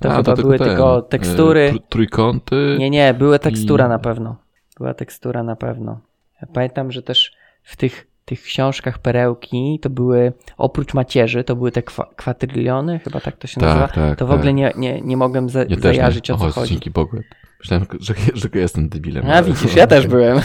To 0.00 0.08
A, 0.10 0.16
chyba 0.16 0.36
to 0.36 0.42
były 0.42 0.58
ten, 0.58 0.68
tylko 0.68 0.98
e, 0.98 1.02
tekstury. 1.02 1.72
tr- 1.72 1.80
trójkąty. 1.88 2.76
Nie, 2.78 2.90
nie, 2.90 3.14
była 3.14 3.38
tekstura 3.38 3.86
I- 3.86 3.88
na 3.88 3.98
pewno. 3.98 4.36
Była 4.78 4.94
tekstura 4.94 5.42
na 5.42 5.56
pewno. 5.56 6.00
Ja 6.42 6.48
pamiętam, 6.54 6.92
że 6.92 7.02
też 7.02 7.32
w 7.62 7.76
tych, 7.76 8.06
tych 8.24 8.42
książkach 8.42 8.98
perełki 8.98 9.78
to 9.82 9.90
były, 9.90 10.32
oprócz 10.56 10.94
macierzy, 10.94 11.44
to 11.44 11.56
były 11.56 11.72
te 11.72 11.82
kwa, 11.82 12.06
kwatryliony, 12.16 12.98
chyba 12.98 13.20
tak 13.20 13.36
to 13.36 13.46
się 13.46 13.60
Tak, 13.60 13.68
nazywa. 13.68 13.88
tak, 13.88 14.18
to 14.18 14.26
w 14.26 14.28
tak. 14.28 14.38
ogóle 14.38 14.52
nie, 14.54 14.72
nie, 14.76 15.00
nie 15.00 15.16
mogłem 15.16 15.48
za, 15.48 15.62
Ja 15.62 15.76
zajarzyć 15.80 16.28
nie. 16.28 16.34
o 16.34 16.38
co 16.38 16.50
chodzi. 16.50 16.70
dzięki 16.70 16.90
Bogu. 16.90 17.16
Myślałem, 17.64 17.86
że, 18.00 18.14
że 18.34 18.48
jestem 18.54 18.88
debilem. 18.88 19.30
A 19.30 19.42
widzisz, 19.42 19.74
ja 19.76 19.86
też 19.86 20.06
byłem. 20.06 20.40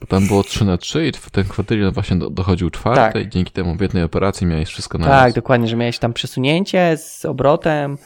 Bo 0.00 0.06
tam 0.06 0.26
było 0.26 0.42
3 0.42 0.64
na 0.64 0.78
3 0.78 1.06
i 1.06 1.12
ten 1.32 1.44
kwadrylion 1.44 1.92
właśnie 1.92 2.16
do, 2.16 2.30
dochodził 2.30 2.70
czwartej 2.70 3.12
Tak. 3.22 3.26
i 3.26 3.28
dzięki 3.34 3.52
temu 3.52 3.76
w 3.76 3.80
jednej 3.80 4.02
operacji 4.02 4.46
miałeś 4.46 4.68
wszystko 4.68 4.98
na 4.98 5.06
Tak, 5.06 5.24
raz. 5.24 5.34
dokładnie, 5.34 5.68
że 5.68 5.76
miałeś 5.76 5.98
tam 5.98 6.12
przesunięcie 6.12 6.96
z 6.96 7.24
obrotem. 7.24 7.98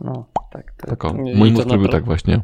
No, 0.00 0.26
tak. 0.52 0.72
To, 0.76 0.86
Tak 0.86 1.04
o, 1.04 1.08
I 1.10 1.34
mój 1.34 1.52
mózg 1.52 1.68
robił 1.68 1.88
tak 1.88 2.04
właśnie. 2.04 2.40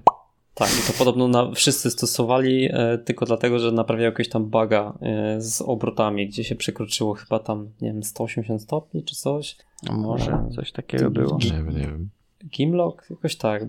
Tak, 0.54 0.68
i 0.68 0.92
to 0.92 0.98
podobno 0.98 1.28
na, 1.28 1.50
wszyscy 1.54 1.90
stosowali 1.90 2.68
e, 2.72 2.98
tylko 2.98 3.26
dlatego, 3.26 3.58
że 3.58 3.72
naprawiają 3.72 4.10
jakiegoś 4.10 4.28
tam 4.28 4.44
buga 4.44 4.92
e, 5.02 5.40
z 5.40 5.62
obrotami, 5.62 6.28
gdzie 6.28 6.44
się 6.44 6.54
przekroczyło 6.54 7.14
chyba 7.14 7.38
tam, 7.38 7.68
nie 7.80 7.92
wiem, 7.92 8.02
180 8.02 8.62
stopni 8.62 9.04
czy 9.04 9.16
coś. 9.16 9.56
no 9.82 9.92
może 9.92 10.44
coś 10.54 10.72
takiego 10.72 11.10
było. 11.10 11.38
Nie 11.44 11.50
wiem, 11.50 11.70
nie 11.70 11.80
wiem. 11.86 12.10
Gimlock? 12.46 13.10
Jakoś 13.10 13.36
tak. 13.36 13.62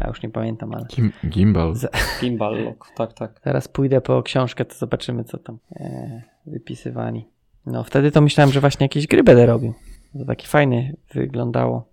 Ja 0.00 0.08
już 0.08 0.22
nie 0.22 0.28
pamiętam, 0.30 0.74
ale 0.74 0.86
Gim, 0.86 1.12
gimbal. 1.28 1.74
Z- 1.74 1.90
Gimbal 2.20 2.64
lock, 2.64 2.90
tak, 2.96 3.12
tak. 3.12 3.40
Zaraz 3.44 3.68
pójdę 3.68 4.00
po 4.00 4.22
książkę, 4.22 4.64
to 4.64 4.74
zobaczymy, 4.74 5.24
co 5.24 5.38
tam 5.38 5.58
e, 5.76 6.22
wypisywali. 6.46 7.24
No, 7.66 7.84
wtedy 7.84 8.10
to 8.10 8.20
myślałem, 8.20 8.52
że 8.52 8.60
właśnie 8.60 8.84
jakieś 8.84 9.06
gry 9.06 9.22
będę 9.22 9.46
robił. 9.46 9.74
To 10.18 10.24
taki 10.24 10.46
fajny 10.46 10.96
wyglądało. 11.14 11.88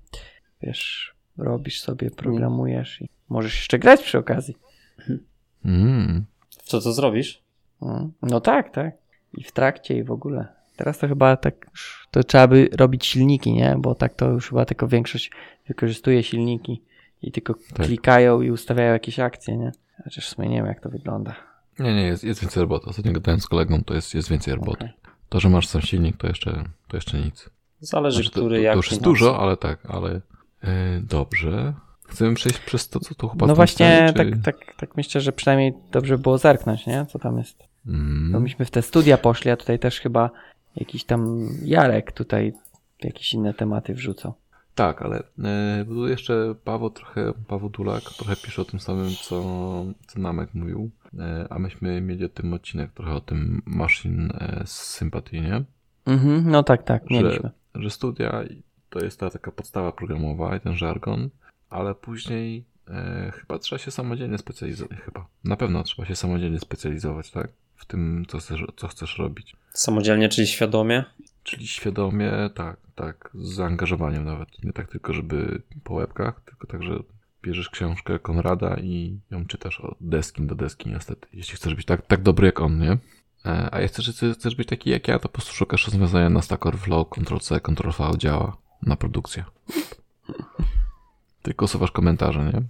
Wiesz, 0.62 1.16
robisz 1.38 1.82
sobie, 1.82 2.12
programujesz 2.12 3.02
i 3.02 3.10
możesz 3.30 3.56
jeszcze 3.56 3.80
grać 3.80 4.02
przy 4.04 4.18
okazji. 4.18 4.58
Mm. 5.66 6.26
Co 6.64 6.82
to 6.82 6.94
zrobisz? 6.94 7.42
Mm. 7.82 8.12
No 8.22 8.42
tak, 8.42 8.72
tak. 8.72 8.94
I 9.34 9.44
w 9.44 9.52
trakcie, 9.52 9.98
i 9.98 10.04
w 10.04 10.12
ogóle. 10.12 10.48
Teraz 10.76 10.98
to 10.98 11.08
chyba 11.08 11.38
tak, 11.38 11.72
to 12.12 12.24
trzeba 12.24 12.48
by 12.48 12.70
robić 12.78 13.06
silniki, 13.06 13.54
nie? 13.54 13.76
Bo 13.80 13.96
tak 13.96 14.14
to 14.14 14.30
już 14.30 14.50
chyba 14.50 14.66
tylko 14.66 14.88
większość 14.88 15.32
wykorzystuje 15.68 16.24
silniki 16.24 16.82
i 17.22 17.32
tylko 17.32 17.54
Tak. 17.74 17.86
klikają 17.86 18.42
i 18.42 18.52
ustawiają 18.52 18.94
jakieś 18.94 19.20
akcje, 19.20 19.58
nie? 19.58 19.72
Chociaż 20.04 20.26
w 20.26 20.30
sumie 20.30 20.50
nie 20.50 20.56
wiem, 20.56 20.66
jak 20.66 20.80
to 20.80 20.90
wygląda. 20.90 21.36
Nie, 21.80 21.96
nie, 21.96 22.04
jest, 22.04 22.24
jest 22.24 22.42
więcej 22.42 22.62
roboty. 22.62 22.86
Ostatnio 22.86 23.12
gadałem 23.12 23.42
z 23.42 23.48
kolegą, 23.48 23.84
to 23.84 23.94
jest, 23.94 24.16
jest 24.16 24.30
więcej 24.30 24.54
roboty. 24.56 24.86
Okej. 24.86 24.94
To, 25.30 25.40
że 25.40 25.50
masz 25.50 25.68
sam 25.68 25.82
silnik, 25.82 26.18
to 26.18 26.28
jeszcze, 26.28 26.64
to 26.88 26.98
jeszcze 26.98 27.20
nic. 27.20 27.50
Zależy, 27.80 28.16
Znaczy, 28.16 28.32
który 28.32 28.56
to, 28.58 28.62
jak. 28.62 28.74
to 28.74 28.78
już 28.78 28.92
jest 28.92 29.04
dużo, 29.04 29.40
ale 29.40 29.58
tak, 29.58 29.86
ale 29.86 30.22
e, 30.64 31.02
dobrze. 31.02 31.74
Chcemy 32.08 32.34
przejść 32.36 32.60
przez 32.60 32.90
to, 32.90 33.00
co 33.00 33.16
tu 33.16 33.28
chyba 33.30 33.48
No 33.48 33.56
właśnie, 33.56 34.08
stanie, 34.14 34.32
tak, 34.34 34.44
tak, 34.44 34.76
tak 34.76 34.98
myślę, 34.98 35.22
że 35.22 35.32
przynajmniej 35.32 35.74
dobrze 35.92 36.18
było 36.18 36.38
zerknąć, 36.38 36.86
nie? 36.88 37.06
Co 37.06 37.20
tam 37.20 37.38
jest. 37.38 37.64
Mm. 37.88 38.42
Myśmy 38.42 38.66
w 38.66 38.72
te 38.72 38.82
studia 38.82 39.18
poszli, 39.18 39.52
a 39.52 39.58
tutaj 39.58 39.80
też 39.80 40.00
chyba 40.00 40.30
jakiś 40.76 41.04
tam 41.04 41.50
Jarek 41.66 42.12
tutaj 42.12 42.54
jakieś 43.04 43.34
inne 43.34 43.54
tematy 43.54 43.94
wrzucał. 43.94 44.34
Tak, 44.76 45.02
ale 45.02 45.24
e, 45.44 45.86
bo 45.88 45.94
tu 45.94 46.08
jeszcze 46.08 46.56
Paweł 46.64 46.90
trochę, 46.90 47.34
Paweł 47.48 47.70
Dulak 47.70 48.04
trochę 48.04 48.36
pisze 48.36 48.62
o 48.62 48.66
tym 48.66 48.80
samym, 48.80 49.10
co, 49.22 49.44
co 50.08 50.20
Namek 50.20 50.54
mówił, 50.54 50.92
e, 51.20 51.48
a 51.50 51.60
myśmy 51.60 52.02
mieli 52.02 52.26
o 52.26 52.30
tym 52.30 52.54
odcinek 52.54 52.92
trochę 52.92 53.14
o 53.14 53.22
tym 53.22 53.62
machine 53.66 54.34
e, 54.34 54.64
sympatii, 54.66 55.42
nie? 55.42 55.64
Mhm, 56.06 56.52
no 56.52 56.64
tak, 56.64 56.84
tak, 56.84 57.04
Że, 57.10 57.16
mieliśmy. 57.16 57.50
że 57.76 57.90
studia 57.90 58.44
to 58.90 59.00
jest 59.00 59.20
ta 59.20 59.30
taka 59.30 59.52
podstawa 59.52 59.92
programowa 59.92 60.56
i 60.56 60.60
ten 60.60 60.76
żargon, 60.78 61.30
ale 61.70 61.96
później 61.96 62.66
e, 62.88 63.32
chyba 63.36 63.60
trzeba 63.60 63.80
się 63.80 63.92
samodzielnie 63.92 64.38
specjalizować, 64.38 65.00
chyba, 65.00 65.28
na 65.44 65.56
pewno 65.58 65.84
trzeba 65.84 66.08
się 66.08 66.16
samodzielnie 66.16 66.60
specjalizować, 66.60 67.32
tak? 67.32 67.48
W 67.76 67.86
tym, 67.86 68.26
co 68.28 68.38
chcesz, 68.38 68.62
co 68.76 68.88
chcesz 68.88 69.18
robić. 69.18 69.56
Samodzielnie, 69.74 70.30
czyli 70.30 70.48
świadomie. 70.48 71.04
Czyli 71.44 71.68
świadomie, 71.68 72.32
tak, 72.56 72.78
tak, 72.96 73.30
z 73.34 73.54
zaangażowaniem 73.54 74.26
nawet. 74.26 74.64
Nie 74.64 74.74
tak 74.74 74.88
tylko, 74.92 75.14
żeby 75.14 75.62
po 75.84 75.94
łebkach, 75.94 76.42
tylko 76.46 76.68
tak, 76.68 76.84
że 76.84 77.00
bierzesz 77.44 77.70
książkę 77.70 78.20
Konrada 78.20 78.76
i 78.78 79.20
ją 79.32 79.46
czytasz 79.46 79.80
od 79.80 79.98
deski 80.02 80.42
do 80.42 80.56
deski 80.56 80.90
niestety. 80.90 81.28
Jeśli 81.34 81.56
chcesz 81.56 81.76
być 81.76 81.86
tak, 81.86 82.08
tak 82.08 82.22
dobry 82.22 82.46
jak 82.46 82.62
on, 82.62 82.80
nie? 82.80 82.98
E, 83.46 83.70
A 83.72 83.82
jak 83.82 83.92
chcesz, 83.92 84.12
chcesz 84.34 84.56
być 84.56 84.68
taki 84.68 84.90
jak 84.90 85.08
ja, 85.08 85.20
to 85.20 85.30
po 85.30 85.34
prostu 85.34 85.54
szukasz 85.54 85.86
rozwiązania 85.86 86.30
na 86.30 86.42
Stack 86.42 86.66
Overflow, 86.66 87.10
Ctrl-C, 87.10 87.60
Ctrl-V 87.60 88.18
działa 88.18 88.58
na 88.84 88.96
produkcję. 88.96 89.44
Tylko 91.42 91.66
usuwasz 91.66 91.92
komentarze, 91.92 92.52
nie? 92.54 92.62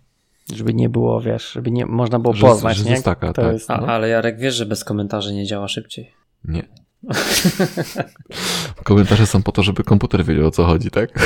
Żeby 0.55 0.73
nie 0.73 0.89
było, 0.89 1.21
wiesz, 1.21 1.51
żeby 1.51 1.71
nie 1.71 1.85
można 1.85 2.19
było 2.19 2.33
Że- 2.33 2.47
poznać, 2.47 2.77
że 2.77 2.83
nie? 2.89 2.97
staka, 2.97 3.33
to 3.33 3.41
tak. 3.41 3.53
jest, 3.53 3.71
A, 3.71 3.77
No. 3.77 3.87
Ale 3.87 4.09
Jarek, 4.09 4.39
wiesz, 4.39 4.55
że 4.55 4.65
bez 4.65 4.83
komentarzy 4.83 5.33
nie 5.33 5.45
działa 5.45 5.67
szybciej. 5.67 6.11
Nie. 6.45 6.63
Komentarze 8.83 9.27
są 9.27 9.43
po 9.43 9.51
to, 9.51 9.63
żeby 9.63 9.83
komputer 9.83 10.25
wiedział 10.25 10.47
o 10.47 10.51
co 10.51 10.65
chodzi, 10.65 10.91
tak? 10.91 11.09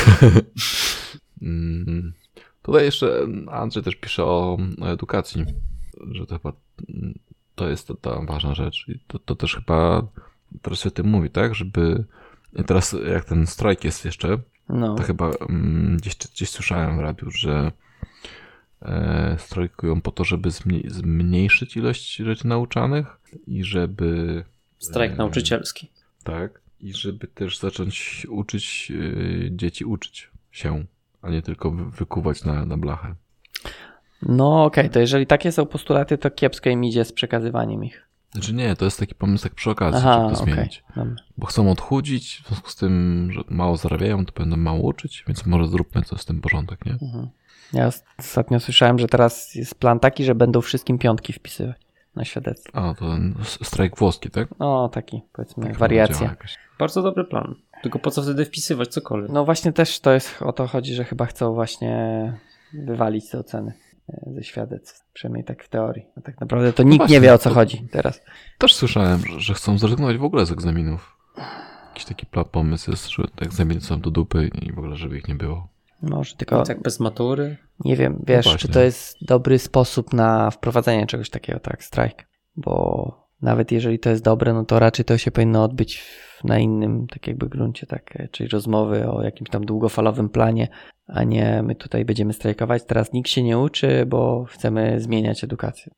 Mm. 1.42 2.12
Tutaj 2.62 2.84
jeszcze 2.84 3.26
Andrzej 3.50 3.82
też 3.82 3.96
pisze 3.96 4.24
o 4.24 4.58
edukacji, 4.86 5.44
że 6.10 6.26
to 6.26 6.38
chyba 6.38 6.52
mm, 6.88 7.18
to 7.54 7.68
jest 7.68 7.92
ta, 8.00 8.20
ważna 8.20 8.54
rzecz. 8.54 8.84
I 8.88 8.98
to, 9.06 9.18
to 9.18 9.36
też 9.36 9.54
chyba 9.54 10.06
teraz 10.62 10.80
się 10.80 10.88
o 10.88 10.92
tym 10.92 11.06
mówi, 11.06 11.30
tak? 11.30 11.54
Żeby 11.54 12.04
teraz 12.66 12.96
jak 13.08 13.24
ten 13.24 13.46
strajk 13.46 13.84
jest 13.84 14.04
jeszcze, 14.04 14.38
no. 14.68 14.94
to 14.94 15.02
chyba 15.02 15.30
mm, 15.30 15.96
gdzieś, 15.96 16.16
gdzieś 16.16 16.50
słyszałem 16.50 16.96
w 16.96 17.00
radiu, 17.00 17.30
że 17.30 17.72
e, 18.82 19.36
strajkują 19.38 20.00
po 20.00 20.10
to, 20.10 20.24
żeby 20.24 20.50
zmniej, 20.50 20.84
zmniejszyć 20.90 21.76
ilość 21.76 22.16
rzeczy 22.16 22.46
nauczanych 22.46 23.20
i 23.46 23.64
żeby 23.64 24.44
Strajk 24.78 25.12
e, 25.12 25.16
nauczycielski. 25.16 25.90
tak. 26.24 26.60
I 26.80 26.94
żeby 26.94 27.26
też 27.26 27.58
zacząć 27.58 28.26
uczyć 28.30 28.92
y, 28.94 29.48
dzieci 29.52 29.84
uczyć 29.84 30.30
się, 30.50 30.84
a 31.22 31.30
nie 31.30 31.42
tylko 31.42 31.70
wy- 31.70 31.90
wykuwać 31.90 32.44
na, 32.44 32.66
na 32.66 32.76
blachę. 32.76 33.14
No 34.22 34.64
okej, 34.64 34.90
to 34.90 35.00
jeżeli 35.00 35.26
takie 35.26 35.52
są 35.52 35.66
postulaty, 35.66 36.18
to 36.18 36.30
kiepsko 36.30 36.70
im 36.70 36.84
idzie 36.84 37.04
z 37.04 37.12
przekazywaniem 37.12 37.84
ich. 37.84 38.02
Znaczy 38.32 38.54
nie, 38.54 38.76
to 38.76 38.84
jest 38.84 38.98
taki 39.00 39.14
pomysł 39.14 39.44
tak 39.44 39.54
przy 39.54 39.70
okazji, 39.70 40.00
Aha, 40.00 40.20
żeby 40.24 40.36
to 40.36 40.42
okej. 40.42 40.54
zmienić. 40.54 40.84
Dobra. 40.96 41.14
Bo 41.38 41.46
chcą 41.46 41.70
odchudzić, 41.70 42.42
w 42.44 42.48
związku 42.48 42.70
z 42.70 42.76
tym, 42.76 43.28
że 43.32 43.40
mało 43.48 43.76
zarabiają, 43.76 44.26
to 44.26 44.32
będą 44.32 44.56
mało 44.56 44.80
uczyć, 44.82 45.24
więc 45.28 45.46
może 45.46 45.68
zróbmy 45.68 46.02
coś 46.02 46.20
z 46.20 46.24
tym 46.24 46.40
porządek, 46.40 46.86
nie? 46.86 46.92
Mhm. 46.92 47.28
Ja 47.72 47.90
ostatnio 48.18 48.60
słyszałem, 48.60 48.98
że 48.98 49.06
teraz 49.08 49.54
jest 49.54 49.74
plan 49.74 50.00
taki, 50.00 50.24
że 50.24 50.34
będą 50.34 50.60
wszystkim 50.60 50.98
piątki 50.98 51.32
wpisywać 51.32 51.76
na 52.16 52.24
świadectwo. 52.24 52.78
A, 52.78 52.94
to 52.94 53.06
strajk 53.44 53.96
włoski, 53.98 54.30
tak? 54.30 54.48
No, 54.58 54.88
taki, 54.88 55.22
powiedzmy, 55.32 55.66
Tak 55.66 55.76
wariacja. 55.76 56.36
Bardzo 56.78 57.02
dobry 57.02 57.24
plan. 57.24 57.54
Tylko 57.82 57.98
po 57.98 58.10
co 58.10 58.22
wtedy 58.22 58.44
wpisywać 58.44 58.88
cokolwiek? 58.88 59.30
No 59.32 59.44
właśnie 59.44 59.72
też 59.72 60.00
to 60.00 60.12
jest, 60.12 60.42
o 60.42 60.52
to 60.52 60.66
chodzi, 60.66 60.94
że 60.94 61.04
chyba 61.04 61.26
chcą 61.26 61.54
właśnie 61.54 62.32
wywalić 62.72 63.30
te 63.30 63.38
oceny 63.38 63.72
e, 64.08 64.32
ze 64.34 64.42
świadectw. 64.42 65.04
Przynajmniej 65.12 65.44
tak 65.44 65.64
w 65.64 65.68
teorii. 65.68 66.06
A 66.16 66.20
tak 66.20 66.40
naprawdę 66.40 66.72
to 66.72 66.82
nikt 66.82 66.92
nie 66.92 66.98
właśnie, 66.98 67.20
wie 67.20 67.34
o 67.34 67.38
co 67.38 67.48
to- 67.48 67.54
chodzi 67.54 67.88
teraz. 67.90 68.20
Też 68.58 68.74
słyszałem, 68.74 69.20
że, 69.20 69.40
że 69.40 69.54
chcą 69.54 69.78
zrezygnować 69.78 70.16
w 70.16 70.24
ogóle 70.24 70.46
z 70.46 70.52
egzaminów. 70.52 71.16
Jakiś 71.88 72.04
taki 72.04 72.26
pomysł 72.52 72.90
jest, 72.90 73.08
że 73.08 73.22
te 73.36 73.44
egzaminy 73.44 73.80
są 73.80 74.00
do 74.00 74.10
dupy 74.10 74.50
i 74.62 74.72
w 74.72 74.78
ogóle, 74.78 74.96
żeby 74.96 75.18
ich 75.18 75.28
nie 75.28 75.34
było. 75.34 75.68
Może 76.02 76.36
tylko, 76.36 76.62
Tak 76.62 76.82
bez 76.82 77.00
matury? 77.00 77.56
nie 77.84 77.96
wiem, 77.96 78.22
wiesz, 78.26 78.44
czy 78.44 78.50
właśnie. 78.50 78.70
to 78.70 78.80
jest 78.80 79.24
dobry 79.24 79.58
sposób 79.58 80.12
na 80.12 80.50
wprowadzenie 80.50 81.06
czegoś 81.06 81.30
takiego, 81.30 81.60
tak, 81.60 81.84
strajk. 81.84 82.26
Bo 82.56 83.26
nawet 83.42 83.72
jeżeli 83.72 83.98
to 83.98 84.10
jest 84.10 84.24
dobre, 84.24 84.52
no 84.52 84.64
to 84.64 84.78
raczej 84.78 85.04
to 85.04 85.18
się 85.18 85.30
powinno 85.30 85.64
odbyć 85.64 85.98
w, 85.98 86.44
na 86.44 86.58
innym, 86.58 87.06
tak 87.06 87.26
jakby 87.26 87.48
gruncie, 87.48 87.86
tak, 87.86 88.20
e, 88.20 88.28
czyli 88.28 88.48
rozmowy 88.48 89.10
o 89.10 89.22
jakimś 89.22 89.50
tam 89.50 89.66
długofalowym 89.66 90.28
planie, 90.28 90.68
a 91.06 91.24
nie 91.24 91.62
my 91.62 91.74
tutaj 91.74 92.04
będziemy 92.04 92.32
strajkować. 92.32 92.82
Teraz 92.84 93.12
nikt 93.12 93.30
się 93.30 93.42
nie 93.42 93.58
uczy, 93.58 94.06
bo 94.06 94.44
chcemy 94.44 95.00
zmieniać 95.00 95.44
edukację. 95.44 95.92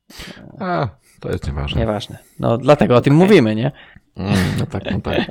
A, 0.61 0.89
to 1.20 1.29
jest 1.29 1.47
nieważne. 1.47 1.81
Nieważne. 1.81 2.19
No 2.41 2.59
dlatego 2.59 2.97
o 2.97 3.01
tym 3.01 3.15
mówimy, 3.15 3.55
nie? 3.55 3.73
Mm, 4.16 4.35
no 4.59 4.66
tak, 4.66 4.91
no 4.91 5.01
tak. 5.01 5.27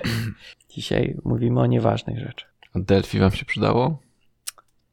Dzisiaj 0.74 1.16
mówimy 1.24 1.60
o 1.60 1.66
nieważnych 1.66 2.18
rzeczach. 2.18 2.51
A 2.74 2.78
Delphi 2.78 3.18
wam 3.18 3.30
się 3.30 3.44
przydało? 3.44 3.98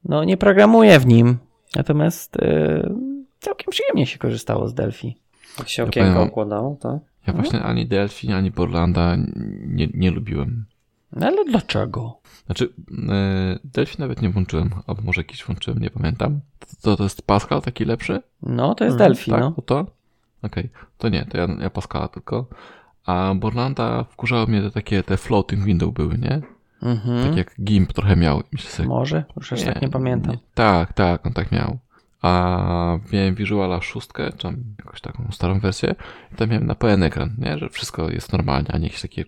No 0.06 0.24
nie 0.24 0.38
programuję 0.38 1.00
w 1.00 1.06
nim, 1.06 1.38
natomiast 1.76 2.38
e, 2.38 2.90
całkiem 3.40 3.72
przyjemnie 3.72 4.08
się 4.08 4.18
korzystało 4.20 4.68
z 4.68 4.74
Delphi. 4.74 5.18
Jak 5.60 5.70
się 5.70 5.82
Ja 5.82 5.88
okienko 5.88 6.14
powiem- 6.14 6.28
układało, 6.30 6.76
tak? 6.82 7.00
Ja 7.28 7.34
właśnie 7.34 7.62
ani 7.64 7.88
Delphi, 7.88 8.32
ani 8.32 8.52
Borlanda 8.52 9.16
nie, 9.66 9.88
nie 9.94 10.12
lubiłem. 10.12 10.66
No 11.12 11.28
ale 11.28 11.46
dlaczego? 11.46 12.20
Znaczy, 12.46 12.74
e, 13.10 13.60
Delphi 13.64 13.96
nawet 14.00 14.22
nie 14.22 14.30
włączyłem, 14.30 14.70
albo 14.88 15.02
może 15.02 15.22
jakiś 15.22 15.44
włączyłem, 15.46 15.80
nie 15.80 15.90
pamiętam. 15.90 16.40
To, 16.82 16.98
to 16.98 17.04
jest 17.04 17.22
Pascal 17.22 17.62
taki 17.62 17.86
lepszy? 17.86 18.22
No 18.42 18.76
to 18.76 18.84
jest 18.84 18.94
Mhm, 18.96 19.10
Delphi, 19.12 19.32
tak, 19.32 19.40
no. 19.42 19.52
to 19.52 19.62
to? 19.62 19.86
Okej, 20.44 20.70
to 20.98 21.10
nie, 21.10 21.26
to 21.26 21.38
ja, 21.38 21.48
ja 21.62 21.70
Pascala 21.70 22.08
tylko. 22.08 22.46
A 23.06 23.34
Borlanda 23.36 24.04
wkurzało 24.04 24.46
mnie 24.48 24.62
te 24.62 24.72
takie, 24.72 25.04
te 25.04 25.18
floating 25.18 25.64
window 25.64 25.94
były, 25.94 26.18
nie? 26.18 26.42
Mhm. 26.84 27.28
Tak 27.28 27.38
jak 27.38 27.56
GIMP 27.64 27.94
trochę 27.94 28.16
miał. 28.16 28.42
Myślę 28.52 28.72
sobie, 28.72 28.90
Może? 28.90 29.24
Już 29.38 29.54
aż 29.54 29.64
tak 29.64 29.82
nie 29.82 29.90
pamiętam. 29.90 30.38
tak, 30.54 30.94
tak, 30.94 31.26
on 31.26 31.34
tak 31.34 31.52
miał. 31.52 31.78
A 32.22 32.98
miałem 33.14 33.36
Visuala 33.36 33.82
6, 33.82 34.08
czy 34.16 34.38
tam 34.44 34.64
jakąś 34.80 35.02
taką 35.02 35.24
starą 35.32 35.60
wersję. 35.60 35.96
I 36.34 36.36
tam 36.36 36.50
miałem 36.50 36.68
na 36.68 36.76
pełen 36.76 37.04
ekran, 37.04 37.36
nie? 37.38 37.58
Że 37.58 37.70
wszystko 37.70 38.10
jest 38.10 38.34
normalnie, 38.34 38.72
a 38.72 38.78
nie 38.78 38.84
jakieś 38.84 39.02
takie 39.02 39.26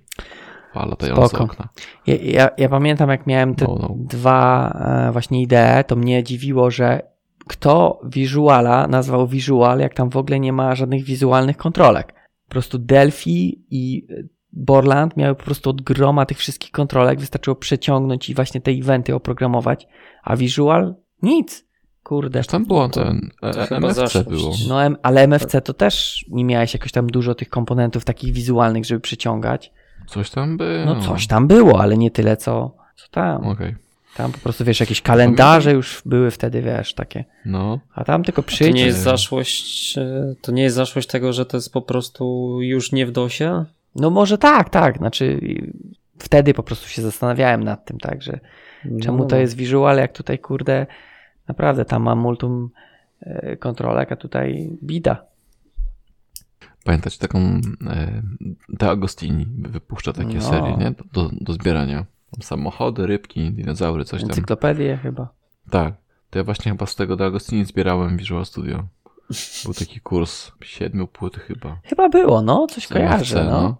latające 0.76 1.40
okna. 1.40 1.69
Ja, 2.07 2.15
ja, 2.15 2.49
ja 2.57 2.69
pamiętam, 2.69 3.10
jak 3.10 3.28
miałem 3.28 3.56
te 3.56 3.65
No, 3.65 3.76
no. 3.82 3.95
dwa 3.98 4.72
e, 5.07 5.11
właśnie 5.11 5.41
idee, 5.41 5.84
to 5.88 5.95
mnie 5.95 6.23
dziwiło, 6.23 6.72
że 6.72 7.02
kto 7.48 8.02
Visuala 8.06 8.88
nazwał 8.88 9.28
Visual, 9.28 9.80
jak 9.80 9.94
tam 9.94 10.10
w 10.10 10.18
ogóle 10.18 10.40
nie 10.40 10.53
ma 10.53 10.76
żadnych 10.76 11.03
wizualnych 11.03 11.57
kontrolek. 11.57 12.14
Po 12.48 12.52
prostu 12.52 12.80
Delphi 12.80 13.61
i 13.72 14.07
Borland 14.53 15.18
miały 15.18 15.36
po 15.36 15.44
prostu 15.44 15.69
od 15.69 15.82
groma 15.82 16.26
tych 16.26 16.38
wszystkich 16.38 16.72
kontrolek, 16.72 17.19
wystarczyło 17.19 17.56
przeciągnąć 17.56 18.30
i 18.30 18.34
właśnie 18.36 18.61
te 18.61 18.72
eventy 18.72 19.15
oprogramować, 19.15 19.88
a 20.23 20.36
Visual 20.36 20.95
nic. 21.22 21.65
Kurde. 22.03 22.44
Tam 22.44 22.65
było 22.65 22.90
to- 22.90 23.03
ten 23.03 23.30
e, 23.44 23.68
to 23.68 23.76
MFC 23.78 24.23
było. 24.23 24.53
No, 24.69 24.84
em- 24.84 24.98
ale 25.03 25.22
MFC 25.23 25.61
to 25.61 25.73
też 25.73 26.26
nie 26.30 26.45
miałeś 26.45 26.73
jakoś 26.73 26.91
tam 26.91 27.07
dużo 27.07 27.36
tych 27.36 27.49
komponentów 27.49 28.06
takich 28.06 28.34
wizualnych, 28.34 28.86
żeby 28.86 28.99
przeciągać. 29.02 29.72
Coś 30.07 30.30
tam 30.30 30.57
było. 30.57 30.86
No 30.86 31.02
coś 31.02 31.28
tam 31.28 31.48
było, 31.48 31.82
ale 31.82 31.98
nie 31.98 32.11
tyle 32.11 32.38
co, 32.38 32.76
co 32.95 33.07
tam. 33.11 33.48
Okej. 33.48 33.76
Tam 34.15 34.32
po 34.32 34.38
prostu, 34.38 34.65
wiesz, 34.65 34.80
jakieś 34.80 35.02
kalendarze 35.02 35.72
już 35.72 36.02
były 36.06 36.32
wtedy, 36.32 36.61
wiesz, 36.61 36.94
takie. 36.94 37.26
No, 37.45 37.80
A 37.95 38.03
tam 38.03 38.23
tylko 38.23 38.41
To 38.41 38.48
przyjdź. 38.48 38.76
nie 38.76 38.86
jest 38.86 38.99
zaszłość, 38.99 39.98
e, 39.98 40.36
to 40.41 40.52
nie 40.52 40.64
jest 40.64 40.76
zaszłość 40.76 41.07
tego, 41.07 41.34
że 41.34 41.45
to 41.45 41.57
jest 41.57 41.73
po 41.73 41.82
prostu 41.82 42.57
już 42.61 42.91
nie 42.91 43.06
w 43.06 43.11
DOSie? 43.11 43.65
No 43.96 44.10
może 44.10 44.38
tak, 44.38 44.70
tak. 44.70 44.98
Znaczy 44.98 45.40
wtedy 46.20 46.54
po 46.54 46.64
prostu 46.64 46.90
się 46.90 47.02
zastanawiałem 47.02 47.64
nad 47.64 47.86
tym, 47.86 47.98
tak, 47.98 48.22
że 48.22 48.40
czemu 49.02 49.18
No, 49.18 49.26
to 49.26 49.36
jest 49.36 49.56
visual, 49.56 49.98
jak 49.98 50.12
tutaj, 50.14 50.40
kurde, 50.40 50.86
naprawdę 51.48 51.86
tam 51.86 52.04
mam 52.04 52.20
multum 52.20 52.70
e, 53.22 53.58
kontrolek, 53.58 54.12
a 54.12 54.16
tutaj 54.16 54.70
bida. 54.84 55.24
pamiętać 56.84 57.18
taką 57.18 57.62
De 58.70 58.90
Agostini 58.90 59.48
wypuszcza 59.60 60.14
takie 60.14 60.36
No. 60.36 60.42
serie, 60.42 60.78
nie? 60.78 60.94
Do, 61.14 61.30
do 61.42 61.54
zbierania. 61.54 62.06
Tam 62.32 62.42
samochody, 62.42 63.08
rybki, 63.08 63.52
dinozaury, 63.52 64.06
coś 64.06 64.22
tam. 64.22 64.30
Encyklopedię 64.30 64.98
chyba. 64.98 65.28
Tak. 65.70 65.94
To 66.30 66.40
ja 66.40 66.44
właśnie 66.44 66.72
chyba 66.72 66.86
z 66.86 66.96
tego 66.96 67.16
De 67.16 67.26
Agostini 67.26 67.66
zbierałem 67.66 68.18
Visual 68.18 68.46
Studio. 68.46 68.84
Był 69.66 69.74
taki 69.74 69.99
kurs 69.99 70.52
siedmiu 70.62 71.08
płyt 71.08 71.36
chyba. 71.38 71.80
Chyba 71.84 72.10
było, 72.10 72.41
no, 72.41 72.68
coś 72.68 72.86
Z 72.88 72.88
kojarzę, 72.88 73.41
MFC, 73.41 73.52
no. 73.52 73.78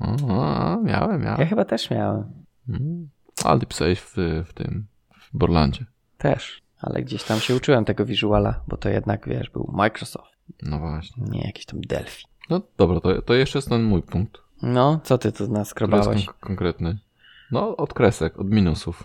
O, 0.00 0.34
o, 0.34 0.76
miałem, 0.82 1.22
miałem. 1.22 1.40
Ja 1.40 1.46
chyba 1.46 1.64
też 1.64 1.90
miałem. 1.90 2.24
Mm. 2.68 3.08
Ale 3.44 3.60
pisałeś 3.60 4.00
w, 4.00 4.14
w 4.46 4.52
tym, 4.54 4.86
w 5.20 5.36
Borlandzie. 5.38 5.84
Też. 6.18 6.62
Ale 6.80 7.02
gdzieś 7.02 7.22
tam 7.24 7.38
się 7.40 7.56
uczyłem 7.56 7.84
tego 7.84 8.04
visuala, 8.06 8.60
bo 8.68 8.76
to 8.76 8.88
jednak, 8.88 9.28
wiesz, 9.28 9.50
był 9.50 9.70
Microsoft, 9.72 10.30
No 10.62 10.78
właśnie. 10.78 11.24
nie 11.28 11.40
jakiś 11.46 11.66
tam 11.66 11.80
Delphi. 11.80 12.24
No 12.50 12.60
dobra, 12.76 13.00
to, 13.00 13.22
to 13.22 13.34
jeszcze 13.34 13.58
jest 13.58 13.68
ten 13.68 13.82
mój 13.82 14.02
punkt. 14.02 14.38
No, 14.62 15.00
co 15.04 15.18
ty 15.18 15.32
tu 15.32 15.48
naskrobałeś? 15.52 16.24
kon- 16.26 16.34
konkretny. 16.40 16.98
No, 17.50 17.76
od 17.76 17.94
kresek, 17.94 18.38
od 18.38 18.50
minusów. 18.50 19.04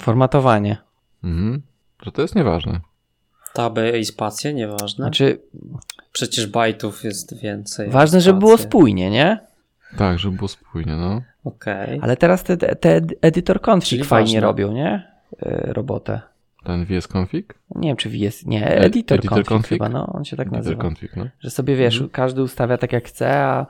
Formatowanie. 0.00 0.76
Mhm. 1.24 1.62
Że 2.02 2.12
to 2.12 2.22
jest 2.22 2.34
nieważne. 2.34 2.80
Taby 3.54 3.98
i 3.98 4.04
spacje, 4.04 4.54
nieważne. 4.54 5.04
Znaczy, 5.04 5.38
Przecież 6.12 6.46
bajtów 6.46 7.04
jest 7.04 7.40
więcej. 7.40 7.90
ważne, 7.90 8.20
żeby 8.20 8.38
było 8.38 8.58
spójnie, 8.58 9.10
nie? 9.10 9.38
Tak, 9.96 10.18
żeby 10.18 10.36
było 10.36 10.48
spójnie, 10.48 10.92
no. 10.96 11.22
Okej. 11.44 11.98
Ale 12.02 12.16
teraz 12.16 12.42
te, 12.42 12.56
te 12.56 13.00
editor 13.22 13.60
config 13.70 13.88
Czyli 13.88 14.04
fajnie 14.04 14.26
ważne. 14.34 14.40
robią, 14.40 14.72
nie? 14.72 15.06
Y, 15.46 15.72
Robotę. 15.72 16.20
Ten 16.64 16.84
VS 16.86 17.08
Config? 17.16 17.54
Nie 17.74 17.88
wiem, 17.88 17.96
czy 17.96 18.08
jest. 18.08 18.46
Nie, 18.46 18.66
editor, 18.66 19.18
editor 19.18 19.36
config, 19.38 19.48
config? 19.48 19.68
chyba, 19.68 19.88
no, 19.88 20.06
on 20.06 20.24
się 20.24 20.36
tak 20.36 20.46
Editor 20.46 20.58
nazywa. 20.64 20.82
Config, 20.82 21.16
no. 21.16 21.26
Że 21.40 21.50
sobie 21.50 21.76
wiesz, 21.76 21.94
Mhm. 21.94 22.10
każdy 22.10 22.42
ustawia 22.42 22.78
tak 22.78 22.92
jak 22.92 23.04
chce, 23.08 23.38
a, 23.44 23.66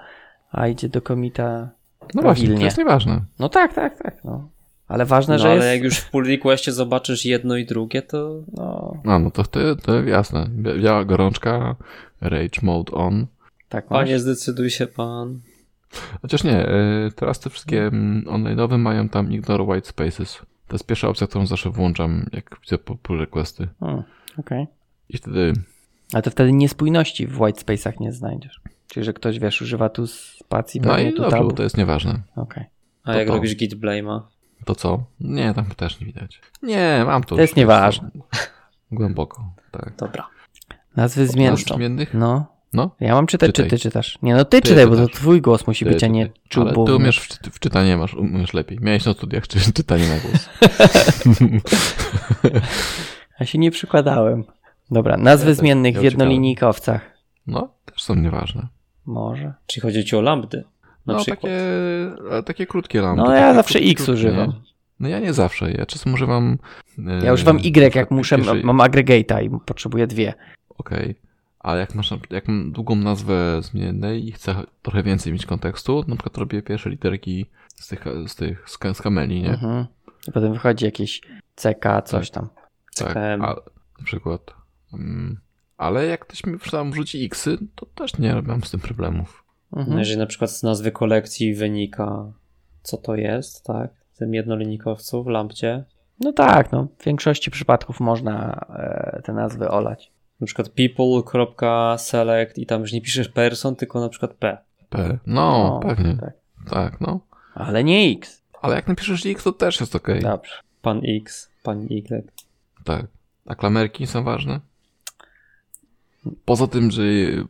a 0.52 0.68
idzie 0.68 0.88
do 0.88 1.02
komita. 1.02 1.68
No 2.14 2.22
właśnie, 2.22 2.54
to 2.56 2.62
jest 2.64 2.78
nieważne. 2.78 3.20
No 3.38 3.48
tak, 3.48 3.74
tak, 3.74 3.98
tak. 4.02 4.24
No. 4.24 4.48
Ale 4.88 5.06
ważne, 5.06 5.34
No 5.34 5.38
że 5.38 5.46
ale 5.50 5.56
jest. 5.56 5.68
jak 5.68 5.82
już 5.82 5.98
w 5.98 6.10
pull 6.10 6.26
requestie 6.26 6.72
zobaczysz 6.72 7.24
jedno 7.24 7.56
i 7.56 7.64
drugie, 7.64 8.02
to 8.02 8.42
No, 8.52 8.94
A, 9.04 9.18
no 9.18 9.30
to, 9.30 9.42
to, 9.44 9.76
to 9.76 10.02
jasne. 10.02 10.46
Bia- 10.62 10.82
Biała 10.82 11.04
gorączka, 11.04 11.76
rage 12.20 12.60
mode 12.62 12.92
on. 12.92 13.26
tak 13.68 13.90
masz. 13.90 14.00
panie 14.00 14.18
zdecyduj 14.18 14.70
się 14.70 14.86
pan. 14.86 15.40
Chociaż 16.22 16.44
nie, 16.44 16.68
y, 16.68 17.10
teraz 17.16 17.40
te 17.40 17.50
wszystkie 17.50 17.86
mm, 17.86 18.24
online'owe 18.24 18.78
mają 18.78 19.08
tam 19.08 19.32
ignore 19.32 19.64
white 19.64 19.88
spaces. 19.88 20.38
To 20.68 20.74
jest 20.74 20.86
pierwsza 20.86 21.08
opcja, 21.08 21.26
którą 21.26 21.46
zawsze 21.46 21.70
włączam, 21.70 22.26
jak 22.32 22.56
widzę 22.62 22.78
po 22.78 22.94
pull 22.96 23.18
requesty. 23.18 23.68
Hmm, 23.80 24.02
Okej. 24.38 24.66
I 25.08 25.16
wtedy, 25.16 25.52
Ale 26.12 26.22
to 26.22 26.30
wtedy 26.30 26.52
niespójności 26.52 27.26
w 27.26 27.40
white 27.40 27.60
space'ach 27.60 28.00
nie 28.00 28.12
znajdziesz. 28.12 28.60
Czyli, 28.88 29.04
że 29.04 29.12
ktoś, 29.12 29.38
wiesz, 29.38 29.62
używa 29.62 29.88
tu 29.88 30.06
spacji, 30.06 30.80
no 30.80 30.98
i 30.98 31.10
tu 31.12 31.22
dobrze, 31.22 31.36
tabu. 31.36 31.52
to 31.52 31.62
jest 31.62 31.76
nieważne. 31.76 32.20
Okej. 32.36 32.64
A 33.04 33.12
To 33.12 33.18
jak 33.18 33.28
to. 33.28 33.34
robisz 33.34 33.56
git 33.56 33.74
blame'a? 33.74 34.20
To 34.64 34.74
co? 34.74 35.04
Nie, 35.20 35.54
tam 35.54 35.64
też 35.66 36.00
nie 36.00 36.06
widać. 36.06 36.40
Nie, 36.62 37.02
mam 37.06 37.24
to. 37.24 37.34
To 37.36 37.42
jest 37.42 37.56
nieważne. 37.56 38.10
Głęboko, 38.92 39.44
tak. 39.70 39.92
Dobra. 39.98 40.26
Nazwy 40.96 41.26
zmiennych? 41.26 42.14
No. 42.14 42.46
No, 42.72 42.90
Ja 43.00 43.14
mam 43.14 43.26
czytać, 43.26 43.48
Czytaj. 43.52 43.70
czy 43.70 43.76
ty 43.76 43.82
czytasz? 43.82 44.18
Nie, 44.22 44.34
no 44.34 44.44
ty, 44.44 44.60
Ty 44.62 44.68
czytaj, 44.68 44.86
bo 44.86 44.96
to 44.96 45.02
czytasz. 45.02 45.20
twój 45.20 45.40
głos 45.40 45.66
musi 45.66 45.84
Ty, 45.84 45.90
być, 45.90 46.04
a 46.04 46.06
nie 46.06 46.30
czuł, 46.48 46.62
Ale 46.62 46.72
ty 46.72 46.94
umiesz 46.94 47.20
w, 47.20 47.28
w 47.54 47.58
czytanie, 47.58 47.96
masz, 47.96 48.14
umiesz 48.14 48.54
lepiej. 48.54 48.78
Miałeś 48.80 49.04
na 49.04 49.12
studiach 49.14 49.48
czy, 49.48 49.72
czytanie 49.72 50.04
na 50.08 50.18
głos. 50.18 50.48
Ja 53.40 53.46
się 53.46 53.58
nie 53.58 53.70
przykładałem. 53.70 54.44
Dobra, 54.90 55.16
nazwy 55.16 55.48
Ja 55.48 55.54
zmiennych 55.54 55.94
ja 55.94 56.00
w 56.00 56.04
jednolinijkowcach. 56.04 57.00
No, 57.46 57.68
też 57.84 58.02
są 58.02 58.14
nieważne. 58.14 58.66
Może. 59.06 59.52
Czyli 59.66 59.82
chodzi 59.82 60.04
ci 60.04 60.16
o 60.16 60.20
lambdy? 60.20 60.64
Na 61.06 61.14
no, 61.14 61.20
przykład. 61.20 61.40
takie, 61.40 61.60
ale 62.30 62.42
takie 62.42 62.66
krótkie 62.66 63.00
lampy. 63.00 63.22
No 63.22 63.32
ja 63.34 63.54
zawsze 63.54 63.78
krótkie, 63.78 63.90
X 63.92 64.04
krótkie, 64.04 64.12
używam. 64.12 64.48
nie? 64.50 64.56
No 65.00 65.08
ja 65.08 65.20
nie 65.20 65.32
zawsze. 65.32 65.72
Ja 65.72 65.86
czasem 65.86 66.14
używam... 66.14 66.58
e, 67.08 67.24
Ja 67.24 67.32
używam 67.32 67.58
Y, 67.58 67.94
jak 67.94 68.10
muszę, 68.10 68.36
pierwszej- 68.36 68.64
mam 68.64 68.78
aggregate'a 68.78 69.42
i 69.44 69.50
potrzebuję 69.66 70.06
dwie. 70.06 70.34
Okej. 70.78 71.14
Ale 71.58 71.80
jak 71.80 71.94
masz, 71.94 72.14
jak 72.30 72.48
mam 72.48 72.72
długą 72.72 72.96
nazwę 72.96 73.62
zmiennej 73.62 74.28
i 74.28 74.32
chcę 74.32 74.54
trochę 74.82 75.02
więcej 75.02 75.32
mieć 75.32 75.46
kontekstu, 75.46 76.04
na 76.08 76.16
przykład 76.16 76.38
robię 76.38 76.62
pierwsze 76.62 76.90
literki 76.90 77.46
z 77.74 77.88
tych, 77.88 78.04
z 78.26 78.34
tych 78.34 78.64
z, 78.68 78.96
z 78.96 79.02
kameli, 79.02 79.42
nie? 79.42 79.50
Mhm. 79.50 79.86
I 80.28 80.32
potem 80.32 80.52
wychodzi 80.52 80.84
jakieś 80.84 81.20
CK, 81.54 82.02
coś 82.04 82.30
tam. 82.30 82.48
Tak, 82.96 83.16
a, 83.16 83.54
na 83.98 84.04
przykład. 84.04 84.54
Mm, 84.92 85.40
ale 85.76 86.06
jak 86.06 86.20
ktoś 86.26 86.46
mi 86.46 86.58
tam 86.70 86.92
wrzuci 86.92 87.24
xy, 87.24 87.58
to 87.74 87.86
też 87.86 88.18
nie 88.18 88.42
mam 88.42 88.64
z 88.64 88.70
tym 88.70 88.80
problemów. 88.80 89.43
Mhm. 89.76 89.98
Jeżeli 89.98 90.18
na 90.18 90.26
przykład 90.26 90.50
z 90.50 90.62
nazwy 90.62 90.92
kolekcji 90.92 91.54
wynika, 91.54 92.32
co 92.82 92.96
to 92.96 93.14
jest, 93.14 93.64
tak? 93.64 93.90
W 94.12 94.18
tym 94.18 94.34
jednolinikowcu 94.34 95.24
w 95.24 95.26
lampcie. 95.26 95.84
No 96.20 96.32
tak, 96.32 96.72
no. 96.72 96.88
W 96.98 97.04
większości 97.04 97.50
przypadków 97.50 98.00
można 98.00 98.66
e, 98.68 99.22
te 99.24 99.32
nazwy 99.32 99.68
olać. 99.68 100.12
Na 100.40 100.46
przykład 100.46 100.68
people.select 100.68 102.58
i 102.58 102.66
tam 102.66 102.80
już 102.80 102.92
nie 102.92 103.00
piszesz 103.00 103.28
person, 103.28 103.76
tylko 103.76 104.00
na 104.00 104.08
przykład 104.08 104.34
p. 104.34 104.58
P. 104.88 105.18
No, 105.26 105.80
pewnie. 105.82 106.16
Tak. 106.16 106.32
Tak, 106.70 107.00
no. 107.00 107.20
Ale 107.54 107.84
nie 107.84 108.12
X. 108.12 108.44
Ale 108.62 108.76
jak 108.76 108.88
napiszesz 108.88 109.26
x, 109.26 109.44
to 109.44 109.52
też 109.52 109.80
jest 109.80 109.96
okej. 109.96 110.20
Dobrze. 110.20 110.52
Pan 110.82 111.00
X, 111.04 111.52
pan 111.62 111.86
Y. 111.90 112.32
Tak. 112.84 113.06
A 113.46 113.54
klamerki 113.54 114.06
są 114.06 114.24
ważne? 114.24 114.60
Poza 116.44 116.66
tym, 116.66 116.90
że 116.90 117.02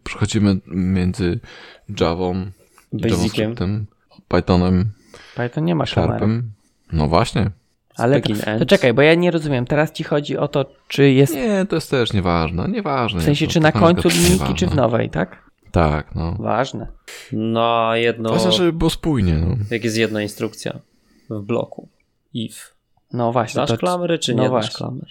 przechodzimy 0.05 0.57
między 0.67 1.41
Javą. 2.01 2.47
JavaScriptem, 2.93 3.87
Pythonem, 4.29 4.93
Python 5.37 5.65
nie 5.65 5.75
ma. 5.75 5.87
Sharpem. 5.87 6.53
No 6.93 7.09
właśnie. 7.09 7.51
Ale 7.97 8.21
to, 8.59 8.67
czekaj, 8.67 8.95
bo 8.95 9.03
ja 9.03 9.15
nie 9.15 9.31
rozumiem. 9.31 9.65
Teraz 9.65 9.93
ci 9.93 10.05
chodzi 10.05 10.37
o 10.37 10.49
to, 10.49 10.67
czy 10.89 11.11
jest. 11.11 11.35
Nie, 11.35 11.67
to 11.67 11.77
jest 11.77 11.91
też 11.91 12.13
nieważne. 12.13 12.69
Nieważne. 12.69 13.21
W 13.21 13.25
sensie, 13.25 13.47
To 13.47 13.53
czy 13.53 13.61
na 13.61 13.73
końcu 13.73 14.09
linijki, 14.09 14.55
czy 14.55 14.67
w 14.67 14.75
nowej, 14.75 15.11
tak? 15.11 15.51
Tak, 15.71 16.15
no. 16.15 16.37
Ważne. 16.39 16.87
No, 17.33 17.97
jedno. 17.97 18.31
Ważne, 18.31 18.53
żeby 18.53 18.73
było 18.73 18.91
spójnie, 18.91 19.35
no. 19.35 19.57
Jak 19.71 19.85
jest 19.85 19.97
jedna 19.97 20.23
instrukcja 20.23 20.79
w 21.31 21.43
bloku. 21.43 21.89
If. 22.35 22.61
No 23.13 23.33
właśnie. 23.33 23.59
Dasz 23.59 23.71
to- 23.71 23.77
klamery, 23.77 24.19
czy 24.19 24.35
no 24.35 24.43
nie 24.43 24.49
właśnie. 24.49 24.69
dasz 24.69 24.77
klamer? 24.77 25.07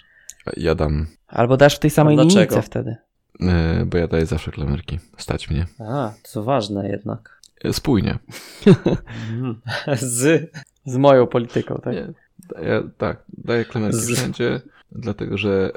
Ja 0.56 0.74
dam, 0.74 1.06
Albo 1.26 1.56
dasz 1.56 1.76
w 1.76 1.78
tej 1.78 1.90
samej 1.90 2.16
linijce 2.16 2.62
wtedy. 2.62 2.96
E, 3.40 3.84
bo 3.86 3.98
ja 3.98 4.06
daję 4.08 4.26
zawsze 4.26 4.50
klamerki. 4.50 4.98
Stać 5.18 5.50
mnie. 5.50 5.66
A, 5.78 6.12
to 6.32 6.42
ważne 6.42 6.88
jednak. 6.88 7.40
E, 7.64 7.72
Spójnie. 7.72 8.18
Z. 9.96 10.50
Z 10.84 10.96
moją 10.96 11.26
polityką, 11.26 11.80
tak? 11.84 11.94
Nie, 11.94 12.08
daję, 12.54 12.82
tak, 12.98 13.22
daję 13.28 13.64
klamerki 13.64 13.96
Z- 13.96 14.10
wszędzie, 14.18 14.60
dlatego 14.92 15.38
że 15.38 15.72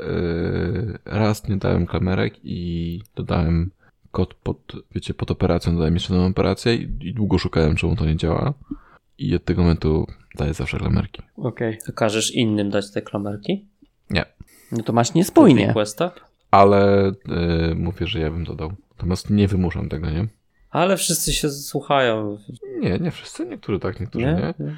e, 1.06 1.18
raz 1.20 1.48
nie 1.48 1.58
dałem 1.58 1.86
klamerek 1.86 2.34
i 2.44 3.02
dodałem 3.16 3.72
kod 4.12 4.34
pod, 4.34 4.58
wiecie, 4.96 5.14
pod 5.14 5.32
operacją, 5.32 5.74
dodałem 5.74 5.94
jeszcze 5.94 6.14
jedną 6.14 6.28
operację 6.30 6.76
i, 6.76 6.98
i 7.02 7.14
długo 7.14 7.38
szukałem, 7.38 7.76
czemu 7.76 7.96
to 7.96 8.06
nie 8.06 8.16
działa. 8.16 8.54
I 9.18 9.36
od 9.36 9.46
tego 9.46 9.62
momentu 9.62 10.08
daję 10.36 10.54
zawsze 10.54 10.78
klamerki. 10.78 11.22
Okej. 11.38 11.78
To 11.86 11.94
każesz 11.94 12.32
innym 12.36 12.70
dać 12.70 12.92
te 12.92 13.02
klamerki? 13.02 13.66
Nie, 14.10 14.26
No 14.72 14.84
to 14.84 14.94
masz 14.94 15.14
niespójnie. 15.14 15.68
requestach? 15.68 16.27
Ale 16.52 17.08
e, 17.08 17.12
mówię, 17.76 18.08
że 18.08 18.20
ja 18.20 18.32
bym 18.32 18.44
dodał. 18.44 18.72
Natomiast 18.92 19.30
nie 19.30 19.48
wymuszam 19.48 19.90
tego, 19.90 20.10
nie? 20.10 20.28
Ale 20.70 20.98
wszyscy 20.98 21.34
się 21.34 21.50
słuchają. 21.50 22.38
Nie, 22.80 23.00
nie 23.00 23.12
wszyscy, 23.12 23.46
niektórzy 23.46 23.80
tak, 23.80 24.00
niektórzy 24.00 24.26
Nie? 24.26 24.54
nie. 24.60 24.76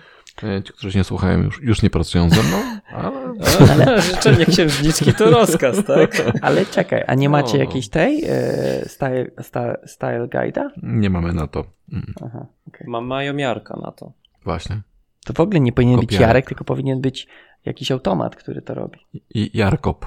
E, 0.50 0.64
Ci, 0.64 0.74
którzy 0.74 0.92
się 0.92 1.00
nie 1.00 1.04
słuchają, 1.04 1.44
już, 1.44 1.62
już 1.62 1.82
nie 1.82 1.90
pracują 1.90 2.30
ze 2.30 2.44
mną, 2.44 2.58
ale 2.92 3.34
Ale... 3.72 4.02
Życzenie 4.02 4.46
księżniczki 4.46 5.14
to 5.14 5.30
rozkaz, 5.30 5.86
tak? 5.86 6.22
Ale 6.42 6.66
czekaj, 6.66 7.04
a 7.08 7.16
nie 7.16 7.30
macie 7.30 7.58
No. 7.58 7.64
jakiejś 7.64 7.90
tej 7.90 8.24
e, 8.26 8.90
style, 8.90 9.26
style, 9.42 9.78
style 9.86 10.28
guide'a? 10.28 10.70
nie 10.84 11.10
mamy 11.10 11.34
na 11.34 11.48
to. 11.48 11.66
Mm, 11.94 12.14
Aha, 12.26 12.46
okej. 12.68 12.88
Ma, 12.88 13.02
mają 13.02 13.34
miarka 13.34 13.80
na 13.82 13.92
to. 13.92 14.12
Właśnie. 14.44 14.82
To 15.26 15.34
w 15.34 15.40
ogóle 15.40 15.60
nie 15.60 15.72
powinien 15.72 16.00
być 16.00 16.10
Kopiarek. 16.10 16.28
Jarek, 16.28 16.48
tylko 16.48 16.64
powinien 16.64 17.02
być 17.02 17.28
jakiś 17.66 17.92
automat, 17.92 18.36
który 18.36 18.62
to 18.62 18.74
robi. 18.74 19.00
I 19.30 19.58
Jarkop. 19.58 20.06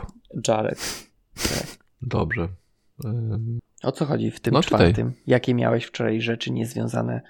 Jarek. 0.49 0.79
Dobrze. 2.03 2.49
Ym, 3.05 3.61
O 3.83 3.93
co 3.93 4.05
chodzi 4.07 4.31
w 4.31 4.41
tym 4.41 4.55
No, 4.55 4.63
czytaj. 4.63 4.79
czwartym? 4.79 5.13
Jakie 5.27 5.55
miałeś 5.55 5.85
wczoraj 5.85 6.21
rzeczy 6.21 6.51
niezwiązane 6.53 7.21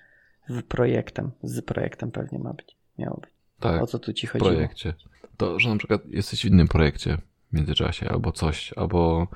z 0.48 0.62
projektem? 0.62 1.30
Z 1.42 1.64
projektem 1.64 2.10
pewnie 2.10 2.38
ma 2.38 2.52
być. 2.52 2.76
Miało 2.98 3.16
być. 3.20 3.30
Tak, 3.60 3.82
O 3.82 3.86
co 3.86 3.98
tu 3.98 4.12
ci 4.12 4.26
w 4.26 4.30
chodziło? 4.30 4.50
projekcie. 4.50 4.94
To, 5.36 5.58
że 5.58 5.68
na 5.70 5.76
przykład 5.76 6.00
jesteś 6.06 6.42
w 6.42 6.44
innym 6.44 6.68
projekcie 6.68 7.18
w 7.52 7.56
międzyczasie, 7.56 8.08
albo 8.08 8.32
coś, 8.32 8.72
albo 8.76 9.26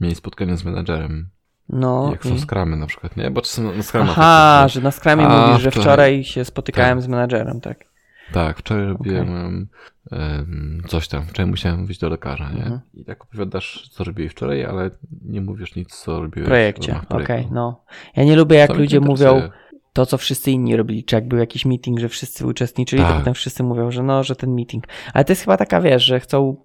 mieli 0.00 0.14
spotkanie 0.14 0.56
z 0.56 0.64
menadżerem, 0.64 1.28
No. 1.68 2.08
jak 2.12 2.22
są 2.24 2.34
i- 2.34 2.40
skramy 2.40 2.76
na 2.76 2.86
przykład, 2.86 3.16
nie? 3.16 3.30
Bo 3.30 3.40
czasem 3.42 3.76
na, 3.76 3.82
skramach... 3.82 4.10
Aha, 4.18 4.60
jest, 4.62 4.74
że 4.74 4.80
na 4.80 4.90
skramie 4.90 5.26
A, 5.26 5.46
mówisz, 5.46 5.62
że 5.62 5.70
wczoraj- 5.70 5.80
wczoraj 5.82 6.24
się 6.24 6.44
spotykałem 6.44 6.98
Tak. 6.98 7.04
z 7.04 7.08
menadżerem, 7.08 7.60
tak? 7.60 7.84
Tak, 8.32 8.58
wczoraj 8.58 8.86
robiłem 8.86 9.28
em, 9.36 9.66
em, 10.12 10.82
coś 10.88 11.08
tam, 11.08 11.26
wczoraj 11.26 11.50
musiałem 11.50 11.86
wyjść 11.86 12.00
do 12.00 12.08
lekarza, 12.08 12.50
nie? 12.52 12.62
Mhm. 12.62 12.80
I 12.94 13.04
tak 13.04 13.22
opowiadasz, 13.24 13.88
co 13.92 14.04
robiłeś 14.04 14.32
wczoraj, 14.32 14.64
ale 14.64 14.90
nie 15.24 15.40
mówisz 15.40 15.76
nic, 15.76 15.96
co 15.96 16.18
W 16.18 16.22
robiłeś 16.22 16.46
projekcie, 16.48 16.92
ramach 16.92 17.04
okej, 17.10 17.24
projektu. 17.26 17.54
no. 17.54 17.84
Ja 18.16 18.24
nie 18.24 18.36
lubię, 18.36 18.56
jak 18.56 18.68
To 18.68 18.74
mnie 18.74 18.82
ludzie 18.82 19.00
mówią 19.00 19.34
interesuje. 19.34 19.50
to, 19.92 20.06
co 20.06 20.18
wszyscy 20.18 20.50
inni 20.50 20.76
robili, 20.76 21.04
czy 21.04 21.14
jak 21.14 21.28
był 21.28 21.38
jakiś 21.38 21.64
meeting, 21.64 21.98
że 21.98 22.08
wszyscy 22.08 22.46
uczestniczyli, 22.46 23.02
to 23.02 23.08
Tak. 23.08 23.18
potem 23.18 23.34
wszyscy 23.34 23.62
mówią, 23.62 23.90
że 23.90 24.02
no, 24.02 24.24
że 24.24 24.36
ten 24.36 24.54
meeting. 24.54 24.84
Ale 25.14 25.24
to 25.24 25.32
jest 25.32 25.42
chyba 25.42 25.56
taka, 25.56 25.80
wiesz, 25.80 26.04
że 26.04 26.20
chcą 26.20 26.56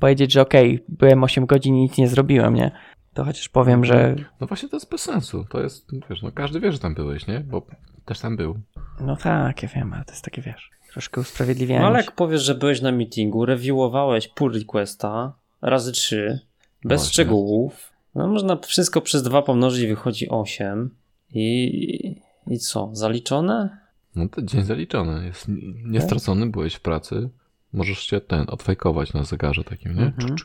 powiedzieć, 0.00 0.32
że 0.32 0.40
okej, 0.42 0.84
byłem 0.88 1.24
8 1.24 1.46
godzin 1.46 1.74
i 1.76 1.80
nic 1.80 1.98
nie 1.98 2.08
zrobiłem, 2.08 2.54
nie? 2.54 2.70
To 3.14 3.24
chociaż 3.24 3.48
powiem, 3.48 3.84
że 3.84 4.14
No 4.40 4.46
właśnie 4.46 4.68
to 4.68 4.76
jest 4.76 4.90
bez 4.90 5.00
sensu. 5.02 5.44
To 5.50 5.60
jest, 5.60 5.86
wiesz, 6.10 6.22
no 6.22 6.32
każdy 6.32 6.60
wie, 6.60 6.72
że 6.72 6.78
tam 6.78 6.94
byłeś, 6.94 7.26
nie? 7.26 7.40
Bo 7.40 7.66
też 8.04 8.20
tam 8.20 8.36
był. 8.36 8.58
no 9.00 9.16
tak, 9.16 9.62
ja 9.62 9.68
wiem, 9.68 9.92
ale 9.92 10.04
to 10.04 10.12
jest 10.12 10.24
takie, 10.24 10.42
wiesz, 10.42 10.70
troszkę 10.94 11.20
usprawiedliwianie. 11.20 11.80
No 11.80 11.86
ale 11.86 11.98
jak 12.00 12.12
powiesz, 12.12 12.42
że 12.42 12.54
byłeś 12.54 12.80
na 12.82 12.92
meetingu, 12.92 13.46
reviewowałeś 13.46 14.28
pull 14.28 14.52
requesta 14.52 15.32
razy 15.62 15.92
trzy, 15.92 16.40
bez 16.84 17.00
Właśnie. 17.00 17.12
szczegółów, 17.12 17.92
no 18.14 18.26
można 18.28 18.56
wszystko 18.56 19.00
przez 19.00 19.22
dwa 19.22 19.42
pomnożyć 19.42 19.82
i 19.82 19.86
wychodzi 19.88 20.28
8 20.28 20.90
i, 21.30 22.22
i 22.46 22.58
co, 22.58 22.90
zaliczone? 22.92 23.78
No 24.16 24.28
to 24.28 24.42
dzień 24.42 24.62
zaliczony. 24.64 25.26
Jest 25.26 25.46
niestracony, 25.84 26.46
byłeś 26.46 26.74
w 26.74 26.80
pracy. 26.80 27.28
Możesz 27.72 27.98
się 27.98 28.20
ten 28.20 28.44
odfajkować 28.48 29.12
na 29.12 29.24
zegarze 29.24 29.64
takim, 29.64 29.94
nie? 29.94 30.02
Mhm. 30.06 30.36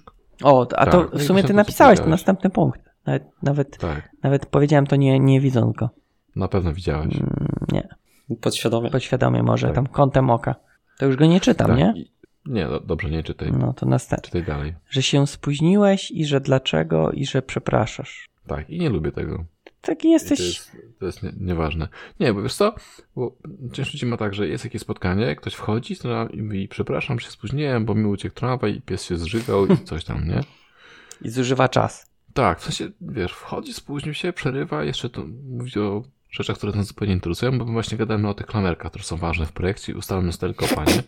O, 0.44 0.62
a 0.62 0.86
Tak, 0.86 0.92
to 0.92 1.06
i 1.16 1.20
w 1.20 1.24
sumie 1.24 1.44
ty 1.44 1.54
napisałeś 1.54 2.00
ten 2.00 2.10
następny 2.10 2.50
punkt. 2.50 2.82
Nawet, 3.06 3.24
nawet, 3.44 3.78
Tak, 3.78 4.10
nawet 4.24 4.46
powiedziałem 4.46 4.88
to 4.88 4.96
nie, 4.96 5.20
nie 5.20 5.42
widząc 5.42 5.76
go. 5.76 5.90
na 6.36 6.48
pewno 6.48 6.74
widziałeś. 6.74 7.16
Mm, 7.16 7.30
Nie, 7.72 7.88
Podświadomie. 8.36 8.90
podświadomie 8.90 9.44
może, 9.44 9.68
Tak. 9.68 9.76
tam 9.76 9.88
kątem 9.88 10.30
oka. 10.30 10.56
To 10.98 11.06
już 11.06 11.16
go 11.16 11.26
nie 11.26 11.40
czytam, 11.40 11.68
tak. 11.68 11.78
nie? 11.78 11.94
I, 11.96 12.12
nie, 12.46 12.66
do, 12.66 12.80
dobrze, 12.80 13.10
nie 13.10 13.24
czytaj. 13.24 13.52
No 13.52 13.74
to 13.74 13.86
następny. 13.86 14.26
Czytaj 14.26 14.44
dalej. 14.44 14.76
Że 14.90 15.02
się 15.02 15.28
spóźniłeś 15.28 16.12
i 16.12 16.26
że 16.26 16.42
dlaczego 16.42 17.12
i 17.12 17.26
że 17.26 17.42
przepraszasz. 17.42 18.30
Tak, 18.48 18.70
i 18.70 18.80
nie 18.80 18.90
lubię 18.90 19.12
tego. 19.12 19.46
Taki 19.82 20.08
I 20.08 20.12
jesteś... 20.12 20.38
To 20.40 20.44
jest, 20.44 20.78
to 21.00 21.06
jest 21.06 21.24
nie, 21.24 21.32
nieważne. 21.40 21.88
Nie, 22.20 22.34
bo 22.34 22.42
wiesz 22.42 22.56
co? 22.56 22.76
Bo 23.16 23.36
część 23.72 23.94
ludzi 23.94 24.06
ma 24.06 24.18
tak, 24.18 24.34
że 24.34 24.48
jest 24.48 24.64
jakieś 24.64 24.82
spotkanie, 24.82 25.36
ktoś 25.36 25.54
wchodzi 25.54 25.98
to 25.98 26.28
i 26.28 26.42
mówi, 26.42 26.68
przepraszam, 26.68 27.20
się 27.20 27.32
spóźniłem, 27.32 27.86
bo 27.86 27.96
mi 27.96 28.06
uciekł 28.06 28.36
tramwaj 28.36 28.76
i 28.76 28.82
pies 28.82 29.04
się 29.04 29.18
zżygał 29.18 29.68
i 29.68 29.78
coś 29.78 30.04
tam, 30.04 30.28
nie? 30.28 30.44
I 31.28 31.30
zużywa 31.30 31.70
czas. 31.70 32.10
Tak, 32.34 32.60
w 32.60 32.64
sensie, 32.64 32.90
wiesz, 33.02 33.32
wchodzi, 33.32 33.74
spóźnił 33.74 34.14
się, 34.14 34.34
przerywa, 34.34 34.84
jeszcze 34.84 35.10
to 35.10 35.26
mówi 35.50 35.80
o 35.80 36.04
rzeczach, 36.32 36.58
które 36.58 36.72
nas 36.72 36.88
zupełnie 36.88 37.14
interesują, 37.14 37.60
bo 37.60 37.66
my 37.66 37.72
właśnie 37.72 37.98
gadamy 37.98 38.30
o 38.30 38.34
tych 38.34 38.46
klamerkach, 38.48 38.92
które 38.92 39.04
są 39.04 39.18
ważne 39.18 39.46
w 39.46 39.52
projekcie 39.52 39.92
i 39.92 39.96
ustalamy 39.96 40.34
stelkopa, 40.34 40.84
nie? 40.86 41.04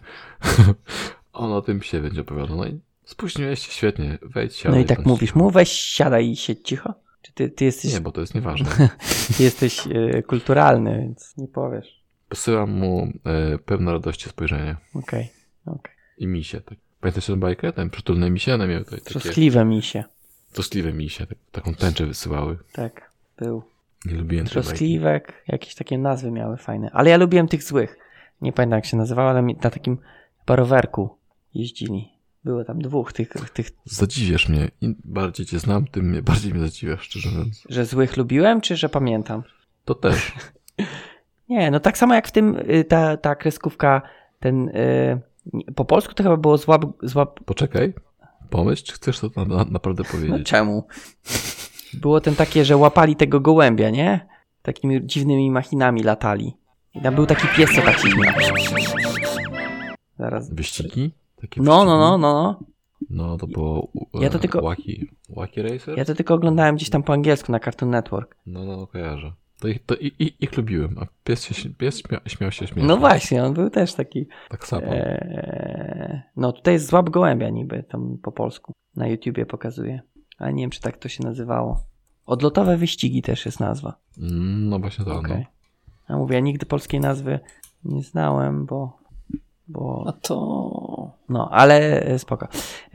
On 1.33 1.51
o 1.51 1.61
tym 1.61 1.79
psie 1.79 2.01
będzie 2.01 2.21
opowiadał. 2.21 2.57
No 2.57 2.65
i 2.65 2.79
spóźniłeś 3.05 3.59
się, 3.65 3.71
świetnie, 3.71 4.17
wejdź, 4.21 4.55
siadaj. 4.55 4.79
No 4.79 4.85
i 4.85 4.87
tak 4.87 5.05
mówisz 5.05 5.35
mu, 5.35 5.51
weź 5.51 5.71
siadaj 5.71 6.29
i 6.29 6.35
siedź 6.35 6.59
cicho. 6.67 6.93
Czy 7.21 7.33
ty, 7.33 7.49
ty 7.49 7.65
jesteś, 7.65 7.93
Nie, 7.93 8.01
bo 8.01 8.11
to 8.11 8.21
jest 8.21 8.35
nieważne. 8.35 8.89
ty 9.37 9.43
jesteś 9.49 9.87
e, 9.87 10.23
kulturalny, 10.23 10.97
więc 11.01 11.37
nie 11.37 11.47
powiesz. 11.47 12.01
Posyłam 12.29 12.71
mu 12.71 13.07
e, 13.25 13.57
pełne 13.57 13.91
radości 13.91 14.29
spojrzenie. 14.29 14.75
Okej, 14.95 15.29
okej. 15.65 15.93
I 16.17 16.27
misie. 16.27 16.61
Tak. 16.61 16.77
Pamiętasz 17.01 17.25
tę 17.25 17.35
bajkę? 17.35 17.73
Ten 17.73 17.89
przytulne 17.89 18.29
misie? 18.29 18.53
One 18.53 18.67
miały 18.67 18.83
tutaj 18.85 18.99
takie 18.99 19.19
Troskliwe 19.19 19.65
misie. 19.65 20.03
troskliwe 20.53 20.93
misie. 20.93 21.25
Tak, 21.27 21.37
taką 21.51 21.73
tęczę 21.75 22.05
wysyłały. 22.05 22.57
Tak, 22.73 23.11
był. 23.37 23.63
Nie 24.05 24.15
lubiłem. 24.15 24.45
Troskliwek, 24.45 25.43
jakieś 25.47 25.75
takie 25.75 25.97
nazwy 25.97 26.31
miały 26.31 26.57
fajne. 26.57 26.89
Ale 26.93 27.09
ja 27.09 27.17
lubiłem 27.17 27.47
tych 27.47 27.63
złych. 27.63 27.97
Nie 28.41 28.53
pamiętam 28.53 28.77
jak 28.77 28.85
się 28.85 28.97
nazywały, 28.97 29.29
ale 29.29 29.41
na 29.41 29.69
takim 29.69 29.97
parowerku 30.45 31.17
jeździli. 31.53 32.09
Było 32.43 32.63
tam 32.63 32.81
dwóch 32.81 33.13
tych, 33.13 33.29
tych, 33.53 33.69
Zadziwiasz 33.85 34.49
mnie. 34.49 34.71
Im 34.81 34.95
bardziej 35.03 35.45
cię 35.45 35.59
znam, 35.59 35.87
tym 35.87 36.09
mnie, 36.09 36.21
bardziej 36.21 36.53
mnie 36.53 36.61
zadziwiasz, 36.61 37.01
szczerze 37.01 37.29
mówiąc. 37.29 37.63
że 37.69 37.85
złych 37.85 38.17
lubiłem, 38.17 38.61
czy 38.61 38.75
że 38.75 38.89
pamiętam? 38.89 39.43
To 39.85 39.95
też. 39.95 40.31
Nie, 41.49 41.71
no 41.71 41.79
tak 41.79 41.97
samo 41.97 42.13
jak 42.13 42.27
w 42.27 42.31
tym 42.31 42.55
y, 42.69 42.83
ta, 42.83 43.17
ta 43.17 43.35
kreskówka, 43.35 44.01
ten 44.39 44.69
y, 44.69 45.21
po 45.75 45.85
polsku 45.85 46.13
to 46.13 46.23
chyba 46.23 46.37
było 46.37 46.57
złap, 46.57 46.85
złap 47.03 47.39
Poczekaj. 47.45 47.93
Pomyśl, 48.49 48.83
czy 48.83 48.93
chcesz 48.93 49.19
to 49.19 49.29
na, 49.35 49.45
na, 49.45 49.65
naprawdę 49.65 50.03
no 50.03 50.11
powiedzieć. 50.11 50.47
czemu? 50.47 50.87
Było 51.93 52.21
ten 52.21 52.35
takie, 52.35 52.65
że 52.65 52.77
łapali 52.77 53.15
tego 53.15 53.39
gołębia, 53.39 53.89
nie? 53.89 54.27
Takimi 54.61 55.05
dziwnymi 55.05 55.51
machinami 55.51 56.03
latali. 56.03 56.53
I 56.95 57.01
tam 57.01 57.15
był 57.15 57.25
taki 57.25 57.47
pies, 57.47 57.75
co 57.75 57.81
tak 57.81 57.97
się 57.99 58.09
śmiał. 58.09 58.33
Zaraz. 60.19 60.53
Wyścigi? 60.53 61.11
Takie 61.41 61.61
No, 61.61 61.85
no, 61.85 61.97
no, 61.99 62.17
no, 62.17 62.33
no. 62.33 62.59
No, 63.09 63.37
to 63.37 63.47
było 63.47 63.87
Ja 64.13 64.29
to 64.29 64.39
tylko- 64.39 64.61
Wacky, 64.61 65.07
Wacky 65.29 65.63
Racer? 65.63 65.97
Ja 65.97 66.05
to 66.05 66.15
tylko 66.15 66.33
oglądałem 66.33 66.75
gdzieś 66.75 66.89
tam 66.89 67.03
po 67.03 67.13
angielsku 67.13 67.51
na 67.51 67.59
Cartoon 67.59 67.91
Network. 67.91 68.35
No, 68.45 68.65
no, 68.65 68.87
kojarzę. 68.87 69.31
To 69.59 69.67
ich, 69.67 69.85
to 69.85 69.95
i, 69.95 70.07
i, 70.19 70.33
ich 70.39 70.57
lubiłem, 70.57 70.95
a 71.01 71.05
pies, 71.23 71.45
się, 71.45 71.69
pies 71.69 71.99
śmia, 71.99 72.19
śmiał 72.27 72.51
się 72.51 72.67
śmiesznie. 72.67 72.83
No 72.83 72.97
właśnie, 72.97 73.43
on 73.43 73.53
był 73.53 73.69
też 73.69 73.93
taki. 73.93 74.27
Tak 74.49 74.67
samo. 74.67 74.87
Eee, 74.87 76.21
no 76.35 76.51
tutaj 76.51 76.73
jest 76.73 76.87
Złap 76.87 77.09
Gołębia 77.09 77.49
niby, 77.49 77.83
tam 77.83 78.17
po 78.23 78.31
polsku. 78.31 78.73
Na 78.95 79.07
YouTubie 79.07 79.45
pokazuje. 79.45 80.01
Ale 80.41 80.53
nie 80.53 80.63
wiem, 80.63 80.69
czy 80.69 80.81
tak 80.81 80.97
to 80.97 81.09
się 81.09 81.23
nazywało. 81.23 81.83
Odlotowe 82.25 82.77
wyścigi 82.77 83.21
też 83.21 83.45
jest 83.45 83.59
nazwa. 83.59 83.93
Mm, 84.17 84.69
No 84.69 84.79
właśnie 84.79 85.05
to, 85.05 85.15
Okej. 85.15 85.37
no. 85.39 85.45
Ja 86.09 86.17
mówię, 86.17 86.35
ja 86.35 86.41
nigdy 86.41 86.65
polskiej 86.65 86.99
nazwy 86.99 87.39
nie 87.85 88.03
znałem, 88.03 88.65
bo... 88.65 88.97
bo 89.67 90.03
A 90.07 90.11
to. 90.11 91.11
no, 91.29 91.49
ale 91.51 92.01
e, 92.03 92.19
spoko. 92.19 92.47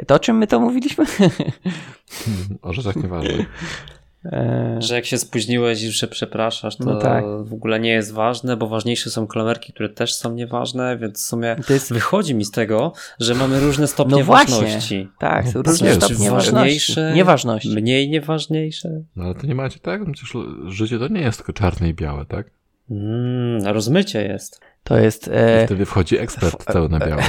To 0.06 0.14
o 0.14 0.18
czym 0.18 0.38
my 0.38 0.46
to 0.46 0.60
mówiliśmy? 0.60 1.04
O 2.62 2.72
rzeczach 2.72 2.96
nieważnych. 2.96 3.46
Eee, 4.24 4.82
Że 4.82 4.94
jak 4.94 5.04
się 5.04 5.18
spóźniłeś 5.18 5.82
i 5.82 5.90
że 5.90 6.06
przepraszasz, 6.08 6.76
to 6.76 6.84
No 6.84 6.96
tak. 6.98 7.24
w 7.44 7.52
ogóle 7.52 7.80
nie 7.80 7.90
jest 7.90 8.12
ważne, 8.12 8.56
bo 8.56 8.66
ważniejsze 8.68 9.10
są 9.10 9.26
klamerki, 9.26 9.72
które 9.72 9.88
też 9.88 10.14
są 10.14 10.32
nieważne, 10.34 10.96
więc 10.98 11.18
w 11.22 11.26
sumie 11.26 11.56
jest... 11.68 11.92
wychodzi 11.92 12.34
mi 12.34 12.44
z 12.44 12.50
tego, 12.50 12.92
że 13.20 13.34
mamy 13.34 13.60
różne 13.60 13.86
stopnie 13.86 14.18
No 14.18 14.24
właśnie. 14.24 14.54
ważności. 14.54 15.08
Tak, 15.18 15.48
są 15.48 15.52
No, 15.58 15.62
różne 15.70 15.94
stopnie 15.94 16.30
ważności. 16.30 16.52
ważniejsze, 16.54 17.12
Nieważności. 17.14 17.68
Mniej 17.68 18.08
nieważniejsze. 18.10 19.02
No 19.16 19.24
ale 19.24 19.34
to 19.34 19.46
nie 19.46 19.54
macie 19.54 19.78
tak? 19.80 20.00
Przecież 20.12 20.32
życie 20.66 20.98
to 20.98 21.08
nie 21.08 21.20
jest 21.20 21.38
tylko 21.38 21.52
czarne 21.52 21.88
i 21.88 21.94
białe, 21.94 22.24
tak? 22.24 22.50
Mm, 22.90 23.66
rozmycie 23.66 24.22
jest. 24.22 24.60
To 24.84 24.98
jest 24.98 25.26
I 25.28 25.30
e, 25.32 25.66
wtedy 25.66 25.86
wchodzi 25.86 26.18
ekspert 26.18 26.64
cały 26.72 26.88
na 26.88 26.98
biało. 26.98 27.22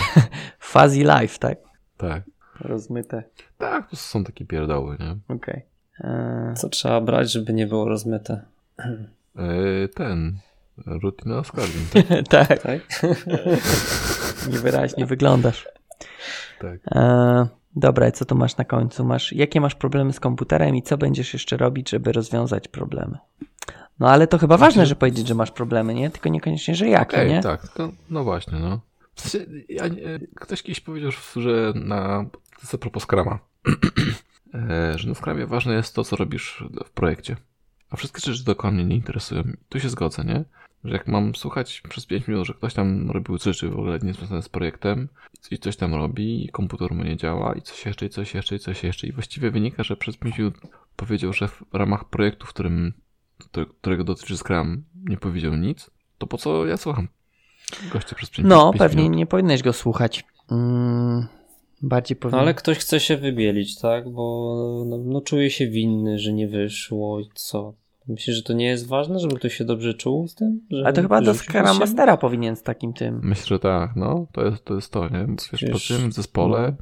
fuzzy 0.60 1.00
life, 1.00 1.40
tak? 1.40 1.58
Tak. 1.98 2.24
Rozmyte. 2.62 3.24
Tak, 3.58 3.90
to 3.90 3.96
są 3.96 4.24
takie 4.24 4.46
pierdoły, 4.46 4.98
nie? 5.00 5.36
Okej. 5.36 5.56
Eee, 5.56 5.62
Co 6.56 6.70
trzeba 6.70 7.02
brać, 7.02 7.32
żeby 7.32 7.54
nie 7.54 7.68
było 7.68 7.86
rozmyte? 7.90 8.42
Yy, 9.36 9.90
ten. 9.96 10.40
Rutina 10.86 11.38
Oscarwin. 11.38 11.86
tak, 12.30 12.62
Tak? 12.62 12.80
niewyraźnie 14.52 15.06
wyglądasz. 15.06 15.68
Tak. 16.60 16.80
Eee, 16.92 17.46
dobra, 17.76 18.12
co 18.12 18.26
tu 18.26 18.36
masz 18.36 18.58
na 18.58 18.66
końcu? 18.66 19.06
Masz, 19.06 19.34
jakie 19.34 19.62
masz 19.62 19.76
problemy 19.76 20.14
z 20.14 20.20
komputerem 20.20 20.76
i 20.76 20.82
co 20.82 20.98
będziesz 20.98 21.34
jeszcze 21.34 21.58
robić, 21.58 21.90
żeby 21.90 22.12
rozwiązać 22.12 22.68
problemy? 22.68 23.18
No 24.00 24.10
ale 24.10 24.28
to 24.28 24.38
chyba 24.38 24.58
ważne, 24.58 24.86
że 24.86 24.96
powiedzieć, 24.96 25.28
że 25.28 25.36
masz 25.36 25.52
problemy, 25.52 25.94
nie? 25.94 26.10
Tylko 26.10 26.30
niekoniecznie, 26.30 26.76
że 26.76 26.88
jakie, 26.88 27.18
Ej, 27.18 27.30
nie? 27.30 27.42
tak, 27.42 27.68
to, 27.68 27.90
no 28.10 28.24
właśnie, 28.24 28.60
no. 28.60 28.80
W 29.16 29.22
sensie, 29.30 29.48
ja, 29.70 29.88
nie- 29.88 30.20
ktoś 30.36 30.64
kiedyś 30.64 30.80
powiedział, 30.80 31.12
że 31.36 31.74
na. 31.76 32.26
To 32.32 32.62
jest 32.62 32.76
a 32.76 32.78
propos 32.78 33.04
Scrama. 33.04 33.40
E, 34.70 34.98
że 35.00 35.08
na 35.10 35.16
Scrumie 35.16 35.46
ważne 35.48 35.74
jest 35.74 35.96
to, 35.96 36.04
co 36.04 36.16
robisz 36.16 36.64
w 36.86 36.90
projekcie. 36.90 37.36
A 37.90 37.96
wszystkie 37.96 38.22
rzeczy 38.32 38.44
dokładnie 38.46 38.86
nie 38.86 38.96
interesują. 38.96 39.44
Tu 39.70 39.80
się 39.80 39.90
zgodzę, 39.90 40.24
nie? 40.24 40.44
Że 40.84 40.94
jak 40.94 41.08
mam 41.08 41.36
słuchać 41.36 41.82
przez 41.90 42.06
5 42.06 42.28
minut, 42.28 42.46
że 42.48 42.54
ktoś 42.54 42.74
tam 42.74 43.12
robił 43.12 43.38
rzeczy 43.38 43.70
w 43.70 43.74
ogóle 43.80 44.00
niezwiązane 44.04 44.42
z 44.42 44.50
projektem 44.50 45.08
i 45.52 45.58
coś 45.58 45.76
tam 45.76 45.96
robi, 45.96 46.46
i 46.46 46.50
komputer 46.50 46.92
mu 46.94 47.04
nie 47.04 47.18
działa, 47.18 47.54
i 47.54 47.62
coś 47.62 47.86
jeszcze, 47.86 48.06
i 48.06 48.10
coś 48.10 48.34
jeszcze, 48.36 48.56
i 48.56 48.60
coś 48.60 48.84
jeszcze. 48.84 49.08
I 49.08 49.12
właściwie 49.12 49.52
wynika, 49.52 49.84
że 49.84 49.98
przez 49.98 50.18
5 50.18 50.38
minut 50.38 50.56
powiedział, 50.96 51.34
że 51.34 51.48
w 51.48 51.64
ramach 51.74 52.06
projektu, 52.06 52.46
w 52.46 52.50
którym, 52.50 52.94
który- 53.38 53.66
którego 53.66 54.04
dotyczy 54.04 54.38
Scrum, 54.38 54.84
nie 55.06 55.18
powiedział 55.18 55.56
nic, 55.56 55.92
to 56.18 56.28
po 56.28 56.38
co 56.38 56.66
ja 56.66 56.78
słucham 56.78 57.08
gościa 57.94 58.16
przez 58.16 58.30
5 58.30 58.48
No, 58.50 58.72
pięć 58.72 58.80
pewnie 58.80 59.04
minut? 59.04 59.18
nie 59.18 59.26
powinieneś 59.26 59.64
go 59.64 59.74
słuchać. 59.74 60.26
Mm, 60.52 61.28
bardziej 61.82 62.18
No, 62.18 62.22
powinien... 62.22 62.40
ale 62.40 62.54
ktoś 62.54 62.78
chce 62.78 63.00
się 63.00 63.18
wybielić, 63.18 63.80
tak? 63.80 64.10
Bo 64.10 64.56
no, 64.88 64.98
no, 64.98 65.22
czuje 65.22 65.50
się 65.50 65.68
winny, 65.68 66.20
że 66.20 66.34
nie 66.34 66.48
wyszło 66.48 67.20
i 67.20 67.30
co? 67.34 67.74
Myślisz, 68.08 68.36
że 68.36 68.44
to 68.44 68.54
nie 68.54 68.66
jest 68.66 68.88
ważne, 68.88 69.20
żeby 69.20 69.36
ktoś 69.36 69.54
się 69.54 69.66
dobrze 69.66 69.94
czuł 69.94 70.28
z 70.28 70.36
tym? 70.36 70.62
Że, 70.72 70.84
Ale 70.84 70.94
to 70.94 71.02
chyba 71.02 71.22
do 71.22 71.34
Scrum 71.34 71.68
się? 71.68 71.80
Mastera 71.80 72.18
powinien 72.18 72.56
z 72.56 72.64
takim 72.64 72.94
tym. 72.94 73.20
Myślę, 73.24 73.46
że 73.46 73.60
tak, 73.60 73.96
no, 73.96 74.28
to 74.32 74.46
jest 74.46 74.66
to, 74.66 74.76
jest 74.76 74.92
to 74.92 75.10
nie? 75.10 75.28
Wiesz, 75.52 75.66
pracujemy 75.70 76.08
w 76.08 76.14
zespole, 76.14 76.76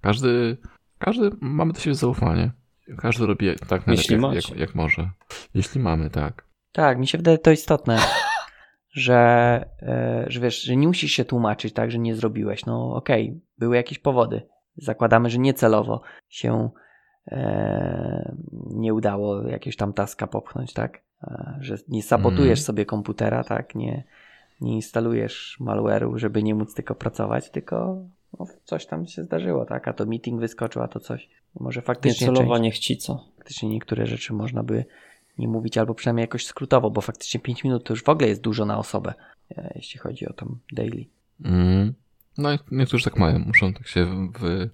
każdy, 0.00 0.56
każdy, 0.98 1.30
mamy 1.40 1.72
do 1.72 1.80
siebie 1.80 1.94
zaufanie. 1.94 2.50
Każdy 2.96 3.26
robi 3.26 3.46
tak 3.68 3.86
najlepiej, 3.86 4.20
jak, 4.20 4.34
jak, 4.34 4.58
jak 4.58 4.74
może. 4.74 5.10
Jeśli 5.54 5.80
mamy, 5.80 6.10
tak. 6.10 6.44
Tak, 6.72 6.98
mi 6.98 7.06
się 7.06 7.18
wydaje 7.18 7.38
to 7.38 7.50
istotne, 7.50 7.98
że, 8.92 9.20
e, 9.82 10.24
że 10.28 10.40
wiesz, 10.40 10.62
że 10.62 10.76
nie 10.76 10.86
musisz 10.86 11.12
się 11.12 11.24
tłumaczyć, 11.24 11.72
tak, 11.74 11.90
że 11.90 11.98
nie 11.98 12.14
zrobiłeś. 12.14 12.66
No 12.66 12.94
okej, 12.94 13.40
były 13.58 13.76
jakieś 13.76 13.98
powody. 13.98 14.42
Zakładamy, 14.76 15.30
że 15.30 15.38
niecelowo 15.38 16.00
się 16.28 16.70
e, 17.26 18.34
nie 18.66 18.94
udało 18.94 19.42
jakiegoś 19.48 19.76
tam 19.76 19.92
taska 19.92 20.26
popchnąć, 20.26 20.72
tak? 20.72 21.02
Że 21.60 21.76
nie 21.88 22.02
sabotujesz 22.02 22.58
Mm. 22.58 22.64
sobie 22.64 22.86
komputera, 22.86 23.44
tak? 23.44 23.74
Nie, 23.74 24.04
nie 24.60 24.74
instalujesz 24.74 25.58
malware'u, 25.60 26.16
żeby 26.18 26.42
nie 26.42 26.54
móc 26.54 26.74
tylko 26.74 26.94
pracować, 26.94 27.50
tylko 27.50 27.96
no, 28.38 28.46
coś 28.64 28.86
tam 28.86 29.06
się 29.06 29.22
zdarzyło, 29.22 29.64
tak? 29.64 29.88
A 29.88 29.92
to 29.92 30.06
meeting 30.06 30.40
wyskoczył, 30.40 30.82
a 30.82 30.88
to 30.88 31.00
coś. 31.00 31.28
Może 31.60 31.82
faktycznie 31.82 32.26
część, 32.26 32.30
Niecelowa 32.30 32.58
niechcica. 32.58 33.18
faktycznie 33.36 33.68
niektóre 33.68 34.06
rzeczy 34.06 34.32
można 34.32 34.62
by 34.62 34.84
nie 35.38 35.48
mówić, 35.48 35.78
albo 35.78 35.94
przynajmniej 35.94 36.22
jakoś 36.22 36.46
skrótowo, 36.46 36.90
bo 36.90 37.00
faktycznie 37.00 37.40
5 37.40 37.64
minut 37.64 37.84
to 37.84 37.92
już 37.92 38.02
w 38.02 38.08
ogóle 38.08 38.28
jest 38.28 38.40
dużo 38.40 38.66
na 38.66 38.78
osobę, 38.78 39.14
e, 39.50 39.72
jeśli 39.74 40.00
chodzi 40.00 40.26
o 40.28 40.32
tą 40.32 40.56
daily. 40.72 41.04
Mm. 41.44 41.94
No 42.38 42.52
i 42.52 42.58
niektórzy 42.70 43.04
tak 43.04 43.16
mają, 43.16 43.38
muszą 43.38 43.72
tak 43.72 43.88
się 43.88 44.30
w... 44.38 44.68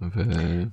w 0.00 0.26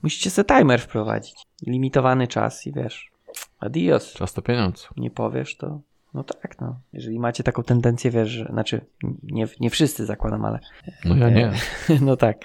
Musicie 0.04 0.30
sobie 0.30 0.58
timer 0.58 0.82
wprowadzić. 0.82 1.36
Limitowany 1.68 2.28
czas 2.28 2.68
i 2.68 2.74
wiesz, 2.74 3.12
adios. 3.60 4.14
czas 4.14 4.34
to 4.34 4.42
pieniądz. 4.42 4.90
Nie 4.98 5.12
powiesz, 5.12 5.58
to 5.58 5.82
no 6.16 6.24
tak, 6.24 6.62
no. 6.62 6.80
Jeżeli 6.94 7.20
macie 7.20 7.44
taką 7.44 7.64
tendencję, 7.64 8.12
wiesz, 8.12 8.30
że, 8.30 8.46
znaczy 8.46 8.86
nie, 9.24 9.48
nie 9.60 9.70
wszyscy 9.70 10.06
zakładam, 10.06 10.46
ale 10.46 10.60
No 11.06 11.16
ja 11.16 11.30
nie. 11.30 11.52
no 12.02 12.18
tak, 12.18 12.38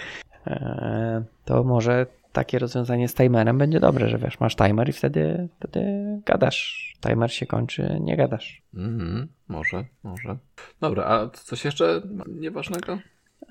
e, 0.46 1.24
to 1.44 1.64
może 1.64 2.06
takie 2.32 2.58
rozwiązanie 2.58 3.08
z 3.08 3.14
timerem 3.14 3.58
będzie 3.58 3.80
dobre, 3.80 4.08
że 4.08 4.18
wiesz, 4.18 4.40
masz 4.40 4.56
timer 4.56 4.88
i 4.88 4.92
wtedy, 4.92 5.48
wtedy 5.58 5.82
gadasz. 6.26 6.92
Timer 7.00 7.32
się 7.32 7.46
kończy, 7.46 7.98
nie 8.00 8.16
gadasz. 8.16 8.62
Mhm, 8.74 9.28
może, 9.48 9.84
może. 10.02 10.36
Dobra, 10.80 11.04
a 11.04 11.28
coś 11.28 11.64
jeszcze 11.64 12.02
nieważnego? 12.28 12.98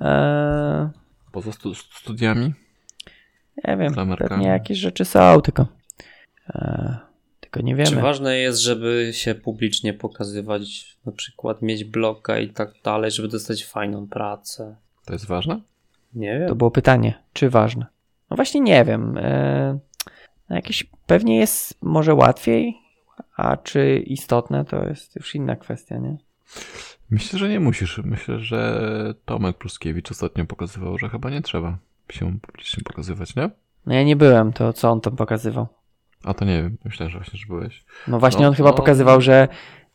E, 0.02 0.90
Poza 1.32 1.52
stu 1.52 1.76
studiami? 1.76 2.54
nie 3.68 3.78
wiem, 3.78 3.94
Klamerkami. 3.94 4.30
pewnie 4.30 4.48
jakieś 4.48 4.78
rzeczy 4.78 5.06
są, 5.06 5.42
tylko 5.42 5.68
e, 6.50 6.98
tylko 7.40 7.62
nie 7.62 7.78
Czy 7.86 7.90
wiemy. 7.92 8.02
ważne 8.02 8.38
jest, 8.38 8.60
żeby 8.60 9.10
się 9.14 9.36
publicznie 9.36 9.94
pokazywać, 9.94 10.98
na 11.06 11.12
przykład 11.12 11.62
mieć 11.62 11.84
bloga 11.84 12.40
i 12.40 12.50
tak 12.50 12.72
dalej, 12.84 13.12
żeby 13.12 13.28
dostać 13.28 13.66
fajną 13.66 14.08
pracę? 14.08 14.76
To 15.06 15.14
jest 15.14 15.26
ważne? 15.26 15.62
Nie 16.14 16.40
wiem. 16.40 16.48
To 16.48 16.56
było 16.56 16.72
pytanie, 16.72 17.14
czy 17.34 17.50
ważne? 17.50 17.86
No 18.30 18.36
właśnie 18.36 18.62
nie 18.62 18.86
wiem. 18.86 19.18
E, 19.18 19.80
no 20.50 20.56
jakieś 20.56 20.84
pewnie 21.06 21.38
jest 21.38 21.84
może 21.84 22.14
łatwiej, 22.14 22.78
a 23.38 23.58
czy 23.58 24.04
istotne 24.06 24.66
to 24.66 24.88
jest 24.88 25.16
już 25.16 25.36
inna 25.36 25.56
kwestia, 25.56 25.98
nie? 25.98 26.18
Myślę, 27.10 27.40
że 27.40 27.50
nie 27.50 27.60
musisz. 27.60 28.02
Myślę, 28.04 28.40
że 28.40 29.14
Tomek 29.26 29.58
Pruskiewicz 29.58 30.12
ostatnio 30.12 30.46
pokazywał, 30.46 30.98
że 30.98 31.10
chyba 31.10 31.30
nie 31.30 31.42
trzeba 31.42 31.78
się 32.12 32.40
publicznie 32.42 32.84
pokazywać, 32.84 33.36
nie? 33.36 33.50
No 33.86 33.94
ja 33.94 34.04
nie 34.04 34.16
byłem, 34.16 34.54
to 34.54 34.74
co 34.74 34.90
on 34.92 35.02
tam 35.02 35.16
pokazywał? 35.16 35.68
A 36.24 36.34
to 36.34 36.46
nie 36.46 36.64
wiem, 36.64 36.78
myślę, 36.86 37.10
że 37.10 37.18
właśnie, 37.18 37.40
że 37.40 37.46
byłeś. 37.48 37.84
No 38.08 38.20
właśnie 38.20 38.42
No, 38.42 38.48
on 38.48 38.54
chyba 38.54 38.70
no. 38.70 38.76
pokazywał, 38.76 39.22
że, 39.22 39.48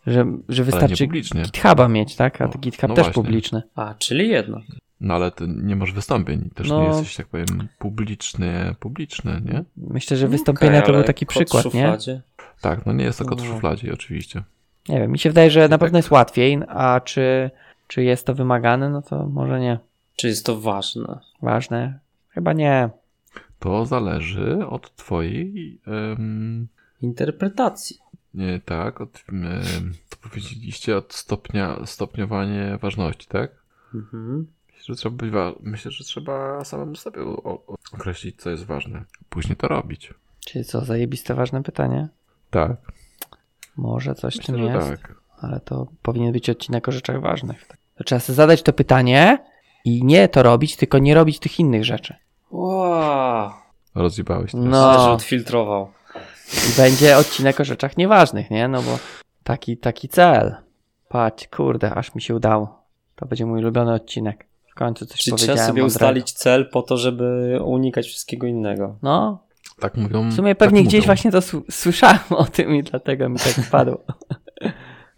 że, 0.06 0.26
że 0.48 0.64
wystarczy. 0.64 1.06
GitHuba 1.06 1.88
mieć, 1.88 2.16
tak? 2.16 2.40
A 2.40 2.44
No, 2.46 2.52
GitHub 2.60 2.88
no 2.88 2.94
też 2.94 3.04
właśnie. 3.04 3.22
publiczny. 3.22 3.62
A, 3.74 3.94
czyli 3.94 4.28
jednak. 4.28 4.62
No 5.04 5.14
ale 5.14 5.30
ty 5.30 5.48
nie 5.48 5.76
masz 5.76 5.92
wystąpień. 5.92 6.50
Też 6.54 6.68
No. 6.68 6.80
nie 6.82 6.88
jesteś, 6.88 7.16
tak 7.16 7.26
powiem, 7.26 7.46
publiczny, 7.78 8.74
publiczny, 8.80 9.42
nie? 9.44 9.64
Myślę, 9.76 10.16
że 10.16 10.28
wystąpienia 10.28 10.72
Okej, 10.78 10.86
to 10.86 10.92
był 10.92 11.02
taki 11.02 11.26
przykład, 11.26 11.74
nie? 11.74 11.98
Tak, 12.60 12.86
no 12.86 12.92
nie 12.92 13.04
jest 13.04 13.18
to 13.18 13.24
kot 13.24 13.40
w 13.42 13.44
No. 13.44 13.54
szufladzie, 13.54 13.92
oczywiście. 13.92 14.42
Nie 14.88 15.00
wiem, 15.00 15.10
mi 15.12 15.18
się 15.18 15.30
wydaje, 15.30 15.50
że 15.50 15.60
na 15.60 15.68
Tak. 15.68 15.80
pewno 15.80 15.98
jest 15.98 16.10
łatwiej, 16.10 16.58
a 16.68 17.00
czy, 17.00 17.50
czy 17.88 18.04
jest 18.04 18.26
to 18.26 18.34
wymagane, 18.34 18.90
no 18.90 19.02
to 19.02 19.26
może 19.26 19.60
nie. 19.60 19.78
Czy 20.16 20.28
jest 20.28 20.46
to 20.46 20.60
ważne? 20.60 21.18
Ważne? 21.42 21.98
Chyba 22.28 22.52
nie. 22.52 22.90
To 23.58 23.86
zależy 23.86 24.66
od 24.66 24.96
twojej, 24.96 25.80
em, 25.86 26.68
Interpretacji. 27.02 27.96
nie 28.34 28.60
tak, 28.64 29.00
od, 29.00 29.24
em, 29.28 29.92
co 30.08 30.16
powiedzieliście, 30.16 30.96
od 30.96 31.14
stopnia, 31.14 31.76
stopniowanie 31.86 32.78
ważności, 32.82 33.26
tak? 33.28 33.50
Mhm. 33.94 34.46
Myślę, 34.74 34.94
że 34.94 34.96
trzeba, 34.96 35.16
być 35.16 35.30
wa- 35.30 35.52
myślę, 35.60 35.90
że 35.90 36.04
trzeba 36.04 36.64
samemu 36.64 36.96
sobie 36.96 37.20
o- 37.22 37.42
o- 37.42 37.76
określić, 37.94 38.42
co 38.42 38.50
jest 38.50 38.64
ważne. 38.64 39.04
Później 39.28 39.56
to 39.56 39.68
robić. 39.68 40.14
Czyli 40.46 40.64
co, 40.64 40.84
zajebiste 40.84 41.34
ważne 41.34 41.62
pytanie? 41.62 42.08
Tak. 42.50 42.76
Może 43.76 44.14
coś 44.14 44.34
w 44.34 44.38
Myślę, 44.38 44.54
tym 44.54 44.64
jest, 44.64 44.88
tak. 44.88 45.14
ale 45.40 45.60
to 45.60 45.86
powinien 46.02 46.32
być 46.32 46.50
odcinek 46.50 46.88
o 46.88 46.92
rzeczach 46.92 47.20
ważnych. 47.20 47.66
To 47.96 48.04
trzeba 48.04 48.20
sobie 48.20 48.34
zadać 48.36 48.62
to 48.62 48.72
pytanie 48.72 49.44
i 49.84 50.04
nie 50.04 50.28
to 50.28 50.42
robić, 50.42 50.76
tylko 50.76 50.98
nie 50.98 51.14
robić 51.14 51.38
tych 51.38 51.60
innych 51.60 51.84
rzeczy. 51.84 52.14
Wow. 52.50 53.50
Rozjebałeś 53.94 54.52
teraz. 54.52 54.66
No. 54.66 55.12
Odfiltrował. 55.12 55.90
I 56.52 56.76
będzie 56.76 57.16
odcinek 57.16 57.60
o 57.60 57.64
rzeczach 57.64 57.96
nieważnych, 57.96 58.50
nie? 58.50 58.68
No 58.68 58.82
bo 58.82 58.98
taki, 59.44 59.76
taki 59.76 60.08
cel. 60.08 60.56
Patrz, 61.08 61.48
kurde, 61.48 61.94
aż 61.94 62.14
mi 62.14 62.22
się 62.22 62.34
udało. 62.34 62.82
To 63.16 63.26
będzie 63.26 63.46
mój 63.46 63.58
ulubiony 63.60 63.92
odcinek. 63.92 64.46
W 64.74 64.76
końcu 64.76 65.06
coś 65.06 65.20
Czyli 65.20 65.32
powiedziałem 65.32 65.56
trzeba 65.56 65.66
sobie 65.68 65.82
mądrego. 65.82 65.96
ustalić 66.06 66.32
cel 66.32 66.68
po 66.68 66.82
to, 66.82 66.96
żeby 66.96 67.58
unikać 67.64 68.06
wszystkiego 68.06 68.46
innego. 68.46 68.96
No, 69.02 69.44
Tak 69.80 69.96
mówią. 69.96 70.30
w 70.30 70.34
sumie 70.34 70.54
pewnie 70.54 70.80
tak 70.80 70.88
gdzieś 70.88 71.00
mówią. 71.00 71.06
właśnie 71.06 71.30
to 71.30 71.40
słyszałem 71.70 72.18
o 72.30 72.44
tym 72.44 72.74
i 72.74 72.82
dlatego 72.82 73.28
mi 73.28 73.36
tak 73.38 73.46
wpadło. 73.52 73.98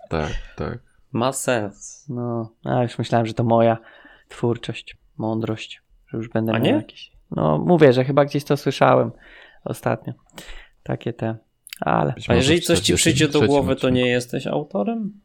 Tak, 0.08 0.32
tak. 0.56 0.78
Ma 1.12 1.32
sens. 1.32 2.06
No, 2.08 2.52
a 2.64 2.82
już 2.82 2.98
myślałem, 2.98 3.26
że 3.26 3.34
to 3.34 3.44
moja 3.44 3.78
twórczość, 4.28 4.96
mądrość, 5.18 5.82
że 6.08 6.16
już 6.18 6.28
będę 6.28 6.52
A 6.52 6.54
miał 6.58 6.64
nie? 6.64 6.70
jakieś. 6.70 7.12
No, 7.30 7.58
mówię, 7.58 7.92
że 7.92 8.04
chyba 8.04 8.24
gdzieś 8.24 8.44
to 8.44 8.56
słyszałem 8.56 9.10
ostatnio. 9.64 10.12
Takie 10.82 11.12
te, 11.12 11.36
ale 11.80 12.14
A 12.28 12.34
jeżeli 12.34 12.60
coś 12.60 12.80
ci 12.80 12.94
przyjdzie 12.94 13.24
do 13.24 13.30
43 13.30 13.46
głowy, 13.48 13.76
to 13.76 13.90
nie 13.90 14.06
jesteś 14.08 14.46
autorem? 14.46 15.20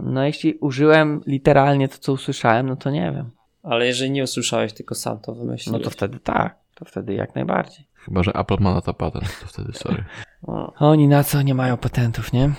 no 0.00 0.24
jeśli 0.24 0.54
użyłem 0.54 1.20
literalnie 1.26 1.88
to, 1.88 1.98
co 1.98 2.12
usłyszałem, 2.12 2.66
no 2.68 2.76
to 2.76 2.90
nie 2.90 3.12
wiem. 3.12 3.30
Ale 3.64 3.86
jeżeli 3.86 4.10
nie 4.10 4.22
usłyszałeś, 4.22 4.72
tylko 4.72 4.94
sam 4.94 5.18
to 5.18 5.34
wymyśliłeś. 5.34 5.80
No 5.80 5.84
to 5.84 5.90
wtedy 5.90 6.18
tak, 6.18 6.56
to 6.74 6.84
wtedy 6.84 7.14
jak 7.14 7.34
najbardziej. 7.34 7.86
Chyba, 7.94 8.22
że 8.22 8.32
Apple 8.32 8.56
ma 8.60 8.74
na 8.74 8.80
to 8.80 8.94
patent, 8.94 9.40
to 9.40 9.46
wtedy 9.46 9.72
sorry. 9.72 10.04
O. 10.46 10.72
Oni 10.78 11.08
na 11.08 11.24
co 11.24 11.42
nie 11.42 11.54
mają 11.54 11.76
patentów, 11.76 12.32
nie? 12.32 12.50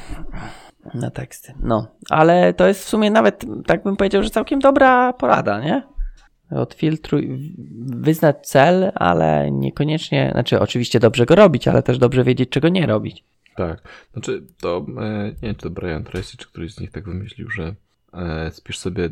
Na 0.93 1.11
teksty. 1.11 1.53
No, 1.59 1.87
ale 2.09 2.53
to 2.53 2.67
jest 2.67 2.85
w 2.85 2.89
sumie 2.89 3.11
nawet, 3.11 3.45
tak 3.65 3.83
bym 3.83 3.95
powiedział, 3.95 4.23
że 4.23 4.29
całkiem 4.29 4.59
dobra 4.59 5.13
porada, 5.13 5.59
nie? 5.59 5.83
Odfiltruj, 6.51 7.55
wyznać 7.85 8.47
cel, 8.47 8.91
ale 8.95 9.51
niekoniecznie, 9.51 10.29
znaczy 10.31 10.59
oczywiście 10.59 10.99
dobrze 10.99 11.25
go 11.25 11.35
robić, 11.35 11.67
ale 11.67 11.83
też 11.83 11.97
dobrze 11.97 12.23
wiedzieć, 12.23 12.49
czego 12.49 12.69
nie 12.69 12.85
robić. 12.85 13.23
Tak. 13.55 13.81
Znaczy, 14.13 14.43
to 14.61 14.85
e, 14.97 15.23
nie 15.23 15.35
wiem, 15.41 15.55
czy 15.55 15.61
to 15.61 15.69
Brian 15.69 16.03
Tracy, 16.03 16.37
czy 16.37 16.47
któryś 16.47 16.73
z 16.73 16.79
nich 16.79 16.91
tak 16.91 17.05
wymyślił, 17.05 17.49
że 17.49 17.75
spisz 18.51 18.77
sobie, 18.77 19.09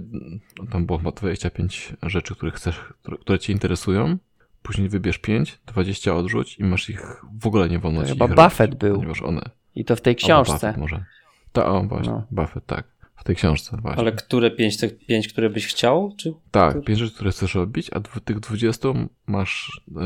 no, 0.59 0.65
tam 0.71 0.85
było 0.85 0.97
chyba 0.97 1.11
25 1.11 1.93
rzeczy, 2.03 2.35
które 2.35 2.51
chcesz, 2.51 2.80
które, 3.01 3.17
które 3.17 3.39
cię 3.39 3.53
interesują, 3.53 4.17
później 4.61 4.89
wybierz 4.89 5.17
5, 5.17 5.59
20 5.65 6.15
odrzuć 6.15 6.59
i 6.59 6.63
masz 6.63 6.89
ich 6.89 7.23
w 7.39 7.47
ogóle 7.47 7.69
nie 7.69 7.80
wolno 7.80 8.01
To 8.01 8.07
ci 8.07 8.13
chyba 8.13 8.27
Buffett 8.27 8.59
robić, 8.59 8.80
był. 8.80 8.95
Ponieważ 8.95 9.21
one. 9.21 9.41
I 9.75 9.85
to 9.85 9.95
w 9.95 10.01
tej 10.01 10.15
książce. 10.15 10.53
Buffett 10.53 10.77
może. 10.77 11.05
Ta, 11.51 11.65
o, 11.65 11.84
właśnie, 11.84 12.11
No. 12.13 12.27
Buffett, 12.31 12.65
tak. 12.65 12.93
W 13.15 13.23
tej 13.23 13.35
książce 13.35 13.77
właśnie. 13.81 14.01
Ale 14.01 14.11
które 14.11 14.51
pięć, 14.51 14.77
te 14.77 14.89
pięć, 14.89 15.27
które 15.27 15.49
byś 15.49 15.67
chciał? 15.67 16.13
Czy... 16.17 16.34
Tak, 16.51 16.84
pięć 16.84 16.99
rzeczy, 16.99 17.15
które 17.15 17.31
chcesz 17.31 17.55
robić, 17.55 17.89
a 17.93 17.99
tych 17.99 18.39
20 18.39 18.88
masz 19.27 19.81
e, 19.97 20.01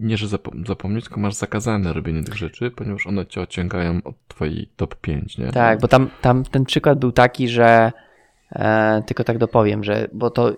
nie, 0.00 0.16
że 0.16 0.26
zapo- 0.26 0.66
zapomnieć, 0.66 1.04
tylko 1.04 1.20
masz 1.20 1.34
zakazane 1.34 1.92
robienie 1.92 2.22
tych 2.22 2.36
rzeczy, 2.36 2.70
ponieważ 2.70 3.06
one 3.06 3.26
cię 3.26 3.40
odciągają 3.40 4.00
od 4.04 4.14
twojej 4.28 4.68
top 4.76 4.96
5, 4.96 5.38
nie? 5.38 5.46
Tak, 5.52 5.80
bo 5.80 5.88
tam, 5.88 6.10
tam 6.20 6.44
ten 6.44 6.64
przykład 6.64 6.98
był 6.98 7.12
taki, 7.12 7.48
że 7.48 7.92
e, 8.52 9.02
tylko 9.06 9.24
tak 9.24 9.38
dopowiem, 9.38 9.84
że 9.84 10.08
bo 10.12 10.30
to 10.30 10.52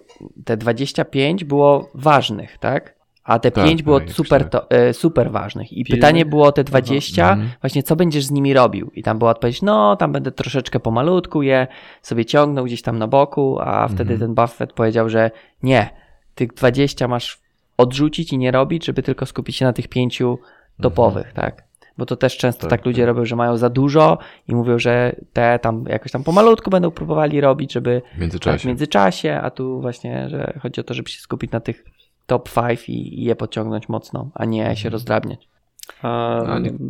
te 0.45 0.57
25 0.57 1.45
było 1.45 1.91
ważnych, 1.95 2.59
tak? 2.59 2.99
A 3.25 3.39
te 3.39 3.51
Tak, 3.51 3.65
5 3.65 3.83
było 3.83 4.01
tak, 4.01 4.11
super, 4.13 4.51
to, 4.51 4.71
e, 4.71 4.93
super 4.95 5.31
ważnych. 5.31 5.73
I 5.73 5.85
pytanie 5.85 6.27
było 6.27 6.47
o 6.47 6.53
te 6.53 6.65
20, 6.65 7.31
Mhm. 7.33 7.51
właśnie 7.61 7.83
co 7.83 7.97
będziesz 7.97 8.25
z 8.25 8.31
nimi 8.31 8.55
robił? 8.55 8.91
I 8.95 9.03
tam 9.03 9.19
była 9.19 9.31
odpowiedź, 9.31 9.63
no 9.63 9.97
tam 9.97 10.13
będę 10.13 10.31
troszeczkę 10.33 10.81
pomalutku 10.81 11.43
je 11.43 11.67
sobie 12.03 12.25
ciągnął 12.25 12.65
gdzieś 12.65 12.83
tam 12.83 12.99
na 12.99 13.07
boku, 13.09 13.59
a 13.61 13.89
wtedy 13.89 14.15
Mhm. 14.15 14.21
ten 14.21 14.35
Buffett 14.35 14.73
powiedział, 14.73 15.09
że 15.09 15.31
nie, 15.63 15.91
tych 16.35 16.55
20 16.55 17.09
masz 17.09 17.41
odrzucić 17.77 18.33
i 18.33 18.39
nie 18.39 18.51
robić, 18.51 18.85
żeby 18.85 19.03
tylko 19.03 19.27
skupić 19.27 19.57
się 19.57 19.65
na 19.65 19.73
tych 19.73 19.89
pięciu 19.89 20.39
topowych, 20.83 21.33
tak? 21.33 21.68
Bo 21.99 22.07
to 22.07 22.17
też 22.17 22.37
często 22.37 22.61
Tak, 22.61 22.71
tak, 22.71 22.87
ludzie 22.87 23.03
tak. 23.03 23.07
robią, 23.07 23.25
że 23.25 23.37
mają 23.37 23.57
za 23.57 23.71
dużo 23.71 24.19
i 24.49 24.55
mówią, 24.55 24.79
że 24.79 25.17
te 25.33 25.59
tam 25.59 25.85
jakoś 25.89 26.13
tam 26.13 26.25
pomalutku 26.25 26.71
będą 26.71 26.91
próbowali 26.91 27.41
robić, 27.41 27.73
żeby 27.73 28.03
W 28.07 28.11
tak, 28.11 28.21
międzyczasie. 28.21 28.59
w 28.59 28.65
międzyczasie, 28.65 29.35
a 29.43 29.51
tu 29.51 29.81
właśnie, 29.81 30.29
że 30.29 30.59
chodzi 30.63 30.81
o 30.81 30.85
to, 30.85 30.95
żeby 30.95 31.09
się 31.11 31.21
skupić 31.21 31.51
na 31.53 31.61
tych 31.61 31.85
top 32.27 32.49
5 32.55 32.89
i, 32.89 33.21
i 33.21 33.25
je 33.25 33.37
pociągnąć 33.37 33.89
mocno, 33.89 34.31
a 34.35 34.45
nie 34.45 34.77
się 34.77 34.89
rozdrabniać. 34.91 35.49
A, 36.03 36.41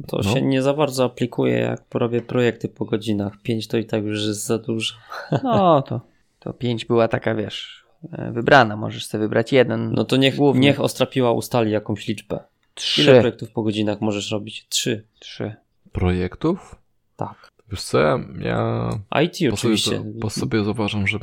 to 0.06 0.16
no. 0.16 0.22
się 0.22 0.43
nie 0.43 0.62
za 0.62 0.74
bardzo 0.74 1.05
aplikuje, 1.05 1.59
jak 1.59 1.85
porobię 1.85 2.20
projekty 2.22 2.68
po 2.68 2.85
godzinach. 2.85 3.32
Pięć 3.43 3.68
to 3.68 3.76
i 3.78 3.85
tak 3.85 4.05
już 4.05 4.26
jest 4.26 4.47
za 4.47 4.59
dużo. 4.59 4.94
No 5.44 5.82
to, 5.82 6.01
to 6.39 6.52
5 6.52 6.85
była 6.85 7.09
taka, 7.09 7.35
wiesz, 7.35 7.85
e, 8.12 8.32
wybrana, 8.32 8.76
możesz 8.76 9.06
sobie 9.06 9.20
wybrać 9.24 9.52
jeden, 9.52 9.93
No 9.93 10.05
to 10.05 10.16
niech, 10.16 10.36
Główny. 10.36 10.60
niech 10.60 10.80
Ostrapiła 10.80 11.32
ustali 11.32 11.70
jakąś 11.70 12.09
liczbę. 12.09 12.40
Ile 12.78 13.12
trzy, 13.12 13.20
projektów 13.20 13.50
po 13.50 13.62
godzinach 13.62 14.00
możesz 14.00 14.30
robić? 14.30 14.66
Trzy. 14.68 15.05
trzy. 15.18 15.55
Projektów? 15.92 16.74
Tak. 17.16 17.52
Wiesz 17.70 17.82
co, 17.82 17.98
ja, 18.38 18.90
IT 19.22 19.32
po, 19.32 19.36
sobie, 19.36 19.52
oczywiście. 19.52 20.05
po 20.20 20.30
sobie 20.30 20.64
zauważam, 20.64 21.06
że 21.06 21.18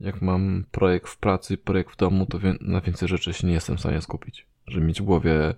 jak 0.00 0.22
mam 0.22 0.64
projekt 0.70 1.08
w 1.08 1.18
pracy 1.18 1.54
i 1.54 1.58
projekt 1.58 1.92
w 1.92 1.96
domu, 1.96 2.26
to 2.26 2.38
wie, 2.38 2.54
na 2.60 2.80
więcej 2.80 3.08
rzeczy 3.08 3.32
się 3.32 3.46
nie 3.46 3.52
jestem 3.52 3.76
w 3.76 3.80
stanie 3.80 4.00
skupić. 4.00 4.46
Żeby 4.66 4.86
mieć 4.86 5.02
w 5.02 5.04
głowie 5.04 5.54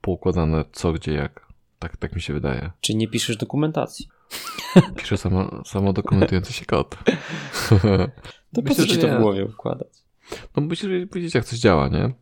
poukładane 0.00 0.64
co, 0.72 0.92
gdzie, 0.92 1.12
jak. 1.12 1.48
Tak, 1.78 1.96
tak 1.96 2.14
mi 2.14 2.20
się 2.20 2.32
wydaje. 2.32 2.70
Czy 2.80 2.94
nie 2.94 3.08
piszesz 3.08 3.36
dokumentacji? 3.36 4.08
Piszę 4.96 5.16
samo, 5.16 5.64
samo 5.64 5.92
dokumentujący 5.92 6.52
się 6.52 6.64
kod. 6.64 6.96
To 8.54 8.62
po 8.62 8.68
Myślę, 8.68 8.84
co 8.84 8.86
ci 8.86 9.00
że 9.00 9.08
to 9.08 9.18
w 9.18 9.20
głowie 9.20 9.44
układać? 9.44 9.88
No 10.56 10.62
musisz 10.62 10.90
wiedzieć, 11.14 11.34
jak 11.34 11.44
coś 11.44 11.58
działa, 11.58 11.88
nie? 11.88 12.14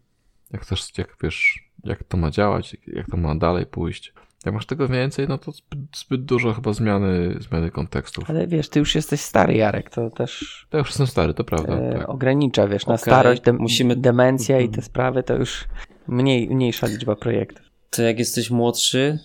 Jak 0.52 0.62
chcesz, 0.62 0.98
jak 0.98 1.16
wiesz, 1.23 1.65
jak 1.89 2.05
to 2.05 2.17
ma 2.17 2.31
działać, 2.31 2.77
jak 2.87 3.07
to 3.11 3.17
ma 3.17 3.35
dalej 3.35 3.67
pójść. 3.67 4.13
Jak 4.47 4.55
masz 4.55 4.67
tego 4.67 4.89
więcej, 4.89 5.29
no 5.29 5.39
to 5.39 5.53
zbyt, 5.53 5.79
zbyt 5.97 6.25
dużo 6.25 6.53
chyba 6.55 6.73
zmiany, 6.73 7.37
zmiany 7.41 7.71
kontekstów. 7.71 8.31
Ale 8.31 8.47
wiesz, 8.47 8.69
ty 8.69 8.79
już 8.79 8.95
jesteś 8.95 9.21
stary, 9.21 9.55
Jarek, 9.55 9.91
to 9.91 10.11
też 10.11 10.67
Ja 10.73 10.79
już 10.79 10.89
jestem 10.89 11.07
stary, 11.07 11.35
to 11.35 11.45
prawda. 11.45 11.75
e, 11.75 11.93
tak. 11.99 12.09
ogranicza, 12.09 12.69
wiesz, 12.69 12.87
na 12.87 12.95
Okej, 12.95 13.03
starość, 13.03 13.43
dem- 13.43 13.57
musimy- 13.59 13.97
demencja 13.97 14.57
i 14.59 14.65
Mhm. 14.65 14.75
te 14.75 14.83
sprawy, 14.83 15.23
to 15.23 15.35
już 15.35 15.65
mniej, 16.09 16.49
mniejsza 16.51 16.87
liczba 16.87 17.17
projektów. 17.17 17.67
To 17.91 18.03
jak 18.03 18.19
jesteś 18.19 18.51
młodszy, 18.51 19.19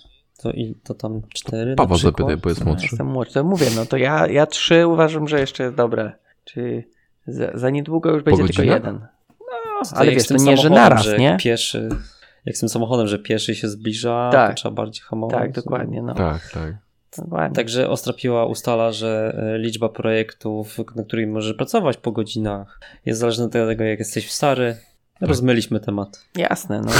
to, 0.44 0.52
i, 0.52 0.76
to 0.84 0.94
tam 0.94 1.22
cztery 1.34 1.76
Paweł 1.76 1.98
na 1.98 2.04
zapytaj, 2.04 2.38
bo 2.38 2.50
jest 2.50 2.62
No, 2.62 2.66
młodszy. 2.66 2.86
jestem 2.92 3.08
młodszy, 3.08 3.34
to 3.34 3.44
mówię, 3.44 3.66
no 3.76 3.86
to 3.86 3.98
ja, 3.98 4.28
ja 4.28 4.46
trzy 4.46 4.88
uważam, 4.88 5.28
że 5.28 5.40
jeszcze 5.40 5.64
jest 5.64 5.76
dobre. 5.76 6.12
Czy 6.44 6.84
za, 7.28 7.52
za 7.58 7.70
niedługo 7.70 8.12
już 8.12 8.24
będzie 8.24 8.44
tylko 8.44 8.64
jeden. 8.64 9.00
No, 9.40 9.90
ale 9.96 10.12
wiesz, 10.12 10.28
to 10.28 10.38
nie, 10.38 10.58
że 10.58 10.70
naraz, 10.70 11.04
że 11.04 11.18
nie? 11.18 11.38
Pieszy, 11.40 11.90
jak 12.46 12.58
z 12.58 12.60
tym 12.60 12.70
samochodem, 12.70 13.08
że 13.08 13.20
pieszy 13.20 13.56
się 13.56 13.68
zbliża, 13.70 14.30
Tak. 14.32 14.50
to 14.50 14.56
trzeba 14.56 14.76
bardziej 14.76 15.02
hamować. 15.04 15.40
Tak, 15.40 15.52
dokładnie, 15.52 16.02
no. 16.02 16.14
Tak, 16.14 16.50
tak. 16.54 16.76
Dokładnie. 17.18 17.56
Także 17.56 17.90
Ostrapiła 17.90 18.46
ustala, 18.46 18.92
że 18.92 19.38
e, 19.56 19.58
liczba 19.58 19.90
projektów, 19.90 20.78
na 20.96 21.04
których 21.04 21.30
możesz 21.30 21.54
pracować 21.54 21.98
po 21.98 22.12
godzinach, 22.12 22.80
jest 23.06 23.20
zależna 23.20 23.46
od 23.46 23.52
tego, 23.52 23.84
jak 23.84 24.00
jesteś 24.00 24.32
stary. 24.32 24.78
Rozmyliśmy 25.22 25.80
temat. 25.80 26.26
Jasne, 26.36 26.82
no. 26.82 26.92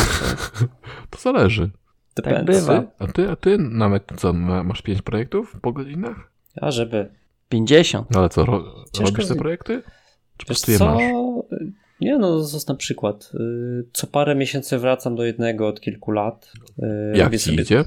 To 1.10 1.20
zależy. 1.20 1.70
Depends. 2.16 2.46
bywa. 2.46 2.84
A 3.00 3.08
ty, 3.08 3.30
a 3.30 3.36
ty 3.36 3.58
nawet 3.58 4.04
co, 4.18 4.34
ma- 4.34 4.64
masz 4.64 4.82
pięć 4.82 5.02
projektów 5.02 5.56
po 5.62 5.72
godzinach? 5.72 6.32
A 6.62 6.72
żeby. 6.72 7.10
50. 7.50 8.08
No 8.12 8.20
ale 8.20 8.30
co, 8.30 8.46
ro, 8.46 8.64
Ciężko 8.94 9.12
robisz 9.18 9.28
te 9.28 9.36
projekty? 9.36 9.82
Czy 10.38 10.46
po 10.46 10.54
Wiesz 10.54 10.62
prostu 10.62 10.72
je 10.72 10.78
co? 10.78 10.86
masz? 10.86 11.04
Nie 12.02 12.18
no, 12.18 12.38
to 12.48 12.54
jest 12.54 12.68
na 12.68 12.76
przykład. 12.76 13.32
y, 13.34 13.84
Co 13.94 14.08
parę 14.08 14.36
miesięcy 14.36 14.78
wracam 14.78 15.16
do 15.16 15.24
jednego 15.24 15.68
od 15.68 15.82
kilku 15.82 16.12
lat. 16.12 16.52
Y, 17.14 17.18
Jak 17.18 17.32
ci 17.32 17.40
sobie- 17.40 17.62
idzie? 17.64 17.84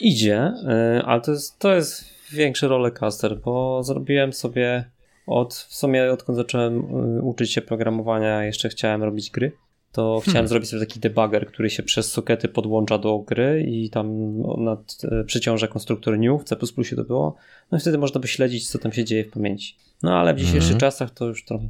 Idzie, 0.00 0.52
y, 0.98 1.02
ale 1.04 1.20
to 1.20 1.32
jest, 1.32 1.58
to 1.58 1.74
jest 1.74 2.04
większy 2.32 2.68
rollercoaster, 2.68 3.40
bo 3.40 3.82
zrobiłem 3.82 4.32
sobie 4.32 4.84
od, 5.26 5.54
w 5.54 5.74
sumie 5.74 6.12
odkąd 6.12 6.36
zacząłem 6.38 6.94
uczyć 7.24 7.52
się 7.52 7.62
programowania, 7.62 8.44
jeszcze 8.44 8.68
chciałem 8.68 9.02
robić 9.02 9.30
gry, 9.30 9.52
to 9.92 10.20
chciałem 10.28 10.48
zrobić 10.48 10.68
sobie 10.70 10.86
taki 10.86 11.00
debugger, 11.00 11.46
który 11.46 11.70
się 11.70 11.82
przez 11.82 12.12
sokety 12.12 12.48
podłącza 12.48 12.98
do 12.98 13.18
gry 13.18 13.64
i 13.68 13.90
tam 13.90 14.38
nad, 14.64 14.96
przyciąża 15.26 15.66
konstruktor 15.68 16.18
new, 16.18 16.40
w 16.40 16.44
C++ 16.44 16.56
to 16.96 17.04
było, 17.04 17.36
no 17.72 17.78
i 17.78 17.80
wtedy 17.80 17.98
można 17.98 18.20
by 18.20 18.28
śledzić, 18.28 18.68
co 18.70 18.78
tam 18.78 18.92
się 18.92 19.04
dzieje 19.04 19.24
w 19.24 19.30
pamięci. 19.30 19.76
No 20.02 20.18
ale 20.18 20.34
w 20.34 20.36
dzisiejszych 20.38 20.62
Mhm. 20.62 20.80
czasach 20.80 21.10
to 21.10 21.26
już 21.26 21.44
trochę... 21.44 21.68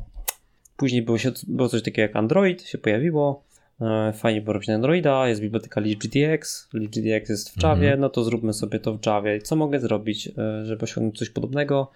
Później 0.77 1.03
było, 1.03 1.19
się, 1.19 1.33
było 1.49 1.69
coś 1.69 1.83
takiego 1.83 2.03
jak 2.03 2.17
Android, 2.17 2.63
się 2.63 2.79
pojawiło, 2.79 3.45
E, 3.81 4.13
Fajnie 4.13 4.41
było 4.43 4.53
robić 4.53 4.69
na 4.69 4.75
Androida, 4.75 5.29
jest 5.29 5.41
biblioteka 5.41 5.81
LibGDX, 5.81 6.69
LibGDX 6.75 7.29
jest 7.31 7.51
w 7.51 7.63
Javie, 7.63 7.83
Mhm. 7.87 8.01
no 8.01 8.09
to 8.09 8.25
zróbmy 8.25 8.53
sobie 8.53 8.79
to 8.81 8.99
w 8.99 9.07
Javie. 9.07 9.41
Co 9.41 9.57
mogę 9.57 9.81
zrobić, 9.81 10.29
e, 10.39 10.65
żeby 10.67 10.83
osiągnąć 10.85 11.19
coś 11.19 11.31
podobnego? 11.31 11.91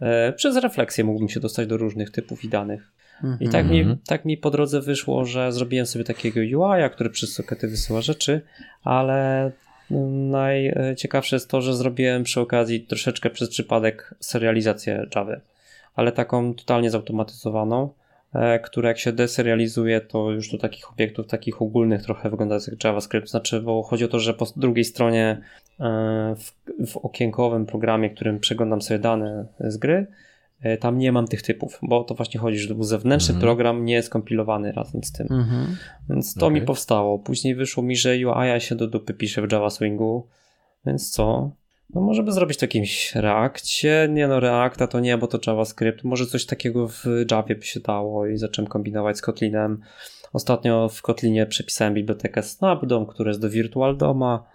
E, 0.00 0.32
Przez 0.32 0.56
refleksję 0.56 1.04
mógłbym 1.04 1.28
się 1.28 1.40
dostać 1.40 1.68
do 1.68 1.76
różnych 1.76 2.10
typów 2.10 2.44
i 2.44 2.48
danych. 2.48 2.92
I 3.40 3.48
tak, 3.48 3.70
mi, 3.70 3.78
Mhm. 3.80 3.98
tak 4.06 4.24
mi 4.24 4.36
po 4.36 4.50
drodze 4.50 4.80
wyszło, 4.80 5.24
że 5.24 5.52
zrobiłem 5.52 5.86
sobie 5.86 6.04
takiego 6.04 6.40
UI, 6.40 6.90
który 6.92 7.10
przez 7.10 7.32
sokety 7.32 7.68
wysyła 7.68 8.00
rzeczy, 8.00 8.40
ale 8.84 9.50
Najciekawsze 10.30 11.36
jest 11.36 11.48
to, 11.50 11.62
że 11.62 11.74
zrobiłem 11.74 12.22
przy 12.24 12.40
okazji 12.40 12.80
troszeczkę 12.80 13.30
przez 13.30 13.48
przypadek 13.48 14.14
serializację 14.20 15.06
Java, 15.16 15.36
ale 15.94 16.12
taką 16.12 16.54
totalnie 16.54 16.90
zautomatyzowaną, 16.90 17.92
e, 18.34 18.58
która 18.58 18.88
jak 18.88 18.98
się 18.98 19.12
deserializuje, 19.12 20.00
to 20.00 20.30
już 20.30 20.50
do 20.50 20.58
takich 20.58 20.92
obiektów, 20.92 21.26
takich 21.26 21.62
ogólnych 21.62 22.02
trochę 22.02 22.30
wygląda 22.30 22.54
jak 22.54 22.84
JavaScript. 22.84 23.28
Znaczy, 23.28 23.60
bo 23.60 23.82
chodzi 23.82 24.04
o 24.04 24.08
to, 24.08 24.20
że 24.20 24.34
po 24.34 24.46
drugiej 24.56 24.84
stronie 24.84 25.40
e, 25.80 26.34
w, 26.38 26.52
w 26.86 26.96
okienkowym 26.96 27.66
programie, 27.66 28.10
którym 28.10 28.40
przeglądam 28.40 28.82
sobie 28.82 28.98
dane 28.98 29.46
z 29.60 29.76
gry, 29.76 30.06
e, 30.60 30.76
tam 30.76 30.98
nie 30.98 31.12
mam 31.12 31.26
tych 31.28 31.42
typów, 31.42 31.78
bo 31.82 32.04
to 32.04 32.14
właśnie 32.14 32.40
chodzi, 32.40 32.58
że 32.58 32.68
to 32.68 32.74
był 32.74 32.84
zewnętrzny 32.84 33.34
Mhm. 33.34 33.42
program, 33.42 33.84
nie 33.84 34.02
skompilowany 34.02 34.72
razem 34.72 35.04
z 35.04 35.12
tym. 35.12 35.26
Mhm. 35.30 35.76
Więc 36.10 36.34
to 36.34 36.46
Okej. 36.46 36.60
mi 36.60 36.66
powstało. 36.66 37.18
Później 37.18 37.54
wyszło 37.54 37.82
mi, 37.82 37.96
że 37.96 38.10
UI 38.10 38.60
się 38.60 38.74
do 38.74 38.86
dupy 38.86 39.14
pisze 39.14 39.46
w 39.46 39.52
Java 39.52 39.70
Swingu. 39.70 40.26
Więc 40.86 41.10
co? 41.10 41.50
No 41.90 42.00
może 42.00 42.22
by 42.22 42.32
zrobić 42.32 42.56
to 42.56 42.60
w 42.60 42.62
jakimś 42.62 43.14
Reakcie. 43.14 44.08
Nie 44.10 44.28
no, 44.28 44.40
Reacta 44.40 44.86
to 44.86 45.00
nie, 45.00 45.18
bo 45.18 45.26
to 45.26 45.38
JavaScript. 45.46 46.04
Może 46.04 46.26
coś 46.26 46.46
takiego 46.46 46.88
w 46.88 47.04
Javie 47.30 47.54
by 47.54 47.62
się 47.62 47.80
dało 47.80 48.26
i 48.26 48.36
zacząłem 48.36 48.68
kombinować 48.68 49.18
z 49.18 49.22
Kotlinem. 49.22 49.80
Ostatnio 50.32 50.88
w 50.88 51.02
Kotlinie 51.02 51.46
przepisałem 51.46 51.94
bibliotekę 51.94 52.42
Snapdom, 52.42 53.06
która 53.06 53.28
jest 53.30 53.40
do 53.40 53.50
Virtual 53.50 53.96
Doma. 53.96 54.46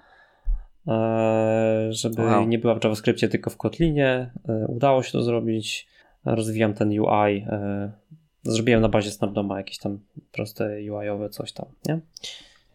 Eee, 0.88 1.94
żeby 1.94 2.22
Wow. 2.22 2.48
nie 2.48 2.60
była 2.60 2.76
w 2.76 2.84
JavaScriptie, 2.84 3.28
tylko 3.30 3.50
w 3.50 3.58
Kotlinie. 3.58 4.32
Eee, 4.50 4.66
udało 4.68 5.04
się 5.04 5.12
to 5.12 5.24
zrobić. 5.24 5.88
Rozwijam 6.26 6.74
ten 6.74 6.90
UI. 7.00 7.46
Eee, 7.52 7.90
zrobiłem 8.44 8.82
na 8.82 8.90
bazie 8.90 9.12
Snapdoma 9.12 9.58
jakieś 9.58 9.78
tam 9.78 10.00
proste 10.32 10.66
UI-owe 10.92 11.30
coś 11.30 11.52
tam, 11.54 11.66
nie? 11.88 12.00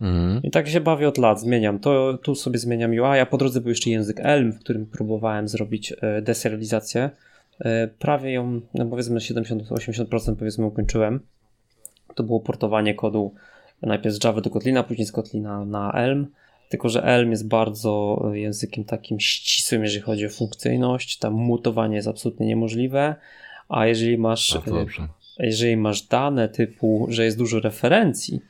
Mhm. 0.05 0.43
I 0.43 0.51
tak 0.51 0.69
się 0.69 0.81
bawię 0.81 1.09
od 1.09 1.19
lat, 1.19 1.41
zmieniam 1.41 1.79
to, 1.79 2.19
tu 2.23 2.35
sobie 2.35 2.59
zmieniam 2.59 2.91
UI, 2.91 3.21
a 3.21 3.27
po 3.27 3.39
drodze 3.39 3.61
był 3.61 3.69
jeszcze 3.69 3.91
język 3.91 4.21
Elm, 4.21 4.53
w 4.53 4.61
którym 4.61 4.87
próbowałem 4.87 5.49
zrobić 5.49 5.93
e, 6.01 6.23
deserializację. 6.23 7.11
E, 7.61 7.89
Prawie 7.89 8.33
ją, 8.33 8.61
no 8.75 8.87
powiedzmy 8.87 9.19
70-80% 9.21 10.37
powiedzmy 10.37 10.67
ukończyłem. 10.67 11.21
To 12.15 12.23
było 12.23 12.41
portowanie 12.41 12.95
kodu 12.95 13.35
najpierw 13.83 14.15
z 14.15 14.25
Java 14.25 14.41
do 14.41 14.51
Kotlina, 14.51 14.83
później 14.83 15.07
z 15.07 15.13
Kotlina 15.13 15.65
na 15.65 15.93
Elm. 15.93 16.27
Tylko, 16.69 16.89
że 16.89 17.03
Elm 17.05 17.31
jest 17.31 17.49
bardzo 17.49 18.23
językiem 18.33 18.85
takim 18.85 19.21
ścisłym, 19.21 19.83
jeżeli 19.83 20.03
chodzi 20.03 20.27
o 20.27 20.31
funkcyjność. 20.31 21.19
Tam 21.19 21.33
mutowanie 21.33 21.97
jest 21.97 22.09
absolutnie 22.09 22.47
niemożliwe. 22.47 23.15
A 23.69 23.87
jeżeli 23.87 24.19
masz 24.19 24.55
Bardzo 24.55 24.81
e, 24.81 24.87
jeżeli 25.39 25.77
masz 25.77 26.03
dane 26.03 26.49
typu, 26.49 27.07
że 27.09 27.25
jest 27.25 27.39
dużo 27.39 27.61
referencji, 27.61 28.41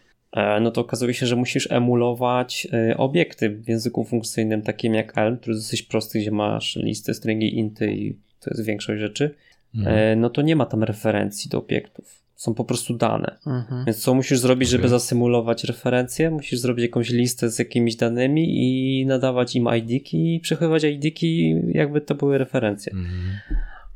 no 0.60 0.70
to 0.70 0.80
okazuje 0.80 1.14
się, 1.14 1.26
że 1.26 1.36
musisz 1.36 1.70
emulować 1.70 2.68
e, 2.72 2.96
obiekty 2.96 3.48
w 3.50 3.68
języku 3.68 4.04
funkcyjnym 4.04 4.62
takim 4.62 4.94
jak 4.94 5.18
Elm, 5.18 5.36
który 5.36 5.54
jest 5.54 5.66
dosyć 5.66 5.82
prosty, 5.82 6.18
gdzie 6.18 6.30
masz 6.30 6.76
listy, 6.76 7.14
stringi, 7.14 7.58
inty 7.58 7.92
i 7.94 8.14
to 8.40 8.50
jest 8.50 8.64
większość 8.64 9.00
rzeczy, 9.00 9.34
Mhm. 9.74 9.96
e, 9.98 10.16
no 10.16 10.30
to 10.30 10.42
nie 10.42 10.56
ma 10.56 10.66
tam 10.66 10.84
referencji 10.84 11.50
do 11.50 11.58
obiektów. 11.58 12.24
Są 12.36 12.54
po 12.54 12.64
prostu 12.64 12.94
dane. 12.96 13.38
Mhm. 13.46 13.84
Więc 13.84 14.02
co 14.02 14.14
musisz 14.14 14.38
zrobić, 14.38 14.68
żeby 14.68 14.88
zasymulować 14.88 15.64
referencje? 15.64 16.30
Musisz 16.30 16.58
zrobić 16.58 16.82
jakąś 16.82 17.10
listę 17.10 17.50
z 17.50 17.58
jakimiś 17.58 17.96
danymi 17.96 18.44
i 18.62 19.06
nadawać 19.06 19.56
im 19.56 19.68
ID-ki 19.76 20.34
i 20.34 20.40
przechowywać 20.40 20.84
ID-ki 20.84 21.54
jakby 21.68 22.00
to 22.00 22.14
były 22.14 22.38
referencje. 22.38 22.92
Mhm. 22.92 23.14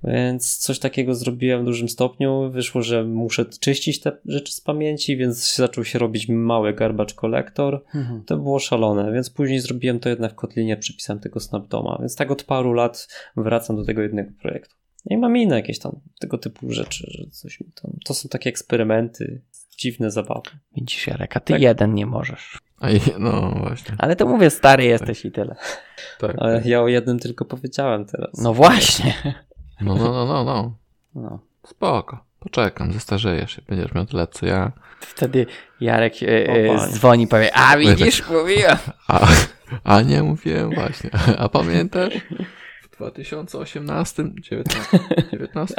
Więc 0.04 0.56
coś 0.56 0.78
takiego 0.78 1.14
zrobiłem 1.14 1.62
w 1.62 1.64
dużym 1.64 1.88
stopniu. 1.88 2.50
Wyszło, 2.50 2.82
że 2.82 3.04
muszę 3.04 3.44
czyścić 3.44 4.00
te 4.00 4.12
rzeczy 4.24 4.52
z 4.52 4.60
pamięci, 4.60 5.16
więc 5.16 5.56
zaczął 5.56 5.84
się 5.84 5.98
robić 5.98 6.28
mały 6.28 6.74
garbage 6.74 7.14
collector. 7.14 7.84
Mhm. 7.94 8.24
To 8.24 8.36
było 8.36 8.58
szalone, 8.58 9.12
więc 9.12 9.30
później 9.30 9.60
zrobiłem 9.60 10.00
to 10.00 10.08
jednak 10.08 10.32
w 10.32 10.34
Kotlinie, 10.34 10.76
przypisałem 10.76 11.20
tego 11.20 11.40
Snapdoma. 11.40 11.96
Więc 12.00 12.16
tak 12.16 12.30
od 12.30 12.44
paru 12.44 12.72
lat 12.72 13.08
wracam 13.36 13.76
do 13.76 13.84
tego 13.84 14.02
jednego 14.02 14.30
projektu. 14.42 14.74
No 15.06 15.16
I 15.16 15.18
mam 15.18 15.36
inne 15.36 15.56
jakieś 15.56 15.78
tam 15.78 16.00
tego 16.20 16.38
typu 16.38 16.72
rzeczy, 16.72 17.06
że 17.10 17.30
coś 17.30 17.60
mi 17.60 17.66
tam. 17.82 17.90
To 18.04 18.14
są 18.14 18.28
takie 18.28 18.50
eksperymenty, 18.50 19.42
dziwne 19.78 20.10
zabawy. 20.10 20.50
Widzisz, 20.76 21.06
Jarek, 21.06 21.36
a 21.36 21.40
ty 21.40 21.52
Tak. 21.52 21.62
jeden 21.62 21.94
nie 21.94 22.06
możesz. 22.06 22.58
A 22.80 22.90
i, 22.90 23.00
no 23.18 23.54
właśnie. 23.58 23.94
Ale 23.98 24.16
to 24.16 24.26
mówię, 24.26 24.50
stary 24.50 24.84
jesteś 24.84 25.24
i 25.24 25.32
tyle. 25.32 25.56
Tak. 26.18 26.36
Ale 26.38 26.62
ja 26.64 26.82
o 26.82 26.88
jednym 26.88 27.18
tylko 27.18 27.44
powiedziałem 27.44 28.04
teraz. 28.04 28.30
No 28.42 28.54
właśnie. 28.54 29.14
No, 29.80 29.94
no, 29.94 30.12
no, 30.12 30.26
no, 30.26 30.44
no. 30.44 30.76
No. 31.14 31.40
Spoko. 31.66 32.28
Poczekam, 32.40 32.92
zestarzejesz 32.92 33.56
się. 33.56 33.62
Będziesz 33.68 33.94
miał 33.94 34.06
tyle 34.06 34.26
co 34.26 34.46
ja. 34.46 34.72
Wtedy 35.00 35.46
Jarek 35.80 36.22
e, 36.22 36.26
e, 36.26 36.88
dzwoni 36.88 37.24
i 37.24 37.26
powie, 37.26 37.54
a 37.54 37.76
widzisz, 37.76 38.28
mówiłem. 38.30 38.76
A, 39.08 39.28
a 39.84 40.02
nie 40.02 40.22
mówiłem 40.22 40.70
właśnie. 40.70 41.10
A 41.38 41.48
pamiętasz? 41.48 42.14
W 42.82 42.96
2018, 42.96 44.24
19, 44.40 44.98
19? 45.32 45.74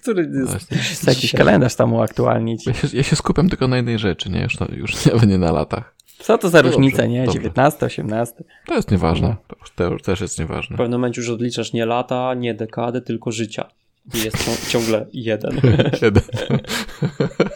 Który 0.00 0.30
jest 0.70 1.06
jakiś 1.06 1.32
kalendarz 1.32 1.74
tam 1.74 1.92
uaktualnić. 1.92 2.66
Ja 2.66 2.74
się, 2.74 2.88
ja 2.92 3.02
się 3.02 3.16
skupiam 3.16 3.48
tylko 3.48 3.68
na 3.68 3.76
jednej 3.76 3.98
rzeczy, 3.98 4.30
nie? 4.30 4.42
Już, 4.42 4.60
na, 4.60 4.66
już 4.70 4.92
nie, 5.06 5.26
nie 5.26 5.38
na 5.38 5.52
latach. 5.52 5.94
Co 6.20 6.38
to 6.38 6.48
za 6.48 6.62
No 6.62 6.68
różnica, 6.70 6.96
dobrze, 6.96 7.08
nie? 7.08 7.24
dobrze. 7.24 7.38
19, 7.40 7.86
18. 7.86 8.44
To 8.66 8.74
jest 8.74 8.90
nieważne. 8.90 9.36
To, 9.48 9.56
już- 9.60 9.70
to 10.00 10.04
też 10.04 10.20
jest 10.20 10.38
nieważne. 10.38 10.76
W 10.76 10.78
pewnym 10.78 11.00
momencie 11.00 11.20
już 11.20 11.30
odliczasz 11.30 11.72
nie 11.72 11.86
lata, 11.86 12.34
nie 12.34 12.54
dekady, 12.54 13.00
tylko 13.02 13.32
życia. 13.32 13.68
I 14.14 14.18
jest 14.24 14.36
cią- 14.36 14.70
ciągle 14.72 15.06
jeden. 15.12 15.60
Jeden. 16.02 16.22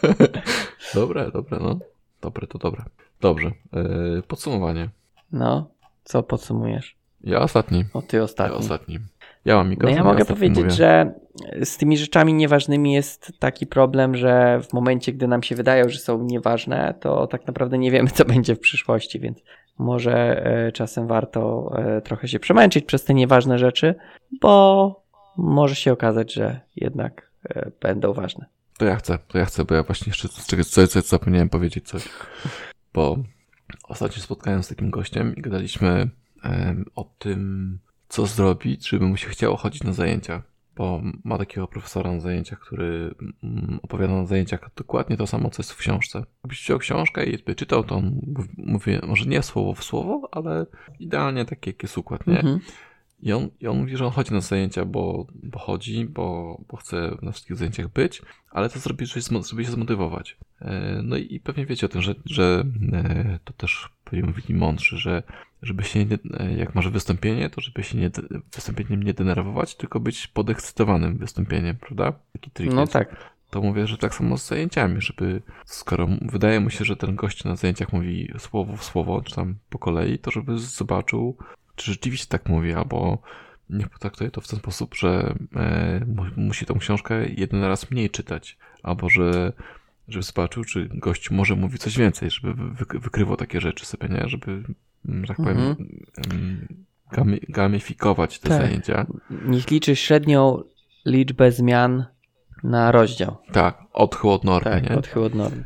dobre, 0.94 1.30
dobre, 1.30 1.58
no. 1.60 1.78
Dobre, 2.22 2.46
to 2.46 2.58
dobre. 2.58 2.82
Dobrze. 3.20 3.50
Yy, 3.72 4.22
podsumowanie. 4.28 4.88
No, 5.32 5.70
co 6.04 6.22
podsumujesz? 6.22 6.96
Ja 7.20 7.38
ostatni. 7.40 7.84
O 7.94 8.02
ty 8.02 8.16
Ja 8.16 8.22
ostatni. 8.22 8.98
Ja 9.44 9.54
mam 9.56 9.66
No 9.66 9.70
mikrofon. 9.70 9.96
ja 9.96 10.04
mogę 10.04 10.24
powiedzieć, 10.24 10.56
mówię. 10.58 10.70
że 10.70 11.14
z 11.64 11.76
tymi 11.76 11.96
rzeczami 11.98 12.34
nieważnymi 12.34 12.92
jest 12.92 13.32
taki 13.38 13.66
problem, 13.66 14.16
że 14.16 14.60
w 14.62 14.72
momencie, 14.72 15.12
gdy 15.12 15.28
nam 15.28 15.42
się 15.42 15.54
wydają, 15.54 15.88
że 15.88 15.98
są 15.98 16.22
nieważne, 16.22 16.94
to 17.00 17.26
tak 17.26 17.46
naprawdę 17.46 17.78
nie 17.78 17.90
wiemy, 17.90 18.10
co 18.14 18.24
będzie 18.24 18.54
w 18.54 18.60
przyszłości, 18.60 19.20
więc 19.20 19.38
może 19.78 20.46
e, 20.46 20.72
czasem 20.72 21.06
warto 21.06 21.70
e, 21.78 22.00
trochę 22.00 22.28
się 22.28 22.38
przemęczyć 22.38 22.84
przez 22.84 23.04
te 23.04 23.14
nieważne 23.14 23.58
rzeczy, 23.58 23.94
bo 24.40 25.04
może 25.36 25.74
się 25.74 25.92
okazać, 25.92 26.32
że 26.32 26.60
jednak 26.76 27.30
e, 27.44 27.70
będą 27.80 28.12
ważne. 28.12 28.46
To 28.78 28.84
ja 28.84 28.96
chcę, 28.96 29.18
to 29.28 29.38
ja 29.38 29.44
chcę, 29.44 29.64
bo 29.64 29.74
ja 29.74 29.82
właśnie 29.82 30.10
jeszcze 30.10 30.28
czegoś 30.46 30.66
coś, 30.66 30.88
coś 30.88 31.04
zapomniałem 31.04 31.48
powiedzieć 31.48 31.88
coś. 31.88 32.08
Bo 32.94 33.16
ostatnio 33.88 34.22
spotkałem 34.22 34.62
z 34.62 34.68
takim 34.68 34.90
gościem 34.90 35.36
i 35.36 35.42
gadaliśmy 35.42 36.08
em, 36.44 36.84
o 36.94 37.04
tym, 37.18 37.78
co 38.08 38.26
zrobić, 38.26 38.88
żeby 38.88 39.06
mu 39.06 39.16
się 39.16 39.28
chciało 39.28 39.56
chodzić 39.56 39.82
na 39.82 39.92
zajęcia. 39.92 40.42
Bo 40.76 41.02
ma 41.24 41.38
takiego 41.38 41.68
profesora 41.68 42.12
na 42.12 42.20
zajęciach, 42.20 42.58
który 42.58 43.14
mm, 43.42 43.80
opowiada 43.82 44.14
na 44.14 44.26
zajęciach 44.26 44.70
dokładnie 44.76 45.16
to 45.16 45.26
samo, 45.26 45.50
co 45.50 45.62
jest 45.62 45.72
w 45.72 45.76
książce. 45.76 46.24
Jakbyś 46.44 46.62
wziął 46.62 46.78
książkę 46.78 47.24
i 47.24 47.38
by 47.42 47.54
czytał, 47.54 47.84
to 47.84 47.94
on 47.94 48.20
mów- 48.26 48.48
mówi, 48.56 48.98
może 49.06 49.24
nie 49.24 49.42
słowo 49.42 49.74
w 49.74 49.84
słowo, 49.84 50.28
ale 50.32 50.66
idealnie 51.00 51.44
taki, 51.44 51.70
jaki 51.70 51.78
jest 51.86 51.98
układ, 51.98 52.26
nie? 52.26 52.36
Mhm. 52.36 52.60
I 53.22 53.32
on, 53.32 53.48
I 53.60 53.66
on 53.66 53.78
mówi, 53.78 53.96
że 53.96 54.06
on 54.06 54.12
chodzi 54.12 54.32
na 54.32 54.40
zajęcia, 54.40 54.84
bo, 54.84 55.26
bo 55.34 55.58
chodzi, 55.58 56.04
bo, 56.04 56.58
bo 56.68 56.76
chce 56.76 57.16
na 57.22 57.32
wszystkich 57.32 57.56
zajęciach 57.56 57.88
być, 57.88 58.22
ale 58.50 58.68
to 58.70 58.78
zrobi, 58.78 59.06
żeby 59.06 59.64
się, 59.64 59.70
zmotywować. 59.70 60.36
E, 60.60 61.00
No 61.04 61.16
i, 61.16 61.40
pewnie 61.40 61.66
wiecie 61.66 61.86
o 61.86 61.88
tym, 61.88 62.02
że, 62.02 62.14
że 62.24 62.64
e, 62.92 63.38
to 63.44 63.52
też 63.52 63.88
pewnie 64.04 64.26
mówili 64.26 64.54
mądrzy, 64.54 64.98
że 64.98 65.22
żeby 65.64 65.84
się, 65.84 66.04
nie, 66.04 66.18
e, 66.40 66.54
jak 66.54 66.74
masz 66.74 66.88
wystąpienie, 66.88 67.50
to 67.50 67.60
żeby 67.60 67.82
się 67.82 67.98
nie, 67.98 68.10
wystąpieniem 68.54 69.02
nie 69.02 69.14
denerwować, 69.14 69.74
tylko 69.74 70.00
być 70.00 70.26
podekscytowanym 70.26 71.18
wystąpieniem, 71.18 71.76
prawda? 71.76 72.12
Taki 72.32 72.50
trik 72.50 72.72
No 72.72 72.80
jest. 72.80 72.92
tak. 72.92 73.34
To 73.50 73.62
mówię, 73.62 73.86
że 73.86 73.98
tak 73.98 74.14
samo 74.14 74.38
z 74.38 74.46
zajęciami, 74.48 75.00
żeby 75.00 75.42
skoro 75.64 76.08
wydaje 76.22 76.60
mu 76.60 76.70
się, 76.70 76.84
że 76.84 76.96
ten 76.96 77.16
gość 77.16 77.44
na 77.44 77.56
zajęciach 77.56 77.92
mówi 77.92 78.32
słowo 78.38 78.76
w 78.76 78.84
słowo, 78.84 79.22
czy 79.22 79.34
tam 79.34 79.54
po 79.70 79.78
kolei, 79.78 80.18
to 80.18 80.30
żeby 80.30 80.58
zobaczył, 80.58 81.36
czy 81.76 81.90
rzeczywiście 81.92 82.26
tak 82.26 82.48
mówi, 82.48 82.72
albo 82.72 83.18
niech 83.70 83.88
potraktuje 83.88 84.30
to 84.30 84.40
w 84.40 84.48
ten 84.48 84.58
sposób, 84.58 84.94
że 84.94 85.34
e, 85.56 86.04
mu, 86.06 86.24
musi 86.36 86.66
tą 86.66 86.78
książkę 86.78 87.28
jeden 87.28 87.64
raz 87.64 87.90
mniej 87.90 88.10
czytać, 88.10 88.58
albo 88.82 89.08
że 89.10 89.52
żeby 90.08 90.22
zobaczył, 90.22 90.64
czy 90.64 90.88
gość 90.92 91.30
może 91.30 91.56
mówić 91.56 91.82
coś 91.82 91.98
więcej, 91.98 92.30
żeby 92.30 92.54
wy, 92.54 92.98
wykrywał 92.98 93.36
takie 93.36 93.60
rzeczy 93.60 93.86
sobie, 93.86 94.08
nie? 94.08 94.28
Żeby, 94.28 94.62
że 94.68 94.74
tak 95.28 95.36
powiem, 95.36 95.58
mm, 96.32 96.68
gami, 97.12 97.40
gamifikować 97.48 98.38
te 98.38 98.48
Tak. 98.48 98.62
zajęcia. 98.62 99.06
Niech 99.30 99.70
liczy 99.70 99.96
średnią 99.96 100.62
liczbę 101.06 101.52
zmian 101.52 102.04
na 102.62 102.92
rozdział. 102.92 103.36
Tak, 103.52 103.78
odchył 103.92 104.30
od 104.30 104.44
normy, 104.44 104.70
Tak, 104.70 104.90
nie? 104.90 104.96
odchył 104.96 105.24
od 105.24 105.34
normy. 105.34 105.64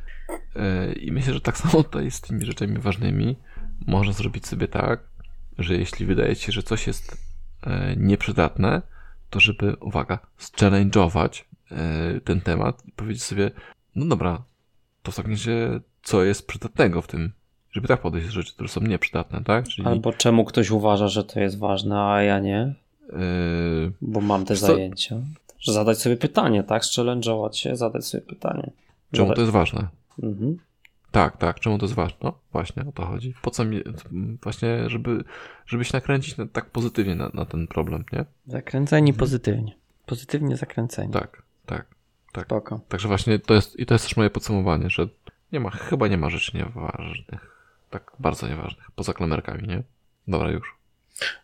E, 0.57 0.93
I 0.93 1.13
myślę, 1.13 1.35
że 1.35 1.41
tak 1.41 1.57
samo 1.59 1.73
tutaj 1.83 2.11
z 2.11 2.21
tymi 2.21 2.45
rzeczami 2.45 2.79
ważnymi 2.79 3.37
można 3.87 4.13
zrobić 4.13 4.47
sobie 4.47 4.69
tak, 4.69 5.01
że 5.59 5.75
jeśli 5.75 6.07
wydaje 6.07 6.37
ci 6.37 6.45
się, 6.47 6.53
że 6.53 6.63
coś 6.63 6.87
jest 6.87 7.17
e, 7.63 7.97
nieprzydatne, 7.97 8.83
to 9.31 9.41
żeby, 9.41 9.77
uwaga, 9.81 10.19
challenge'ować 10.39 11.45
e, 11.71 12.21
ten 12.21 12.41
temat 12.41 12.87
i 12.87 12.93
powiedzieć 12.93 13.23
sobie, 13.23 13.51
no 13.95 14.07
dobra, 14.07 14.43
to 15.03 15.13
w 15.13 15.17
takim 15.17 15.33
razie 15.33 15.81
co 16.03 16.25
jest 16.25 16.47
przydatnego 16.47 17.03
w 17.03 17.07
tym, 17.07 17.33
żeby 17.79 17.89
tak 17.89 18.01
podejść 18.01 18.27
do 18.27 18.33
rzeczy, 18.33 18.53
które 18.53 18.69
są 18.69 18.81
nieprzydatne, 18.81 19.45
tak? 19.45 19.69
Czyli 19.69 19.89
Albo 19.89 20.13
czemu 20.13 20.45
ktoś 20.45 20.71
uważa, 20.71 21.09
że 21.09 21.25
to 21.25 21.41
jest 21.41 21.59
ważne, 21.59 22.01
a 22.01 22.23
ja 22.23 22.39
nie, 22.39 22.75
yy, 23.13 23.19
bo 24.01 24.21
mam 24.21 24.45
te 24.45 24.57
co? 24.57 24.67
zajęcia. 24.67 25.17
Że 25.59 25.73
zadać 25.73 25.99
sobie 25.99 26.17
pytanie, 26.17 26.63
tak? 26.63 26.83
Challenge'ować 26.83 27.53
się, 27.53 27.77
zadać 27.77 28.07
sobie 28.07 28.21
pytanie. 28.21 28.71
czemu 29.13 29.29
Zadać- 29.29 29.37
to 29.37 29.41
jest 29.41 29.53
ważne? 29.53 29.89
Mhm. 30.23 30.59
Tak, 31.11 31.37
tak, 31.37 31.61
czemu 31.61 31.79
to 31.79 31.85
jest 31.85 31.95
ważne? 31.95 32.19
No 32.23 32.33
właśnie, 32.53 32.85
o 32.89 32.93
to 32.93 33.07
chodzi. 33.07 33.35
Po 33.43 33.51
co 33.51 33.65
mi, 33.65 33.83
właśnie, 34.43 34.91
żeby, 34.91 35.25
żeby 35.67 35.85
się 35.85 35.91
nakręcić 35.93 36.37
na, 36.37 36.47
tak 36.47 36.71
pozytywnie 36.71 37.15
na, 37.15 37.31
na 37.35 37.45
ten 37.45 37.67
problem, 37.67 38.05
nie? 38.13 38.25
Zakręceni 38.47 39.15
pozytywnie. 39.15 39.75
Pozytywnie 40.07 40.57
zakręceni. 40.57 41.13
Tak, 41.13 41.43
tak. 41.67 41.87
Spoko. 42.47 42.81
Także 42.89 43.09
właśnie 43.09 43.39
to 43.39 43.55
jest, 43.55 43.79
i 43.79 43.87
to 43.87 43.95
jest 43.95 44.05
też 44.05 44.17
moje 44.17 44.31
podsumowanie, 44.31 44.91
że 44.91 45.09
nie 45.53 45.61
ma, 45.61 45.71
chyba 45.71 46.09
nie 46.09 46.17
ma 46.17 46.31
rzeczy 46.31 46.57
nieważnych. 46.57 47.58
Tak 47.91 48.13
bardzo 48.19 48.49
nieważnych, 48.49 48.91
poza 48.95 49.13
klamerkami, 49.13 49.69
nie? 49.69 49.83
Dobra, 50.29 50.51
już. 50.51 50.79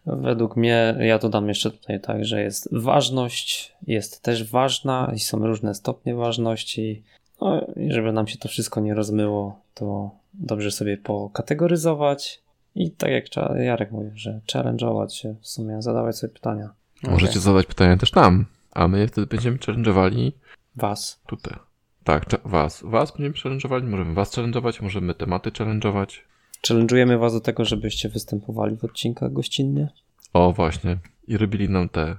Według 0.06 0.56
mnie, 0.56 0.96
ja 0.98 1.18
dodam 1.18 1.48
jeszcze 1.48 1.70
tutaj 1.70 2.00
tak, 2.00 2.24
że 2.24 2.42
jest 2.42 2.68
ważność, 2.72 3.72
jest 3.86 4.22
też 4.22 4.50
ważna 4.50 5.12
i 5.14 5.18
są 5.18 5.46
różne 5.46 5.74
stopnie 5.74 6.14
ważności. 6.14 7.02
No 7.40 7.66
i 7.76 7.92
żeby 7.92 8.12
nam 8.12 8.26
się 8.26 8.38
to 8.38 8.48
wszystko 8.48 8.80
nie 8.80 8.94
rozmyło, 8.94 9.60
to 9.74 10.10
dobrze 10.34 10.70
sobie 10.70 10.96
pokategoryzować 10.96 12.42
i 12.74 12.90
tak 12.90 13.10
jak 13.10 13.24
Jarek 13.56 13.90
mówił, 13.90 14.12
że 14.14 14.40
challenge'ować 14.52 15.14
się 15.14 15.34
w 15.40 15.48
sumie, 15.48 15.82
zadawać 15.82 16.18
sobie 16.18 16.32
pytania. 16.32 16.70
Możecie 17.02 17.40
zadać 17.40 17.66
pytania 17.66 17.96
też 17.96 18.12
nam, 18.12 18.46
a 18.72 18.88
my 18.88 19.08
wtedy 19.08 19.26
będziemy 19.26 19.56
challenge'owali 19.56 20.32
Was. 20.76 21.20
tutaj. 21.26 21.58
Tak, 22.04 22.24
was. 22.44 22.82
Was 22.86 23.12
będziemy 23.18 23.34
challenge'owali, 23.34 23.82
możemy 23.88 24.14
was 24.14 24.32
challenge'ować, 24.36 24.82
możemy 24.82 25.14
tematy 25.14 25.50
challenge'ować. 25.50 26.20
Challenge'ujemy 26.68 27.18
Was 27.18 27.32
do 27.32 27.40
tego, 27.40 27.64
żebyście 27.64 28.08
występowali 28.08 28.76
w 28.76 28.84
odcinkach 28.84 29.32
gościnnie. 29.32 29.88
O, 30.32 30.52
właśnie. 30.52 30.96
I 31.28 31.36
robili 31.36 31.68
nam 31.68 31.88
te 31.88 32.16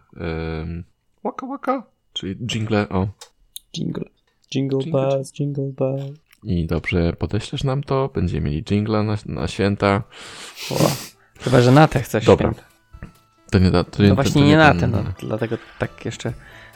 ym, 0.62 0.84
waka 1.24 1.48
waka, 1.48 1.84
czyli 2.14 2.36
jingle, 2.36 2.90
o. 2.90 3.08
Jingle. 3.78 4.06
Jingle 4.56 4.80
Jingle. 4.80 5.02
bells, 5.10 5.34
jingle 5.40 5.64
bells. 5.78 6.20
I 6.44 6.66
dobrze 6.66 7.14
podeślesz 7.14 7.64
nam 7.64 7.84
to, 7.84 8.10
będziemy 8.14 8.50
mieli 8.50 8.64
jingle 8.64 9.04
na, 9.04 9.16
na 9.26 9.48
święta. 9.48 10.04
Chyba, 11.40 11.62
że 11.62 11.72
na 11.72 11.88
te 11.88 12.00
chcesz 12.02 12.26
Dobra. 12.26 12.52
święta. 12.52 12.70
To 13.52 13.60
nie 13.60 13.72
da, 13.72 13.84
to, 13.84 14.04
No 14.04 14.16
właśnie 14.16 14.42
nie 14.42 14.58
na 14.58 14.70
ten- 14.72 14.80
te, 14.80 14.88
no, 14.88 15.04
dlatego 15.20 15.58
tak 15.80 16.06
jeszcze 16.06 16.34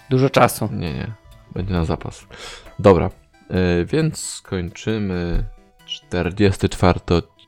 dużo 0.10 0.30
czasu. 0.30 0.70
Nie, 0.72 0.94
nie. 0.94 1.12
Będzie 1.54 1.74
na 1.74 1.86
zapas. 1.86 2.26
Dobra, 2.80 3.10
y, 3.82 3.86
więc 3.86 4.42
kończymy 4.46 5.44
44 5.86 7.00
odcinek 7.10 7.39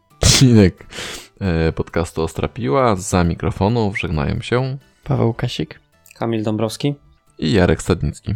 y, 0.42 1.72
podcastu 1.72 2.22
Ostrapiła. 2.22 2.96
Za 2.96 3.24
mikrofonów 3.24 4.00
żegnają 4.00 4.42
się 4.42 4.78
Paweł 5.04 5.34
Kasik. 5.34 5.80
Kamil 6.16 6.44
Dąbrowski. 6.44 6.96
i 7.40 7.52
Jarek 7.52 7.82
Stadnicki. 7.82 8.36